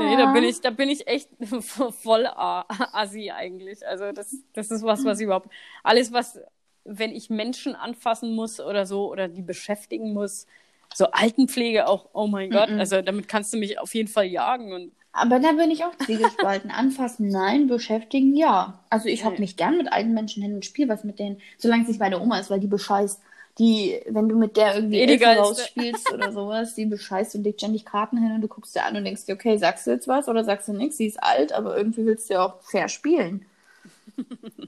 nee, 0.00 0.16
da 0.16 0.32
bin 0.32 0.42
ich, 0.42 0.60
da 0.60 0.70
bin 0.70 0.88
ich 0.88 1.06
echt 1.06 1.28
voll 1.68 2.26
assi 2.26 3.30
eigentlich. 3.30 3.86
Also 3.86 4.10
das, 4.10 4.36
das 4.52 4.72
ist 4.72 4.82
was, 4.82 5.04
was 5.04 5.20
überhaupt 5.20 5.48
alles, 5.84 6.12
was 6.12 6.40
wenn 6.84 7.12
ich 7.12 7.30
Menschen 7.30 7.74
anfassen 7.74 8.34
muss 8.34 8.60
oder 8.60 8.86
so 8.86 9.10
oder 9.10 9.28
die 9.28 9.42
beschäftigen 9.42 10.12
muss. 10.12 10.46
So 10.94 11.06
Altenpflege 11.10 11.88
auch, 11.88 12.10
oh 12.12 12.26
mein 12.26 12.50
Gott, 12.50 12.70
mm 12.70 12.74
-mm. 12.74 12.78
also 12.78 13.02
damit 13.02 13.26
kannst 13.28 13.52
du 13.52 13.58
mich 13.58 13.78
auf 13.78 13.94
jeden 13.94 14.08
Fall 14.08 14.26
jagen. 14.26 14.72
Und 14.72 14.92
aber 15.16 15.38
da 15.38 15.52
bin 15.52 15.70
ich 15.70 15.84
auch 15.84 15.96
zwiegespalten. 15.96 16.70
Anfassen, 16.72 17.28
nein, 17.28 17.68
beschäftigen, 17.68 18.34
ja. 18.34 18.80
Also 18.90 19.08
ich 19.08 19.24
hocke 19.24 19.40
mich 19.40 19.56
gern 19.56 19.76
mit 19.76 19.92
alten 19.92 20.12
Menschen 20.12 20.42
hin 20.42 20.54
und 20.54 20.64
spiele 20.64 20.88
was 20.88 21.04
mit 21.04 21.20
denen, 21.20 21.40
solange 21.56 21.82
es 21.82 21.88
nicht 21.88 22.00
meine 22.00 22.20
Oma 22.20 22.40
ist, 22.40 22.50
weil 22.50 22.60
die 22.60 22.66
bescheißt. 22.66 23.20
Die, 23.60 24.00
wenn 24.08 24.28
du 24.28 24.36
mit 24.36 24.56
der 24.56 24.74
irgendwie 24.74 25.00
Elfe 25.00 25.26
rausspielst 25.26 26.12
oder 26.12 26.32
sowas, 26.32 26.74
die 26.74 26.86
bescheißt 26.86 27.36
und 27.36 27.44
legt 27.44 27.60
ständig 27.60 27.84
Karten 27.84 28.18
hin 28.18 28.32
und 28.32 28.40
du 28.40 28.48
guckst 28.48 28.74
dir 28.74 28.82
an 28.82 28.96
und 28.96 29.04
denkst 29.04 29.26
dir, 29.26 29.34
okay, 29.34 29.56
sagst 29.56 29.86
du 29.86 29.92
jetzt 29.92 30.08
was 30.08 30.28
oder 30.28 30.42
sagst 30.42 30.66
du 30.66 30.72
nichts? 30.72 30.96
Sie 30.96 31.06
ist 31.06 31.22
alt, 31.22 31.52
aber 31.52 31.76
irgendwie 31.76 32.04
willst 32.04 32.28
du 32.28 32.34
ja 32.34 32.46
auch 32.46 32.60
fair 32.62 32.88
spielen. 32.88 33.46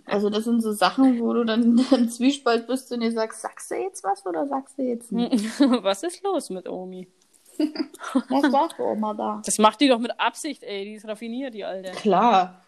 Also 0.07 0.31
das 0.31 0.45
sind 0.45 0.63
so 0.63 0.73
Sachen, 0.73 1.21
wo 1.21 1.33
du 1.33 1.45
dann 1.45 1.79
im 1.91 2.09
Zwiespalt 2.09 2.67
bist 2.67 2.93
und 2.93 3.01
dir 3.01 3.13
sagst, 3.13 3.43
sagst 3.43 3.71
du 3.71 3.75
jetzt 3.75 4.05
was 4.05 4.25
oder 4.25 4.47
sagst 4.47 4.79
du 4.79 4.83
jetzt 4.83 5.13
nicht? 5.13 5.61
was 5.61 6.03
ist 6.03 6.23
los 6.23 6.51
mit 6.51 6.69
Omi? 6.69 7.09
was 8.29 8.51
macht 8.51 8.79
Oma 8.79 9.15
da? 9.15 9.43
Das 9.45 9.59
macht 9.59 9.81
die 9.81 9.89
doch 9.89 9.99
mit 9.99 10.19
Absicht, 10.21 10.63
ey. 10.63 10.85
Die 10.85 10.95
ist 10.95 11.07
raffiniert, 11.07 11.55
die 11.55 11.65
Alte. 11.65 11.91
Klar. 11.93 12.63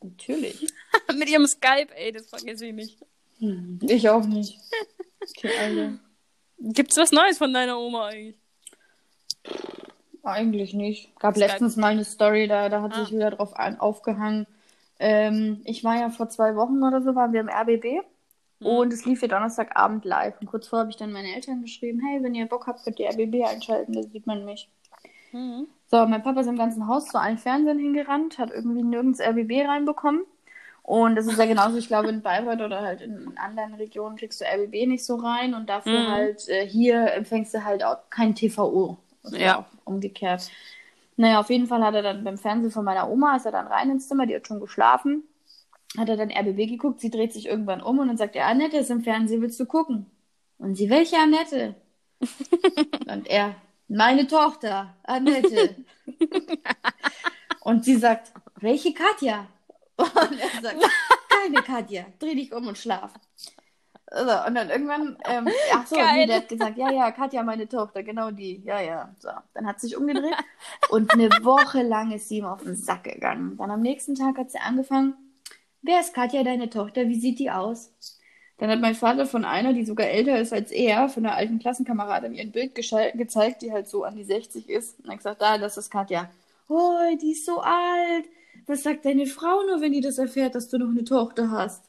Natürlich. 0.00 0.66
mit 1.16 1.28
ihrem 1.28 1.46
Skype, 1.46 1.94
ey, 1.94 2.12
das 2.12 2.28
vergesse 2.28 2.66
ich 2.66 2.74
nicht. 2.74 2.98
Hm, 3.38 3.78
ich 3.82 4.08
auch 4.08 4.24
nicht. 4.24 4.58
Die 5.42 5.48
Alte. 5.48 5.98
Gibt's 6.58 6.96
was 6.96 7.12
Neues 7.12 7.38
von 7.38 7.52
deiner 7.52 7.78
Oma 7.78 8.06
eigentlich? 8.06 8.38
Eigentlich 10.22 10.74
nicht. 10.74 11.18
Gab 11.18 11.36
Skype. 11.36 11.46
letztens 11.46 11.76
mal 11.76 11.88
eine 11.88 12.04
Story, 12.04 12.48
da, 12.48 12.68
da 12.68 12.82
hat 12.82 12.94
ah. 12.94 13.04
sich 13.04 13.14
wieder 13.14 13.30
drauf 13.30 13.54
ein, 13.54 13.78
aufgehangen, 13.78 14.46
ähm, 14.98 15.60
ich 15.64 15.84
war 15.84 15.96
ja 15.96 16.10
vor 16.10 16.28
zwei 16.28 16.56
Wochen 16.56 16.82
oder 16.82 17.02
so, 17.02 17.14
waren 17.14 17.32
wir 17.32 17.40
im 17.40 17.48
RBB. 17.48 18.04
Mhm. 18.60 18.66
Und 18.66 18.92
es 18.92 19.04
lief 19.04 19.22
ja 19.22 19.28
Donnerstagabend 19.28 20.04
live. 20.04 20.34
Und 20.40 20.46
kurz 20.46 20.68
vorher 20.68 20.82
habe 20.82 20.90
ich 20.90 20.96
dann 20.96 21.12
meine 21.12 21.34
Eltern 21.34 21.62
geschrieben, 21.62 22.00
hey, 22.06 22.22
wenn 22.22 22.34
ihr 22.34 22.46
Bock 22.46 22.66
habt, 22.66 22.84
könnt 22.84 22.98
ihr 22.98 23.08
RBB 23.08 23.44
einschalten, 23.46 23.92
da 23.92 24.02
sieht 24.02 24.26
man 24.26 24.44
mich. 24.44 24.68
Mhm. 25.32 25.68
So, 25.90 26.06
mein 26.06 26.22
Papa 26.22 26.40
ist 26.40 26.46
im 26.46 26.58
ganzen 26.58 26.86
Haus 26.86 27.06
zu 27.06 27.18
allen 27.18 27.38
Fernsehen 27.38 27.78
hingerannt, 27.78 28.38
hat 28.38 28.50
irgendwie 28.50 28.82
nirgends 28.82 29.20
RBB 29.20 29.66
reinbekommen. 29.66 30.22
Und 30.82 31.16
das 31.16 31.26
ist 31.26 31.38
ja 31.38 31.44
genauso, 31.44 31.76
ich 31.76 31.88
glaube, 31.88 32.08
in 32.08 32.22
Bayreuth 32.22 32.62
oder 32.62 32.80
halt 32.80 33.02
in 33.02 33.36
anderen 33.36 33.74
Regionen 33.74 34.16
kriegst 34.16 34.40
du 34.40 34.46
RBB 34.46 34.86
nicht 34.86 35.04
so 35.04 35.16
rein 35.16 35.54
und 35.54 35.68
dafür 35.68 36.00
mhm. 36.00 36.08
halt 36.08 36.48
äh, 36.48 36.66
hier 36.66 37.12
empfängst 37.12 37.52
du 37.52 37.62
halt 37.62 37.84
auch 37.84 37.98
kein 38.08 38.34
TVO. 38.34 38.96
Ja. 39.32 39.66
Umgekehrt. 39.84 40.50
Naja, 41.18 41.40
auf 41.40 41.50
jeden 41.50 41.66
Fall 41.66 41.82
hat 41.82 41.96
er 41.96 42.02
dann 42.02 42.22
beim 42.22 42.38
Fernsehen 42.38 42.70
von 42.70 42.84
meiner 42.84 43.10
Oma, 43.10 43.34
ist 43.34 43.44
er 43.44 43.50
dann 43.50 43.66
rein 43.66 43.90
ins 43.90 44.06
Zimmer, 44.06 44.24
die 44.24 44.36
hat 44.36 44.46
schon 44.46 44.60
geschlafen, 44.60 45.24
hat 45.98 46.08
er 46.08 46.16
dann 46.16 46.30
RBB 46.30 46.68
geguckt, 46.68 47.00
sie 47.00 47.10
dreht 47.10 47.32
sich 47.32 47.46
irgendwann 47.46 47.82
um 47.82 47.98
und 47.98 48.06
dann 48.06 48.16
sagt 48.16 48.36
er, 48.36 48.46
Annette 48.46 48.76
ist 48.76 48.90
im 48.90 49.02
Fernsehen, 49.02 49.42
willst 49.42 49.58
du 49.58 49.66
gucken? 49.66 50.06
Und 50.58 50.76
sie, 50.76 50.88
welche 50.88 51.16
Annette? 51.16 51.74
und 53.08 53.26
er, 53.26 53.56
meine 53.88 54.28
Tochter, 54.28 54.94
Annette. 55.02 55.74
und 57.62 57.84
sie 57.84 57.96
sagt, 57.96 58.30
welche 58.60 58.94
Katja? 58.94 59.48
Und 59.96 60.38
er 60.38 60.62
sagt, 60.62 60.84
keine 61.28 61.62
Katja, 61.64 62.06
dreh 62.20 62.36
dich 62.36 62.52
um 62.52 62.68
und 62.68 62.78
schlaf. 62.78 63.12
So, 64.10 64.46
und 64.46 64.54
dann 64.54 64.70
irgendwann, 64.70 65.18
ähm, 65.26 65.48
ach 65.72 65.86
so, 65.86 65.96
nee, 65.96 66.26
der 66.26 66.36
hat 66.36 66.48
gesagt, 66.48 66.78
ja, 66.78 66.90
ja, 66.90 67.10
Katja, 67.10 67.42
meine 67.42 67.68
Tochter, 67.68 68.02
genau 68.02 68.30
die, 68.30 68.62
ja, 68.64 68.80
ja. 68.80 69.14
So, 69.18 69.28
dann 69.54 69.66
hat 69.66 69.80
sie 69.80 69.88
sich 69.88 69.96
umgedreht 69.96 70.34
und 70.90 71.12
eine 71.12 71.28
Woche 71.42 71.82
lang 71.82 72.12
ist 72.12 72.28
sie 72.28 72.38
ihm 72.38 72.46
auf 72.46 72.62
den 72.62 72.74
Sack 72.76 73.04
gegangen. 73.04 73.56
Dann 73.58 73.70
am 73.70 73.82
nächsten 73.82 74.14
Tag 74.14 74.38
hat 74.38 74.50
sie 74.50 74.58
angefangen, 74.58 75.14
wer 75.82 76.00
ist 76.00 76.14
Katja, 76.14 76.42
deine 76.42 76.70
Tochter, 76.70 77.08
wie 77.08 77.20
sieht 77.20 77.38
die 77.38 77.50
aus? 77.50 77.92
Dann 78.58 78.70
hat 78.70 78.80
mein 78.80 78.96
Vater 78.96 79.26
von 79.26 79.44
einer, 79.44 79.72
die 79.72 79.84
sogar 79.84 80.08
älter 80.08 80.38
ist 80.38 80.52
als 80.52 80.72
er, 80.72 81.08
von 81.08 81.24
einer 81.24 81.36
alten 81.36 81.60
Klassenkameradin, 81.60 82.34
ihr 82.34 82.42
ein 82.42 82.50
Bild 82.50 82.74
gezeigt, 82.74 83.62
die 83.62 83.72
halt 83.72 83.88
so 83.88 84.02
an 84.02 84.16
die 84.16 84.24
60 84.24 84.68
ist. 84.68 84.98
Und 84.98 85.10
hat 85.10 85.18
gesagt, 85.18 85.40
da, 85.40 85.58
das 85.58 85.76
ist 85.76 85.90
Katja. 85.90 86.28
Oh, 86.68 86.98
die 87.22 87.32
ist 87.32 87.46
so 87.46 87.60
alt. 87.60 88.24
Was 88.66 88.82
sagt 88.82 89.04
deine 89.04 89.26
Frau 89.26 89.62
nur, 89.62 89.80
wenn 89.80 89.92
die 89.92 90.00
das 90.00 90.18
erfährt, 90.18 90.56
dass 90.56 90.68
du 90.68 90.78
noch 90.78 90.88
eine 90.88 91.04
Tochter 91.04 91.52
hast? 91.52 91.84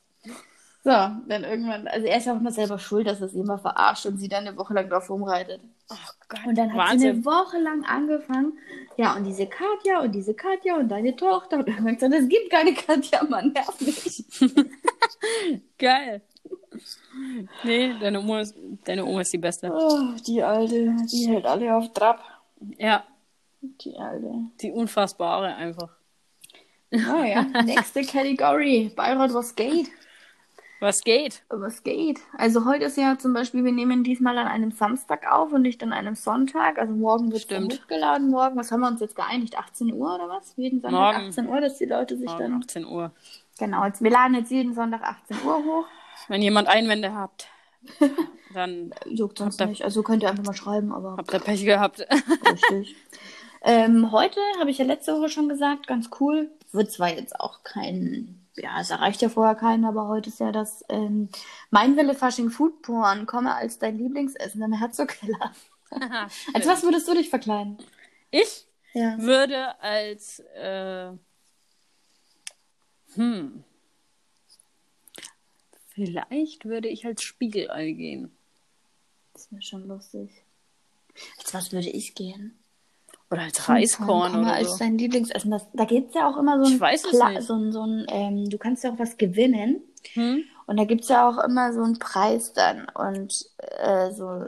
So, 0.82 0.91
dann 0.91 1.43
irgendwann, 1.43 1.88
also 1.88 2.07
er 2.07 2.17
ist 2.17 2.25
ja 2.25 2.34
auch 2.34 2.39
immer 2.39 2.51
selber 2.51 2.80
schuld, 2.80 3.05
dass 3.05 3.19
er 3.19 3.27
sie 3.27 3.39
immer 3.39 3.57
verarscht 3.57 4.05
und 4.05 4.17
sie 4.17 4.30
dann 4.30 4.47
eine 4.47 4.55
Woche 4.55 4.73
lang 4.73 4.89
drauf 4.89 5.09
rumreitet. 5.09 5.59
Oh 5.89 5.95
Gott, 6.30 6.45
und 6.45 6.57
dann 6.57 6.71
hat 6.71 6.77
Wahnsinn. 6.77 6.99
sie 6.99 7.07
eine 7.09 7.25
Woche 7.25 7.57
lang 7.57 7.84
angefangen, 7.84 8.53
ja, 8.95 9.13
und 9.15 9.25
diese 9.25 9.47
Katja 9.47 9.99
und 9.99 10.13
diese 10.13 10.34
Katja 10.34 10.77
und 10.77 10.88
deine 10.88 11.15
Tochter. 11.15 11.57
Und 11.57 11.67
irgendwann 11.67 11.95
gesagt, 11.95 12.13
es 12.13 12.30
gibt 12.30 12.49
keine 12.49 12.73
Katja, 12.73 13.23
Mann, 13.23 13.51
nerv 13.51 13.82
mich. 13.82 14.23
Geil. 15.77 16.21
Nee, 17.63 17.93
deine 17.99 18.21
Oma, 18.21 18.39
ist, 18.39 18.55
deine 18.86 19.03
Oma 19.03 19.21
ist 19.21 19.34
die 19.34 19.38
Beste. 19.38 19.69
Oh, 19.73 20.13
die 20.25 20.41
Alte, 20.41 20.95
die 21.11 21.27
hält 21.27 21.45
alle 21.45 21.75
auf 21.75 21.91
Trab. 21.91 22.23
Ja. 22.77 23.03
Die 23.61 23.97
Alte. 23.97 24.32
Die 24.61 24.71
Unfassbare 24.71 25.55
einfach. 25.55 25.89
Oh 26.91 27.23
ja, 27.23 27.41
nächste 27.65 28.03
Category. 28.03 28.91
Bayreuth, 28.95 29.34
was 29.34 29.53
geht? 29.53 29.89
Was 30.80 31.01
geht? 31.01 31.43
Was 31.49 31.84
geht? 31.84 32.21
Also 32.38 32.63
heute 32.63 32.86
ist 32.86 32.95
ja 32.97 33.17
zum 33.17 33.34
Beispiel, 33.34 33.65
wir 33.65 33.71
nehmen 33.73 34.03
diesmal 34.03 34.38
an 34.38 34.47
einem 34.47 34.71
Samstag 34.71 35.30
auf 35.30 35.51
und 35.51 35.63
nicht 35.63 35.84
an 35.84 35.91
einem 35.91 36.15
Sonntag. 36.15 36.80
Also 36.80 36.93
morgen 36.93 37.34
wird 37.34 37.51
es 37.51 37.80
hochgeladen. 37.80 38.30
Morgen, 38.30 38.55
was 38.55 38.71
haben 38.71 38.80
wir 38.80 38.88
uns 38.88 39.01
jetzt 39.01 39.15
geeinigt? 39.15 39.57
18 39.57 39.93
Uhr 39.93 40.15
oder 40.15 40.30
was? 40.30 40.53
Jeden 40.55 40.80
Sonntag 40.80 41.15
morgen. 41.15 41.30
18 41.30 41.49
Uhr, 41.49 41.59
dass 41.59 41.77
die 41.77 41.86
Leute 41.86 42.17
sich 42.17 42.27
morgen 42.27 42.39
dann... 42.39 42.63
18 42.63 42.86
Uhr. 42.86 43.11
Genau, 43.59 43.86
jetzt, 43.86 44.01
wir 44.01 44.09
laden 44.09 44.36
jetzt 44.36 44.51
jeden 44.51 44.73
Sonntag 44.73 45.01
18 45.03 45.38
Uhr 45.45 45.57
hoch. 45.57 45.86
Wenn 46.30 46.41
jemand 46.41 46.69
Einwände 46.69 47.13
habt, 47.13 47.47
dann... 48.53 48.93
Juckt 49.05 49.41
uns 49.41 49.59
nicht. 49.59 49.84
Also 49.84 50.01
könnt 50.01 50.23
ihr 50.23 50.30
einfach 50.30 50.45
mal 50.45 50.53
schreiben, 50.53 50.93
aber... 50.93 51.17
Habt 51.17 51.34
ihr 51.34 51.39
Pech 51.39 51.65
gehabt. 51.65 52.07
Richtig. 52.51 52.95
Ähm, 53.63 54.13
heute, 54.13 54.39
habe 54.61 54.71
ich 54.71 54.77
ja 54.77 54.86
letzte 54.86 55.13
Woche 55.13 55.27
schon 55.27 55.49
gesagt, 55.49 55.88
ganz 55.88 56.09
cool. 56.21 56.49
Wird 56.71 56.89
zwar 56.89 57.09
jetzt 57.09 57.38
auch 57.38 57.63
kein 57.63 58.38
ja, 58.62 58.80
es 58.80 58.89
erreicht 58.89 59.22
ja 59.22 59.30
vorher 59.30 59.55
keinen, 59.55 59.86
aber 59.86 60.07
heute 60.07 60.30
ist 60.30 60.39
ja 60.39 60.51
das 60.51 60.84
ähm, 60.89 61.30
Mein 61.70 61.97
Wille 61.97 62.14
Fasching 62.14 62.49
Food 62.49 62.82
Porn. 62.82 63.26
Komme 63.26 63.55
als 63.55 63.80
dein 63.80 63.97
Lieblingsessen 63.97 64.62
im 64.62 64.74
Herzogkeller. 64.74 65.53
als 66.53 66.68
was 66.68 66.84
würdest 66.84 67.07
du 67.07 67.16
dich 67.16 67.30
verkleiden? 67.30 67.78
Ich 68.30 68.66
ja. 68.93 69.18
würde 69.18 69.80
als 69.82 70.39
äh, 70.55 71.12
hm 73.16 73.64
vielleicht 76.05 76.66
würde 76.66 76.88
ich 76.88 77.05
als 77.05 77.24
Spiegelei 77.24 77.91
gehen. 77.91 78.32
Das 79.34 79.51
wäre 79.51 79.62
schon 79.62 79.88
lustig. 79.88 80.30
Als 81.39 81.53
was 81.53 81.72
würde 81.72 81.89
ich 81.89 82.16
gehen? 82.16 82.57
Oder 83.32 83.41
als 83.43 83.69
Reiskorn 83.69 84.36
oder 84.39 84.53
als 84.53 84.71
so. 84.71 84.77
dein 84.80 84.97
Lieblingsessen. 84.97 85.51
Das, 85.51 85.67
da 85.73 85.86
gibt 85.86 86.09
es 86.09 86.15
ja 86.15 86.27
auch 86.30 86.38
immer 86.38 86.57
so 86.59 86.65
ein, 86.69 86.73
Ich 86.75 86.80
weiß 86.82 87.05
es 87.05 87.11
Pla- 87.11 87.30
nicht. 87.30 87.43
so 87.43 87.53
ein, 87.53 87.71
so 87.71 87.82
ein 87.84 88.05
ähm, 88.09 88.49
du 88.49 88.57
kannst 88.57 88.84
ja 88.84 88.91
auch 88.91 88.97
was 88.99 89.17
gewinnen. 89.17 89.82
Hm? 90.13 90.43
Und 90.65 90.77
da 90.77 90.86
gibt 90.86 91.01
es 91.03 91.09
ja 91.09 91.27
auch 91.30 91.38
immer 91.43 91.71
so 91.73 91.82
einen 91.82 91.99
Preis 91.99 92.53
dann. 92.53 92.88
Und 92.95 93.34
äh, 93.57 94.11
so, 94.11 94.41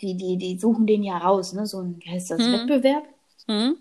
die, 0.00 0.16
die, 0.16 0.36
die 0.36 0.58
suchen 0.58 0.86
den 0.86 1.02
ja 1.02 1.18
raus, 1.18 1.52
ne? 1.52 1.66
So 1.66 1.80
ein, 1.80 1.96
wie 2.00 2.10
heißt 2.10 2.30
das, 2.30 2.38
Hm. 2.40 2.52
Wettbewerb. 2.52 3.04
Hm? 3.46 3.76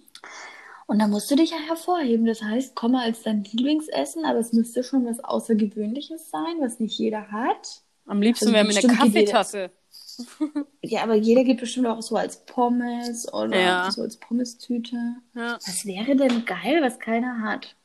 Und 0.87 0.99
da 0.99 1.07
musst 1.07 1.29
du 1.31 1.35
dich 1.35 1.51
ja 1.51 1.57
hervorheben. 1.57 2.25
Das 2.25 2.41
heißt, 2.43 2.75
komm 2.75 2.91
mal 2.93 3.03
als 3.05 3.23
dein 3.23 3.43
Lieblingsessen, 3.43 4.25
aber 4.25 4.39
es 4.39 4.53
müsste 4.53 4.83
schon 4.83 5.05
was 5.05 5.23
Außergewöhnliches 5.23 6.29
sein, 6.29 6.57
was 6.61 6.79
nicht 6.79 6.97
jeder 6.99 7.31
hat. 7.31 7.81
Am 8.07 8.21
liebsten 8.21 8.45
Also 8.45 8.53
wäre 8.53 8.63
mir 8.65 8.69
eine 8.71 8.79
bestimmt 8.81 8.93
geht 9.01 9.13
jeder- 9.13 9.31
Kaffeetasse. 9.31 9.71
Ja, 10.81 11.01
aber 11.03 11.15
jeder 11.15 11.43
geht 11.43 11.59
bestimmt 11.59 11.87
auch 11.87 12.01
so 12.01 12.15
als 12.15 12.45
Pommes 12.45 13.31
oder 13.33 13.59
Ja. 13.59 13.91
so 13.91 14.01
als 14.03 14.17
Pommes-Tüte. 14.17 14.95
Ja. 15.33 15.53
Was 15.55 15.85
wäre 15.85 16.15
denn 16.15 16.45
geil, 16.45 16.81
was 16.81 16.99
keiner 16.99 17.41
hat? 17.41 17.75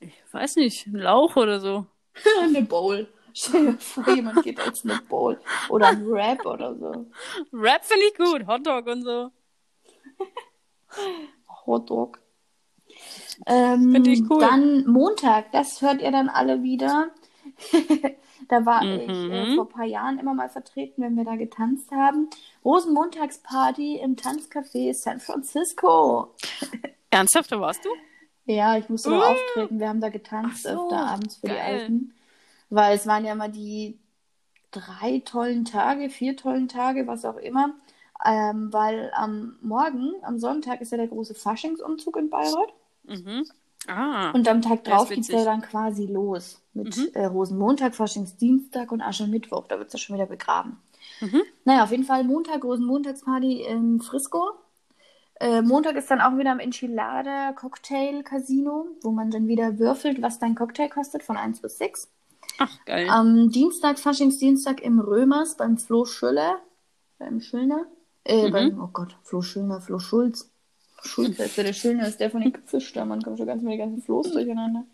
Ich 0.00 0.14
weiß 0.30 0.56
nicht, 0.56 0.86
ein 0.86 0.96
Lauch 0.96 1.36
oder 1.36 1.58
so. 1.60 1.86
eine 2.42 2.62
Bowl. 2.62 3.08
Stell 3.34 3.72
dir 3.72 3.78
vor, 3.78 4.08
jemand 4.14 4.42
geht 4.44 4.58
als 4.60 4.84
eine 4.84 4.98
Bowl. 5.08 5.38
Oder 5.68 5.88
ein 5.88 6.06
Wrap 6.08 6.46
oder 6.46 6.74
so. 6.74 7.06
Rap 7.52 7.84
finde 7.84 8.06
ich 8.06 8.14
gut, 8.16 8.46
Hotdog 8.46 8.86
und 8.86 9.02
so. 9.02 9.30
Hotdog. 11.66 12.18
Ähm, 13.46 13.92
Find 13.92 14.06
ich 14.06 14.22
cool. 14.30 14.40
Dann 14.40 14.86
Montag, 14.86 15.52
das 15.52 15.82
hört 15.82 16.00
ihr 16.00 16.10
dann 16.12 16.28
alle 16.28 16.62
wieder. 16.62 17.10
da 18.48 18.64
war 18.66 18.82
ich 18.82 19.08
äh, 19.08 19.46
Mhm. 19.46 19.54
vor 19.54 19.64
ein 19.66 19.72
paar 19.72 19.84
Jahren 19.84 20.18
immer 20.18 20.34
mal 20.34 20.48
vertreten, 20.48 21.02
wenn 21.02 21.14
wir 21.16 21.24
da 21.24 21.36
getanzt 21.36 21.90
haben. 21.90 22.28
Rosenmontagsparty 22.64 23.96
im 23.98 24.16
Tanzcafé 24.16 24.92
San 24.94 25.20
Francisco. 25.20 26.34
Ernsthaft, 27.10 27.52
da 27.52 27.60
warst 27.60 27.84
du? 27.84 27.88
Ja, 28.46 28.76
ich 28.78 28.88
musste 28.88 29.10
Uh. 29.10 29.22
auftreten. 29.22 29.80
Wir 29.80 29.88
haben 29.88 30.00
da 30.00 30.08
getanzt 30.08 30.62
so, 30.64 30.68
öfter 30.70 31.06
abends 31.06 31.36
für 31.36 31.48
die 31.48 31.54
geil. 31.54 31.80
Alten. 31.80 32.14
Weil 32.70 32.96
es 32.96 33.06
waren 33.06 33.24
ja 33.24 33.32
immer 33.32 33.48
die 33.48 33.98
drei 34.70 35.20
tollen 35.24 35.64
Tage, 35.64 36.10
vier 36.10 36.36
tollen 36.36 36.68
Tage, 36.68 37.06
was 37.06 37.24
auch 37.24 37.36
immer. 37.36 37.74
Ähm, 38.24 38.72
weil 38.72 39.10
am 39.14 39.56
Morgen, 39.60 40.12
am 40.22 40.38
Sonntag, 40.38 40.80
ist 40.80 40.90
ja 40.92 40.96
der 40.98 41.08
große 41.08 41.34
Faschingsumzug 41.34 42.16
in 42.16 42.30
Bayreuth. 42.30 42.72
Mhm. 43.04 43.44
Ah. 43.86 44.30
Und 44.32 44.48
am 44.48 44.62
Tag 44.62 44.84
drauf 44.84 45.08
geht's 45.08 45.28
ja 45.28 45.34
witzig. 45.34 45.44
dann 45.46 45.62
quasi 45.62 46.06
los. 46.06 46.60
Mit 46.74 46.96
Mhm. 46.96 47.08
äh, 47.14 47.24
Rosenmontag, 47.26 47.94
Faschingsdienstag 47.94 48.90
und 48.92 49.00
Aschermittwoch. 49.00 49.66
Da 49.68 49.78
wird's 49.78 49.92
ja 49.92 49.98
schon 49.98 50.16
wieder 50.16 50.26
begraben. 50.26 50.78
Mhm. 51.20 51.42
Naja, 51.64 51.84
auf 51.84 51.90
jeden 51.90 52.04
Fall 52.04 52.24
Montag, 52.24 52.64
Rosenmontagsparty 52.64 53.62
im 53.62 54.00
Frisco. 54.00 54.50
Äh, 55.38 55.62
Montag 55.62 55.96
ist 55.96 56.10
dann 56.10 56.20
auch 56.20 56.36
wieder 56.38 56.50
am 56.50 56.58
Enchilada 56.60 57.52
Cocktail 57.52 58.22
Casino, 58.22 58.86
wo 59.02 59.10
man 59.10 59.30
dann 59.30 59.46
wieder 59.48 59.78
würfelt, 59.78 60.20
was 60.22 60.38
dein 60.38 60.54
Cocktail 60.54 60.88
kostet, 60.88 61.22
von 61.22 61.36
1 61.36 61.60
bis 61.60 61.78
6. 61.78 62.08
Ach, 62.58 62.70
geil. 62.86 63.06
Am 63.10 63.50
Dienstag, 63.50 63.98
Faschingsdienstag 63.98 64.80
im 64.82 64.98
Römers 64.98 65.56
beim 65.56 65.76
Flo 65.78 66.06
Schüller. 66.06 66.58
Beim 67.18 67.40
Schüllner. 67.40 67.84
Äh, 68.24 68.48
Mhm. 68.48 68.52
beim, 68.52 68.82
oh 68.82 68.88
Gott, 68.92 69.16
Flo 69.22 69.42
Schüllner, 69.42 69.80
Flo 69.80 69.98
Schulz. 69.98 70.50
Ja 71.56 71.62
der 71.62 71.72
Schüllner, 71.72 72.08
ist 72.08 72.20
der 72.20 72.30
von 72.30 72.40
den 72.40 72.52
Gipfelstürmern. 72.52 73.22
Kommt 73.22 73.38
schon 73.38 73.46
ganz 73.46 73.62
mit 73.62 73.72
den 73.72 73.78
ganzen 73.78 74.02
Floß 74.02 74.32
durcheinander. 74.32 74.84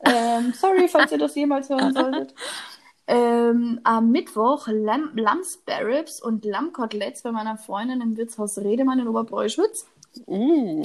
Ähm, 0.00 0.52
sorry, 0.54 0.88
falls 0.88 1.12
ihr 1.12 1.18
das 1.18 1.34
jemals 1.34 1.68
hören 1.68 1.94
solltet. 1.94 2.34
Ähm, 3.06 3.80
am 3.84 4.10
Mittwoch 4.10 4.68
Lam 4.68 5.10
und 6.22 6.44
Lammkoteletts 6.44 7.22
bei 7.22 7.32
meiner 7.32 7.58
Freundin 7.58 8.00
im 8.00 8.16
Wirtshaus 8.16 8.58
Redemann 8.58 8.98
in 8.98 9.08
Oberbräuschwitz. 9.08 9.86
Uh. 10.26 10.84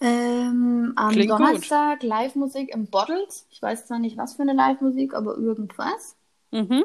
Ähm, 0.00 0.92
am 0.96 1.12
Klingt. 1.12 1.30
Donnerstag 1.30 2.02
Live-Musik 2.02 2.72
im 2.74 2.86
Bottles. 2.86 3.46
Ich 3.50 3.62
weiß 3.62 3.86
zwar 3.86 3.98
nicht, 3.98 4.16
was 4.16 4.34
für 4.34 4.42
eine 4.42 4.52
Live-Musik, 4.52 5.14
aber 5.14 5.36
irgendwas. 5.36 6.16
Mhm. 6.50 6.84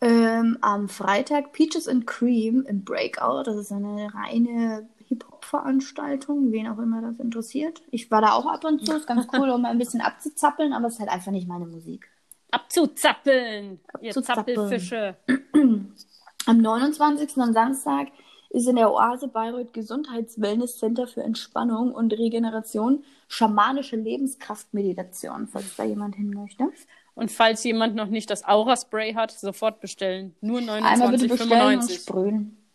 Ähm, 0.00 0.58
am 0.60 0.88
Freitag 0.88 1.52
Peaches 1.52 1.88
and 1.88 2.06
Cream 2.06 2.64
im 2.66 2.84
Breakout. 2.84 3.44
Das 3.44 3.56
ist 3.56 3.72
eine 3.72 4.12
reine 4.14 4.88
Hip-Hop-Veranstaltung, 5.08 6.52
wen 6.52 6.68
auch 6.68 6.78
immer 6.78 7.00
das 7.00 7.18
interessiert. 7.18 7.82
Ich 7.90 8.10
war 8.10 8.20
da 8.20 8.32
auch 8.32 8.46
ab 8.46 8.64
und 8.64 8.84
zu, 8.84 8.96
ist 8.96 9.06
ganz 9.06 9.26
cool, 9.32 9.50
um 9.50 9.64
ein 9.64 9.78
bisschen 9.78 10.00
abzuzappeln, 10.00 10.72
aber 10.72 10.88
es 10.88 10.94
ist 10.94 11.00
halt 11.00 11.10
einfach 11.10 11.32
nicht 11.32 11.48
meine 11.48 11.66
Musik. 11.66 12.10
Abzuzappeln, 12.50 13.80
ihr. 14.00 14.12
Zappelfische. 14.12 15.16
Am 16.46 16.58
29. 16.58 17.38
am 17.38 17.52
Samstag 17.52 18.08
ist 18.50 18.68
in 18.68 18.76
der 18.76 18.92
Oase 18.92 19.28
Bayreuth 19.28 19.72
Gesundheits-Wellness-Center 19.72 21.08
für 21.08 21.22
Entspannung 21.22 21.92
und 21.92 22.12
Regeneration 22.12 23.04
schamanische 23.28 23.96
Lebenskraftmeditation, 23.96 25.48
falls 25.48 25.74
da 25.76 25.84
jemand 25.84 26.14
hin 26.14 26.30
möchte. 26.30 26.68
Und 27.14 27.30
falls 27.30 27.64
jemand 27.64 27.96
noch 27.96 28.08
nicht 28.08 28.30
das 28.30 28.44
Aura-Spray 28.44 29.14
hat, 29.14 29.32
sofort 29.32 29.80
bestellen. 29.80 30.36
Nur 30.40 30.60
Einmal 30.60 31.10
bitte 31.10 31.28
bestellen 31.28 31.80
und 31.80 31.84
29,95. 31.84 32.02
sprühen. 32.02 32.65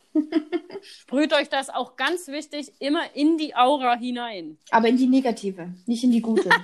Sprüht 0.81 1.33
euch 1.33 1.49
das 1.49 1.69
auch 1.69 1.95
ganz 1.95 2.27
wichtig 2.27 2.71
immer 2.79 3.15
in 3.15 3.37
die 3.37 3.55
Aura 3.55 3.97
hinein. 3.97 4.57
Aber 4.71 4.87
in 4.87 4.97
die 4.97 5.07
negative, 5.07 5.73
nicht 5.85 6.03
in 6.03 6.11
die 6.11 6.21
gute. 6.21 6.49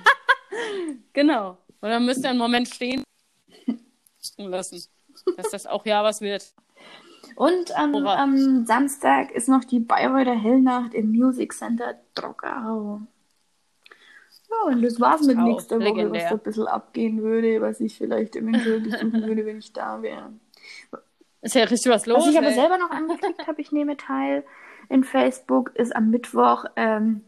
Genau. 1.12 1.58
Und 1.80 1.88
dann 1.88 2.04
müsst 2.04 2.24
ihr 2.24 2.30
einen 2.30 2.38
Moment 2.38 2.68
stehen 2.68 3.02
lassen, 4.36 4.82
dass 5.36 5.50
das 5.50 5.66
auch 5.66 5.84
ja 5.84 6.02
was 6.02 6.20
wird. 6.20 6.52
Und 7.36 7.76
am, 7.76 7.94
am 7.94 8.66
Samstag 8.66 9.30
ist 9.32 9.48
noch 9.48 9.64
die 9.64 9.80
Bayreuther 9.80 10.34
Hellnacht 10.34 10.94
im 10.94 11.10
Music 11.10 11.52
Center 11.52 11.94
Trockau. 12.14 13.02
Ja, 14.50 14.56
und 14.66 14.82
das 14.82 14.98
war's 14.98 15.22
mit 15.22 15.36
nächster 15.36 15.78
Woche, 15.78 16.10
was 16.10 16.22
da 16.24 16.30
ein 16.30 16.38
bisschen 16.38 16.66
abgehen 16.66 17.22
würde, 17.22 17.60
was 17.60 17.80
ich 17.80 17.96
vielleicht 17.96 18.34
eventuell 18.34 18.80
besuchen 18.80 19.22
würde, 19.24 19.44
wenn 19.44 19.58
ich 19.58 19.72
da 19.72 20.00
wäre. 20.00 20.32
Ist 21.42 21.54
ja 21.54 21.64
richtig 21.64 21.90
was 21.92 22.06
los. 22.06 22.24
Was 22.24 22.30
ich 22.30 22.38
aber 22.38 22.48
ey. 22.48 22.54
selber 22.54 22.78
noch 22.78 22.90
angeklickt 22.90 23.46
habe, 23.46 23.60
ich 23.60 23.72
nehme 23.72 23.96
teil 23.96 24.44
in 24.88 25.04
Facebook, 25.04 25.70
ist 25.76 25.94
am 25.94 26.10
Mittwoch 26.10 26.64
ähm, 26.76 27.22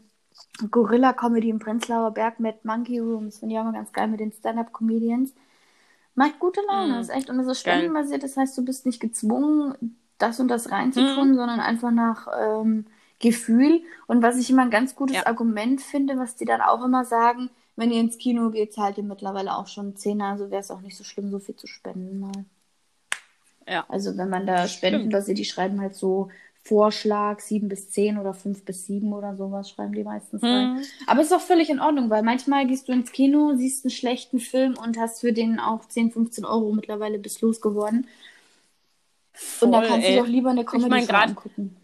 Gorilla 0.69 1.13
Comedy 1.13 1.49
im 1.49 1.59
Prenzlauer 1.59 2.11
Berg 2.11 2.39
mit 2.39 2.65
Monkey 2.65 2.99
Rooms. 2.99 3.39
Finde 3.39 3.55
ich 3.55 3.59
auch 3.59 3.63
mal 3.65 3.73
ganz 3.73 3.91
geil 3.93 4.07
mit 4.07 4.19
den 4.19 4.31
Stand-Up-Comedians. 4.31 5.33
Macht 6.15 6.39
gute 6.39 6.61
Laune, 6.67 6.97
Mm, 6.97 7.01
ist 7.01 7.09
echt. 7.09 7.29
Und 7.29 7.39
es 7.39 7.47
ist 7.47 7.63
geil. 7.63 7.75
spendenbasiert, 7.77 8.23
das 8.23 8.35
heißt, 8.37 8.57
du 8.57 8.65
bist 8.65 8.85
nicht 8.85 8.99
gezwungen, 8.99 9.97
das 10.17 10.39
und 10.39 10.49
das 10.49 10.71
reinzutun, 10.71 11.31
Mhm. 11.31 11.35
sondern 11.35 11.59
einfach 11.61 11.91
nach 11.91 12.27
ähm, 12.37 12.85
Gefühl. 13.19 13.81
Und 14.07 14.21
was 14.21 14.37
ich 14.37 14.49
immer 14.49 14.63
ein 14.63 14.71
ganz 14.71 14.95
gutes 14.95 15.15
Ja. 15.17 15.25
Argument 15.27 15.81
finde, 15.81 16.17
was 16.17 16.35
die 16.35 16.45
dann 16.45 16.61
auch 16.61 16.83
immer 16.83 17.05
sagen, 17.05 17.49
wenn 17.77 17.91
ihr 17.91 18.01
ins 18.01 18.17
Kino 18.17 18.49
geht, 18.49 18.73
zahlt 18.73 18.97
ihr 18.97 19.03
mittlerweile 19.03 19.55
auch 19.55 19.67
schon 19.67 19.95
Zehner, 19.95 20.25
also 20.31 20.51
wäre 20.51 20.61
es 20.61 20.69
auch 20.71 20.81
nicht 20.81 20.97
so 20.97 21.03
schlimm, 21.03 21.31
so 21.31 21.39
viel 21.39 21.55
zu 21.55 21.67
spenden 21.67 22.19
mal. 22.19 22.45
Ja. 23.71 23.85
Also 23.87 24.17
wenn 24.17 24.29
man 24.29 24.45
da 24.45 24.67
spenden, 24.67 25.09
dass 25.09 25.25
sie 25.25 25.33
die 25.33 25.45
schreiben 25.45 25.79
halt 25.81 25.95
so 25.95 26.29
Vorschlag 26.63 27.39
7 27.39 27.69
bis 27.69 27.89
10 27.89 28.19
oder 28.19 28.35
5 28.35 28.63
bis 28.65 28.85
7 28.85 29.13
oder 29.13 29.35
sowas 29.35 29.69
schreiben 29.69 29.93
die 29.93 30.03
meistens 30.03 30.43
rein. 30.43 30.77
Hm. 30.77 30.83
Aber 31.07 31.21
ist 31.21 31.33
auch 31.33 31.41
völlig 31.41 31.69
in 31.71 31.79
Ordnung, 31.79 32.09
weil 32.11 32.21
manchmal 32.21 32.67
gehst 32.67 32.87
du 32.87 32.91
ins 32.91 33.11
Kino, 33.11 33.55
siehst 33.55 33.83
einen 33.83 33.91
schlechten 33.91 34.39
Film 34.39 34.75
und 34.77 34.97
hast 34.99 35.21
für 35.21 35.33
den 35.33 35.59
auch 35.59 35.85
10, 35.87 36.11
15 36.11 36.45
Euro 36.45 36.71
mittlerweile 36.71 37.17
bis 37.17 37.41
losgeworden. 37.41 38.05
Und 39.61 39.71
dann 39.71 39.81
Voll, 39.81 39.89
kannst 39.89 40.07
du 40.07 40.11
ey. 40.11 40.17
dir 40.17 40.23
auch 40.23 40.27
lieber 40.27 40.51
eine 40.51 40.65
Comedy 40.65 40.89
mein, 40.89 41.01
Show 41.01 41.07
grad- 41.07 41.29
angucken. 41.29 41.77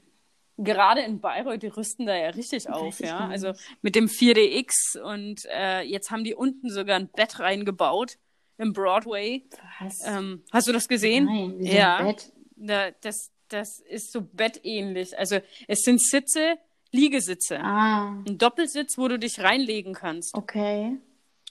Gerade 0.59 1.01
in 1.01 1.19
Bayreuth, 1.19 1.61
die 1.61 1.67
rüsten 1.67 2.07
da 2.07 2.15
ja 2.15 2.29
richtig 2.29 2.67
auf, 2.67 2.99
ich 2.99 3.05
ja. 3.05 3.27
Also 3.27 3.53
mit 3.83 3.93
dem 3.95 4.07
4DX 4.07 4.99
und 4.99 5.45
äh, 5.55 5.81
jetzt 5.81 6.09
haben 6.09 6.23
die 6.23 6.33
unten 6.33 6.71
sogar 6.71 6.95
ein 6.97 7.09
Bett 7.09 7.39
reingebaut 7.39 8.17
im 8.57 8.73
Broadway. 8.73 9.43
Was? 9.79 9.99
Ähm, 10.05 10.43
hast 10.51 10.67
du 10.67 10.71
das 10.71 10.87
gesehen? 10.87 11.25
Nein, 11.25 11.55
wieso 11.57 11.73
ja. 11.77 12.03
Bett? 12.03 12.31
Da, 12.55 12.91
das, 13.01 13.31
das 13.49 13.79
ist 13.89 14.11
so 14.11 14.21
bettähnlich. 14.21 15.17
Also 15.17 15.39
es 15.67 15.81
sind 15.81 16.01
Sitze, 16.01 16.57
Liegesitze. 16.91 17.59
Ah, 17.59 18.23
Ein 18.27 18.37
Doppelsitz, 18.37 18.97
wo 18.97 19.07
du 19.07 19.19
dich 19.19 19.39
reinlegen 19.39 19.93
kannst. 19.93 20.33
okay. 20.35 20.97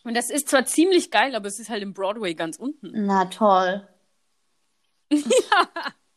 Und 0.05 0.15
das 0.17 0.31
ist 0.31 0.49
zwar 0.49 0.65
ziemlich 0.67 1.11
geil, 1.11 1.35
aber 1.35 1.49
es 1.49 1.59
ist 1.59 1.69
halt 1.69 1.83
im 1.83 1.93
Broadway 1.93 2.35
ganz 2.35 2.59
unten. 2.59 2.93
Na 3.07 3.25
toll. 3.25 3.89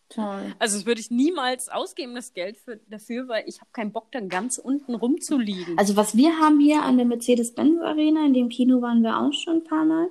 Toll. 0.10 0.56
Also 0.58 0.78
das 0.78 0.86
würde 0.88 1.02
ich 1.02 1.12
niemals 1.12 1.70
ausgeben, 1.70 2.16
das 2.16 2.34
Geld 2.34 2.58
für, 2.58 2.78
dafür, 2.88 3.28
weil 3.28 3.44
ich 3.48 3.62
habe 3.62 3.70
keinen 3.72 3.92
Bock, 3.92 4.12
dann 4.12 4.28
ganz 4.28 4.58
unten 4.58 4.96
rumzuliegen. 4.96 5.78
Also 5.78 5.96
was 5.96 6.18
wir 6.18 6.40
haben 6.40 6.60
hier 6.60 6.82
an 6.82 6.98
der 6.98 7.06
Mercedes-Benz 7.06 7.80
Arena, 7.82 8.26
in 8.26 8.34
dem 8.34 8.50
Kino 8.50 8.82
waren 8.82 9.04
wir 9.04 9.20
auch 9.20 9.34
schon 9.34 9.58
ein 9.58 9.64
paar 9.64 9.86
Mal, 9.86 10.10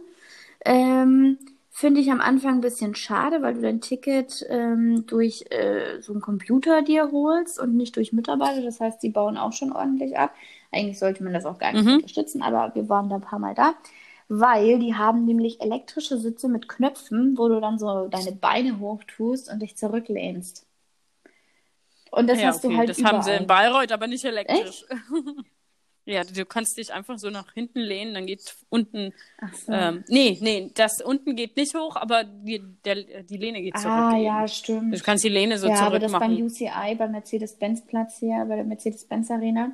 ähm, 0.65 1.39
finde 1.71 2.01
ich 2.01 2.11
am 2.11 2.21
Anfang 2.21 2.57
ein 2.57 2.61
bisschen 2.61 2.95
schade, 2.95 3.43
weil 3.43 3.55
du 3.55 3.61
dein 3.63 3.81
Ticket 3.81 4.45
ähm, 4.49 5.07
durch 5.07 5.45
äh, 5.51 6.01
so 6.01 6.13
einen 6.13 6.21
Computer 6.23 6.83
dir 6.83 7.11
holst 7.13 7.59
und 7.61 7.77
nicht 7.77 7.97
durch 7.97 8.13
Mitarbeiter. 8.13 8.63
Das 8.63 8.81
heißt, 8.81 9.03
die 9.03 9.11
bauen 9.11 9.37
auch 9.37 9.53
schon 9.53 9.73
ordentlich 9.73 10.19
ab. 10.19 10.35
Eigentlich 10.73 10.99
sollte 10.99 11.23
man 11.25 11.33
das 11.33 11.47
auch 11.47 11.59
gar 11.59 11.73
nicht 11.73 11.87
Mhm. 11.87 11.91
unterstützen, 11.91 12.43
aber 12.43 12.75
wir 12.75 12.89
waren 12.89 13.09
da 13.09 13.17
ein 13.17 13.21
paar 13.23 13.39
Mal 13.39 13.55
da. 13.55 13.75
weil 14.31 14.79
die 14.79 14.95
haben 14.95 15.25
nämlich 15.25 15.61
elektrische 15.63 16.19
Sitze 16.19 16.49
mit 16.49 16.69
Knöpfen, 16.69 17.39
wo 17.39 17.49
du 17.49 17.61
dann 17.61 17.79
so 17.79 18.09
deine 18.09 18.33
Beine 18.33 18.79
hochtust 18.81 19.51
und 19.51 19.61
dich 19.63 19.77
zurücklehnst. 19.77 20.67
Und 22.11 22.27
das 22.29 22.43
ja, 22.43 22.49
hast 22.49 22.65
okay. 22.65 22.69
du 22.69 22.77
halt 22.77 22.89
Das 22.89 22.99
überall. 22.99 23.13
haben 23.13 23.23
sie 23.23 23.33
in 23.33 23.47
Bayreuth, 23.47 23.93
aber 23.93 24.07
nicht 24.07 24.25
elektrisch. 24.25 24.85
ja, 26.09 26.25
du 26.25 26.47
kannst 26.47 26.79
dich 26.79 26.93
einfach 26.93 27.19
so 27.19 27.29
nach 27.29 27.53
hinten 27.53 27.81
lehnen, 27.81 28.15
dann 28.15 28.27
geht 28.27 28.57
unten. 28.71 29.13
Ach 29.41 29.53
so. 29.55 29.73
Ähm, 29.73 30.05
nee, 30.09 30.39
nee, 30.41 30.71
das 30.75 31.03
unten 31.05 31.37
geht 31.37 31.57
nicht 31.57 31.75
hoch, 31.75 31.97
aber 31.97 32.25
die, 32.25 32.63
der, 32.85 33.23
die 33.23 33.37
Lehne 33.37 33.61
geht 33.61 33.77
zurück. 33.77 33.93
Ah, 33.93 34.17
ja, 34.17 34.49
stimmt. 34.49 34.97
Du 34.97 35.03
kannst 35.03 35.25
die 35.25 35.29
Lehne 35.29 35.59
so 35.59 35.69
ja, 35.69 35.75
zurück 35.75 35.89
aber 35.89 35.99
das 35.99 36.13
machen. 36.13 36.35
beim 36.35 36.47
UCI, 36.47 36.95
beim 36.97 37.13
Mercedes-Benz-Platz 37.13 38.19
hier, 38.21 38.45
bei 38.49 38.57
der 38.57 38.65
Mercedes-Benz-Arena, 38.65 39.73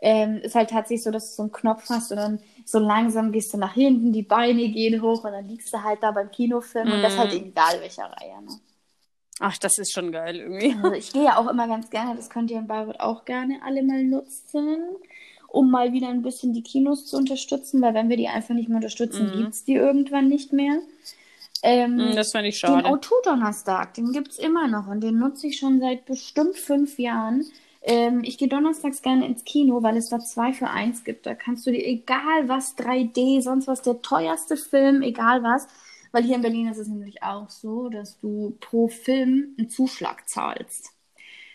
ähm, 0.00 0.38
ist 0.38 0.54
halt 0.54 0.70
tatsächlich 0.70 1.02
so, 1.02 1.10
dass 1.10 1.30
du 1.30 1.34
so 1.36 1.42
einen 1.42 1.52
Knopf 1.52 1.88
hast 1.88 2.12
und 2.12 2.18
dann 2.18 2.40
so 2.64 2.78
langsam 2.78 3.32
gehst 3.32 3.52
du 3.52 3.58
nach 3.58 3.74
hinten, 3.74 4.12
die 4.12 4.22
Beine 4.22 4.68
gehen 4.68 5.02
hoch 5.02 5.24
und 5.24 5.32
dann 5.32 5.48
liegst 5.48 5.74
du 5.74 5.82
halt 5.82 6.00
da 6.02 6.12
beim 6.12 6.30
Kinofilm 6.30 6.88
mm. 6.88 6.92
und 6.92 7.02
das 7.02 7.18
halt 7.18 7.32
egal 7.32 7.80
welcher 7.80 8.04
Reihe. 8.04 8.40
Ne? 8.42 8.52
Ach, 9.40 9.58
das 9.58 9.78
ist 9.78 9.92
schon 9.92 10.12
geil 10.12 10.36
irgendwie. 10.36 10.76
Also 10.82 10.92
ich 10.94 11.12
gehe 11.12 11.24
ja 11.24 11.38
auch 11.38 11.48
immer 11.48 11.66
ganz 11.66 11.90
gerne, 11.90 12.14
das 12.14 12.30
könnt 12.30 12.50
ihr 12.50 12.58
in 12.58 12.68
Bayreuth 12.68 13.00
auch 13.00 13.24
gerne 13.24 13.60
alle 13.64 13.82
mal 13.82 14.04
nutzen, 14.04 14.78
um 15.52 15.70
mal 15.70 15.92
wieder 15.92 16.08
ein 16.08 16.22
bisschen 16.22 16.52
die 16.52 16.62
Kinos 16.62 17.06
zu 17.06 17.16
unterstützen, 17.16 17.80
weil 17.82 17.94
wenn 17.94 18.08
wir 18.08 18.16
die 18.16 18.28
einfach 18.28 18.54
nicht 18.54 18.68
mehr 18.68 18.76
unterstützen, 18.76 19.26
mhm. 19.26 19.38
gibt 19.38 19.54
es 19.54 19.64
die 19.64 19.74
irgendwann 19.74 20.28
nicht 20.28 20.52
mehr. 20.52 20.78
Ähm, 21.62 21.96
mhm, 21.96 22.16
das 22.16 22.32
fände 22.32 22.48
ich 22.48 22.58
schade. 22.58 22.82
Den 22.82 22.92
O2-Donnerstag, 22.92 23.94
den 23.94 24.12
gibt 24.12 24.32
es 24.32 24.38
immer 24.38 24.66
noch 24.66 24.88
und 24.88 25.00
den 25.02 25.18
nutze 25.18 25.46
ich 25.46 25.58
schon 25.58 25.78
seit 25.78 26.06
bestimmt 26.06 26.56
fünf 26.56 26.98
Jahren. 26.98 27.44
Ähm, 27.82 28.22
ich 28.24 28.38
gehe 28.38 28.48
donnerstags 28.48 29.02
gerne 29.02 29.26
ins 29.26 29.44
Kino, 29.44 29.82
weil 29.82 29.96
es 29.96 30.08
da 30.08 30.18
zwei 30.20 30.52
für 30.52 30.70
eins 30.70 31.04
gibt. 31.04 31.26
Da 31.26 31.34
kannst 31.34 31.66
du 31.66 31.70
dir 31.70 31.84
egal 31.84 32.48
was, 32.48 32.76
3D, 32.76 33.42
sonst 33.42 33.66
was, 33.68 33.82
der 33.82 34.02
teuerste 34.02 34.56
Film, 34.56 35.02
egal 35.02 35.42
was, 35.42 35.68
weil 36.12 36.24
hier 36.24 36.36
in 36.36 36.42
Berlin 36.42 36.68
ist 36.68 36.78
es 36.78 36.88
nämlich 36.88 37.22
auch 37.22 37.50
so, 37.50 37.88
dass 37.88 38.18
du 38.18 38.56
pro 38.60 38.88
Film 38.88 39.54
einen 39.58 39.68
Zuschlag 39.68 40.28
zahlst. 40.28 40.92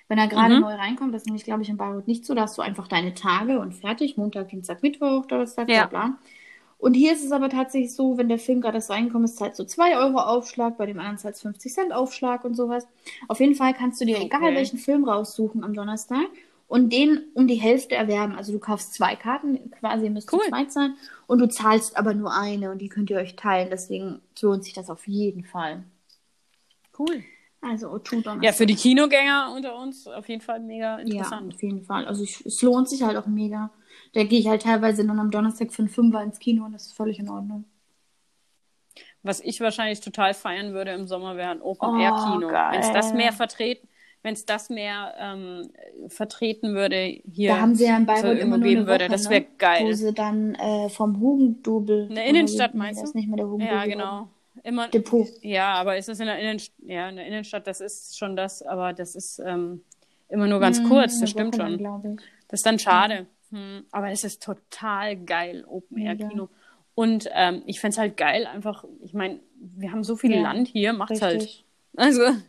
Wenn 0.07 0.17
er 0.17 0.27
gerade 0.27 0.55
mhm. 0.55 0.61
neu 0.61 0.73
reinkommt, 0.73 1.13
das 1.13 1.23
ist 1.23 1.25
nämlich, 1.25 1.43
glaube 1.43 1.63
ich, 1.63 1.69
in 1.69 1.77
Bayreuth 1.77 2.07
nicht 2.07 2.25
so, 2.25 2.33
da 2.33 2.43
hast 2.43 2.57
du 2.57 2.61
einfach 2.61 2.87
deine 2.87 3.13
Tage 3.13 3.59
und 3.59 3.73
fertig, 3.73 4.15
Montag, 4.17 4.49
Dienstag, 4.49 4.81
Mittwoch, 4.81 5.25
Donnerstag, 5.25 5.69
ja. 5.69 5.85
bla 5.85 6.07
bla. 6.07 6.17
Und 6.79 6.93
hier 6.93 7.11
ist 7.11 7.25
es 7.25 7.31
aber 7.31 7.49
tatsächlich 7.49 7.93
so, 7.93 8.17
wenn 8.17 8.29
der 8.29 8.37
Film 8.37 8.61
gerade 8.61 8.77
erst 8.77 8.91
reinkommt, 8.91 9.25
ist 9.25 9.41
halt 9.41 9.55
so 9.55 9.65
2 9.65 9.97
Euro 9.97 10.19
Aufschlag, 10.19 10.77
bei 10.77 10.85
dem 10.85 10.99
anderen 10.99 11.17
zahlt 11.17 11.35
50 11.35 11.73
Cent 11.73 11.93
Aufschlag 11.93 12.45
und 12.45 12.53
sowas. 12.53 12.87
Auf 13.27 13.39
jeden 13.39 13.55
Fall 13.55 13.73
kannst 13.73 13.99
du 13.99 14.05
dir 14.05 14.17
okay. 14.17 14.27
egal 14.27 14.55
welchen 14.55 14.77
Film 14.77 15.03
raussuchen 15.03 15.63
am 15.63 15.73
Donnerstag 15.73 16.27
und 16.67 16.93
den 16.93 17.25
um 17.33 17.47
die 17.47 17.55
Hälfte 17.55 17.95
erwerben. 17.95 18.35
Also 18.35 18.51
du 18.51 18.59
kaufst 18.59 18.93
zwei 18.93 19.15
Karten, 19.15 19.71
quasi 19.71 20.09
müsst 20.09 20.31
cool. 20.31 20.41
zwei 20.49 20.69
sein 20.69 20.95
und 21.25 21.39
du 21.39 21.47
zahlst 21.47 21.97
aber 21.97 22.13
nur 22.13 22.33
eine 22.33 22.71
und 22.71 22.79
die 22.79 22.89
könnt 22.89 23.09
ihr 23.09 23.17
euch 23.17 23.35
teilen. 23.35 23.69
Deswegen 23.71 24.21
lohnt 24.41 24.63
sich 24.63 24.73
das 24.73 24.89
auf 24.91 25.07
jeden 25.07 25.45
Fall. 25.45 25.83
Cool. 26.97 27.23
Also 27.61 27.89
O2 27.89 28.23
Donnerstag. 28.23 28.43
Ja, 28.43 28.51
für 28.51 28.65
die 28.65 28.75
Kinogänger 28.75 29.51
unter 29.55 29.77
uns 29.77 30.07
auf 30.07 30.29
jeden 30.29 30.41
Fall 30.41 30.59
mega 30.59 30.97
interessant. 30.97 31.51
Ja, 31.51 31.55
auf 31.55 31.63
jeden 31.63 31.83
Fall. 31.83 32.05
Also 32.05 32.23
ich, 32.23 32.45
es 32.45 32.61
lohnt 32.61 32.87
sich 32.87 33.01
halt 33.01 33.17
auch 33.17 33.25
mega. 33.25 33.71
Da 34.13 34.23
gehe 34.23 34.39
ich 34.39 34.47
halt 34.47 34.61
teilweise 34.61 35.05
dann 35.05 35.19
am 35.19 35.31
Donnerstag 35.31 35.73
für 35.73 35.81
einen 35.81 35.89
Fünfer 35.89 36.21
ins 36.23 36.39
Kino 36.39 36.65
und 36.65 36.73
das 36.73 36.87
ist 36.87 36.93
völlig 36.93 37.19
in 37.19 37.29
Ordnung. 37.29 37.65
Was 39.23 39.41
ich 39.41 39.59
wahrscheinlich 39.59 39.99
total 39.99 40.33
feiern 40.33 40.73
würde 40.73 40.91
im 40.91 41.07
Sommer 41.07 41.35
wäre 41.35 41.49
ein 41.49 41.61
Open-Air-Kino. 41.61 42.47
Oh, 42.47 42.71
Wenn 42.71 42.79
es 42.79 42.91
das 42.93 43.13
mehr 43.13 43.33
vertreten, 43.33 43.87
wenn 44.21 44.33
es 44.33 44.45
das 44.45 44.69
mehr 44.69 45.13
ähm, 45.19 45.69
vertreten 46.07 46.75
würde 46.75 47.19
hier. 47.31 47.53
Da 47.53 47.61
haben 47.61 47.75
sie 47.75 47.85
ja 47.85 47.97
in 47.97 48.05
Bayreuth 48.05 48.37
so 48.37 48.43
immer 48.43 48.57
nur 48.57 48.67
eine 48.67 48.81
Woche, 48.81 48.87
würde, 48.87 49.07
das 49.09 49.29
wäre 49.29 49.41
ne? 49.41 49.47
geil. 49.57 49.85
Wo 49.85 49.91
sie 49.93 50.13
dann 50.13 50.55
äh, 50.55 50.89
vom 50.89 51.19
Hugendubel. 51.19 52.07
In 52.09 52.15
der 52.15 52.25
Innenstadt 52.25 52.75
meinst 52.75 53.01
du? 53.01 53.05
Das 53.05 53.13
nicht 53.13 53.27
mehr 53.27 53.37
der 53.37 53.47
Hugendubel. 53.47 53.75
Ja, 53.75 53.85
genau. 53.85 54.29
Immer, 54.63 54.87
Depot. 54.89 55.27
Ja, 55.41 55.73
aber 55.75 55.97
ist 55.97 56.09
es 56.09 56.19
in 56.19 56.25
der 56.25 56.39
Innenstadt? 56.39 56.75
Ja, 56.79 57.09
in 57.09 57.15
der 57.15 57.27
Innenstadt, 57.27 57.67
das 57.67 57.81
ist 57.81 58.17
schon 58.17 58.35
das, 58.35 58.61
aber 58.61 58.93
das 58.93 59.15
ist 59.15 59.39
ähm, 59.39 59.81
immer 60.29 60.47
nur 60.47 60.59
ganz 60.59 60.79
hm, 60.79 60.89
kurz, 60.89 61.19
das 61.19 61.29
stimmt 61.29 61.57
Woche 61.57 61.77
schon. 61.77 62.17
Das 62.47 62.59
ist 62.59 62.65
dann 62.65 62.79
schade. 62.79 63.27
Ja. 63.51 63.57
Hm, 63.57 63.85
aber 63.91 64.11
es 64.11 64.23
ist 64.23 64.43
total 64.43 65.15
geil, 65.15 65.63
Open-Air-Kino. 65.67 66.43
Ja. 66.43 66.49
Und 66.95 67.29
ähm, 67.33 67.61
ich 67.65 67.79
fände 67.79 67.93
es 67.93 67.97
halt 67.99 68.17
geil, 68.17 68.47
einfach, 68.47 68.83
ich 69.03 69.13
meine, 69.13 69.39
wir 69.55 69.91
haben 69.91 70.03
so 70.03 70.15
viel 70.15 70.39
Land 70.39 70.67
hier, 70.67 70.93
macht's 70.93 71.21
halt. 71.21 71.41
richtig. 71.41 71.65
halt. 71.95 72.07
Also, 72.07 72.41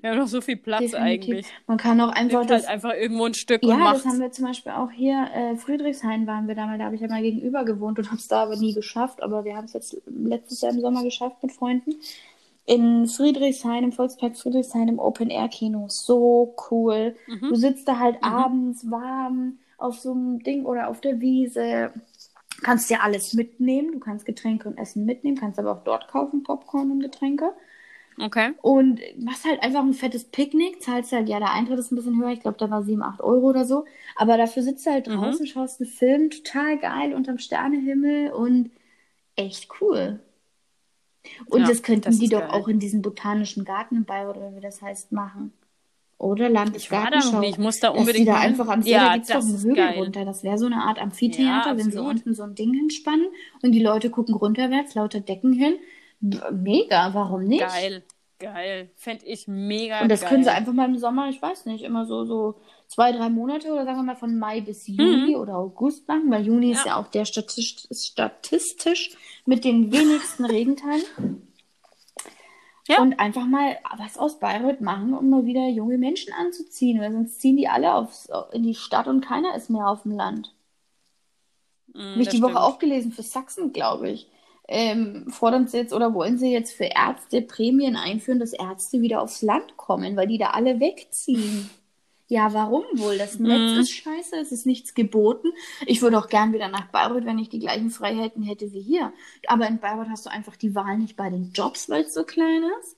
wir 0.00 0.10
haben 0.10 0.18
noch 0.18 0.26
so 0.26 0.40
viel 0.40 0.56
Platz 0.56 0.90
Definitiv. 0.90 1.28
eigentlich. 1.28 1.46
Man 1.66 1.78
kann 1.78 2.00
auch 2.00 2.10
einfach 2.10 2.38
Nimmt 2.40 2.50
das 2.50 2.66
halt 2.66 2.74
einfach 2.74 2.94
irgendwo 2.94 3.24
ein 3.24 3.34
Stück 3.34 3.62
ja, 3.64 3.74
und 3.74 3.80
macht's. 3.80 4.02
das 4.02 4.12
haben 4.12 4.20
wir 4.20 4.32
zum 4.32 4.46
Beispiel 4.46 4.72
auch 4.72 4.90
hier. 4.90 5.28
Äh, 5.34 5.56
Friedrichshain 5.56 6.26
waren 6.26 6.48
wir 6.48 6.54
damals, 6.54 6.78
da 6.78 6.84
habe 6.86 6.94
ich 6.94 7.00
ja 7.00 7.08
mal 7.08 7.22
gegenüber 7.22 7.64
gewohnt 7.64 7.98
und 7.98 8.06
habe 8.06 8.18
es 8.18 8.28
da 8.28 8.42
aber 8.42 8.56
nie 8.56 8.74
geschafft. 8.74 9.22
Aber 9.22 9.44
wir 9.44 9.56
haben 9.56 9.64
es 9.64 9.72
jetzt 9.72 9.96
letztes 10.06 10.60
Jahr 10.60 10.72
im 10.72 10.80
Sommer 10.80 11.02
geschafft 11.02 11.42
mit 11.42 11.52
Freunden. 11.52 11.94
In 12.66 13.06
Friedrichshain, 13.08 13.84
im 13.84 13.92
Volkspark 13.92 14.36
Friedrichshain 14.36 14.88
im 14.88 14.98
Open-Air-Kino. 14.98 15.86
So 15.88 16.54
cool. 16.70 17.14
Mhm. 17.26 17.48
Du 17.48 17.54
sitzt 17.56 17.86
da 17.86 17.98
halt 17.98 18.22
mhm. 18.22 18.28
abends 18.28 18.90
warm 18.90 19.58
auf 19.76 19.98
so 19.98 20.12
einem 20.12 20.42
Ding 20.42 20.64
oder 20.64 20.88
auf 20.88 21.00
der 21.00 21.20
Wiese. 21.20 21.92
Kannst 22.62 22.88
dir 22.88 23.02
alles 23.02 23.34
mitnehmen. 23.34 23.92
Du 23.92 23.98
kannst 23.98 24.24
Getränke 24.24 24.68
und 24.68 24.78
Essen 24.78 25.04
mitnehmen, 25.04 25.36
kannst 25.36 25.58
aber 25.58 25.72
auch 25.72 25.84
dort 25.84 26.08
kaufen, 26.08 26.42
Popcorn 26.42 26.90
und 26.90 27.00
Getränke. 27.00 27.52
Okay. 28.18 28.52
Und 28.62 29.00
machst 29.18 29.44
halt 29.44 29.62
einfach 29.62 29.82
ein 29.82 29.92
fettes 29.92 30.24
Picknick, 30.24 30.82
zahlst 30.82 31.12
halt, 31.12 31.28
ja, 31.28 31.38
der 31.38 31.52
Eintritt 31.52 31.78
ist 31.78 31.90
ein 31.90 31.96
bisschen 31.96 32.20
höher, 32.20 32.30
ich 32.30 32.40
glaube, 32.40 32.58
da 32.58 32.70
war 32.70 32.82
7, 32.82 33.02
8 33.02 33.20
Euro 33.20 33.48
oder 33.48 33.64
so. 33.64 33.84
Aber 34.16 34.36
dafür 34.36 34.62
sitzt 34.62 34.86
du 34.86 34.90
halt 34.90 35.08
mhm. 35.08 35.14
draußen, 35.14 35.42
mhm. 35.42 35.48
schaust 35.48 35.80
einen 35.80 35.90
Film, 35.90 36.30
total 36.30 36.78
geil, 36.78 37.14
unterm 37.14 37.38
Sternehimmel 37.38 38.30
und 38.30 38.70
echt 39.36 39.68
cool. 39.80 40.20
Und 41.46 41.62
ja, 41.62 41.68
das 41.68 41.82
könnten 41.82 42.10
das 42.10 42.18
die 42.18 42.28
doch 42.28 42.40
geil. 42.40 42.50
auch 42.50 42.68
in 42.68 42.78
diesem 42.78 43.02
botanischen 43.02 43.64
Garten 43.64 43.96
in 43.96 44.04
Bayreuth, 44.04 44.36
oder 44.36 44.54
wie 44.54 44.60
das 44.60 44.82
heißt, 44.82 45.10
machen. 45.12 45.52
Oder 46.18 46.48
Landesgartenschau. 46.48 47.42
Ich, 47.42 47.50
ich 47.50 47.58
muss 47.58 47.80
da 47.80 47.88
unbedingt 47.88 48.28
dass 48.28 48.36
die 48.36 48.40
da 48.40 48.46
einfach 48.48 48.68
am 48.68 48.82
See, 48.82 48.92
ja, 48.92 49.08
da 49.08 49.14
gibt's 49.14 49.28
doch 49.30 49.42
einen 49.42 49.58
Hügel 49.58 49.74
geil. 49.74 49.98
runter. 49.98 50.24
Das 50.24 50.44
wäre 50.44 50.58
so 50.58 50.66
eine 50.66 50.76
Art 50.76 51.00
Amphitheater, 51.00 51.72
ja, 51.72 51.76
wenn 51.76 51.90
sie 51.90 51.98
unten 51.98 52.34
so 52.34 52.44
ein 52.44 52.54
Ding 52.54 52.72
hinspannen 52.72 53.26
und 53.62 53.72
die 53.72 53.82
Leute 53.82 54.10
gucken 54.10 54.34
runterwärts, 54.34 54.94
lauter 54.94 55.20
Decken 55.20 55.52
hin 55.52 55.74
Mega, 56.52 57.12
warum 57.12 57.44
nicht? 57.44 57.60
Geil, 57.60 58.02
geil. 58.38 58.90
Fände 58.96 59.26
ich 59.26 59.46
mega 59.46 60.00
Und 60.00 60.08
das 60.08 60.22
geil. 60.22 60.30
können 60.30 60.44
sie 60.44 60.52
einfach 60.52 60.72
mal 60.72 60.88
im 60.88 60.96
Sommer, 60.96 61.28
ich 61.28 61.40
weiß 61.40 61.66
nicht, 61.66 61.84
immer 61.84 62.06
so, 62.06 62.24
so 62.24 62.54
zwei, 62.88 63.12
drei 63.12 63.28
Monate 63.28 63.70
oder 63.70 63.84
sagen 63.84 63.98
wir 63.98 64.04
mal 64.04 64.16
von 64.16 64.38
Mai 64.38 64.62
bis 64.62 64.86
Juni 64.86 65.34
mhm. 65.34 65.36
oder 65.36 65.56
August 65.56 66.08
machen, 66.08 66.30
weil 66.30 66.46
Juni 66.46 66.72
ja. 66.72 66.78
ist 66.78 66.86
ja 66.86 66.96
auch 66.96 67.08
der 67.08 67.26
statistisch, 67.26 67.88
statistisch 67.92 69.16
mit 69.44 69.64
den 69.64 69.92
wenigsten 69.92 70.46
Regenteilen. 70.46 71.04
Ja. 72.88 73.00
Und 73.00 73.18
einfach 73.18 73.46
mal 73.46 73.78
was 73.96 74.18
aus 74.18 74.38
Bayreuth 74.38 74.80
machen, 74.80 75.14
um 75.14 75.30
mal 75.30 75.46
wieder 75.46 75.68
junge 75.68 75.98
Menschen 75.98 76.32
anzuziehen, 76.34 77.00
weil 77.00 77.12
sonst 77.12 77.40
ziehen 77.40 77.56
die 77.56 77.68
alle 77.68 77.94
aufs, 77.94 78.28
in 78.52 78.62
die 78.62 78.74
Stadt 78.74 79.08
und 79.08 79.22
keiner 79.22 79.54
ist 79.54 79.70
mehr 79.70 79.88
auf 79.88 80.02
dem 80.02 80.12
Land. 80.12 80.54
Mm, 81.94 81.98
Habe 81.98 82.22
ich 82.22 82.28
die 82.28 82.36
stimmt. 82.36 82.54
Woche 82.54 82.62
auch 82.62 82.78
gelesen 82.78 83.12
für 83.12 83.22
Sachsen, 83.22 83.72
glaube 83.72 84.10
ich 84.10 84.28
ähm, 84.66 85.26
fordern 85.28 85.66
sie 85.66 85.78
jetzt 85.78 85.92
oder 85.92 86.14
wollen 86.14 86.38
sie 86.38 86.50
jetzt 86.50 86.72
für 86.74 86.84
Ärzte 86.84 87.42
Prämien 87.42 87.96
einführen, 87.96 88.40
dass 88.40 88.52
Ärzte 88.52 89.02
wieder 89.02 89.20
aufs 89.20 89.42
Land 89.42 89.76
kommen, 89.76 90.16
weil 90.16 90.26
die 90.26 90.38
da 90.38 90.50
alle 90.50 90.80
wegziehen. 90.80 91.68
Ja, 92.28 92.54
warum 92.54 92.84
wohl? 92.94 93.18
Das 93.18 93.38
Netz 93.38 93.76
mm. 93.76 93.80
ist 93.80 93.90
scheiße, 93.90 94.36
es 94.40 94.50
ist 94.50 94.64
nichts 94.64 94.94
geboten. 94.94 95.48
Ich 95.84 96.00
würde 96.00 96.18
auch 96.18 96.28
gern 96.28 96.54
wieder 96.54 96.68
nach 96.68 96.86
Bayreuth, 96.86 97.26
wenn 97.26 97.38
ich 97.38 97.50
die 97.50 97.58
gleichen 97.58 97.90
Freiheiten 97.90 98.42
hätte 98.42 98.72
wie 98.72 98.80
hier. 98.80 99.12
Aber 99.46 99.68
in 99.68 99.78
Bayreuth 99.78 100.08
hast 100.08 100.24
du 100.24 100.30
einfach 100.30 100.56
die 100.56 100.74
Wahl 100.74 100.96
nicht 100.96 101.16
bei 101.16 101.28
den 101.28 101.52
Jobs, 101.52 101.90
weil 101.90 102.04
es 102.04 102.14
so 102.14 102.24
klein 102.24 102.62
ist. 102.80 102.96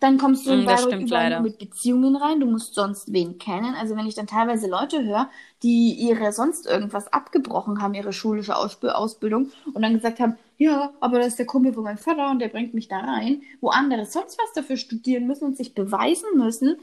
Dann 0.00 0.18
kommst 0.18 0.46
du 0.46 0.52
in 0.52 0.62
mm, 0.62 0.66
Bayreuth 0.66 1.42
mit 1.42 1.58
Beziehungen 1.58 2.14
rein. 2.14 2.40
Du 2.40 2.46
musst 2.46 2.74
sonst 2.74 3.10
wen 3.10 3.38
kennen. 3.38 3.74
Also 3.74 3.96
wenn 3.96 4.06
ich 4.06 4.14
dann 4.14 4.26
teilweise 4.26 4.68
Leute 4.68 5.02
höre, 5.02 5.30
die 5.62 5.94
ihre 5.94 6.32
sonst 6.32 6.66
irgendwas 6.66 7.10
abgebrochen 7.10 7.80
haben, 7.80 7.94
ihre 7.94 8.12
schulische 8.12 8.54
Ausbildung 8.54 9.50
und 9.72 9.80
dann 9.80 9.94
gesagt 9.94 10.20
haben, 10.20 10.36
ja, 10.58 10.92
aber 11.00 11.18
das 11.18 11.28
ist 11.28 11.38
der 11.38 11.46
Kumpel 11.46 11.72
von 11.72 11.84
meinem 11.84 11.98
Vater 11.98 12.30
und 12.30 12.40
der 12.40 12.48
bringt 12.48 12.74
mich 12.74 12.88
da 12.88 12.98
rein, 12.98 13.42
wo 13.60 13.68
andere 13.70 14.04
sonst 14.06 14.38
was 14.38 14.52
dafür 14.54 14.76
studieren 14.76 15.26
müssen 15.26 15.44
und 15.44 15.56
sich 15.56 15.72
beweisen 15.72 16.36
müssen. 16.36 16.76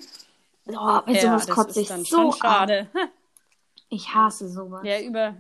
Oh, 0.68 1.02
bei 1.06 1.12
ja, 1.12 1.22
sowas 1.22 1.48
kotze 1.48 1.82
ich 1.82 1.90
so 1.90 2.32
schade. 2.32 2.88
Ab. 2.94 3.10
Ich 3.88 4.14
hasse 4.16 4.50
sowas. 4.50 4.82
Ja, 4.84 5.00
über, 5.00 5.36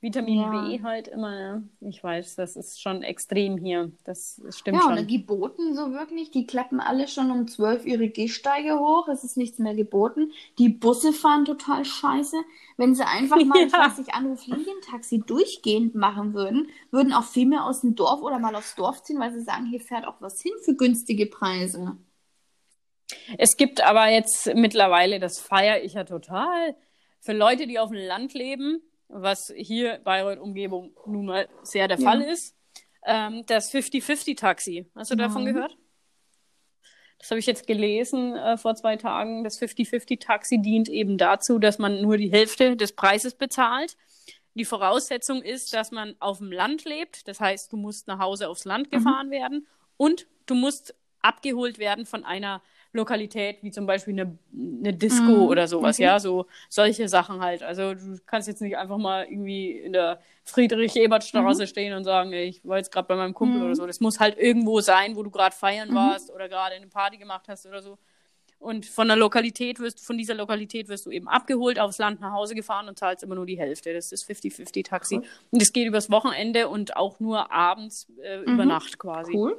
Vitamin 0.00 0.40
ja. 0.40 0.50
B 0.50 0.82
halt 0.82 1.08
immer, 1.08 1.30
ne? 1.30 1.68
ich 1.80 2.04
weiß, 2.04 2.36
das 2.36 2.54
ist 2.54 2.80
schon 2.80 3.02
extrem 3.02 3.58
hier. 3.58 3.90
Das 4.04 4.40
stimmt 4.50 4.76
ja, 4.76 4.82
schon. 4.82 4.94
Ja, 4.94 5.00
und 5.00 5.10
die 5.10 5.18
Boten 5.18 5.74
so 5.74 5.92
wirklich, 5.92 6.30
die 6.30 6.46
klappen 6.46 6.78
alle 6.78 7.08
schon 7.08 7.32
um 7.32 7.48
12 7.48 7.84
ihre 7.84 8.08
Gehsteige 8.08 8.78
hoch, 8.78 9.08
es 9.08 9.24
ist 9.24 9.36
nichts 9.36 9.58
mehr 9.58 9.74
geboten. 9.74 10.30
Die 10.58 10.68
Busse 10.68 11.12
fahren 11.12 11.44
total 11.44 11.84
scheiße. 11.84 12.36
Wenn 12.76 12.94
sie 12.94 13.04
einfach 13.04 13.36
mal, 13.44 13.58
ja. 13.58 13.66
ich 13.66 13.72
weiß 13.72 13.98
nicht, 13.98 14.14
Anruf 14.14 14.46
Linientaxi 14.46 15.24
durchgehend 15.26 15.96
machen 15.96 16.32
würden, 16.32 16.68
würden 16.92 17.12
auch 17.12 17.24
viel 17.24 17.46
mehr 17.46 17.64
aus 17.64 17.80
dem 17.80 17.96
Dorf 17.96 18.22
oder 18.22 18.38
mal 18.38 18.54
aufs 18.54 18.76
Dorf 18.76 19.02
ziehen, 19.02 19.18
weil 19.18 19.32
sie 19.32 19.42
sagen, 19.42 19.66
hier 19.66 19.80
fährt 19.80 20.06
auch 20.06 20.20
was 20.20 20.40
hin 20.40 20.52
für 20.64 20.76
günstige 20.76 21.26
Preise. 21.26 21.96
Es 23.36 23.56
gibt 23.56 23.82
aber 23.82 24.08
jetzt 24.08 24.54
mittlerweile, 24.54 25.18
das 25.18 25.40
feiere 25.40 25.82
ich 25.82 25.94
ja 25.94 26.04
total, 26.04 26.76
für 27.20 27.32
Leute, 27.32 27.66
die 27.66 27.80
auf 27.80 27.90
dem 27.90 27.98
Land 27.98 28.34
leben, 28.34 28.80
was 29.08 29.52
hier 29.56 29.98
Bayreuth-Umgebung 30.04 30.92
nun 31.06 31.26
mal 31.26 31.48
sehr 31.62 31.88
der 31.88 31.98
ja. 31.98 32.10
Fall 32.10 32.22
ist. 32.22 32.54
ähm, 33.06 33.44
das 33.46 33.72
50-50-Taxi. 33.72 34.90
Hast 34.94 35.10
du 35.10 35.16
Nein. 35.16 35.28
davon 35.28 35.44
gehört? 35.44 35.76
Das 37.18 37.30
habe 37.30 37.40
ich 37.40 37.46
jetzt 37.46 37.66
gelesen 37.66 38.36
äh, 38.36 38.56
vor 38.56 38.74
zwei 38.76 38.96
Tagen. 38.96 39.42
Das 39.44 39.60
50-50-Taxi 39.60 40.58
dient 40.58 40.88
eben 40.88 41.18
dazu, 41.18 41.58
dass 41.58 41.78
man 41.78 42.00
nur 42.00 42.16
die 42.16 42.30
Hälfte 42.30 42.76
des 42.76 42.92
Preises 42.92 43.34
bezahlt. 43.34 43.96
Die 44.54 44.64
Voraussetzung 44.64 45.42
ist, 45.42 45.72
dass 45.72 45.90
man 45.90 46.14
auf 46.20 46.38
dem 46.38 46.52
Land 46.52 46.84
lebt. 46.84 47.26
Das 47.28 47.40
heißt, 47.40 47.72
du 47.72 47.76
musst 47.76 48.06
nach 48.08 48.18
Hause 48.18 48.48
aufs 48.48 48.64
Land 48.64 48.90
gefahren 48.90 49.30
werden 49.30 49.66
und 49.96 50.26
du 50.46 50.54
musst 50.54 50.94
abgeholt 51.22 51.78
werden 51.78 52.06
von 52.06 52.24
einer 52.24 52.62
Lokalität, 52.92 53.62
wie 53.62 53.70
zum 53.70 53.86
Beispiel 53.86 54.14
eine, 54.14 54.38
eine 54.52 54.94
Disco 54.94 55.22
Mhm, 55.42 55.48
oder 55.48 55.68
sowas, 55.68 55.96
okay. 55.96 56.04
ja, 56.04 56.18
so 56.18 56.46
solche 56.70 57.06
Sachen 57.08 57.40
halt. 57.40 57.62
Also 57.62 57.94
du 57.94 58.18
kannst 58.26 58.48
jetzt 58.48 58.62
nicht 58.62 58.76
einfach 58.78 58.96
mal 58.96 59.24
irgendwie 59.26 59.72
in 59.72 59.92
der 59.92 60.20
Friedrich-Ebert-Straße 60.44 61.66
stehen 61.66 61.92
und 61.94 62.04
sagen, 62.04 62.32
ey, 62.32 62.44
ich 62.46 62.64
war 62.66 62.78
jetzt 62.78 62.90
gerade 62.92 63.06
bei 63.08 63.16
meinem 63.16 63.34
Kumpel 63.34 63.58
Mhm. 63.60 63.66
oder 63.66 63.74
so. 63.76 63.86
Das 63.86 64.00
muss 64.00 64.20
halt 64.20 64.38
irgendwo 64.38 64.80
sein, 64.80 65.16
wo 65.16 65.22
du 65.22 65.30
gerade 65.30 65.54
feiern 65.54 65.90
Mhm. 65.90 65.94
warst 65.94 66.30
oder 66.32 66.48
gerade 66.48 66.76
eine 66.76 66.86
Party 66.86 67.18
gemacht 67.18 67.46
hast 67.48 67.66
oder 67.66 67.82
so. 67.82 67.98
Und 68.58 68.86
von 68.86 69.06
der 69.06 69.16
Lokalität 69.16 69.78
wirst 69.78 70.04
von 70.04 70.18
dieser 70.18 70.34
Lokalität 70.34 70.88
wirst 70.88 71.06
du 71.06 71.10
eben 71.12 71.28
abgeholt, 71.28 71.78
aufs 71.78 71.98
Land 71.98 72.20
nach 72.20 72.32
Hause 72.32 72.54
gefahren 72.56 72.88
und 72.88 72.98
zahlst 72.98 73.22
immer 73.22 73.36
nur 73.36 73.46
die 73.46 73.56
Hälfte. 73.58 73.92
Das 73.92 74.10
ist 74.10 74.24
50-50-Taxi. 74.28 75.16
Cool. 75.18 75.24
Und 75.50 75.62
das 75.62 75.72
geht 75.72 75.86
übers 75.86 76.10
Wochenende 76.10 76.68
und 76.68 76.96
auch 76.96 77.20
nur 77.20 77.52
abends 77.52 78.08
äh, 78.22 78.40
über 78.40 78.64
Mhm. 78.64 78.68
Nacht 78.68 78.98
quasi. 78.98 79.32
Cool. 79.32 79.56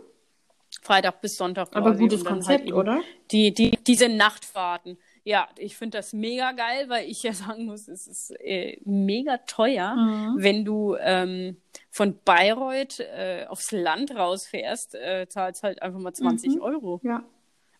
Freitag 0.81 1.21
bis 1.21 1.37
Sonntag 1.37 1.69
Aber 1.73 1.93
gutes 1.95 2.23
dann 2.23 2.33
Konzept, 2.33 2.65
eben 2.67 2.73
oder? 2.77 3.01
Die, 3.31 3.53
die, 3.53 3.71
diese 3.85 4.09
Nachtfahrten. 4.09 4.97
Ja, 5.23 5.47
ich 5.57 5.75
finde 5.77 5.97
das 5.97 6.13
mega 6.13 6.53
geil, 6.53 6.85
weil 6.89 7.07
ich 7.09 7.21
ja 7.23 7.33
sagen 7.33 7.65
muss, 7.65 7.87
es 7.87 8.07
ist 8.07 8.31
äh, 8.39 8.79
mega 8.85 9.37
teuer, 9.39 9.95
Mhm. 9.95 10.35
wenn 10.37 10.65
du 10.65 10.95
ähm, 10.99 11.57
von 11.91 12.17
Bayreuth 12.25 12.99
äh, 12.99 13.45
aufs 13.47 13.71
Land 13.71 14.15
rausfährst, 14.15 14.95
äh, 14.95 15.27
zahlst 15.27 15.63
halt 15.63 15.81
einfach 15.81 15.99
mal 15.99 16.13
20 16.13 16.55
Mhm. 16.55 16.61
Euro. 16.61 16.99
Ja. 17.03 17.23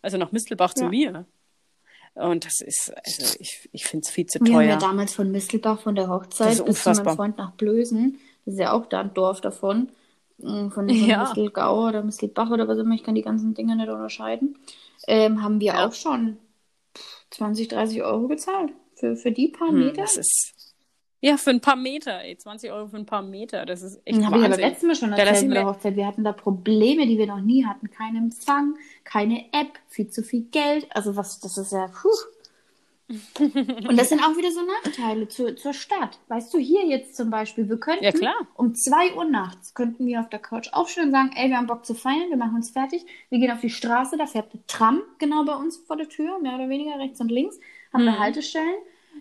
Also 0.02 0.18
nach 0.18 0.32
Mistelbach 0.32 0.74
zu 0.74 0.86
Ja. 0.86 0.90
mir. 0.90 1.26
Und 2.16 2.44
das 2.44 2.60
ist, 2.62 2.92
also 3.06 3.38
ich, 3.40 3.70
ich 3.72 3.86
finde 3.86 4.04
es 4.06 4.12
viel 4.12 4.26
zu 4.26 4.40
Wir 4.44 4.54
haben 4.56 4.62
ja 4.68 4.78
teuer. 4.78 4.90
damals 4.90 5.14
von 5.14 5.32
Mistelbach, 5.32 5.80
von 5.82 5.96
der 5.96 6.10
Hochzeit, 6.10 6.64
bis 6.66 6.84
zu 6.84 6.92
meinem. 6.92 7.16
Freund 7.16 7.38
nach 7.38 7.52
Blösen. 7.52 8.20
Das 8.46 8.56
ist 8.56 8.60
ja 8.60 8.72
auch 8.74 8.88
da 8.88 9.02
ein 9.02 9.14
Dorf 9.14 9.42
davon. 9.42 9.90
Mm, 10.42 10.70
Von, 10.70 10.72
von 10.72 10.90
Ja. 10.90 11.20
Mistelgau 11.24 11.88
oder 11.88 12.04
Mistelbach 12.04 12.50
oder 12.52 12.68
was 12.68 12.78
immer. 12.78 12.96
Ich 12.96 13.04
kann 13.04 13.16
die 13.16 13.22
ganzen 13.22 13.54
Dinge 13.54 13.76
nicht 13.76 13.90
unterscheiden. 13.90 14.58
Ähm, 15.08 15.44
haben 15.44 15.60
wir 15.60 15.74
Ja. 15.74 15.88
auch 15.88 15.94
schon 15.94 16.38
20, 17.32 17.68
30 17.68 18.04
Euro 18.04 18.28
gezahlt. 18.28 18.74
Für, 18.96 19.16
für 19.16 19.32
die 19.32 19.48
paar 19.48 19.70
Hm, 19.70 19.80
Meter. 19.80 20.02
das 20.02 20.18
ist, 20.18 20.54
ja, 21.22 21.38
für 21.38 21.52
ein 21.52 21.62
paar 21.62 21.76
Meter, 21.78 22.22
ey, 22.22 22.38
20 22.38 22.70
Euro 22.72 22.88
für 22.88 22.98
ein 22.98 23.06
paar 23.06 23.22
Meter, 23.22 23.66
das 23.66 23.82
ist 23.82 24.02
echt 24.06 24.18
Habe 24.18 24.38
ich 24.40 24.44
aber 24.44 24.52
Wahnsinn. 24.54 24.60
letztes 24.62 24.88
Mal 24.88 24.96
schon 24.96 25.10
erzählt 25.12 25.30
lassen 25.30 25.48
mit 25.48 25.58
der 25.58 25.64
wir- 25.66 25.70
Hochzeit. 25.72 25.96
Wir 25.96 26.06
hatten 26.08 26.24
da 26.26 26.34
Probleme, 26.34 27.08
die 27.08 27.18
wir 27.18 27.28
noch 27.28 27.40
nie 27.42 27.66
hatten. 27.66 27.90
Kein 27.90 28.16
Empfang, 28.18 28.76
keine 29.06 29.46
App, 29.54 29.80
viel 29.88 30.10
zu 30.10 30.22
viel 30.24 30.44
Geld. 30.52 30.88
Also 30.94 31.16
was, 31.16 31.40
das 31.40 31.58
ist 31.58 31.72
ja, 31.72 31.88
puh. 31.88 32.10
Und 33.40 33.98
das 33.98 34.10
sind 34.10 34.22
auch 34.24 34.38
wieder 34.38 34.52
so 34.52 34.62
Nachteile 34.62 35.28
zu, 35.28 35.56
zur 35.56 35.74
Stadt. 35.74 36.20
Weißt 36.28 36.54
du, 36.54 36.60
hier 36.60 36.86
jetzt 36.86 37.16
zum 37.16 37.30
Beispiel, 37.32 37.68
wir 37.68 37.80
könnten 37.80 38.04
Ja, 38.04 38.12
klar. 38.12 38.36
um 38.56 38.76
2 38.76 39.16
Uhr 39.16 39.26
nachts, 39.26 39.74
könnten 39.74 40.06
wir 40.06 40.20
auf 40.20 40.30
der 40.30 40.40
Couch 40.40 40.70
aufstehen 40.74 41.06
und 41.06 41.12
sagen, 41.12 41.32
ey, 41.36 41.50
wir 41.50 41.58
haben 41.58 41.68
Bock 41.68 41.86
zu 41.86 41.96
feiern, 41.96 42.30
wir 42.30 42.38
machen 42.38 42.56
uns 42.56 42.70
fertig, 42.70 43.06
wir 43.30 43.40
gehen 43.40 43.52
auf 43.52 43.62
die 43.62 43.70
Straße, 43.72 44.16
da 44.18 44.28
fährt 44.28 44.54
eine 44.54 44.66
Tram 44.68 45.02
genau 45.18 45.44
bei 45.44 45.56
uns 45.56 45.78
vor 45.78 45.98
der 45.98 46.08
Tür, 46.08 46.40
mehr 46.40 46.54
oder 46.56 46.70
weniger 46.70 47.00
rechts 47.00 47.20
und 47.20 47.32
links, 47.32 47.60
haben 47.94 48.04
wir 48.06 48.12
Mhm. 48.12 48.20
Haltestellen, 48.20 48.76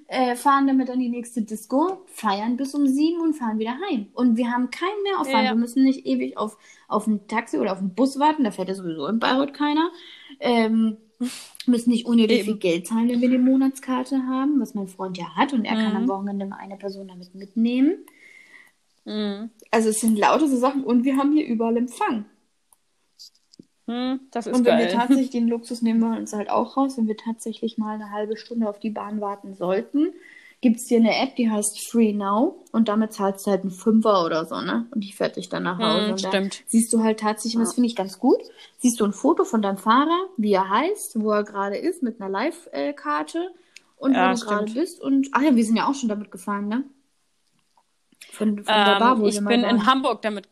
äh, 0.09 0.37
fahren 0.37 0.67
damit 0.67 0.91
an 0.91 1.01
die 1.01 1.09
nächste 1.09 1.41
Disco, 1.43 2.03
feiern 2.07 2.57
bis 2.59 2.75
um 2.75 2.87
sieben 2.87 3.21
und 3.23 3.35
fahren 3.35 3.59
wieder 3.59 3.79
heim. 3.91 4.09
Und 4.15 4.37
wir 4.37 4.51
haben 4.51 4.71
keinen 4.71 5.03
Mehraufwand. 5.03 5.33
Ja, 5.35 5.43
ja. 5.45 5.51
Wir 5.53 5.57
müssen 5.57 5.83
nicht 5.85 6.05
ewig 6.07 6.37
auf, 6.37 6.59
auf 6.89 7.07
ein 7.07 7.27
Taxi 7.27 7.59
oder 7.59 7.73
auf 7.73 7.79
einen 7.79 7.95
Bus 7.95 8.19
warten, 8.19 8.45
da 8.45 8.51
fährt 8.51 8.69
ja 8.69 8.75
sowieso 8.75 9.07
in 9.07 9.19
Bayreuth 9.19 9.55
keiner. 9.55 9.91
Ähm, 10.41 10.99
müssen 11.69 11.91
nicht 11.91 12.07
unnötig 12.07 12.45
viel 12.45 12.57
Geld 12.59 12.87
zahlen, 12.87 13.09
wenn 13.09 13.21
wir 13.21 13.29
die 13.29 13.39
Monatskarte 13.39 14.27
haben, 14.27 14.61
was 14.61 14.75
mein 14.75 14.89
Freund 14.89 15.19
ja 15.19 15.35
hat 15.37 15.53
und 15.53 15.65
er 15.65 15.77
kann 15.77 15.95
Mhm. 15.95 15.97
am 15.97 16.09
Wochenende 16.09 16.47
mal 16.47 16.57
eine 16.59 16.77
Person 16.77 17.09
damit 17.09 17.35
mitnehmen. 17.35 17.99
Hm, 19.07 19.51
Also 19.71 19.89
es 19.89 20.01
sind 20.01 20.19
lauter 20.19 20.47
so 20.47 20.59
Sachen 20.59 20.85
und 20.85 21.05
wir 21.05 21.17
haben 21.17 21.33
hier 21.33 21.47
überall 21.47 21.79
Empfang. 21.79 22.27
hm, 23.87 24.21
das 24.31 24.47
ist 24.47 24.63
Und 24.63 24.65
wenn 24.67 24.79
wir 24.79 24.89
geil. 24.89 24.89
tatsächlich 24.89 25.31
den 25.31 25.49
Luxus 25.49 25.83
nehmen 25.83 26.01
wir 26.01 26.17
uns 26.19 26.33
halt 26.33 26.51
auch 26.51 26.77
raus, 26.77 26.97
wenn 26.97 27.07
wir 27.09 27.17
tatsächlich 27.17 27.79
mal 27.79 27.95
eine 27.95 28.11
halbe 28.11 28.37
Stunde 28.37 28.69
auf 28.69 28.79
die 28.79 28.91
Bahn 28.91 29.21
warten 29.21 29.55
sollten, 29.55 30.13
gibt 30.61 30.77
es 30.79 30.89
hier 30.89 30.99
eine 30.99 31.17
App, 31.17 31.37
die 31.37 31.51
heißt 31.51 31.81
Free 31.89 32.13
Now 32.13 32.65
und 32.73 32.89
damit 32.89 33.13
zahlst 33.13 33.47
du 33.47 33.51
halt 33.53 33.63
einen 33.63 33.71
Fünfer 33.71 34.25
oder 34.25 34.45
so, 34.45 34.61
ne? 34.61 34.87
Und 34.91 35.03
die 35.05 35.13
fährt 35.13 35.37
dich 35.37 35.49
dann 35.49 35.63
nach 35.65 35.79
Hause. 35.79 36.11
Und 36.13 36.25
da 36.25 36.29
stimmt. 36.31 36.65
siehst 36.67 36.93
du 36.93 37.03
halt 37.03 37.21
tatsächlich, 37.21 37.57
und 37.57 37.63
das 37.63 37.75
finde 37.75 37.87
ich 37.89 37.97
ganz 37.97 38.19
gut, 38.19 38.41
siehst 38.79 38.99
du 39.01 39.05
ein 39.05 39.13
Foto 39.13 39.45
von 39.45 39.63
deinem 39.63 39.79
Fahrer, 39.79 40.29
wie 40.37 40.53
er 40.53 40.69
heißt, 40.69 41.21
wo 41.21 41.31
er 41.33 41.45
gerade 41.45 41.77
ist, 41.77 42.03
mit 42.03 42.21
einer 42.21 42.31
Live-Karte 42.31 43.51
und 43.97 44.15
Ja, 44.15 44.33
wo 44.33 44.35
du 44.35 44.47
gerade 44.47 44.73
bist. 44.73 45.01
Und 45.01 45.29
ach 45.33 45.43
ja, 45.43 45.55
wir 45.55 45.65
sind 45.65 45.77
ja 45.77 45.89
auch 45.89 45.95
schon 45.95 46.09
damit 46.09 46.31
gefahren, 46.31 46.69
ne? 46.69 46.85
Von, 48.33 48.57
von 48.65 48.85
der 48.85 48.99
Bar, 48.99 49.17
Ähm, 49.17 49.21
wo 49.21 49.27
ich 49.29 49.39
bin 49.45 49.63
in 49.65 49.87
Hamburg 49.87 50.23
damit. 50.23 50.49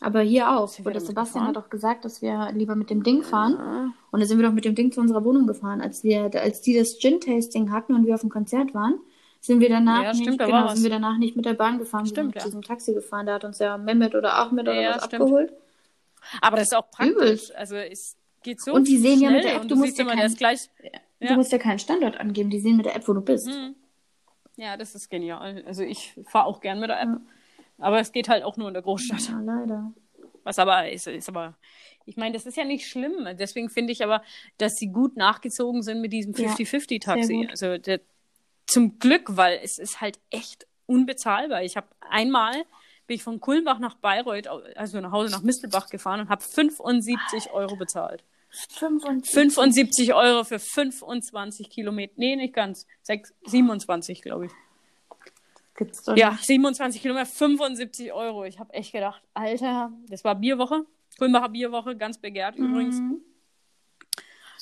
Aber 0.00 0.20
hier 0.22 0.50
auch. 0.50 0.68
Sind 0.68 0.86
wir 0.86 0.90
Und 0.90 0.94
der 0.94 1.02
damit 1.02 1.06
Sebastian 1.08 1.44
gefahren? 1.44 1.56
hat 1.56 1.64
auch 1.64 1.70
gesagt, 1.70 2.04
dass 2.04 2.22
wir 2.22 2.50
lieber 2.52 2.74
mit 2.74 2.90
dem 2.90 3.02
Ding 3.02 3.22
fahren. 3.22 3.56
Ah, 3.58 3.92
Und 4.10 4.20
dann 4.20 4.28
sind 4.28 4.38
wir 4.38 4.46
doch 4.46 4.54
mit 4.54 4.64
dem 4.64 4.74
Ding 4.74 4.92
zu 4.92 5.00
unserer 5.00 5.24
Wohnung 5.24 5.46
gefahren. 5.46 5.80
Als 5.82 6.02
wir, 6.04 6.30
als 6.40 6.62
die 6.62 6.74
das 6.74 6.98
Gin-Tasting 6.98 7.70
hatten 7.70 7.94
und 7.94 8.06
wir 8.06 8.14
auf 8.14 8.22
dem 8.22 8.30
Konzert 8.30 8.72
waren, 8.74 8.98
sind 9.40 9.60
wir 9.60 9.68
danach 9.70 10.02
Ja, 10.02 10.12
nicht, 10.12 10.22
stimmt, 10.22 10.38
genau, 10.38 10.68
sind 10.68 10.82
wir 10.82 10.90
danach 10.90 11.16
nicht 11.18 11.34
mit 11.36 11.44
der 11.46 11.54
Bahn 11.54 11.78
gefahren, 11.78 12.02
wir 12.04 12.06
sind 12.08 12.14
Stimmt, 12.14 12.34
mit 12.34 12.36
ja. 12.36 12.44
diesem 12.44 12.62
Taxi 12.62 12.92
gefahren. 12.94 13.26
Da 13.26 13.34
hat 13.34 13.44
uns 13.44 13.58
ja 13.58 13.78
Mehmet 13.78 14.14
oder 14.14 14.34
Ahmed 14.34 14.68
oder 14.68 14.80
Ja, 14.80 14.96
was 14.96 15.04
stimmt. 15.06 15.22
abgeholt. 15.22 15.52
Aber 16.42 16.56
das 16.56 16.68
ist 16.68 16.74
auch 16.74 16.90
praktisch. 16.90 17.14
Übelst. 17.14 17.54
Also 17.56 17.76
es 17.76 18.16
geht 18.42 18.60
so 18.60 18.72
Und 18.74 18.86
die 18.86 18.98
sehen 18.98 19.20
ja 19.20 19.30
mit 19.30 19.44
der 19.44 19.56
App, 19.56 19.62
du 19.62 19.68
du 19.68 19.76
musst 19.76 19.96
ja 19.98 20.04
kein- 20.04 20.34
gleich. 20.34 20.68
Du 21.20 21.26
Ja. 21.26 21.36
musst 21.36 21.52
ja 21.52 21.58
keinen 21.58 21.78
Standort 21.78 22.18
angeben, 22.20 22.50
die 22.50 22.60
sehen 22.60 22.76
mit 22.76 22.86
der 22.86 22.96
App, 22.96 23.06
wo 23.08 23.12
du 23.14 23.20
bist. 23.22 23.48
Hm. 23.48 23.74
Ja, 24.56 24.76
das 24.76 24.94
ist 24.94 25.08
genial. 25.08 25.62
Also 25.66 25.82
ich 25.82 26.14
fahre 26.26 26.46
auch 26.46 26.60
gern 26.60 26.80
mit 26.80 26.90
der 26.90 27.00
App. 27.00 27.08
Aber 27.78 27.98
es 28.00 28.12
geht 28.12 28.28
halt 28.28 28.44
auch 28.44 28.58
nur 28.58 28.68
in 28.68 28.74
der 28.74 28.82
Großstadt. 28.82 29.28
Ja, 29.30 29.40
leider. 29.40 29.92
Was 30.44 30.58
aber 30.58 30.90
ist, 30.90 31.06
ist 31.06 31.28
aber, 31.30 31.54
ich 32.04 32.16
meine, 32.18 32.34
das 32.34 32.44
ist 32.46 32.56
ja 32.58 32.64
nicht 32.64 32.86
schlimm. 32.86 33.26
Deswegen 33.38 33.70
finde 33.70 33.92
ich 33.92 34.02
aber, 34.04 34.22
dass 34.58 34.76
sie 34.76 34.88
gut 34.88 35.16
nachgezogen 35.16 35.82
sind 35.82 36.00
mit 36.02 36.12
diesem 36.12 36.32
Ja, 36.34 36.54
sehr 36.54 36.66
50-50-Taxi. 36.66 37.34
gut. 37.34 37.50
Also 37.50 37.78
der, 37.78 38.00
zum 38.70 38.98
Glück, 38.98 39.36
weil 39.36 39.60
es 39.62 39.78
ist 39.78 40.00
halt 40.00 40.18
echt 40.30 40.66
unbezahlbar. 40.86 41.62
Ich 41.62 41.76
habe 41.76 41.88
einmal 42.08 42.64
bin 43.06 43.16
ich 43.16 43.24
von 43.24 43.40
Kulmbach 43.40 43.80
nach 43.80 43.96
Bayreuth, 43.96 44.46
also 44.76 45.00
nach 45.00 45.10
Hause 45.10 45.32
nach 45.32 45.42
Mistelbach 45.42 45.88
gefahren 45.90 46.20
und 46.20 46.28
habe 46.28 46.42
75 46.42 47.50
Euro 47.50 47.74
bezahlt. 47.74 48.22
25. 48.50 49.32
75 49.32 50.14
Euro 50.14 50.44
für 50.44 50.60
25 50.60 51.70
Kilometer. 51.70 52.12
Nee, 52.16 52.36
nicht 52.36 52.54
ganz. 52.54 52.86
Sechs, 53.02 53.34
27, 53.46 54.22
glaube 54.22 54.46
ich. 54.46 54.52
Gibt's 55.76 56.04
doch 56.04 56.16
Ja, 56.16 56.32
nicht. 56.32 56.46
27 56.46 57.02
Kilometer, 57.02 57.26
75 57.26 58.12
Euro. 58.12 58.44
Ich 58.44 58.60
habe 58.60 58.72
echt 58.74 58.92
gedacht, 58.92 59.22
Alter, 59.34 59.92
das 60.08 60.22
war 60.24 60.36
Bierwoche. 60.36 60.84
Kulmbacher 61.18 61.48
Bierwoche, 61.48 61.96
ganz 61.96 62.18
begehrt 62.18 62.56
übrigens. 62.56 62.96
Mhm. 63.00 63.20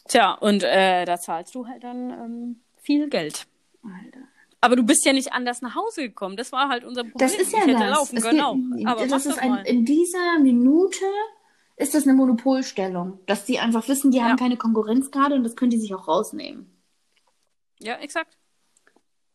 Tja, 0.09 0.33
und 0.33 0.63
äh, 0.63 1.05
da 1.05 1.19
zahlst 1.19 1.55
du 1.55 1.67
halt 1.67 1.85
dann 1.85 2.11
ähm, 2.11 2.61
viel 2.81 3.11
Geld. 3.11 3.47
Alter. 3.93 4.21
Aber 4.61 4.75
du 4.77 4.83
bist 4.83 5.05
ja 5.07 5.13
nicht 5.13 5.33
anders 5.33 5.63
nach 5.63 5.75
Hause 5.77 6.03
gekommen. 6.03 6.37
Das 6.37 6.51
war 6.53 6.69
halt 6.69 6.85
unser 6.85 7.03
Problem. 7.05 7.19
Das 7.29 7.35
ist 7.37 7.53
ja 7.53 7.59
ich 7.61 7.67
hätte 7.67 7.79
das. 7.79 7.91
laufen 7.97 8.17
Es 8.17 8.25
können 8.25 8.41
auch. 8.41 8.55
geht- 8.57 8.87
Aber 8.87 9.07
das 9.07 9.27
ist 9.27 9.39
ein, 9.39 9.55
in 9.67 9.85
dieser 9.85 10.39
Minute 10.41 11.05
ist 11.77 11.95
das 11.95 12.05
eine 12.05 12.15
Monopolstellung, 12.15 13.21
dass 13.27 13.45
die 13.45 13.61
einfach 13.61 13.87
wissen, 13.89 14.11
die 14.11 14.19
Ja. 14.19 14.25
haben 14.25 14.37
keine 14.37 14.57
Konkurrenz 14.57 15.11
gerade 15.13 15.37
und 15.37 15.45
das 15.45 15.55
können 15.55 15.71
die 15.71 15.79
sich 15.79 15.95
auch 15.95 16.09
rausnehmen. 16.09 16.77
Ja, 17.79 17.95
exakt. 17.99 18.37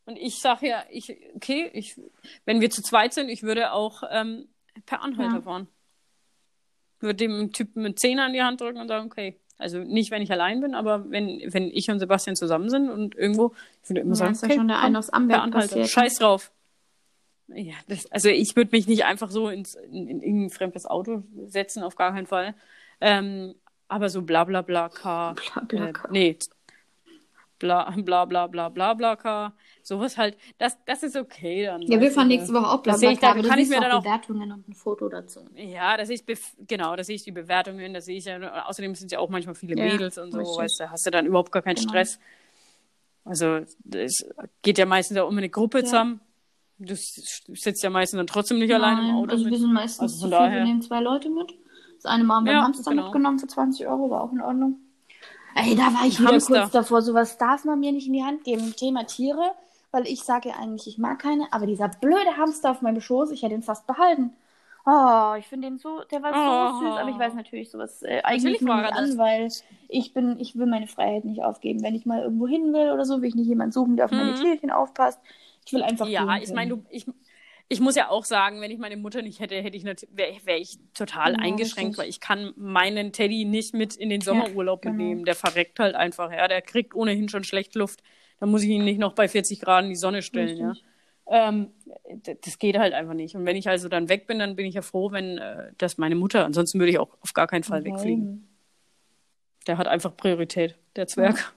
Und 0.06 0.18
ich 0.18 0.40
sage 0.42 0.68
ja, 0.68 0.84
ich, 0.90 1.16
okay, 1.36 1.70
ich, 1.74 1.98
wenn 2.44 2.60
wir 2.60 2.70
zu 2.70 2.82
zweit 2.82 3.14
sind, 3.14 3.30
ich 3.30 3.44
würde 3.44 3.72
auch 3.72 4.04
ähm, 4.12 4.50
per 4.86 5.02
Anhalter 5.02 5.36
Ja. 5.38 5.42
fahren. 5.44 5.68
Würde 7.00 7.16
dem 7.16 7.54
Typen 7.54 7.84
mit 7.84 8.00
Zehner 8.00 8.28
in 8.28 8.34
die 8.34 8.42
Hand 8.44 8.60
drücken 8.60 8.80
und 8.82 8.90
sagen, 8.90 9.06
okay. 9.06 9.40
Also 9.58 9.80
nicht, 9.80 10.12
wenn 10.12 10.22
ich 10.22 10.32
allein 10.32 10.62
bin, 10.62 10.76
aber 10.76 11.10
wenn, 11.10 11.42
wenn 11.54 11.70
ich 11.70 11.90
und 11.90 12.00
Sebastian 12.00 12.36
zusammen 12.36 12.70
sind 12.70 12.90
und 12.90 13.16
irgendwo, 13.16 13.54
ich 13.84 13.90
würde 13.90 14.02
immer 14.02 14.12
Ja, 14.12 14.16
sagen, 14.18 14.34
ist 14.34 14.44
okay, 14.44 14.56
schon 14.56 14.68
der 14.68 14.80
eine 14.80 15.00
aus 15.00 15.10
Amberg 15.10 15.52
passiert. 15.52 15.90
Scheiß 15.90 16.16
drauf. 16.16 16.52
Ja, 17.48 17.74
das, 17.88 18.12
also 18.12 18.30
ich 18.30 18.56
würde 18.56 18.72
mich 18.76 18.88
nicht 18.88 19.06
einfach 19.06 19.30
so 19.30 19.50
ins, 19.50 19.76
in, 19.76 20.08
in 20.08 20.22
irgendein 20.22 20.50
fremdes 20.50 20.86
Auto 20.86 21.24
setzen, 21.46 21.84
auf 21.84 21.96
gar 21.96 22.14
keinen 22.14 22.26
Fall. 22.26 22.56
Ähm, 23.02 23.56
aber 23.88 24.10
so 24.10 24.22
bla 24.22 24.44
bla 24.44 24.62
bla 24.62 24.90
Car. 24.90 25.36
Bla, 25.36 25.64
bla, 25.68 25.90
äh, 25.90 25.94
nee. 26.10 26.38
Bla 27.64 27.90
bla 27.96 28.26
bla 28.26 28.48
bla 28.48 28.68
bla 28.68 28.94
bla 28.94 29.16
Car. 29.16 29.54
Sowas 29.84 30.18
halt, 30.18 30.38
das, 30.58 30.78
das 30.86 31.02
ist 31.02 31.16
okay 31.16 31.66
dann. 31.66 31.82
Ja, 31.84 32.00
wir 32.02 32.12
fahren 32.12 32.28
du, 32.30 32.36
nächste 32.36 32.54
Woche 32.54 32.68
auch 32.70 32.84
Das 32.84 33.00
sehe 33.00 33.12
ich, 33.12 33.20
da 33.20 33.32
aber 33.32 33.42
kann 33.42 33.58
ich 33.58 33.70
mir 33.70 33.78
auch 33.78 33.82
dann 33.82 33.92
auch 33.94 34.04
Bewertungen 34.04 34.52
und 34.52 34.68
ein 34.68 34.74
Foto 34.74 35.08
dazu. 35.08 35.48
ja, 35.56 35.96
da 35.96 36.06
sehe 36.06 36.16
ich 36.16 36.24
bef- 36.24 36.54
genau, 36.68 36.96
da 36.98 37.06
sehe 37.06 37.16
ich 37.16 37.24
die 37.24 37.32
Bewertungen, 37.32 37.94
da 37.94 38.02
sehe 38.02 38.18
ich 38.18 38.26
ja, 38.26 38.66
außerdem 38.66 38.96
sind 38.96 39.12
ja 39.14 39.20
auch 39.20 39.30
manchmal 39.30 39.56
viele 39.56 39.78
Ja, 39.78 39.86
Mädels 39.86 40.18
und 40.18 40.34
so, 40.34 40.40
richtig. 40.40 40.58
weißt 40.58 40.80
du, 40.82 40.92
hast 40.92 41.06
du 41.06 41.12
dann 41.12 41.26
überhaupt 41.26 41.54
gar 41.54 41.62
keinen 41.62 41.78
Genau. 41.78 41.90
Stress. 41.90 42.20
Also 43.24 43.62
es 43.94 44.26
geht 44.62 44.78
ja 44.78 44.86
meistens 44.86 45.18
auch 45.18 45.30
um 45.30 45.38
eine 45.38 45.50
Gruppe 45.50 45.80
Ja. 45.80 45.84
zusammen. 45.86 46.20
Du 46.80 46.96
sitzt 46.96 47.82
ja 47.84 47.90
meistens 47.90 48.18
dann 48.18 48.28
trotzdem 48.28 48.60
nicht 48.60 48.74
allein 48.74 48.98
im 48.98 49.04
Nein, 49.06 49.16
Auto. 49.16 49.32
also 49.32 49.46
wir 49.46 49.52
mit. 49.52 49.60
sind 49.62 49.74
meistens 49.74 50.02
Also 50.02 50.16
zu 50.28 50.36
von 50.36 50.50
viel, 50.50 50.58
wir 50.58 50.64
nehmen 50.66 50.82
zwei 50.82 51.00
Leute 51.00 51.30
mit. 51.30 51.54
Das 51.96 52.06
eine 52.12 52.26
Mal 52.26 52.36
haben 52.38 52.46
wir 52.46 52.54
Ja, 52.54 52.64
Hamster 52.64 52.92
genau. 52.92 53.04
mitgenommen 53.06 53.40
für 53.40 53.48
20 53.48 53.88
Euro, 53.88 54.10
war 54.10 54.22
auch 54.24 54.34
in 54.34 54.42
Ordnung. 54.42 54.80
Ey, 55.56 55.76
da 55.76 55.94
war 55.94 56.06
ich 56.08 56.20
wieder 56.20 56.30
Hamster. 56.32 56.46
kurz 56.46 56.72
davor. 56.72 57.02
Sowas 57.02 57.38
darf 57.38 57.66
man 57.66 57.80
mir 57.80 57.92
nicht 57.92 58.08
in 58.08 58.14
die 58.14 58.24
Hand 58.24 58.44
geben. 58.44 58.76
Thema 58.76 59.06
Tiere, 59.06 59.52
weil 59.92 60.08
ich 60.08 60.24
sage 60.24 60.50
ja 60.50 60.56
eigentlich, 60.56 60.88
ich 60.88 60.98
mag 60.98 61.20
keine, 61.20 61.48
aber 61.52 61.66
dieser 61.66 61.90
blöde 61.90 62.38
Hamster 62.38 62.72
auf 62.72 62.82
meinem 62.82 63.02
Schoß, 63.02 63.32
ich 63.32 63.44
hätte 63.44 63.54
ihn 63.56 63.62
fast 63.64 63.86
behalten. 63.88 64.32
Oh, 64.86 65.36
ich 65.38 65.48
finde 65.48 65.70
den 65.70 65.78
so, 65.78 66.04
der 66.12 66.22
war 66.24 66.36
so 66.36 66.68
Oh. 66.68 66.68
süß, 66.68 66.98
aber 66.98 67.10
ich 67.10 67.18
weiß 67.18 67.36
natürlich 67.36 67.72
sowas 67.72 68.04
äh, 68.04 68.22
eigentlich 68.24 68.62
nicht 68.62 68.92
an, 68.92 69.18
weil 69.18 69.54
ich 69.88 70.14
bin, 70.14 70.40
ich 70.40 70.58
will 70.58 70.66
meine 70.66 70.88
Freiheit 70.88 71.24
nicht 71.26 71.42
aufgeben. 71.44 71.84
Wenn 71.84 71.96
ich 71.96 72.06
mal 72.06 72.22
irgendwo 72.24 72.48
hin 72.48 72.74
will 72.74 72.92
oder 72.92 73.06
so, 73.06 73.22
will 73.22 73.30
ich 73.30 73.36
nicht 73.36 73.48
jemanden 73.48 73.72
suchen, 73.72 73.96
der 73.96 74.06
auf 74.06 74.12
meine 74.14 74.34
Mhm. 74.34 74.34
Tierchen 74.34 74.72
aufpasst. 74.72 75.20
Ich 75.66 75.72
will 75.74 75.84
einfach 75.84 76.10
Ja, 76.10 76.38
ich 76.38 76.54
meine, 76.54 76.72
du, 76.78 76.84
ich, 76.90 77.06
ich 77.70 77.80
muss 77.80 77.96
ja 77.96 78.10
auch 78.10 78.26
sagen, 78.26 78.62
wenn 78.62 78.70
ich 78.72 78.78
meine 78.78 78.98
Mutter 78.98 79.22
nicht 79.22 79.40
hätte, 79.40 79.56
hätte 79.56 79.76
ich 79.78 79.84
wäre 79.86 80.34
wär 80.44 80.58
ich 80.58 80.78
total 80.94 81.34
Ja, 81.34 81.40
eingeschränkt, 81.40 81.92
richtig. 81.92 81.98
weil 81.98 82.10
ich 82.10 82.20
kann 82.20 82.54
meinen 82.56 83.12
Teddy 83.14 83.46
nicht 83.46 83.74
mit 83.74 83.96
in 83.96 84.10
den 84.10 84.22
Sommerurlaub 84.22 84.82
genau. 84.82 84.96
mitnehmen. 84.96 85.26
Der 85.26 85.36
verreckt 85.36 85.80
halt 85.80 85.96
einfach, 85.96 86.32
ja. 86.32 86.48
Der 86.48 86.62
kriegt 86.62 86.94
ohnehin 86.94 87.30
schon 87.30 87.44
schlecht 87.44 87.74
Luft. 87.76 88.04
Da 88.40 88.46
muss 88.46 88.64
ich 88.64 88.70
ihn 88.70 88.84
nicht 88.86 89.00
noch 89.00 89.14
bei 89.14 89.28
40 89.28 89.60
Grad 89.62 89.84
in 89.86 89.90
die 89.90 89.96
Sonne 89.96 90.22
stellen, 90.22 90.58
ja. 90.58 90.70
Richtig. 90.72 90.86
Ähm, 91.26 91.72
d- 92.12 92.38
das 92.44 92.60
geht 92.60 92.78
halt 92.78 92.94
einfach 92.94 93.14
nicht. 93.14 93.36
Und 93.36 93.46
wenn 93.46 93.56
ich 93.56 93.70
also 93.70 93.88
dann 93.88 94.10
weg 94.10 94.28
bin, 94.28 94.40
dann 94.40 94.56
bin 94.58 94.66
ich 94.66 94.76
ja 94.76 94.82
froh, 94.82 95.12
wenn 95.12 95.38
äh, 95.38 95.72
das 95.78 95.98
meine 95.98 96.16
Mutter. 96.16 96.44
Ansonsten 96.46 96.80
würde 96.80 96.92
ich 96.92 97.00
auch 97.00 97.18
auf 97.22 97.34
gar 97.34 97.48
keinen 97.48 97.64
Fall 97.64 97.86
wegfliegen. 97.86 98.26
Nein. 98.26 98.48
Der 99.68 99.78
hat 99.78 99.88
einfach 99.88 100.16
Priorität, 100.18 100.78
der 100.98 101.08
Zwerg. 101.08 101.54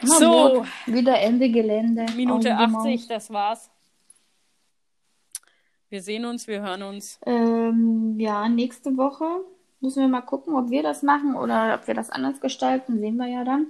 Na 0.00 0.08
So. 0.18 0.66
wieder 0.86 1.18
Ende 1.20 1.50
Gelände. 1.50 2.06
Minute 2.16 2.56
Augen 2.56 2.70
die 2.72 2.76
80, 2.76 3.00
Maus. 3.00 3.08
das 3.08 3.30
war's. 3.30 3.70
Wir 5.96 6.02
sehen 6.02 6.26
uns, 6.26 6.46
wir 6.46 6.60
hören 6.60 6.82
uns. 6.82 7.18
Ähm, 7.24 8.16
ja, 8.20 8.50
nächste 8.50 8.98
Woche 8.98 9.24
müssen 9.80 10.02
wir 10.02 10.08
mal 10.08 10.20
gucken, 10.20 10.54
ob 10.54 10.68
wir 10.68 10.82
das 10.82 11.02
machen 11.02 11.34
oder 11.34 11.74
ob 11.80 11.86
wir 11.86 11.94
das 11.94 12.10
anders 12.10 12.38
gestalten. 12.38 12.98
Sehen 13.00 13.16
wir 13.16 13.28
ja 13.28 13.44
dann. 13.44 13.68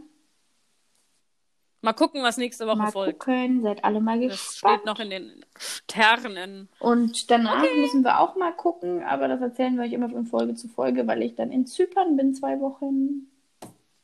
Mal 1.82 1.92
gucken, 1.92 2.24
was 2.24 2.36
nächste 2.36 2.66
Woche 2.66 2.78
Mal 2.78 2.90
folgt. 2.90 3.20
gucken. 3.20 3.62
Seid 3.62 3.84
alle 3.84 4.00
mal 4.00 4.20
Das 4.20 4.32
gespannt. 4.48 4.74
steht 4.80 4.86
noch 4.86 4.98
in 4.98 5.10
den 5.10 5.44
Sternen. 5.56 6.68
Und 6.80 7.30
danach 7.30 7.62
müssen 7.76 8.02
wir 8.02 8.18
auch 8.18 8.34
mal 8.34 8.50
gucken, 8.50 9.04
aber 9.04 9.28
das 9.28 9.40
erzählen 9.40 9.76
wir 9.76 9.84
euch 9.84 9.92
immer 9.92 10.10
von 10.10 10.26
Folge 10.26 10.56
zu 10.56 10.66
Folge, 10.66 11.06
weil 11.06 11.22
ich 11.22 11.36
dann 11.36 11.52
in 11.52 11.64
Zypern 11.64 12.16
bin, 12.16 12.34
zwei 12.34 12.58
Wochen. 12.58 13.30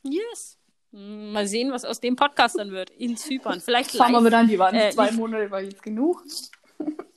Yes. 0.05 0.61
Mal 0.93 1.49
sehen, 1.49 1.73
was 1.73 1.85
aus 1.85 1.99
dem 1.99 2.15
Podcast 2.15 2.57
dann 2.57 2.70
wird. 2.70 2.90
In 2.90 3.16
Zypern. 3.16 3.61
Vielleicht 3.61 3.90
Schauen 3.97 4.23
wir 4.23 4.31
dann, 4.31 4.47
die 4.47 4.61
waren 4.61 4.77
Äh, 4.77 4.90
zwei 4.93 5.11
Monate, 5.11 5.51
war 5.51 5.61
jetzt 5.61 5.82
genug. 5.82 6.23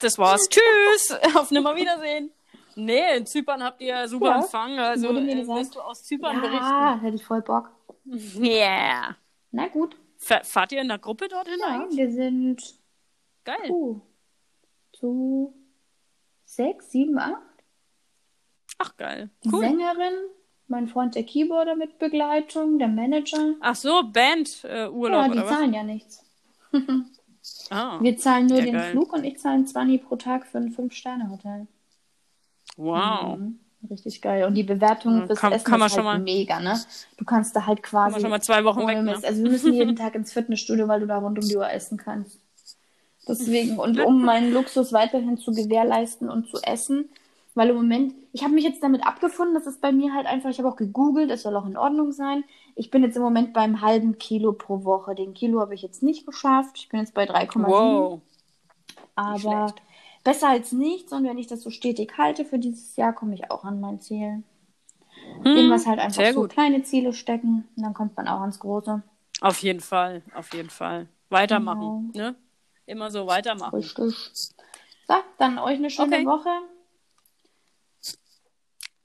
Das 0.00 0.18
war's. 0.18 0.48
Tschüss. 0.50 1.16
Auf 1.36 1.50
Nimmerwiedersehen. 1.50 2.30
Nee, 2.74 3.16
in 3.16 3.26
Zypern 3.26 3.62
habt 3.62 3.80
ihr 3.80 4.06
super 4.08 4.26
Ja, 4.26 4.36
Empfang. 4.40 4.78
Also 4.78 5.08
äh, 5.08 5.46
wirst 5.48 5.74
du 5.74 5.80
aus 5.80 6.04
Zypern 6.04 6.42
Ja, 6.42 6.98
hätte 7.00 7.16
ich 7.16 7.24
voll 7.24 7.42
Bock. 7.42 7.70
berichten. 8.04 8.44
Yeah. 8.44 9.16
Na 9.50 9.66
gut. 9.68 9.96
Fa- 10.16 10.42
Fahrt 10.44 10.72
ihr 10.72 10.80
in 10.80 10.88
der 10.88 10.98
Gruppe 10.98 11.28
dorthin 11.28 11.58
Ja, 11.60 11.66
eigentlich? 11.66 11.96
wir 11.98 12.10
sind 12.12 12.62
Geil. 13.44 13.70
uh, 13.70 14.00
zu 14.92 15.54
sechs, 16.44 16.90
sieben, 16.90 17.18
acht. 17.18 17.42
Ach, 18.78 18.96
geil. 18.96 19.30
Die 19.44 19.48
Cool. 19.52 19.60
Sängerin, 19.60 20.14
mein 20.68 20.86
Freund 20.86 21.14
der 21.16 21.24
Keyboarder 21.24 21.74
mit 21.74 21.98
Begleitung, 21.98 22.78
der 22.78 22.88
Manager. 22.88 23.54
Ach 23.60 23.74
so, 23.74 24.02
Band-Urlaub 24.04 24.94
ja, 25.20 25.26
oder 25.26 25.34
die 25.34 25.38
was? 25.40 25.48
zahlen 25.48 25.74
ja 25.74 25.82
nichts. 25.82 26.24
Ah, 27.70 27.98
Wir 28.00 28.16
zahlen 28.16 28.46
nur 28.46 28.60
den 28.60 28.74
geil. 28.74 28.90
Flug 28.92 29.12
und 29.12 29.24
ich 29.24 29.38
zahle 29.38 29.64
20 29.64 30.04
pro 30.06 30.16
Tag 30.16 30.46
für 30.46 30.58
ein 30.58 30.70
Fünf-Sterne-Hotel. 30.70 31.66
wow. 32.76 33.36
Mhm. 33.38 33.58
Richtig 33.90 34.20
geil. 34.22 34.44
Und 34.44 34.54
die 34.54 34.64
Bewertung 34.64 35.26
fürs 35.28 35.38
kann- 35.38 35.52
Essen 35.52 35.64
kann 35.70 35.78
man 35.78 35.86
ist 35.86 35.94
schon 35.94 36.04
halt 36.04 36.18
mal- 36.18 36.24
mega, 36.24 36.58
ne? 36.58 36.80
Du 37.16 37.24
kannst 37.24 37.54
da 37.54 37.64
halt 37.64 37.80
quasi. 37.82 38.04
Kann 38.04 38.12
man 38.12 38.20
schon 38.22 38.30
mal 38.30 38.42
zwei 38.42 38.64
Wochen 38.64 38.86
weg, 38.88 39.02
ne? 39.02 39.14
Also 39.24 39.42
wir 39.44 39.50
müssen 39.52 39.72
jeden 39.72 39.94
Tag 39.94 40.16
ins 40.16 40.32
Fitnessstudio, 40.32 40.88
weil 40.88 40.98
du 41.00 41.06
da 41.06 41.18
rund 41.18 41.38
um 41.38 41.46
die 41.48 41.56
Uhr 41.56 41.70
essen 41.70 41.96
kannst. 41.96 42.40
Deswegen, 43.28 43.78
und 43.78 44.00
um 44.04 44.24
meinen 44.24 44.52
Luxus 44.52 44.92
weiterhin 44.92 45.38
zu 45.38 45.52
gewährleisten 45.52 46.28
und 46.28 46.48
zu 46.48 46.58
essen, 46.62 47.08
weil 47.58 47.68
im 47.70 47.76
Moment, 47.76 48.14
ich 48.32 48.42
habe 48.44 48.54
mich 48.54 48.64
jetzt 48.64 48.82
damit 48.82 49.06
abgefunden, 49.06 49.54
das 49.54 49.66
ist 49.66 49.80
bei 49.82 49.92
mir 49.92 50.14
halt 50.14 50.26
einfach, 50.26 50.48
ich 50.48 50.58
habe 50.58 50.68
auch 50.68 50.76
gegoogelt, 50.76 51.30
es 51.30 51.42
soll 51.42 51.54
auch 51.56 51.66
in 51.66 51.76
Ordnung 51.76 52.12
sein. 52.12 52.44
Ich 52.74 52.90
bin 52.90 53.02
jetzt 53.02 53.16
im 53.16 53.22
Moment 53.22 53.52
beim 53.52 53.80
halben 53.82 54.16
Kilo 54.18 54.52
pro 54.52 54.84
Woche. 54.84 55.14
Den 55.14 55.34
Kilo 55.34 55.60
habe 55.60 55.74
ich 55.74 55.82
jetzt 55.82 56.02
nicht 56.02 56.24
geschafft. 56.24 56.78
Ich 56.78 56.88
bin 56.88 57.00
jetzt 57.00 57.12
bei 57.14 57.24
3,7. 57.24 57.68
Wow. 57.68 58.20
Aber 59.16 59.74
besser 60.24 60.48
als 60.48 60.72
nichts. 60.72 61.12
Und 61.12 61.24
wenn 61.24 61.38
ich 61.38 61.48
das 61.48 61.62
so 61.62 61.70
stetig 61.70 62.16
halte 62.16 62.44
für 62.44 62.58
dieses 62.58 62.96
Jahr, 62.96 63.12
komme 63.12 63.34
ich 63.34 63.50
auch 63.50 63.64
an 63.64 63.80
mein 63.80 64.00
Ziel. 64.00 64.42
Hm, 65.42 65.44
Irgendwas 65.44 65.86
halt 65.86 65.98
einfach 65.98 66.32
so 66.32 66.42
gut. 66.42 66.50
kleine 66.50 66.82
Ziele 66.82 67.12
stecken 67.12 67.68
und 67.76 67.82
dann 67.82 67.94
kommt 67.94 68.16
man 68.16 68.28
auch 68.28 68.40
ans 68.40 68.58
Große. 68.60 69.02
Auf 69.40 69.58
jeden 69.62 69.80
Fall, 69.80 70.22
auf 70.34 70.52
jeden 70.54 70.70
Fall. 70.70 71.08
Weitermachen, 71.30 72.12
Genau. 72.12 72.30
ne? 72.30 72.36
Immer 72.86 73.10
so 73.10 73.26
weitermachen. 73.26 73.74
Richtig. 73.74 74.14
So, 75.06 75.14
dann 75.38 75.58
euch 75.58 75.76
eine 75.76 75.90
schöne 75.90 76.16
Okay. 76.16 76.26
Woche. 76.26 76.50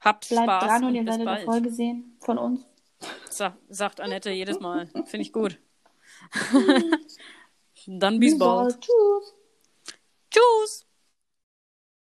Habt 0.04 0.28
Bleibt 0.28 0.44
Spaß 0.44 0.64
dran 0.64 0.84
und 0.84 0.94
ihr 0.94 1.02
bis 1.02 1.12
werdet 1.12 1.24
bald. 1.24 1.46
Erfolge 1.46 1.70
sehen 1.70 2.16
von 2.20 2.36
uns. 2.36 2.66
Sa 3.30 3.56
sagt 3.70 4.00
Annette 4.00 4.30
jedes 4.30 4.60
Mal. 4.60 4.86
Finde 5.06 5.22
ich 5.22 5.32
gut. 5.32 5.58
Dann 7.86 8.20
bis 8.20 8.38
bald. 8.38 8.80
Tschüss. 8.80 9.34
Tschüss. 10.30 10.83